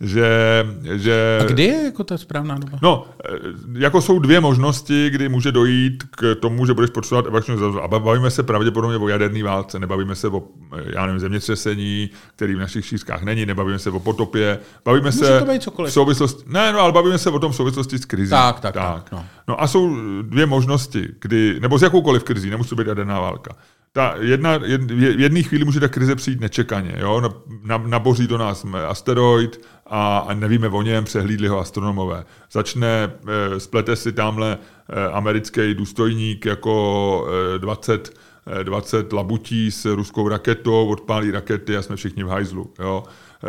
Že, 0.00 0.66
že... 0.94 1.38
A 1.40 1.44
kdy 1.44 1.62
je 1.62 1.84
jako 1.84 2.04
ta 2.04 2.18
správná 2.18 2.54
doba? 2.54 2.78
No, 2.82 3.06
eh, 3.24 3.38
jako 3.72 4.00
jsou 4.00 4.18
dvě 4.18 4.40
možnosti, 4.40 5.10
kdy 5.10 5.28
může 5.28 5.52
dojít 5.52 6.04
k 6.10 6.34
tomu, 6.40 6.66
že 6.66 6.74
budeš 6.74 6.90
potřebovat 6.90 7.26
evakuační 7.26 7.80
A 7.82 7.88
bavíme 7.88 8.30
se 8.30 8.42
pravděpodobně 8.42 8.96
o 8.96 9.08
jaderné 9.08 9.42
válce, 9.42 9.78
nebavíme 9.78 10.14
se 10.14 10.28
o, 10.28 10.42
eh, 10.78 10.82
já 10.94 11.06
nevím, 11.06 11.20
zemětřesení, 11.20 12.10
který 12.36 12.54
v 12.54 12.58
našich 12.58 12.86
šířkách 12.86 13.22
není, 13.22 13.46
nebavíme 13.46 13.78
se 13.78 13.90
o 13.90 14.00
potopě, 14.00 14.58
bavíme 14.84 15.10
Může 15.10 15.18
se 15.18 15.38
to 15.38 15.44
být 15.44 15.62
cokoliv. 15.62 15.90
v 15.90 15.94
souvislosti, 15.94 16.44
ne, 16.46 16.72
no, 16.72 16.80
ale 16.80 16.92
bavíme 16.92 17.18
se 17.18 17.30
o 17.30 17.38
tom 17.38 17.52
v 17.52 17.56
souvislosti 17.56 17.98
s 17.98 18.04
krizí. 18.04 18.30
Tak, 18.30 18.60
tak, 18.60 18.74
tak, 18.74 19.12
no. 19.12 19.24
no. 19.48 19.62
a 19.62 19.66
jsou 19.66 19.96
dvě 20.22 20.46
možnosti, 20.46 21.08
kdy, 21.20 21.60
nebo 21.60 21.78
s 21.78 21.82
jakoukoliv 21.82 22.24
krizí, 22.24 22.50
nemusí 22.50 22.70
to 22.70 22.76
být 22.76 22.86
jaderná 22.86 23.20
válka. 23.20 23.56
Ta 23.98 24.14
jedna, 24.20 24.52
jed, 24.64 24.90
v 24.90 25.20
jedné 25.20 25.42
chvíli 25.42 25.64
může 25.64 25.80
ta 25.80 25.88
krize 25.88 26.14
přijít 26.14 26.40
nečekaně. 26.40 26.94
Jo? 26.98 27.20
Na, 27.20 27.28
na, 27.62 27.78
naboří 27.86 28.26
do 28.26 28.38
nás 28.38 28.66
asteroid 28.86 29.60
a, 29.86 30.18
a 30.18 30.34
nevíme 30.34 30.68
o 30.68 30.82
něm, 30.82 31.04
přehlídli 31.04 31.48
ho 31.48 31.58
astronomové. 31.58 32.24
Začne, 32.52 33.12
e, 33.28 33.60
splete 33.60 33.96
si 33.96 34.12
tamhle 34.12 34.58
e, 34.88 35.08
americký 35.08 35.74
důstojník 35.74 36.46
jako 36.46 37.26
e, 37.54 37.58
20, 37.58 38.18
e, 38.60 38.64
20 38.64 39.12
labutí 39.12 39.70
s 39.70 39.84
ruskou 39.84 40.28
raketou, 40.28 40.88
odpálí 40.88 41.30
rakety 41.30 41.76
a 41.76 41.82
jsme 41.82 41.96
všichni 41.96 42.24
v 42.24 42.28
hajzlu. 42.28 42.72
Jo? 42.78 43.04
E, 43.44 43.48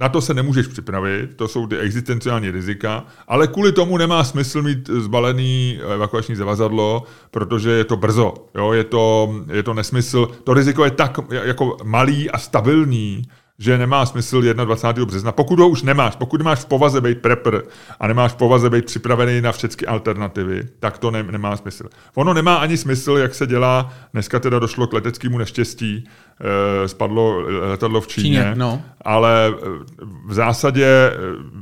na 0.00 0.08
to 0.08 0.20
se 0.20 0.34
nemůžeš 0.34 0.66
připravit, 0.66 1.36
to 1.36 1.48
jsou 1.48 1.66
ty 1.66 1.78
existenciální 1.78 2.50
rizika, 2.50 3.04
ale 3.28 3.46
kvůli 3.46 3.72
tomu 3.72 3.96
nemá 3.96 4.24
smysl 4.24 4.62
mít 4.62 4.86
zbalený 4.88 5.80
evakuační 5.94 6.36
zavazadlo, 6.36 7.02
protože 7.30 7.70
je 7.70 7.84
to 7.84 7.96
brzo, 7.96 8.34
jo? 8.54 8.72
Je, 8.72 8.84
to, 8.84 9.34
je 9.52 9.62
to 9.62 9.74
nesmysl. 9.74 10.28
To 10.44 10.54
riziko 10.54 10.84
je 10.84 10.90
tak 10.90 11.18
jako 11.30 11.76
malý 11.84 12.30
a 12.30 12.38
stabilní, 12.38 13.22
že 13.58 13.78
nemá 13.78 14.06
smysl 14.06 14.42
21. 14.42 15.04
března. 15.04 15.32
Pokud 15.32 15.58
ho 15.58 15.68
už 15.68 15.82
nemáš, 15.82 16.16
pokud 16.16 16.42
máš 16.42 16.58
v 16.58 16.66
povaze 16.66 17.00
být 17.00 17.22
prepper 17.22 17.62
a 18.00 18.06
nemáš 18.06 18.32
v 18.32 18.36
povaze 18.36 18.70
být 18.70 18.84
připravený 18.84 19.40
na 19.40 19.52
všechny 19.52 19.86
alternativy, 19.86 20.68
tak 20.80 20.98
to 20.98 21.10
ne, 21.10 21.22
nemá 21.22 21.56
smysl. 21.56 21.84
Ono 22.14 22.34
nemá 22.34 22.56
ani 22.56 22.76
smysl, 22.76 23.12
jak 23.12 23.34
se 23.34 23.46
dělá, 23.46 23.92
dneska 24.12 24.38
teda 24.38 24.58
došlo 24.58 24.86
k 24.86 24.92
leteckému 24.92 25.38
neštěstí, 25.38 26.08
spadlo 26.86 27.40
letadlo 27.40 28.00
v 28.00 28.08
Číně, 28.08 28.24
Číně, 28.24 28.52
no. 28.54 28.82
ale 29.02 29.54
eh, 29.54 29.66
v 30.26 30.34
zásadě 30.34 30.86
eh, 30.86 31.12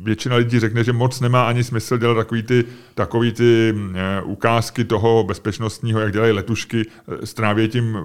většina 0.02 0.36
lidí 0.36 0.58
řekne, 0.58 0.84
že 0.84 0.92
moc 0.92 1.20
nemá 1.20 1.48
ani 1.48 1.64
smysl 1.64 1.98
dělat 1.98 2.14
takový 2.14 2.42
ty, 2.42 2.64
takový 2.94 3.32
ty 3.32 3.74
eh, 3.94 4.22
ukázky 4.22 4.84
toho 4.84 5.24
bezpečnostního, 5.24 6.00
jak 6.00 6.12
dělají 6.12 6.32
letušky, 6.32 6.86
eh, 7.22 7.26
stráví 7.26 7.68
tím 7.68 7.98
eh, 7.98 8.02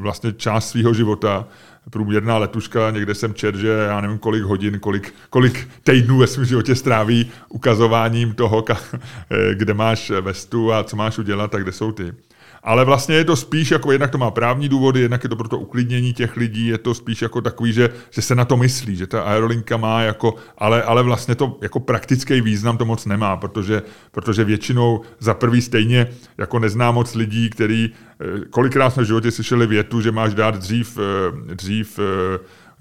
vlastně 0.00 0.32
část 0.32 0.70
svého 0.70 0.94
života, 0.94 1.46
průměrná 1.90 2.38
letuška, 2.38 2.90
někde 2.90 3.14
jsem 3.14 3.34
čet, 3.34 3.54
že 3.54 3.68
já 3.68 4.00
nevím 4.00 4.18
kolik 4.18 4.42
hodin, 4.42 4.78
kolik, 4.78 5.14
kolik 5.30 5.68
týdnů 5.84 6.18
ve 6.18 6.26
svém 6.26 6.44
životě 6.44 6.74
stráví 6.74 7.30
ukazováním 7.48 8.34
toho, 8.34 8.64
eh, 8.70 9.54
kde 9.54 9.74
máš 9.74 10.10
vestu 10.10 10.72
a 10.72 10.84
co 10.84 10.96
máš 10.96 11.18
udělat 11.18 11.54
a 11.54 11.58
kde 11.58 11.72
jsou 11.72 11.92
ty. 11.92 12.12
Ale 12.66 12.84
vlastně 12.84 13.14
je 13.14 13.24
to 13.24 13.36
spíš 13.36 13.70
jako, 13.70 13.92
jednak 13.92 14.10
to 14.10 14.18
má 14.18 14.30
právní 14.30 14.68
důvody, 14.68 15.00
jednak 15.00 15.22
je 15.22 15.28
to 15.28 15.36
pro 15.36 15.48
to 15.48 15.58
uklidnění 15.58 16.12
těch 16.12 16.36
lidí, 16.36 16.66
je 16.66 16.78
to 16.78 16.94
spíš 16.94 17.22
jako 17.22 17.40
takový, 17.40 17.72
že, 17.72 17.90
že 18.10 18.22
se 18.22 18.34
na 18.34 18.44
to 18.44 18.56
myslí, 18.56 18.96
že 18.96 19.06
ta 19.06 19.22
aerolinka 19.22 19.76
má 19.76 20.02
jako, 20.02 20.34
ale, 20.58 20.82
ale 20.82 21.02
vlastně 21.02 21.34
to 21.34 21.58
jako 21.62 21.80
praktický 21.80 22.40
význam 22.40 22.76
to 22.76 22.84
moc 22.84 23.06
nemá, 23.06 23.36
protože, 23.36 23.82
protože 24.10 24.44
většinou 24.44 25.00
za 25.18 25.34
prvý 25.34 25.62
stejně 25.62 26.06
jako 26.38 26.58
nezná 26.58 26.90
moc 26.90 27.14
lidí, 27.14 27.50
který, 27.50 27.90
eh, 28.20 28.44
kolikrát 28.50 28.90
jsme 28.90 29.02
v 29.02 29.06
životě 29.06 29.30
slyšeli 29.30 29.66
větu, 29.66 30.00
že 30.00 30.12
máš 30.12 30.34
dát 30.34 30.56
dřív, 30.56 30.98
eh, 30.98 31.54
dřív 31.54 31.98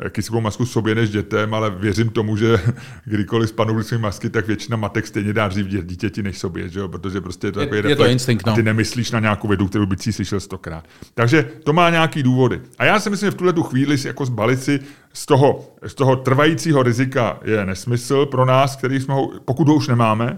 kyslíkovou 0.09 0.41
masku 0.41 0.65
sobě 0.65 0.95
než 0.95 1.09
dětem, 1.09 1.53
ale 1.53 1.69
věřím 1.69 2.09
tomu, 2.09 2.37
že 2.37 2.59
kdykoliv 3.05 3.49
spadnou 3.49 3.83
svými 3.83 4.01
masky, 4.01 4.29
tak 4.29 4.47
většina 4.47 4.77
matek 4.77 5.07
stejně 5.07 5.33
dá 5.33 5.47
dřív 5.47 5.67
dítěti 5.67 6.23
než 6.23 6.37
sobě, 6.37 6.69
že 6.69 6.79
jo? 6.79 6.87
protože 6.87 7.21
prostě 7.21 7.47
je 7.47 7.51
to 7.51 7.59
Je- 7.59 7.65
takový 7.65 7.77
je 7.77 7.81
to 7.83 7.89
reflex 7.89 8.11
instinkt, 8.11 8.47
a 8.47 8.49
no. 8.49 8.55
ty 8.55 8.63
nemyslíš 8.63 9.11
na 9.11 9.19
nějakou 9.19 9.47
vědu, 9.47 9.67
kterou 9.67 9.85
by 9.85 9.95
si 9.99 10.13
slyšel 10.13 10.39
stokrát. 10.39 10.83
Takže 11.13 11.49
to 11.63 11.73
má 11.73 11.89
nějaký 11.89 12.23
důvody. 12.23 12.61
A 12.77 12.85
já 12.85 12.99
si 12.99 13.09
myslím, 13.09 13.27
že 13.27 13.31
v 13.31 13.35
tuhle 13.35 13.53
tu 13.53 13.63
chvíli 13.63 13.97
si 13.97 14.07
jako 14.07 14.25
zbalit 14.25 14.63
si 14.63 14.79
z 15.13 15.25
toho, 15.25 15.75
z 15.87 15.93
toho 15.93 16.15
trvajícího 16.15 16.83
rizika 16.83 17.39
je 17.43 17.65
nesmysl 17.65 18.25
pro 18.25 18.45
nás, 18.45 18.75
který 18.75 18.99
jsme 18.99 19.13
ho, 19.13 19.31
pokud 19.45 19.67
ho 19.67 19.75
už 19.75 19.87
nemáme. 19.87 20.37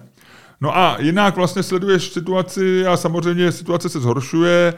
No 0.61 0.77
a 0.77 0.97
jinak 0.99 1.35
vlastně 1.35 1.63
sleduješ 1.63 2.13
situaci 2.13 2.85
a 2.85 2.97
samozřejmě 2.97 3.51
situace 3.51 3.89
se 3.89 3.99
zhoršuje, 3.99 4.73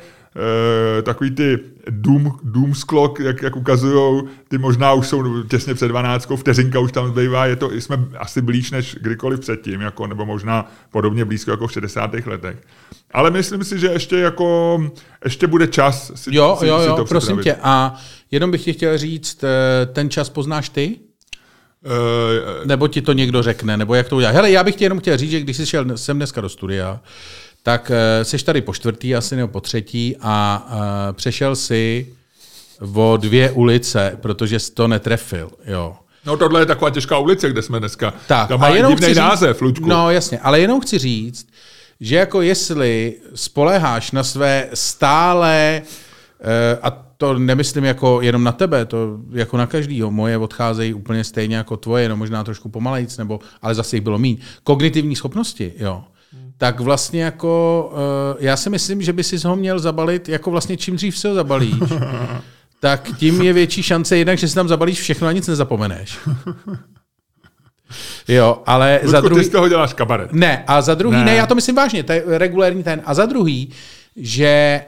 e, 1.00 1.02
takový 1.02 1.32
ty 1.32 1.60
doom, 1.90 2.32
doomsclock, 2.44 3.20
jak, 3.20 3.42
jak 3.42 3.56
ukazují, 3.56 4.24
ty 4.48 4.58
možná 4.58 4.94
už 4.94 5.08
jsou 5.08 5.44
těsně 5.44 5.74
před 5.74 5.88
12, 5.88 6.30
vteřinka 6.36 6.80
už 6.80 6.92
tam 6.92 7.08
zbývá, 7.08 7.46
je 7.46 7.56
to, 7.56 7.72
jsme 7.72 7.98
asi 8.18 8.42
blíž 8.42 8.72
než 8.72 8.96
kdykoliv 9.02 9.40
předtím, 9.40 9.82
jako, 9.82 10.08
nebo 10.08 10.26
možná 10.26 10.72
podobně 10.92 11.26
blízko 11.26 11.52
jako 11.52 11.68
v 11.68 11.72
60. 11.72 12.12
letech. 12.26 12.58
Ale 13.12 13.32
myslím 13.32 13.64
si, 13.64 13.80
že 13.80 13.88
ještě 13.88 14.18
jako, 14.18 14.80
ještě 15.24 15.48
bude 15.48 15.68
čas 15.68 16.12
si, 16.16 16.36
Jo, 16.36 16.58
si, 16.60 16.68
jo, 16.68 16.80
si 16.80 16.88
jo, 16.88 16.96
to 16.96 17.06
prosím 17.06 17.38
připravit. 17.38 17.44
tě. 17.58 17.62
A 17.64 17.96
jenom 18.32 18.52
bych 18.52 18.64
ti 18.64 18.74
chtěl 18.74 18.98
říct, 18.98 19.44
eh, 19.44 19.86
ten 19.86 20.10
čas 20.10 20.30
poznáš 20.30 20.70
ty? 20.70 20.96
E, 21.86 22.66
Nebo 22.68 22.88
ti 22.88 23.02
to 23.02 23.14
někdo 23.14 23.42
řekne, 23.44 23.78
nebo 23.78 23.96
jak 23.96 24.10
to 24.10 24.16
udělá. 24.16 24.32
Hele, 24.32 24.52
já 24.52 24.64
bych 24.64 24.76
ti 24.76 24.84
jenom 24.84 25.00
chtěl 25.00 25.18
říct, 25.18 25.32
že 25.32 25.40
když 25.40 25.58
jsi 25.58 25.66
šel 25.66 25.98
sem 25.98 26.18
dneska 26.18 26.42
do 26.42 26.50
studia, 26.50 27.00
tak 27.64 27.92
jsi 28.24 28.46
tady 28.46 28.62
po 28.62 28.74
čtvrtý 28.74 29.16
asi 29.16 29.36
nebo 29.36 29.48
po 29.48 29.62
třetí 29.62 30.16
a 30.22 30.68
uh, 30.72 31.16
přešel 31.16 31.56
si 31.56 32.08
o 32.94 33.18
dvě 33.18 33.52
ulice, 33.52 34.18
protože 34.22 34.60
jsi 34.60 34.72
to 34.72 34.88
netrefil. 34.88 35.52
Jo. 35.66 35.96
no 36.26 36.38
tohle 36.38 36.62
je 36.62 36.66
taková 36.66 36.92
těžká 36.92 37.18
ulice, 37.18 37.50
kde 37.50 37.62
jsme 37.62 37.80
dneska. 37.80 38.14
Tak, 38.28 38.48
Tam 38.48 38.60
má 38.60 38.68
a 38.68 38.70
jenom 38.70 38.96
chci 38.96 39.06
říct, 39.06 39.18
název, 39.18 39.62
Luďku. 39.62 39.88
No 39.88 40.12
jasně, 40.12 40.40
ale 40.40 40.60
jenom 40.60 40.82
chci 40.82 40.98
říct, 40.98 41.48
že 42.00 42.16
jako 42.16 42.42
jestli 42.42 43.16
spoléháš 43.36 44.12
na 44.12 44.24
své 44.24 44.70
stále, 44.74 45.82
eh, 46.42 46.80
a 46.82 46.92
to 47.18 47.40
nemyslím 47.40 47.84
jako 47.84 48.22
jenom 48.22 48.44
na 48.44 48.52
tebe, 48.52 48.86
to 48.86 49.18
jako 49.32 49.58
na 49.58 49.68
každýho, 49.68 50.12
moje 50.12 50.38
odcházejí 50.38 50.94
úplně 50.94 51.24
stejně 51.24 51.56
jako 51.56 51.78
tvoje, 51.78 52.10
no 52.10 52.18
možná 52.18 52.44
trošku 52.44 52.70
pomalejc, 52.70 53.18
nebo, 53.18 53.40
ale 53.62 53.76
zase 53.76 53.96
jich 53.96 54.04
bylo 54.04 54.20
míň. 54.20 54.38
Kognitivní 54.64 55.16
schopnosti, 55.16 55.74
jo. 55.78 56.04
Tak 56.60 56.80
vlastně 56.80 57.24
jako, 57.24 57.94
eh, 57.94 58.38
já 58.40 58.58
si 58.58 58.70
myslím, 58.70 59.02
že 59.02 59.14
by 59.14 59.24
si 59.24 59.48
ho 59.48 59.56
měl 59.56 59.80
zabalit, 59.80 60.30
jako 60.30 60.52
vlastně 60.52 60.78
čím 60.78 60.96
dřív 60.96 61.18
si 61.18 61.28
ho 61.28 61.34
zabalíš, 61.34 61.76
tak 62.80 63.10
tím 63.18 63.42
je 63.42 63.54
větší 63.54 63.84
šance 63.84 64.18
jednak, 64.18 64.38
že 64.38 64.48
si 64.48 64.56
tam 64.56 64.68
zabalíš 64.68 65.02
všechno 65.02 65.28
a 65.28 65.32
nic 65.32 65.48
nezapomeneš. 65.48 66.20
Jo, 68.28 68.62
ale 68.66 68.94
Luďku, 68.94 69.12
za 69.12 69.22
druhý... 69.22 69.42
ty 69.42 69.50
z 69.50 69.52
toho 69.52 69.70
děláš 69.70 69.94
kabaret. 69.94 70.34
Ne, 70.34 70.64
a 70.68 70.82
za 70.82 70.96
druhý, 70.96 71.18
ne. 71.18 71.20
Ne. 71.20 71.32
ne, 71.32 71.36
já 71.36 71.46
to 71.46 71.56
myslím 71.56 71.76
vážně, 71.76 72.04
to 72.04 72.12
je 72.12 72.24
regulérní 72.28 72.84
ten. 72.84 73.02
A 73.06 73.14
za 73.14 73.26
druhý, 73.26 73.74
že 74.16 74.82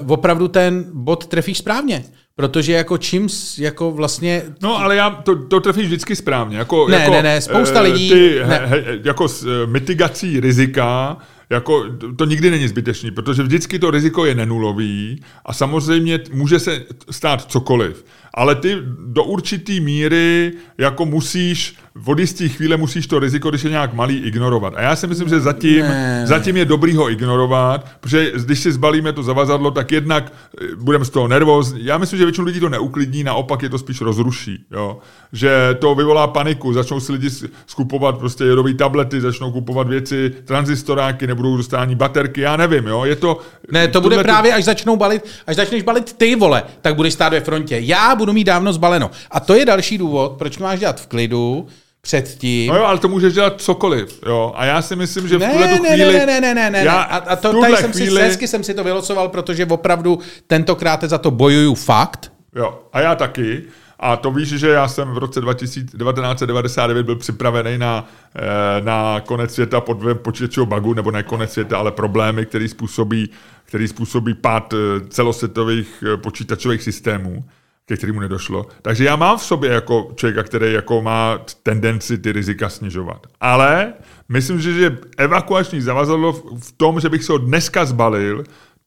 uh, 0.00 0.12
opravdu 0.12 0.48
ten 0.48 0.84
bod 0.92 1.26
trefíš 1.26 1.58
správně. 1.58 2.04
Protože 2.40 2.72
jako 2.72 2.98
čím, 2.98 3.28
jako 3.58 3.90
vlastně, 3.90 4.42
No, 4.62 4.78
ale 4.78 4.96
já 4.96 5.10
to, 5.10 5.36
to 5.44 5.60
trefíš 5.60 5.86
vždycky 5.86 6.16
správně. 6.16 6.58
Jako, 6.58 6.88
Ne, 6.88 6.96
jako, 6.98 7.12
ne, 7.12 7.22
ne, 7.22 7.40
spousta 7.40 7.78
eh, 7.78 7.82
lidí- 7.82 8.08
Ty, 8.10 8.38
ne. 8.38 8.44
he, 8.44 8.66
he, 8.66 8.84
jako 9.04 9.28
s 9.28 9.44
eh, 9.46 9.66
mitigací 9.66 10.40
rizika, 10.40 11.16
jako 11.50 11.84
to- 12.16 12.24
nikdy 12.24 12.50
není 12.50 12.68
zbytečný, 12.68 13.10
protože 13.10 13.42
vždycky 13.42 13.78
to 13.78 13.90
riziko 13.90 14.26
je 14.26 14.34
nenulový 14.34 15.22
a 15.44 15.52
samozřejmě 15.52 16.20
může 16.32 16.58
se 16.58 16.82
stát 17.10 17.50
cokoliv. 17.50 18.04
Ale 18.34 18.54
ty 18.54 18.76
do 18.98 19.24
určitý 19.24 19.80
míry 19.80 20.52
jako 20.78 21.06
musíš, 21.06 21.76
v 21.94 22.20
jistý 22.20 22.48
chvíle 22.48 22.76
musíš 22.76 23.06
to 23.06 23.18
riziko, 23.18 23.50
když 23.50 23.64
je 23.64 23.70
nějak 23.70 23.94
malý, 23.94 24.16
ignorovat. 24.16 24.74
A 24.76 24.82
já 24.82 24.96
si 24.96 25.06
myslím, 25.06 25.28
že 25.28 25.40
zatím, 25.40 25.80
Ne. 25.80 26.22
zatím 26.26 26.56
je 26.56 26.64
dobrý 26.64 26.94
ho 26.96 27.10
ignorovat, 27.10 27.86
protože 28.00 28.32
když 28.44 28.60
si 28.60 28.72
zbalíme 28.72 29.12
to 29.12 29.22
zavazadlo, 29.22 29.70
tak 29.70 29.92
jednak 29.92 30.32
eh, 30.62 30.66
budeme 30.76 31.04
z 31.04 31.10
toho 31.10 31.28
nervózní. 31.28 31.84
Já 31.84 31.98
myslím, 31.98 32.18
že 32.18 32.24
většinu 32.24 32.46
lidí 32.46 32.60
to 32.60 32.68
neuklidní, 32.68 33.24
naopak 33.24 33.62
je 33.62 33.68
to 33.68 33.78
spíš 33.78 34.00
rozruší. 34.00 34.64
Jo? 34.70 34.98
Že 35.32 35.76
to 35.78 35.94
vyvolá 35.94 36.26
paniku, 36.26 36.72
začnou 36.72 37.00
si 37.00 37.12
lidi 37.12 37.28
skupovat 37.66 38.18
prostě 38.18 38.44
jedové 38.44 38.74
tablety, 38.74 39.20
začnou 39.20 39.52
kupovat 39.52 39.88
věci, 39.88 40.30
transistoráky, 40.44 41.26
nebudou 41.26 41.56
dostání 41.56 41.94
baterky, 41.94 42.40
já 42.40 42.56
nevím. 42.56 42.86
Jo? 42.86 43.04
Je 43.04 43.16
to, 43.16 43.38
ne, 43.72 43.88
to 43.88 44.00
bude 44.00 44.22
právě, 44.22 44.52
až 44.54 44.64
začnou 44.64 44.96
balit, 44.96 45.22
až 45.46 45.56
začneš 45.56 45.82
balit 45.82 46.12
ty 46.12 46.36
vole, 46.36 46.62
tak 46.82 46.94
budeš 46.94 47.14
stát 47.14 47.32
ve 47.32 47.40
frontě. 47.40 47.78
Já 47.80 48.14
budu 48.20 48.32
mít 48.32 48.44
dávno 48.44 48.72
zbaleno. 48.72 49.10
A 49.30 49.40
to 49.40 49.54
je 49.54 49.64
další 49.66 49.98
důvod, 49.98 50.32
proč 50.38 50.56
to 50.56 50.64
máš 50.64 50.80
dělat 50.80 51.00
v 51.00 51.06
klidu, 51.06 51.66
předtím. 52.02 52.72
No 52.72 52.76
jo, 52.78 52.84
ale 52.84 52.98
to 52.98 53.08
můžeš 53.08 53.34
dělat 53.34 53.60
cokoliv, 53.60 54.20
jo. 54.26 54.52
A 54.56 54.64
já 54.64 54.82
si 54.82 54.96
myslím, 54.96 55.28
že 55.28 55.38
v 55.38 55.44
tuhle 55.44 55.66
Ne, 55.66 55.76
tu 55.76 55.82
ne, 55.82 55.88
chvíli... 55.94 56.12
ne, 56.12 56.26
ne, 56.26 56.40
ne, 56.40 56.54
ne, 56.54 56.70
ne. 56.70 56.84
Já 56.84 57.00
A, 57.02 57.16
a 57.16 57.36
to, 57.36 57.60
tady 57.60 57.76
jsem 57.76 57.92
si, 57.92 57.98
chvíli- 58.06 58.22
hezky 58.22 58.48
jsem 58.48 58.64
si 58.64 58.74
to 58.74 58.84
vylosoval, 58.84 59.28
protože 59.28 59.66
opravdu 59.66 60.18
tentokrát 60.46 61.04
za 61.04 61.18
to 61.18 61.30
bojuju 61.30 61.74
fakt. 61.74 62.32
Jo, 62.56 62.82
a 62.92 63.00
já 63.00 63.14
taky. 63.14 63.62
A 64.02 64.16
to 64.16 64.30
víš, 64.30 64.48
že 64.48 64.68
já 64.68 64.88
jsem 64.88 65.08
v 65.10 65.18
roce 65.18 65.40
2000, 65.40 65.96
1999 65.98 67.02
byl 67.06 67.16
připravený 67.16 67.78
na, 67.78 68.08
eh, 68.36 68.40
na 68.80 69.20
konec 69.20 69.54
světa 69.54 69.80
pod 69.80 69.98
vlivem 69.98 70.18
počítačového 70.18 70.66
bugu, 70.80 70.94
nebo 70.94 71.10
ne 71.10 71.22
konec 71.22 71.52
světa, 71.52 71.78
ale 71.78 71.92
problémy, 71.92 72.46
který 72.46 72.68
způsobí, 72.68 73.30
který 73.64 73.88
způsobí 73.88 74.34
pád 74.34 74.72
eh, 74.74 74.76
celosvětových 75.08 76.04
eh, 76.14 76.16
počítačových 76.16 76.82
systémů 76.82 77.44
ke 77.90 77.96
kterému 77.96 78.20
nedošlo. 78.20 78.66
Takže 78.82 79.04
já 79.04 79.16
mám 79.16 79.38
v 79.38 79.42
sobě 79.42 79.70
jako 79.70 80.10
člověka, 80.14 80.42
který 80.42 80.72
jako 80.72 81.02
má 81.02 81.38
tendenci 81.62 82.18
ty 82.18 82.32
rizika 82.32 82.68
snižovat. 82.68 83.26
Ale 83.40 83.92
myslím, 84.28 84.60
že, 84.60 84.72
že 84.72 84.98
evakuační 85.18 85.80
zavazadlo 85.80 86.32
v 86.60 86.72
tom, 86.76 87.00
že 87.00 87.08
bych 87.08 87.24
se 87.24 87.32
ho 87.32 87.38
dneska 87.38 87.84
zbalil, 87.84 88.44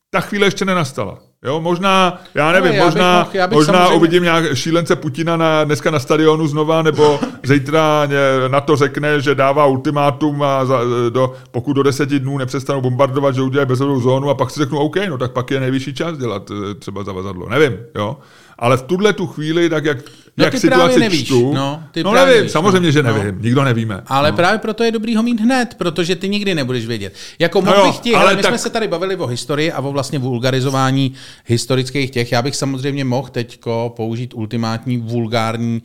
ta 0.10 0.20
chvíle 0.22 0.48
ještě 0.48 0.66
nenastala. 0.66 1.18
Jo, 1.46 1.62
možná, 1.62 2.22
já 2.36 2.52
nevím, 2.52 2.72
No, 2.72 2.76
já 2.78 2.84
bych 2.84 2.86
možná, 2.86 3.24
mohl- 3.24 3.30
já 3.34 3.48
bych 3.48 3.56
možná 3.56 3.74
samozřejmě- 3.74 3.98
uvidím 3.98 4.24
nějak 4.24 4.56
šílence 4.56 4.96
Putina 4.96 5.38
na, 5.38 5.64
dneska 5.64 5.92
na 5.92 6.00
stadionu 6.00 6.48
znova, 6.48 6.82
nebo 6.82 7.20
zítra 7.44 8.08
na 8.48 8.62
to 8.62 8.76
řekne, 8.76 9.22
že 9.22 9.36
dává 9.36 9.66
ultimátum 9.66 10.44
a 10.44 10.66
za, 10.66 10.80
do, 11.10 11.34
pokud 11.52 11.74
do 11.74 11.84
deseti 11.84 12.20
dnů 12.20 12.38
nepřestanou 12.38 12.82
bombardovat, 12.82 13.36
že 13.36 13.42
udělají 13.42 13.68
bezhodnou 13.68 14.00
zónu 14.00 14.30
a 14.30 14.34
pak 14.36 14.52
si 14.52 14.60
řeknu, 14.60 14.80
OK, 14.80 14.96
no 15.10 15.18
tak 15.18 15.32
pak 15.32 15.52
je 15.52 15.60
nejvyšší 15.60 15.94
čas 15.94 16.18
dělat 16.18 16.52
eh, 16.52 16.74
třeba 16.76 17.04
zavazadlo. 17.04 17.50
Nevím, 17.50 17.78
jo. 17.96 18.18
Ale 18.60 18.78
v 18.78 18.82
tuhle 18.82 19.14
tu 19.14 19.28
chvíli, 19.28 19.70
tak 19.70 19.86
jak, 19.86 19.98
No, 20.38 20.46
jak 20.46 20.54
ty 20.54 20.60
situaci 20.60 20.80
právě 20.86 21.00
nevíš, 21.00 21.24
čtu, 21.26 21.54
no, 21.54 21.84
ty 21.92 22.04
no 22.04 22.12
právě 22.12 22.28
nevím, 22.28 22.40
nevíš, 22.40 22.52
samozřejmě, 22.52 22.88
no. 22.88 22.92
že 22.92 23.04
No. 23.04 23.14
nevím, 23.18 23.42
nikdo 23.42 23.64
nevíme. 23.64 24.02
Ale 24.08 24.32
no. 24.32 24.36
právě 24.38 24.60
proto 24.60 24.84
je 24.84 24.92
dobrý 24.92 25.16
ho 25.16 25.24
mít 25.24 25.42
hned, 25.42 25.76
protože 25.78 26.16
ty 26.16 26.30
nikdy 26.30 26.56
nebudeš 26.56 26.86
vědět. 26.86 27.14
Jako 27.40 27.62
No 27.62 27.74
jo, 27.74 27.86
bych 27.88 28.00
ti, 28.00 28.16
ale 28.16 28.36
my 28.36 28.42
tak- 28.42 28.52
jsme 28.52 28.58
se 28.58 28.70
tady 28.70 28.88
bavili 28.88 29.16
o 29.16 29.28
historii 29.28 29.72
a 29.72 29.80
o 29.80 29.92
vlastně 29.92 30.20
vulgarizování 30.20 31.14
historických 31.46 32.12
těch. 32.12 32.32
Já 32.32 32.42
bych 32.42 32.56
samozřejmě 32.56 33.06
mohl 33.06 33.28
teďko 33.30 33.94
použít 33.96 34.34
ultimátní 34.34 34.98
vulgární 34.98 35.82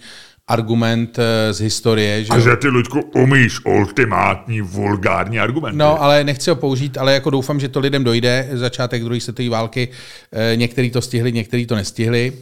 argument 0.49 1.19
eh, 1.19 1.53
z 1.53 1.61
historie. 1.61 2.25
Že 2.25 2.29
A 2.31 2.39
že 2.39 2.57
ty, 2.57 2.69
Luďku, 2.69 3.01
umíš 3.15 3.65
ultimátní 3.65 4.61
vulgární 4.61 5.41
argumenty. 5.41 5.79
No, 5.79 6.03
ale 6.03 6.25
nechci 6.25 6.51
ho 6.51 6.57
použít, 6.57 6.99
ale 6.99 7.13
jako 7.15 7.31
doufám, 7.31 7.61
že 7.61 7.69
to 7.69 7.81
lidem 7.81 8.05
dojde. 8.05 8.49
Začátek 8.53 9.05
druhé 9.05 9.21
světové 9.21 9.49
války, 9.49 9.89
eh, 10.33 10.57
některý 10.57 10.91
to 10.91 11.03
stihli, 11.03 11.33
některý 11.33 11.67
to 11.67 11.75
nestihli. 11.75 12.33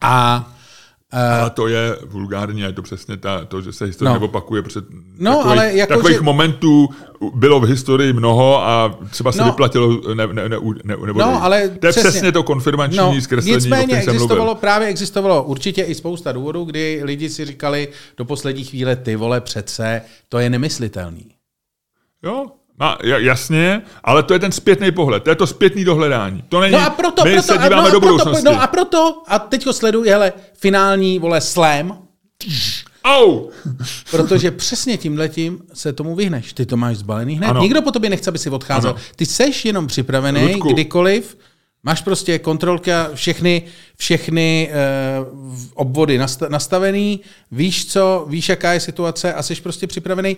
A 0.00 0.46
Ale 1.12 1.50
to 1.50 1.66
je 1.68 1.96
vulgární 2.06 2.64
a 2.64 2.66
je 2.66 2.72
to 2.72 2.82
přesně 2.82 3.16
ta, 3.16 3.44
to, 3.44 3.60
že 3.62 3.72
se 3.72 3.84
historie 3.84 4.14
No. 4.14 4.18
neopakuje, 4.20 4.62
protože 4.62 4.80
No, 5.18 5.30
takových, 5.36 5.52
ale 5.58 5.72
jako, 5.74 5.92
takových 5.94 6.16
že- 6.16 6.22
momentů 6.22 6.88
bylo 7.34 7.60
v 7.60 7.64
historii 7.64 8.12
mnoho 8.12 8.64
a 8.66 8.98
třeba 9.10 9.32
se 9.32 9.38
No. 9.38 9.44
vyplatilo 9.44 10.14
ne, 10.14 10.26
ne, 10.26 10.48
ne, 10.48 10.56
ne, 10.84 10.96
nebo 11.06 11.18
No, 11.20 11.42
ale 11.44 11.68
To 11.68 11.86
je 11.86 11.92
přesně. 11.92 12.10
přesně 12.10 12.32
to 12.32 12.42
konfirmační 12.42 12.96
No, 12.98 13.20
zkreslení, 13.20 13.54
o 13.54 13.58
nicméně 13.58 13.84
kterém 13.86 14.02
jsem 14.04 14.14
existovalo, 14.14 14.44
mluvil. 14.44 14.60
právě 14.60 14.88
existovalo 14.88 15.42
určitě 15.42 15.82
i 15.82 15.94
spousta 15.94 16.32
důvodů, 16.32 16.64
kdy 16.64 17.00
lidi 17.04 17.28
si 17.30 17.44
říkali 17.44 17.88
do 18.16 18.24
poslední 18.24 18.64
chvíle, 18.64 18.96
ty 18.96 19.16
vole, 19.16 19.40
přece, 19.40 20.02
to 20.28 20.38
je 20.38 20.50
nemyslitelný. 20.50 21.34
Jo, 22.22 22.46
má, 22.80 22.98
ja- 23.02 23.18
jasně, 23.18 23.82
ale 24.04 24.22
to 24.22 24.32
je 24.32 24.38
ten 24.38 24.52
zpětný 24.52 24.92
pohled, 24.92 25.22
to 25.22 25.30
je 25.30 25.36
to 25.36 25.46
zpětný 25.46 25.84
dohledání. 25.84 26.44
To 26.48 26.60
není, 26.60 26.72
No 26.72 26.80
a 26.86 26.90
proto, 26.90 27.24
my 27.24 27.32
proto, 27.32 27.46
se 27.46 27.54
a- 27.58 27.62
díváme 27.68 27.82
no 27.82 27.88
a 27.88 27.90
do 27.90 28.00
proto, 28.00 28.12
budoucnosti. 28.14 28.44
no 28.44 28.62
a 28.62 28.66
proto, 28.66 29.22
a 29.26 29.38
teďko 29.38 29.72
sleduj, 29.72 30.08
hele, 30.08 30.32
finální, 30.54 31.18
vole, 31.18 31.40
slam, 31.40 31.98
Au! 33.04 33.48
protože 34.10 34.50
přesně 34.50 34.96
tímhletím 34.96 35.58
se 35.74 35.92
tomu 35.92 36.14
vyhneš. 36.14 36.52
Ty 36.52 36.66
to 36.66 36.76
máš 36.76 36.96
zbalený 36.96 37.34
hned. 37.36 37.46
Ano. 37.48 37.60
Nikdo 37.62 37.82
po 37.82 37.92
tobě 37.92 38.10
nechce, 38.10 38.30
aby 38.30 38.38
si 38.38 38.50
odcházel. 38.50 38.90
Ano. 38.90 39.00
Ty 39.16 39.26
seš 39.26 39.64
jenom 39.64 39.86
připravený, 39.86 40.42
Ludku. 40.52 40.72
kdykoliv, 40.72 41.38
máš 41.82 42.02
prostě 42.02 42.38
kontrolka, 42.38 43.10
všechny, 43.14 43.62
všechny 44.00 44.70
uh, 45.20 45.56
obvody 45.74 46.18
nasta- 46.18 46.48
nastavený, 46.48 47.20
víš 47.52 47.86
co, 47.86 48.26
víš, 48.28 48.48
jaká 48.48 48.72
je 48.72 48.80
situace 48.80 49.34
a 49.34 49.42
jsi 49.42 49.54
prostě 49.54 49.86
připravený. 49.86 50.36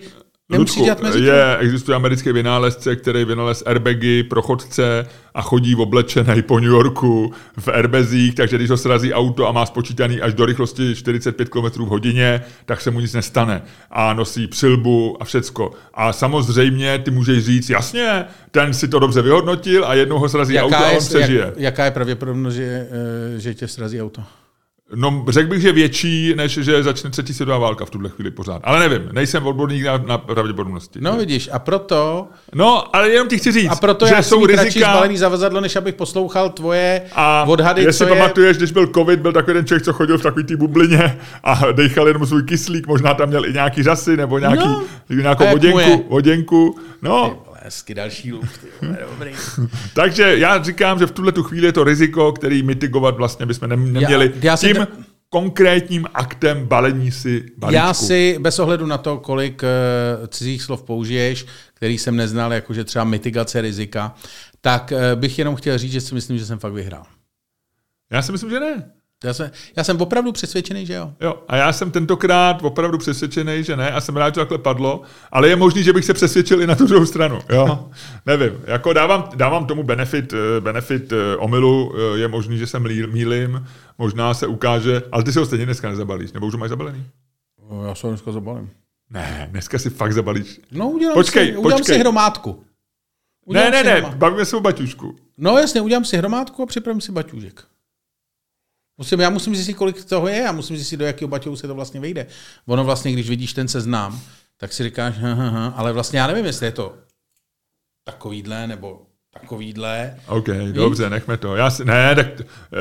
Nemusíš 0.51 0.77
Ludku, 0.77 0.85
dělat 0.85 1.03
mezi 1.03 1.25
je, 1.25 1.57
existuje 1.57 1.97
americký 1.97 2.33
vynálezce, 2.33 2.97
který 2.97 3.25
vynalez 3.25 3.63
airbagy 3.67 4.23
pro 4.23 4.43
chodce 4.43 5.07
a 5.35 5.43
chodí 5.43 5.75
v 5.75 5.81
oblečenej 5.81 6.43
po 6.43 6.61
New 6.61 6.71
Yorku 6.71 7.33
v 7.59 7.69
airbezích, 7.69 8.35
takže 8.35 8.57
když 8.57 8.71
ho 8.71 8.77
srazí 8.77 9.13
auto 9.13 9.49
a 9.49 9.53
má 9.53 9.67
spočítaný 9.67 10.21
až 10.21 10.35
do 10.35 10.47
rychlosti 10.47 10.95
45 10.95 11.49
km 11.49 11.85
v 11.85 11.89
hodině, 11.89 12.43
tak 12.65 12.81
se 12.81 12.91
mu 12.91 13.01
nic 13.01 13.15
nestane. 13.15 13.63
A 13.91 14.13
nosí 14.13 14.47
přilbu 14.47 15.17
a 15.21 15.25
všecko. 15.25 15.71
A 15.95 16.13
samozřejmě 16.13 16.99
ty 16.99 17.11
můžeš 17.11 17.45
říct, 17.45 17.71
jasně, 17.71 18.25
ten 18.51 18.75
si 18.75 18.89
to 18.89 18.99
dobře 18.99 19.23
vyhodnotil 19.23 19.85
a 19.85 19.95
jednou 19.95 20.19
ho 20.19 20.29
srazí 20.29 20.59
auto 20.59 20.77
a 20.77 20.91
on 20.91 20.99
přežije. 20.99 21.41
jak, 21.41 21.55
jaká 21.57 21.85
je 21.85 21.91
pravděpodobnost, 21.91 22.55
že, 22.55 22.89
eh, 22.91 23.41
že 23.53 23.59
tě 23.59 23.69
srazí 23.69 24.03
auto? 24.03 24.23
No, 24.95 25.25
řekl 25.29 25.51
bych, 25.51 25.61
že 25.63 25.73
větší, 25.73 26.35
než 26.37 26.53
že 26.53 26.83
začne 26.83 27.11
třetí 27.11 27.35
světová 27.35 27.59
válka 27.59 27.85
v 27.85 27.91
tuhle 27.91 28.09
chvíli 28.09 28.31
pořád. 28.31 28.61
Ale 28.65 28.89
nevím, 28.89 29.09
nejsem 29.13 29.47
odborník 29.47 29.85
na, 29.85 29.99
na 29.99 30.19
pravděpodobnosti. 30.19 30.99
No 31.03 31.17
vidíš, 31.17 31.49
a 31.53 31.59
proto, 31.59 32.29
no, 32.55 32.97
ale 32.97 33.11
jenom 33.11 33.29
ti 33.29 33.39
chci 33.39 33.53
říct, 33.53 33.71
a 33.71 33.77
proto 33.77 34.07
že 34.07 34.15
já 34.15 34.23
jsou 34.23 34.47
rizika... 34.47 34.91
zbalený 34.91 35.17
zavazadlo, 35.17 35.61
než 35.61 35.77
abych 35.77 35.95
poslouchal 35.95 36.51
tvoje 36.51 37.03
A 37.13 37.45
odhady, 37.49 37.83
jestli 37.83 38.07
co 38.07 38.13
je... 38.13 38.19
pamatuješ, 38.21 38.57
když 38.57 38.73
byl 38.73 38.87
covid, 38.87 39.21
byl 39.21 39.33
takový 39.33 39.55
ten 39.57 39.67
člověk, 39.67 39.85
co 39.85 39.93
chodil 39.93 40.19
v 40.19 40.23
takový 40.23 40.45
té 40.45 40.57
bublině 40.57 41.19
a 41.45 41.73
dechal 41.73 42.09
jenom 42.09 42.27
svůj 42.27 42.43
kyslík, 42.43 42.87
možná 42.87 43.15
tam 43.15 43.29
měl 43.29 43.47
i 43.47 43.53
nějaký 43.53 43.83
řasy 43.83 44.17
nebo 44.17 44.39
nějaký, 44.39 44.65
No. 44.65 44.83
nějakou 45.11 45.45
je? 45.45 45.51
voděnku, 45.51 46.05
voděnku. 46.09 46.79
No, 47.03 47.43
Hezky 47.65 47.95
další 47.95 48.33
vole, 48.33 48.49
dobrý. 49.11 49.33
takže 49.95 50.39
já 50.39 50.63
říkám, 50.63 50.99
že 50.99 51.07
v 51.07 51.11
tuhle 51.13 51.33
tu 51.33 51.43
chvíli 51.43 51.67
je 51.67 51.73
to 51.73 51.85
riziko, 51.85 52.33
který 52.33 52.63
mitigovat 52.63 53.17
vlastně 53.17 53.47
bychom 53.47 53.69
nem- 53.69 53.93
neměli 53.93 54.33
já 54.43 54.57
si 54.57 54.67
tím 54.67 54.77
to- 54.77 54.93
konkrétním 55.29 56.07
aktem 56.15 56.67
balení 56.67 57.11
si 57.13 57.45
balíčku. 57.57 57.75
Já 57.75 57.95
si 57.95 58.37
bez 58.41 58.59
ohledu 58.59 58.87
na 58.87 58.99
to, 58.99 59.19
kolik 59.19 59.63
uh, 59.63 60.27
cizích 60.27 60.63
slov 60.63 60.83
použiješ, 60.83 61.47
který 61.75 61.99
jsem 61.99 62.17
neznal, 62.17 62.53
jakože 62.53 62.85
třeba 62.85 63.05
mitigace 63.05 63.61
rizika, 63.61 64.15
tak 64.61 64.93
uh, 64.93 65.21
bych 65.21 65.39
jenom 65.39 65.57
chtěl 65.57 65.79
říct, 65.79 65.93
že 65.93 66.01
si 66.01 66.15
myslím, 66.15 66.39
že 66.39 66.47
jsem 66.47 66.59
fakt 66.59 66.73
vyhrál. 66.73 67.05
já 68.13 68.23
si 68.23 68.33
myslím, 68.33 68.51
že 68.51 68.61
ne. 68.61 68.91
Já 69.25 69.35
jsem, 69.35 69.51
já 69.77 69.85
jsem 69.85 70.01
opravdu 70.01 70.33
přesvědčený, 70.33 70.87
že 70.87 70.95
jo. 70.95 71.13
Jo, 71.21 71.35
a 71.49 71.57
já 71.57 71.73
jsem 71.73 71.91
tentokrát 71.91 72.63
opravdu 72.65 72.99
přesvědčený, 72.99 73.65
že 73.65 73.77
ne, 73.77 73.91
a 73.91 74.01
jsem 74.01 74.17
rád, 74.17 74.27
že 74.29 74.33
to 74.33 74.41
takhle 74.41 74.59
padlo, 74.59 75.03
ale 75.33 75.49
je 75.49 75.57
možný, 75.57 75.83
že 75.83 75.93
bych 75.93 76.05
se 76.05 76.15
přesvědčil 76.15 76.63
i 76.63 76.67
na 76.67 76.75
tu 76.75 76.87
druhou 76.87 77.07
stranu. 77.07 77.39
Jo, 77.51 77.89
nevím. 78.27 78.53
Jako 78.67 78.93
dávám, 78.93 79.29
dávám 79.35 79.67
tomu 79.67 79.83
benefit, 79.83 80.33
eh, 80.33 80.61
benefit 80.61 81.13
eh, 81.13 81.37
omylu, 81.37 81.93
eh, 82.15 82.19
je 82.19 82.29
možný, 82.29 82.59
že 82.59 82.67
se 82.67 82.81
mýlím, 82.81 83.67
možná 83.99 84.35
se 84.35 84.47
ukáže, 84.47 85.03
ale 85.13 85.25
ty 85.25 85.33
se 85.33 85.39
ho 85.41 85.47
stejně 85.47 85.65
dneska 85.65 85.89
nezabalíš, 85.89 86.33
nebo 86.33 86.47
už 86.47 86.53
ho 86.53 86.59
máš 86.59 86.71
zabalený? 86.71 87.05
Já 87.89 87.95
se 87.95 88.07
dneska 88.07 88.33
zabalím. 88.33 88.71
Ne, 89.11 89.49
dneska 89.51 89.79
si 89.79 89.91
fakt 89.91 90.13
zabalíš. 90.13 90.61
No, 90.71 90.91
udělám, 90.91 91.15
Počkej, 91.15 91.47
si, 91.47 91.57
udělám 91.57 91.79
počkej. 91.79 91.95
si 91.95 92.01
hromádku. 92.01 92.51
Ne, 92.61 92.65
Udělám 93.47 93.71
ne, 93.73 93.79
si 93.79 93.85
ne, 93.85 93.93
hromádku. 93.93 94.19
bavíme 94.19 94.45
se 94.45 94.57
o 94.57 94.61
baťušku. 94.61 95.17
No 95.39 95.59
jasně, 95.59 95.81
udělám 95.81 96.05
si 96.05 96.17
hromádku 96.17 96.63
a 96.63 96.67
připravím 96.67 97.01
si 97.01 97.13
baťůžek. 97.13 97.65
Musím, 99.03 99.21
já 99.21 99.31
musím 99.31 99.57
zjistit, 99.57 99.75
kolik 99.75 100.05
toho 100.05 100.29
je, 100.29 100.37
já 100.37 100.53
musím 100.53 100.77
zjistit, 100.77 100.97
do 100.97 101.05
jakého 101.05 101.29
baťohu 101.29 101.57
se 101.57 101.67
to 101.67 101.75
vlastně 101.75 102.01
vejde. 102.01 102.27
Ono 102.67 102.85
vlastně, 102.85 103.13
když 103.13 103.29
vidíš 103.29 103.53
ten 103.53 103.69
seznam, 103.69 104.21
tak 104.57 104.73
si 104.73 104.83
říkáš, 104.83 105.19
ha, 105.19 105.35
ha, 105.35 105.49
ha, 105.49 105.67
ale 105.67 105.93
vlastně 105.93 106.19
já 106.19 106.27
nevím, 106.27 106.45
jestli 106.45 106.67
je 106.67 106.73
to 106.73 106.99
takovýhle 108.05 108.67
nebo 108.67 109.07
takovýhle. 109.41 110.15
OK, 110.27 110.49
dobře, 110.73 111.11
nechme 111.11 111.37
to. 111.37 111.57
Já 111.57 111.71
si, 111.71 111.85
ne, 111.85 112.15
tak, 112.15 112.27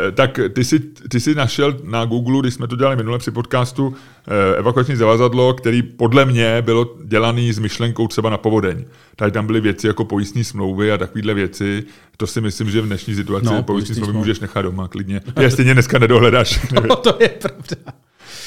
eh, 0.08 0.12
tak 0.12 0.40
ty, 0.54 0.64
jsi, 0.64 0.80
ty 0.80 1.20
jsi 1.20 1.36
našel 1.36 1.78
na 1.84 2.06
Google, 2.06 2.40
když 2.42 2.54
jsme 2.54 2.68
to 2.68 2.76
dělali 2.76 2.96
minule 2.96 3.18
při 3.20 3.32
podcastu, 3.32 3.96
eh, 4.28 4.56
evakuační 4.58 4.96
zavazadlo, 4.96 5.54
který 5.54 5.82
podle 5.84 6.26
mě 6.26 6.62
bylo 6.62 6.96
dělaný 7.06 7.54
s 7.54 7.60
myšlenkou 7.60 8.08
třeba 8.08 8.30
na 8.30 8.38
povodeň. 8.38 8.86
Tady 9.16 9.32
tam 9.32 9.48
byly 9.48 9.62
věci 9.62 9.88
jako 9.88 10.06
pojistní 10.06 10.44
smlouvy 10.44 10.92
a 10.92 10.98
takovéhle 10.98 11.34
věci. 11.34 11.84
To 12.18 12.28
si 12.28 12.42
myslím, 12.42 12.70
že 12.72 12.82
v 12.82 12.86
dnešní 12.86 13.16
situaci 13.16 13.46
No, 13.46 13.64
pojistní 13.64 13.96
smlouvy 13.96 14.12
smlouvy. 14.12 14.18
můžeš 14.28 14.40
nechat 14.40 14.62
doma 14.62 14.88
klidně. 14.88 15.20
Ty 15.20 15.44
je 15.44 15.52
stejně 15.52 15.74
dneska 15.74 16.00
nedohledáš. 16.00 16.60
No, 16.90 16.96
to 16.96 17.18
je 17.20 17.30
pravda. 17.30 17.94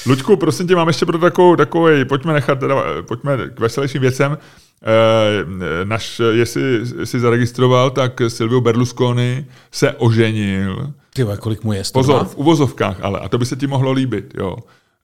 Luďku, 0.05 0.37
prosím 0.37 0.67
tě, 0.67 0.75
mám 0.75 0.87
ještě 0.87 1.05
pro 1.05 1.17
takovou, 1.17 1.55
takový, 1.55 2.05
pojďme 2.05 2.33
nechat, 2.33 2.59
teda, 2.59 2.75
pojďme 3.07 3.37
k 3.53 3.59
veselějším 3.59 4.01
věcem. 4.01 4.37
Eh, 4.83 5.85
naš, 5.85 6.21
jestli 6.31 6.79
jsi 7.03 7.19
zaregistroval, 7.19 7.89
tak 7.89 8.21
Silvio 8.27 8.61
Berlusconi 8.61 9.45
se 9.71 9.91
oženil. 9.91 10.93
Ty 11.13 11.25
kolik 11.39 11.63
mu 11.63 11.73
je? 11.73 11.83
102? 11.83 12.13
Pozor, 12.13 12.25
v 12.27 12.35
uvozovkách 12.37 12.97
ale, 13.01 13.19
a 13.19 13.29
to 13.29 13.37
by 13.37 13.45
se 13.45 13.55
ti 13.55 13.67
mohlo 13.67 13.91
líbit, 13.91 14.33
jo. 14.37 14.55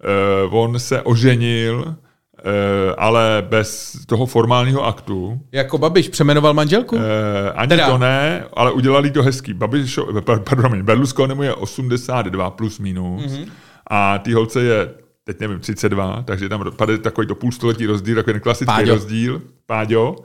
Eh, 0.04 0.48
on 0.52 0.80
se 0.80 1.02
oženil, 1.02 1.96
eh, 2.40 2.96
ale 2.98 3.46
bez 3.50 3.98
toho 4.06 4.26
formálního 4.26 4.86
aktu. 4.86 5.40
Jako 5.52 5.78
Babiš 5.78 6.10
přemenoval 6.10 6.54
manželku? 6.54 6.98
Eh, 6.98 7.52
ani 7.52 7.70
Teda. 7.70 7.90
to 7.90 7.98
ne, 7.98 8.44
ale 8.54 8.72
udělali 8.72 9.12
to 9.12 9.24
hezký. 9.24 9.54
Babiš, 9.54 10.00
pardon, 10.44 10.84
Berlusconi 10.84 11.36
mu 11.36 11.44
je 11.44 11.54
82 11.54 12.50
plus 12.52 12.80
minus 12.80 13.22
Mhm. 13.26 13.34
mm-hmm. 13.36 13.48
A 13.94 14.18
té 14.18 14.36
holce 14.36 14.62
je 14.62 14.90
teď 15.24 15.40
nevím, 15.40 15.60
32, 15.60 16.24
takže 16.28 16.50
tam 16.50 16.72
padá 16.76 16.98
takový 16.98 17.28
to 17.28 17.36
půlstoletí 17.36 17.86
rozdíl, 17.86 18.16
takový 18.16 18.34
ten 18.34 18.42
klasický 18.42 18.76
Páďo. 18.76 18.94
rozdíl, 18.94 19.42
Páďo. 19.66 20.16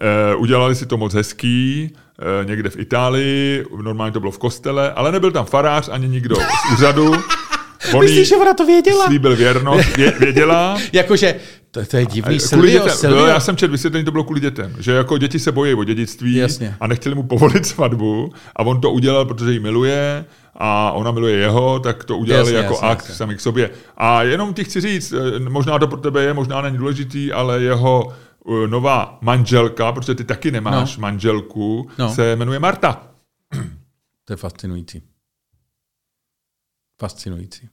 E, 0.00 0.34
udělali 0.34 0.74
si 0.74 0.86
to 0.86 0.96
moc 0.96 1.14
hezký, 1.14 1.90
e, 2.42 2.44
někde 2.44 2.70
v 2.70 2.78
Itálii, 2.78 3.64
normálně 3.82 4.12
to 4.12 4.20
bylo 4.20 4.32
v 4.32 4.38
kostele, 4.38 4.92
ale 4.92 5.12
nebyl 5.12 5.30
tam 5.30 5.44
farář 5.46 5.88
ani 5.92 6.08
nikdo 6.08 6.36
z 6.36 6.72
úřadu. 6.72 7.12
Myslíš, 8.00 8.28
že 8.28 8.36
ona 8.36 8.54
to 8.54 8.66
věděla? 8.66 9.06
slíbil 9.06 9.36
věrnost, 9.36 9.96
vě, 9.96 10.10
věděla. 10.10 10.78
Jakože, 10.92 11.34
to, 11.70 11.86
to 11.86 11.96
je 11.96 12.06
divný, 12.06 12.40
Silvio, 12.40 12.82
dětem, 12.84 12.96
Silvio. 12.98 13.20
jo, 13.20 13.26
já 13.26 13.40
jsem 13.40 13.56
četl 13.56 13.72
vysvětlení, 13.72 14.04
to 14.04 14.10
bylo 14.10 14.24
kvůli 14.24 14.40
dětem. 14.40 14.76
Že 14.78 14.92
jako 14.92 15.18
děti 15.18 15.38
se 15.38 15.52
bojí 15.52 15.74
o 15.74 15.84
dědictví 15.84 16.34
Jasně. 16.34 16.76
a 16.80 16.86
nechtěli 16.86 17.14
mu 17.14 17.22
povolit 17.22 17.66
svatbu 17.66 18.32
a 18.56 18.62
on 18.62 18.80
to 18.80 18.90
udělal, 18.90 19.24
protože 19.24 19.52
ji 19.52 19.60
miluje 19.60 20.24
a 20.54 20.92
ona 20.92 21.10
miluje 21.10 21.36
jeho, 21.36 21.80
tak 21.80 22.04
to 22.04 22.16
udělali 22.18 22.44
Jasně, 22.52 22.56
jako 22.56 22.72
jasně, 22.74 22.88
akt 22.88 22.98
jasně. 23.00 23.14
sami 23.14 23.36
k 23.36 23.40
sobě. 23.40 23.70
A 23.96 24.22
jenom 24.22 24.54
ti 24.54 24.64
chci 24.64 24.80
říct, 24.80 25.12
eh, 25.12 25.38
možná 25.38 25.78
to 25.78 25.86
pro 25.88 26.00
tebe 26.00 26.22
je, 26.22 26.34
možná 26.34 26.62
není 26.62 26.76
důležitý, 26.78 27.32
ale 27.32 27.62
jeho 27.62 28.12
eh, 28.48 28.66
nová 28.68 29.18
manželka, 29.20 29.92
protože 29.92 30.14
ty 30.14 30.24
taky 30.24 30.50
nemáš 30.50 30.96
No. 30.96 31.00
manželku, 31.00 31.90
No. 31.98 32.10
se 32.14 32.36
jmenuje 32.36 32.58
Marta. 32.58 33.02
To 34.24 34.32
je 34.32 34.36
fascinující. 34.36 35.02
Fascinující. 37.00 37.68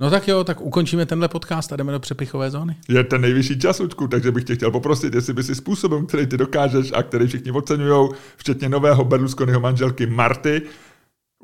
No 0.00 0.10
tak 0.10 0.28
jo, 0.28 0.44
tak 0.44 0.60
ukončíme 0.60 1.06
tenhle 1.06 1.28
podcast 1.28 1.72
a 1.72 1.76
jdeme 1.76 1.92
do 1.92 2.00
přepichové 2.00 2.50
zóny. 2.50 2.76
Je 2.88 3.04
ten 3.04 3.20
nejvyšší 3.20 3.58
čas, 3.58 3.78
Luďku, 3.78 4.08
takže 4.08 4.32
bych 4.32 4.44
tě 4.44 4.54
chtěl 4.54 4.70
poprosit, 4.70 5.14
jestli 5.14 5.32
by 5.32 5.42
si 5.42 5.54
způsobem, 5.54 6.06
který 6.06 6.26
ty 6.26 6.36
dokážeš 6.36 6.92
a 6.94 7.02
který 7.02 7.26
všichni 7.26 7.50
oceňují, 7.50 8.08
včetně 8.36 8.68
nového 8.68 9.04
Berlusconiho 9.04 9.60
manželky 9.60 10.06
Marty, 10.06 10.62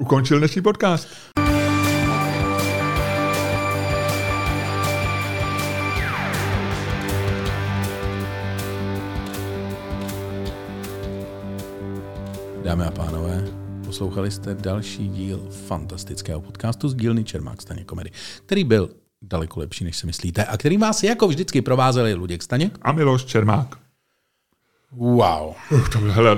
ukončil 0.01 0.39
dnešní 0.39 0.63
podcast. 0.63 1.09
Dámy 12.65 12.85
a 12.85 12.91
pánové, 12.91 13.26
poslouchali 13.97 14.31
jste 14.31 14.55
další 14.55 15.09
díl 15.09 15.49
fantastického 15.67 16.41
podcastu 16.41 16.89
z 16.89 16.95
dílny 16.95 17.25
Čermák 17.25 17.63
Staně 17.63 17.85
komedy, 17.85 18.11
který 18.47 18.65
byl 18.65 18.91
daleko 19.23 19.61
lepší, 19.61 19.85
než 19.85 19.97
si 19.97 20.07
myslíte 20.07 20.45
a 20.45 20.57
který 20.57 20.77
vás 20.77 21.03
jako 21.03 21.29
vždycky 21.29 21.63
provázeli 21.63 22.15
Luděk 22.15 22.43
Staněk. 22.43 22.79
A 22.83 22.93
Miloš 22.93 23.25
Čermák. 23.25 23.79
Wow. 24.93 25.55
To 25.93 25.99
byla 25.99 26.15
hele, 26.15 26.37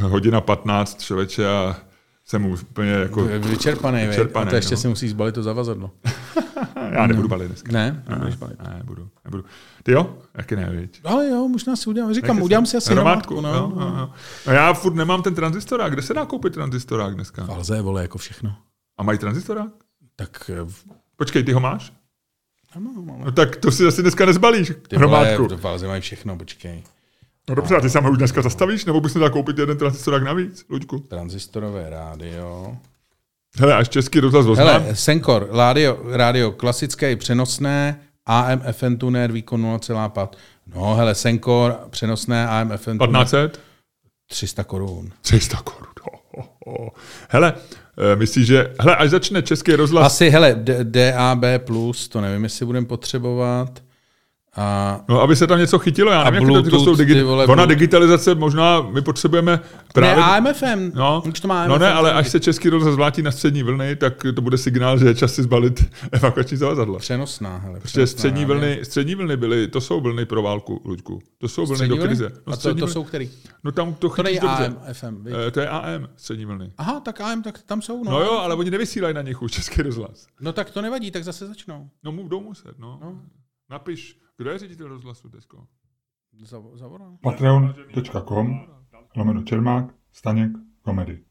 hodina 0.00 0.40
15 0.40 1.02
člověče 1.02 1.48
a 1.48 1.76
jsem 2.24 2.44
úplně 2.44 2.90
jako... 2.90 3.24
Vyčerpaný, 3.24 4.06
Vyčerpaný, 4.06 4.46
a 4.46 4.50
to 4.50 4.56
ještě 4.56 4.74
no. 4.74 4.80
si 4.80 4.88
musíš 4.88 5.10
zbalit 5.10 5.34
to 5.34 5.42
zavazadlo. 5.42 5.90
Já 6.92 7.06
nebudu 7.06 7.28
balit 7.28 7.48
dneska. 7.48 7.72
Ne, 7.72 8.04
Ne, 8.08 8.14
nebudeš 8.14 8.36
balit. 8.36 8.62
ne, 8.62 8.74
nebudu, 8.78 9.08
nebudu. 9.24 9.44
Ty 9.82 9.92
jo? 9.92 10.18
Jaký 10.34 10.56
ne, 10.56 10.70
viď? 10.70 11.00
Ale 11.04 11.28
jo, 11.28 11.48
možná 11.48 11.76
si 11.76 11.90
udělám, 11.90 12.14
říkám, 12.14 12.36
Jaký 12.36 12.44
udělám 12.44 12.66
si 12.66 12.76
asi 12.76 12.92
hromádku. 12.92 13.40
No, 13.40 13.54
jo, 13.54 13.72
jo. 13.76 14.10
A 14.46 14.52
já 14.52 14.72
furt 14.74 14.94
nemám 14.94 15.22
ten 15.22 15.34
tranzistorák. 15.34 15.92
Kde 15.92 16.02
se 16.02 16.14
dá 16.14 16.24
koupit 16.26 16.52
tranzistorák 16.54 17.14
dneska? 17.14 17.44
Valze, 17.44 17.82
vole, 17.82 18.02
jako 18.02 18.18
všechno. 18.18 18.56
A 18.98 19.02
mají 19.02 19.18
tranzistorák? 19.18 19.70
Tak 20.16 20.50
eh, 20.54 20.72
Počkej, 21.16 21.42
ty 21.44 21.52
ho 21.52 21.60
máš? 21.60 21.92
ano, 22.76 22.90
máme. 23.02 23.24
No 23.24 23.32
tak 23.32 23.56
to 23.56 23.70
si 23.70 23.86
asi 23.86 24.02
dneska 24.02 24.26
nezbalíš. 24.26 24.72
Ty 24.88 24.96
Hromádku. 24.96 25.42
vole, 25.42 25.56
v 25.56 25.60
Valze 25.60 25.86
mají 25.86 26.00
všechno, 26.00 26.36
počkej. 26.36 26.82
No 27.48 27.54
dobře, 27.54 27.76
a 27.76 27.80
ty 27.80 27.90
sám 27.90 28.04
ho 28.04 28.10
už 28.10 28.18
dneska 28.18 28.42
zastavíš? 28.42 28.84
Nebo 28.84 29.00
bys 29.00 29.12
si 29.12 29.18
dal 29.18 29.30
koupit 29.30 29.58
jeden 29.58 29.78
tranzistorák 29.78 30.22
navíc, 30.22 30.66
Luďku? 30.70 30.98
Transistorové 30.98 31.90
rádio. 31.90 32.76
Hele, 33.58 33.74
až 33.74 33.88
český 33.88 34.20
rozhlas 34.20 34.46
oznám. 34.46 34.66
Hele, 34.66 34.96
Senkor, 34.96 35.48
rádio, 35.52 35.98
rádio 36.10 36.52
klasické 36.52 37.12
i 37.12 37.16
přenosné, 37.16 38.00
AM 38.26 38.60
FM 38.72 38.96
tuner, 38.96 39.32
výkon 39.32 39.62
0,5. 39.62 40.28
No, 40.74 40.94
hele, 40.94 41.14
Senkor, 41.14 41.78
přenosné 41.90 42.48
AM 42.48 42.72
FM 42.76 42.98
tuner, 42.98 43.24
1500? 43.24 43.60
300 44.26 44.64
korun. 44.64 45.10
300 45.20 45.56
korun. 45.56 45.92
Ho, 46.02 46.20
ho, 46.36 46.48
ho. 46.66 46.90
Hele, 47.28 47.54
eh, 48.12 48.16
myslíš, 48.16 48.46
že... 48.46 48.74
Hele, 48.80 48.96
až 48.96 49.10
začne 49.10 49.42
český 49.42 49.72
rozhlas... 49.72 50.06
Asi, 50.06 50.30
hele, 50.30 50.56
DAB+, 50.82 51.44
to 52.08 52.20
nevím, 52.20 52.44
jestli 52.44 52.66
budeme 52.66 52.86
potřebovat. 52.86 53.83
A 54.56 55.00
No, 55.08 55.20
aby 55.20 55.36
se 55.36 55.46
tam 55.46 55.58
něco 55.58 55.78
chytilo, 55.78 56.10
já 56.12 56.30
nevím, 56.30 56.50
jak 56.50 56.64
to, 56.64 56.70
to 56.70 56.80
jsou 56.84 56.94
digi- 56.94 57.24
vole, 57.24 57.46
Ona 57.46 57.66
digitalizace, 57.66 58.34
možná 58.34 58.80
my 58.80 59.02
potřebujeme 59.02 59.60
Právě... 59.94 60.16
ne, 60.16 60.22
AMFM. 60.22 60.90
No, 60.94 61.22
to 61.42 61.48
má 61.48 61.66
no 61.66 61.78
ne, 61.78 61.86
AMFM, 61.88 61.98
ale 61.98 62.12
až 62.12 62.28
se 62.28 62.40
český 62.40 62.68
rozhlas 62.68 62.94
zvlátí 62.94 63.22
na 63.22 63.30
střední 63.30 63.62
vlny, 63.62 63.96
tak 63.96 64.26
to 64.34 64.42
bude 64.42 64.58
signál, 64.58 64.98
že 64.98 65.06
je 65.06 65.14
čas 65.14 65.34
si 65.34 65.42
zbalit 65.42 65.84
evakuační 66.12 66.56
zavazadla. 66.56 66.98
Přenosná, 66.98 67.58
hele. 67.58 67.80
Protože 67.80 67.88
přenosná 67.92 68.12
střední 68.18 68.40
rádio. 68.42 68.56
vlny, 68.58 68.80
střední 68.82 69.14
vlny 69.14 69.36
byly, 69.36 69.68
to 69.68 69.80
jsou 69.80 70.00
vlny 70.00 70.24
pro 70.26 70.42
válku, 70.42 70.80
Luďku. 70.84 71.22
To 71.38 71.48
jsou 71.48 71.66
vlny 71.66 71.76
Střední 71.76 71.98
do 71.98 72.04
krize. 72.04 72.30
No, 72.46 72.52
A 72.52 72.56
to, 72.56 72.62
to 72.62 72.74
vlny- 72.74 72.86
jsou 72.92 73.04
který? 73.04 73.30
no 73.64 73.72
tam 73.72 73.94
to 73.94 74.08
To 74.08 74.22
není 74.22 74.34
chytíš 74.38 74.50
dobře. 74.50 74.64
AM, 74.66 74.94
FM. 74.94 75.24
viď? 75.24 75.34
Eh, 75.48 75.50
To 75.50 75.60
je 75.60 75.68
AM, 75.68 76.08
střední 76.16 76.44
vlny. 76.44 76.72
Aha, 76.78 77.00
tak 77.00 77.20
AM, 77.20 77.42
tak 77.42 77.58
tam 77.66 77.82
jsou. 77.82 78.04
No, 78.04 78.10
No 78.10 78.20
jo, 78.20 78.32
ale 78.32 78.54
oni 78.54 78.70
nevysílají 78.70 79.14
na 79.14 79.22
nich 79.22 79.42
už 79.42 79.52
český 79.52 79.82
rozhlas. 79.82 80.26
no 80.40 80.52
tak 80.52 80.70
to 80.70 80.82
nevadí, 80.82 81.10
tak 81.10 81.24
zase 81.24 81.46
začnou. 81.46 81.88
No 82.04 82.12
budou 82.12 82.40
muset, 82.40 82.78
no. 82.78 82.98
No. 83.02 83.14
Napiš, 83.70 84.20
kdo 84.36 84.50
je 84.50 84.58
ředitel 84.58 84.88
rozhlasu 84.88 85.28
Tesko? 85.28 85.66
Zav- 86.42 86.76
Zavolám. 86.76 87.18
Patreon.com 87.18 88.66
lomeno 89.16 89.42
Čermák, 89.42 89.94
Staněk, 90.12 90.52
komedy. 90.82 91.24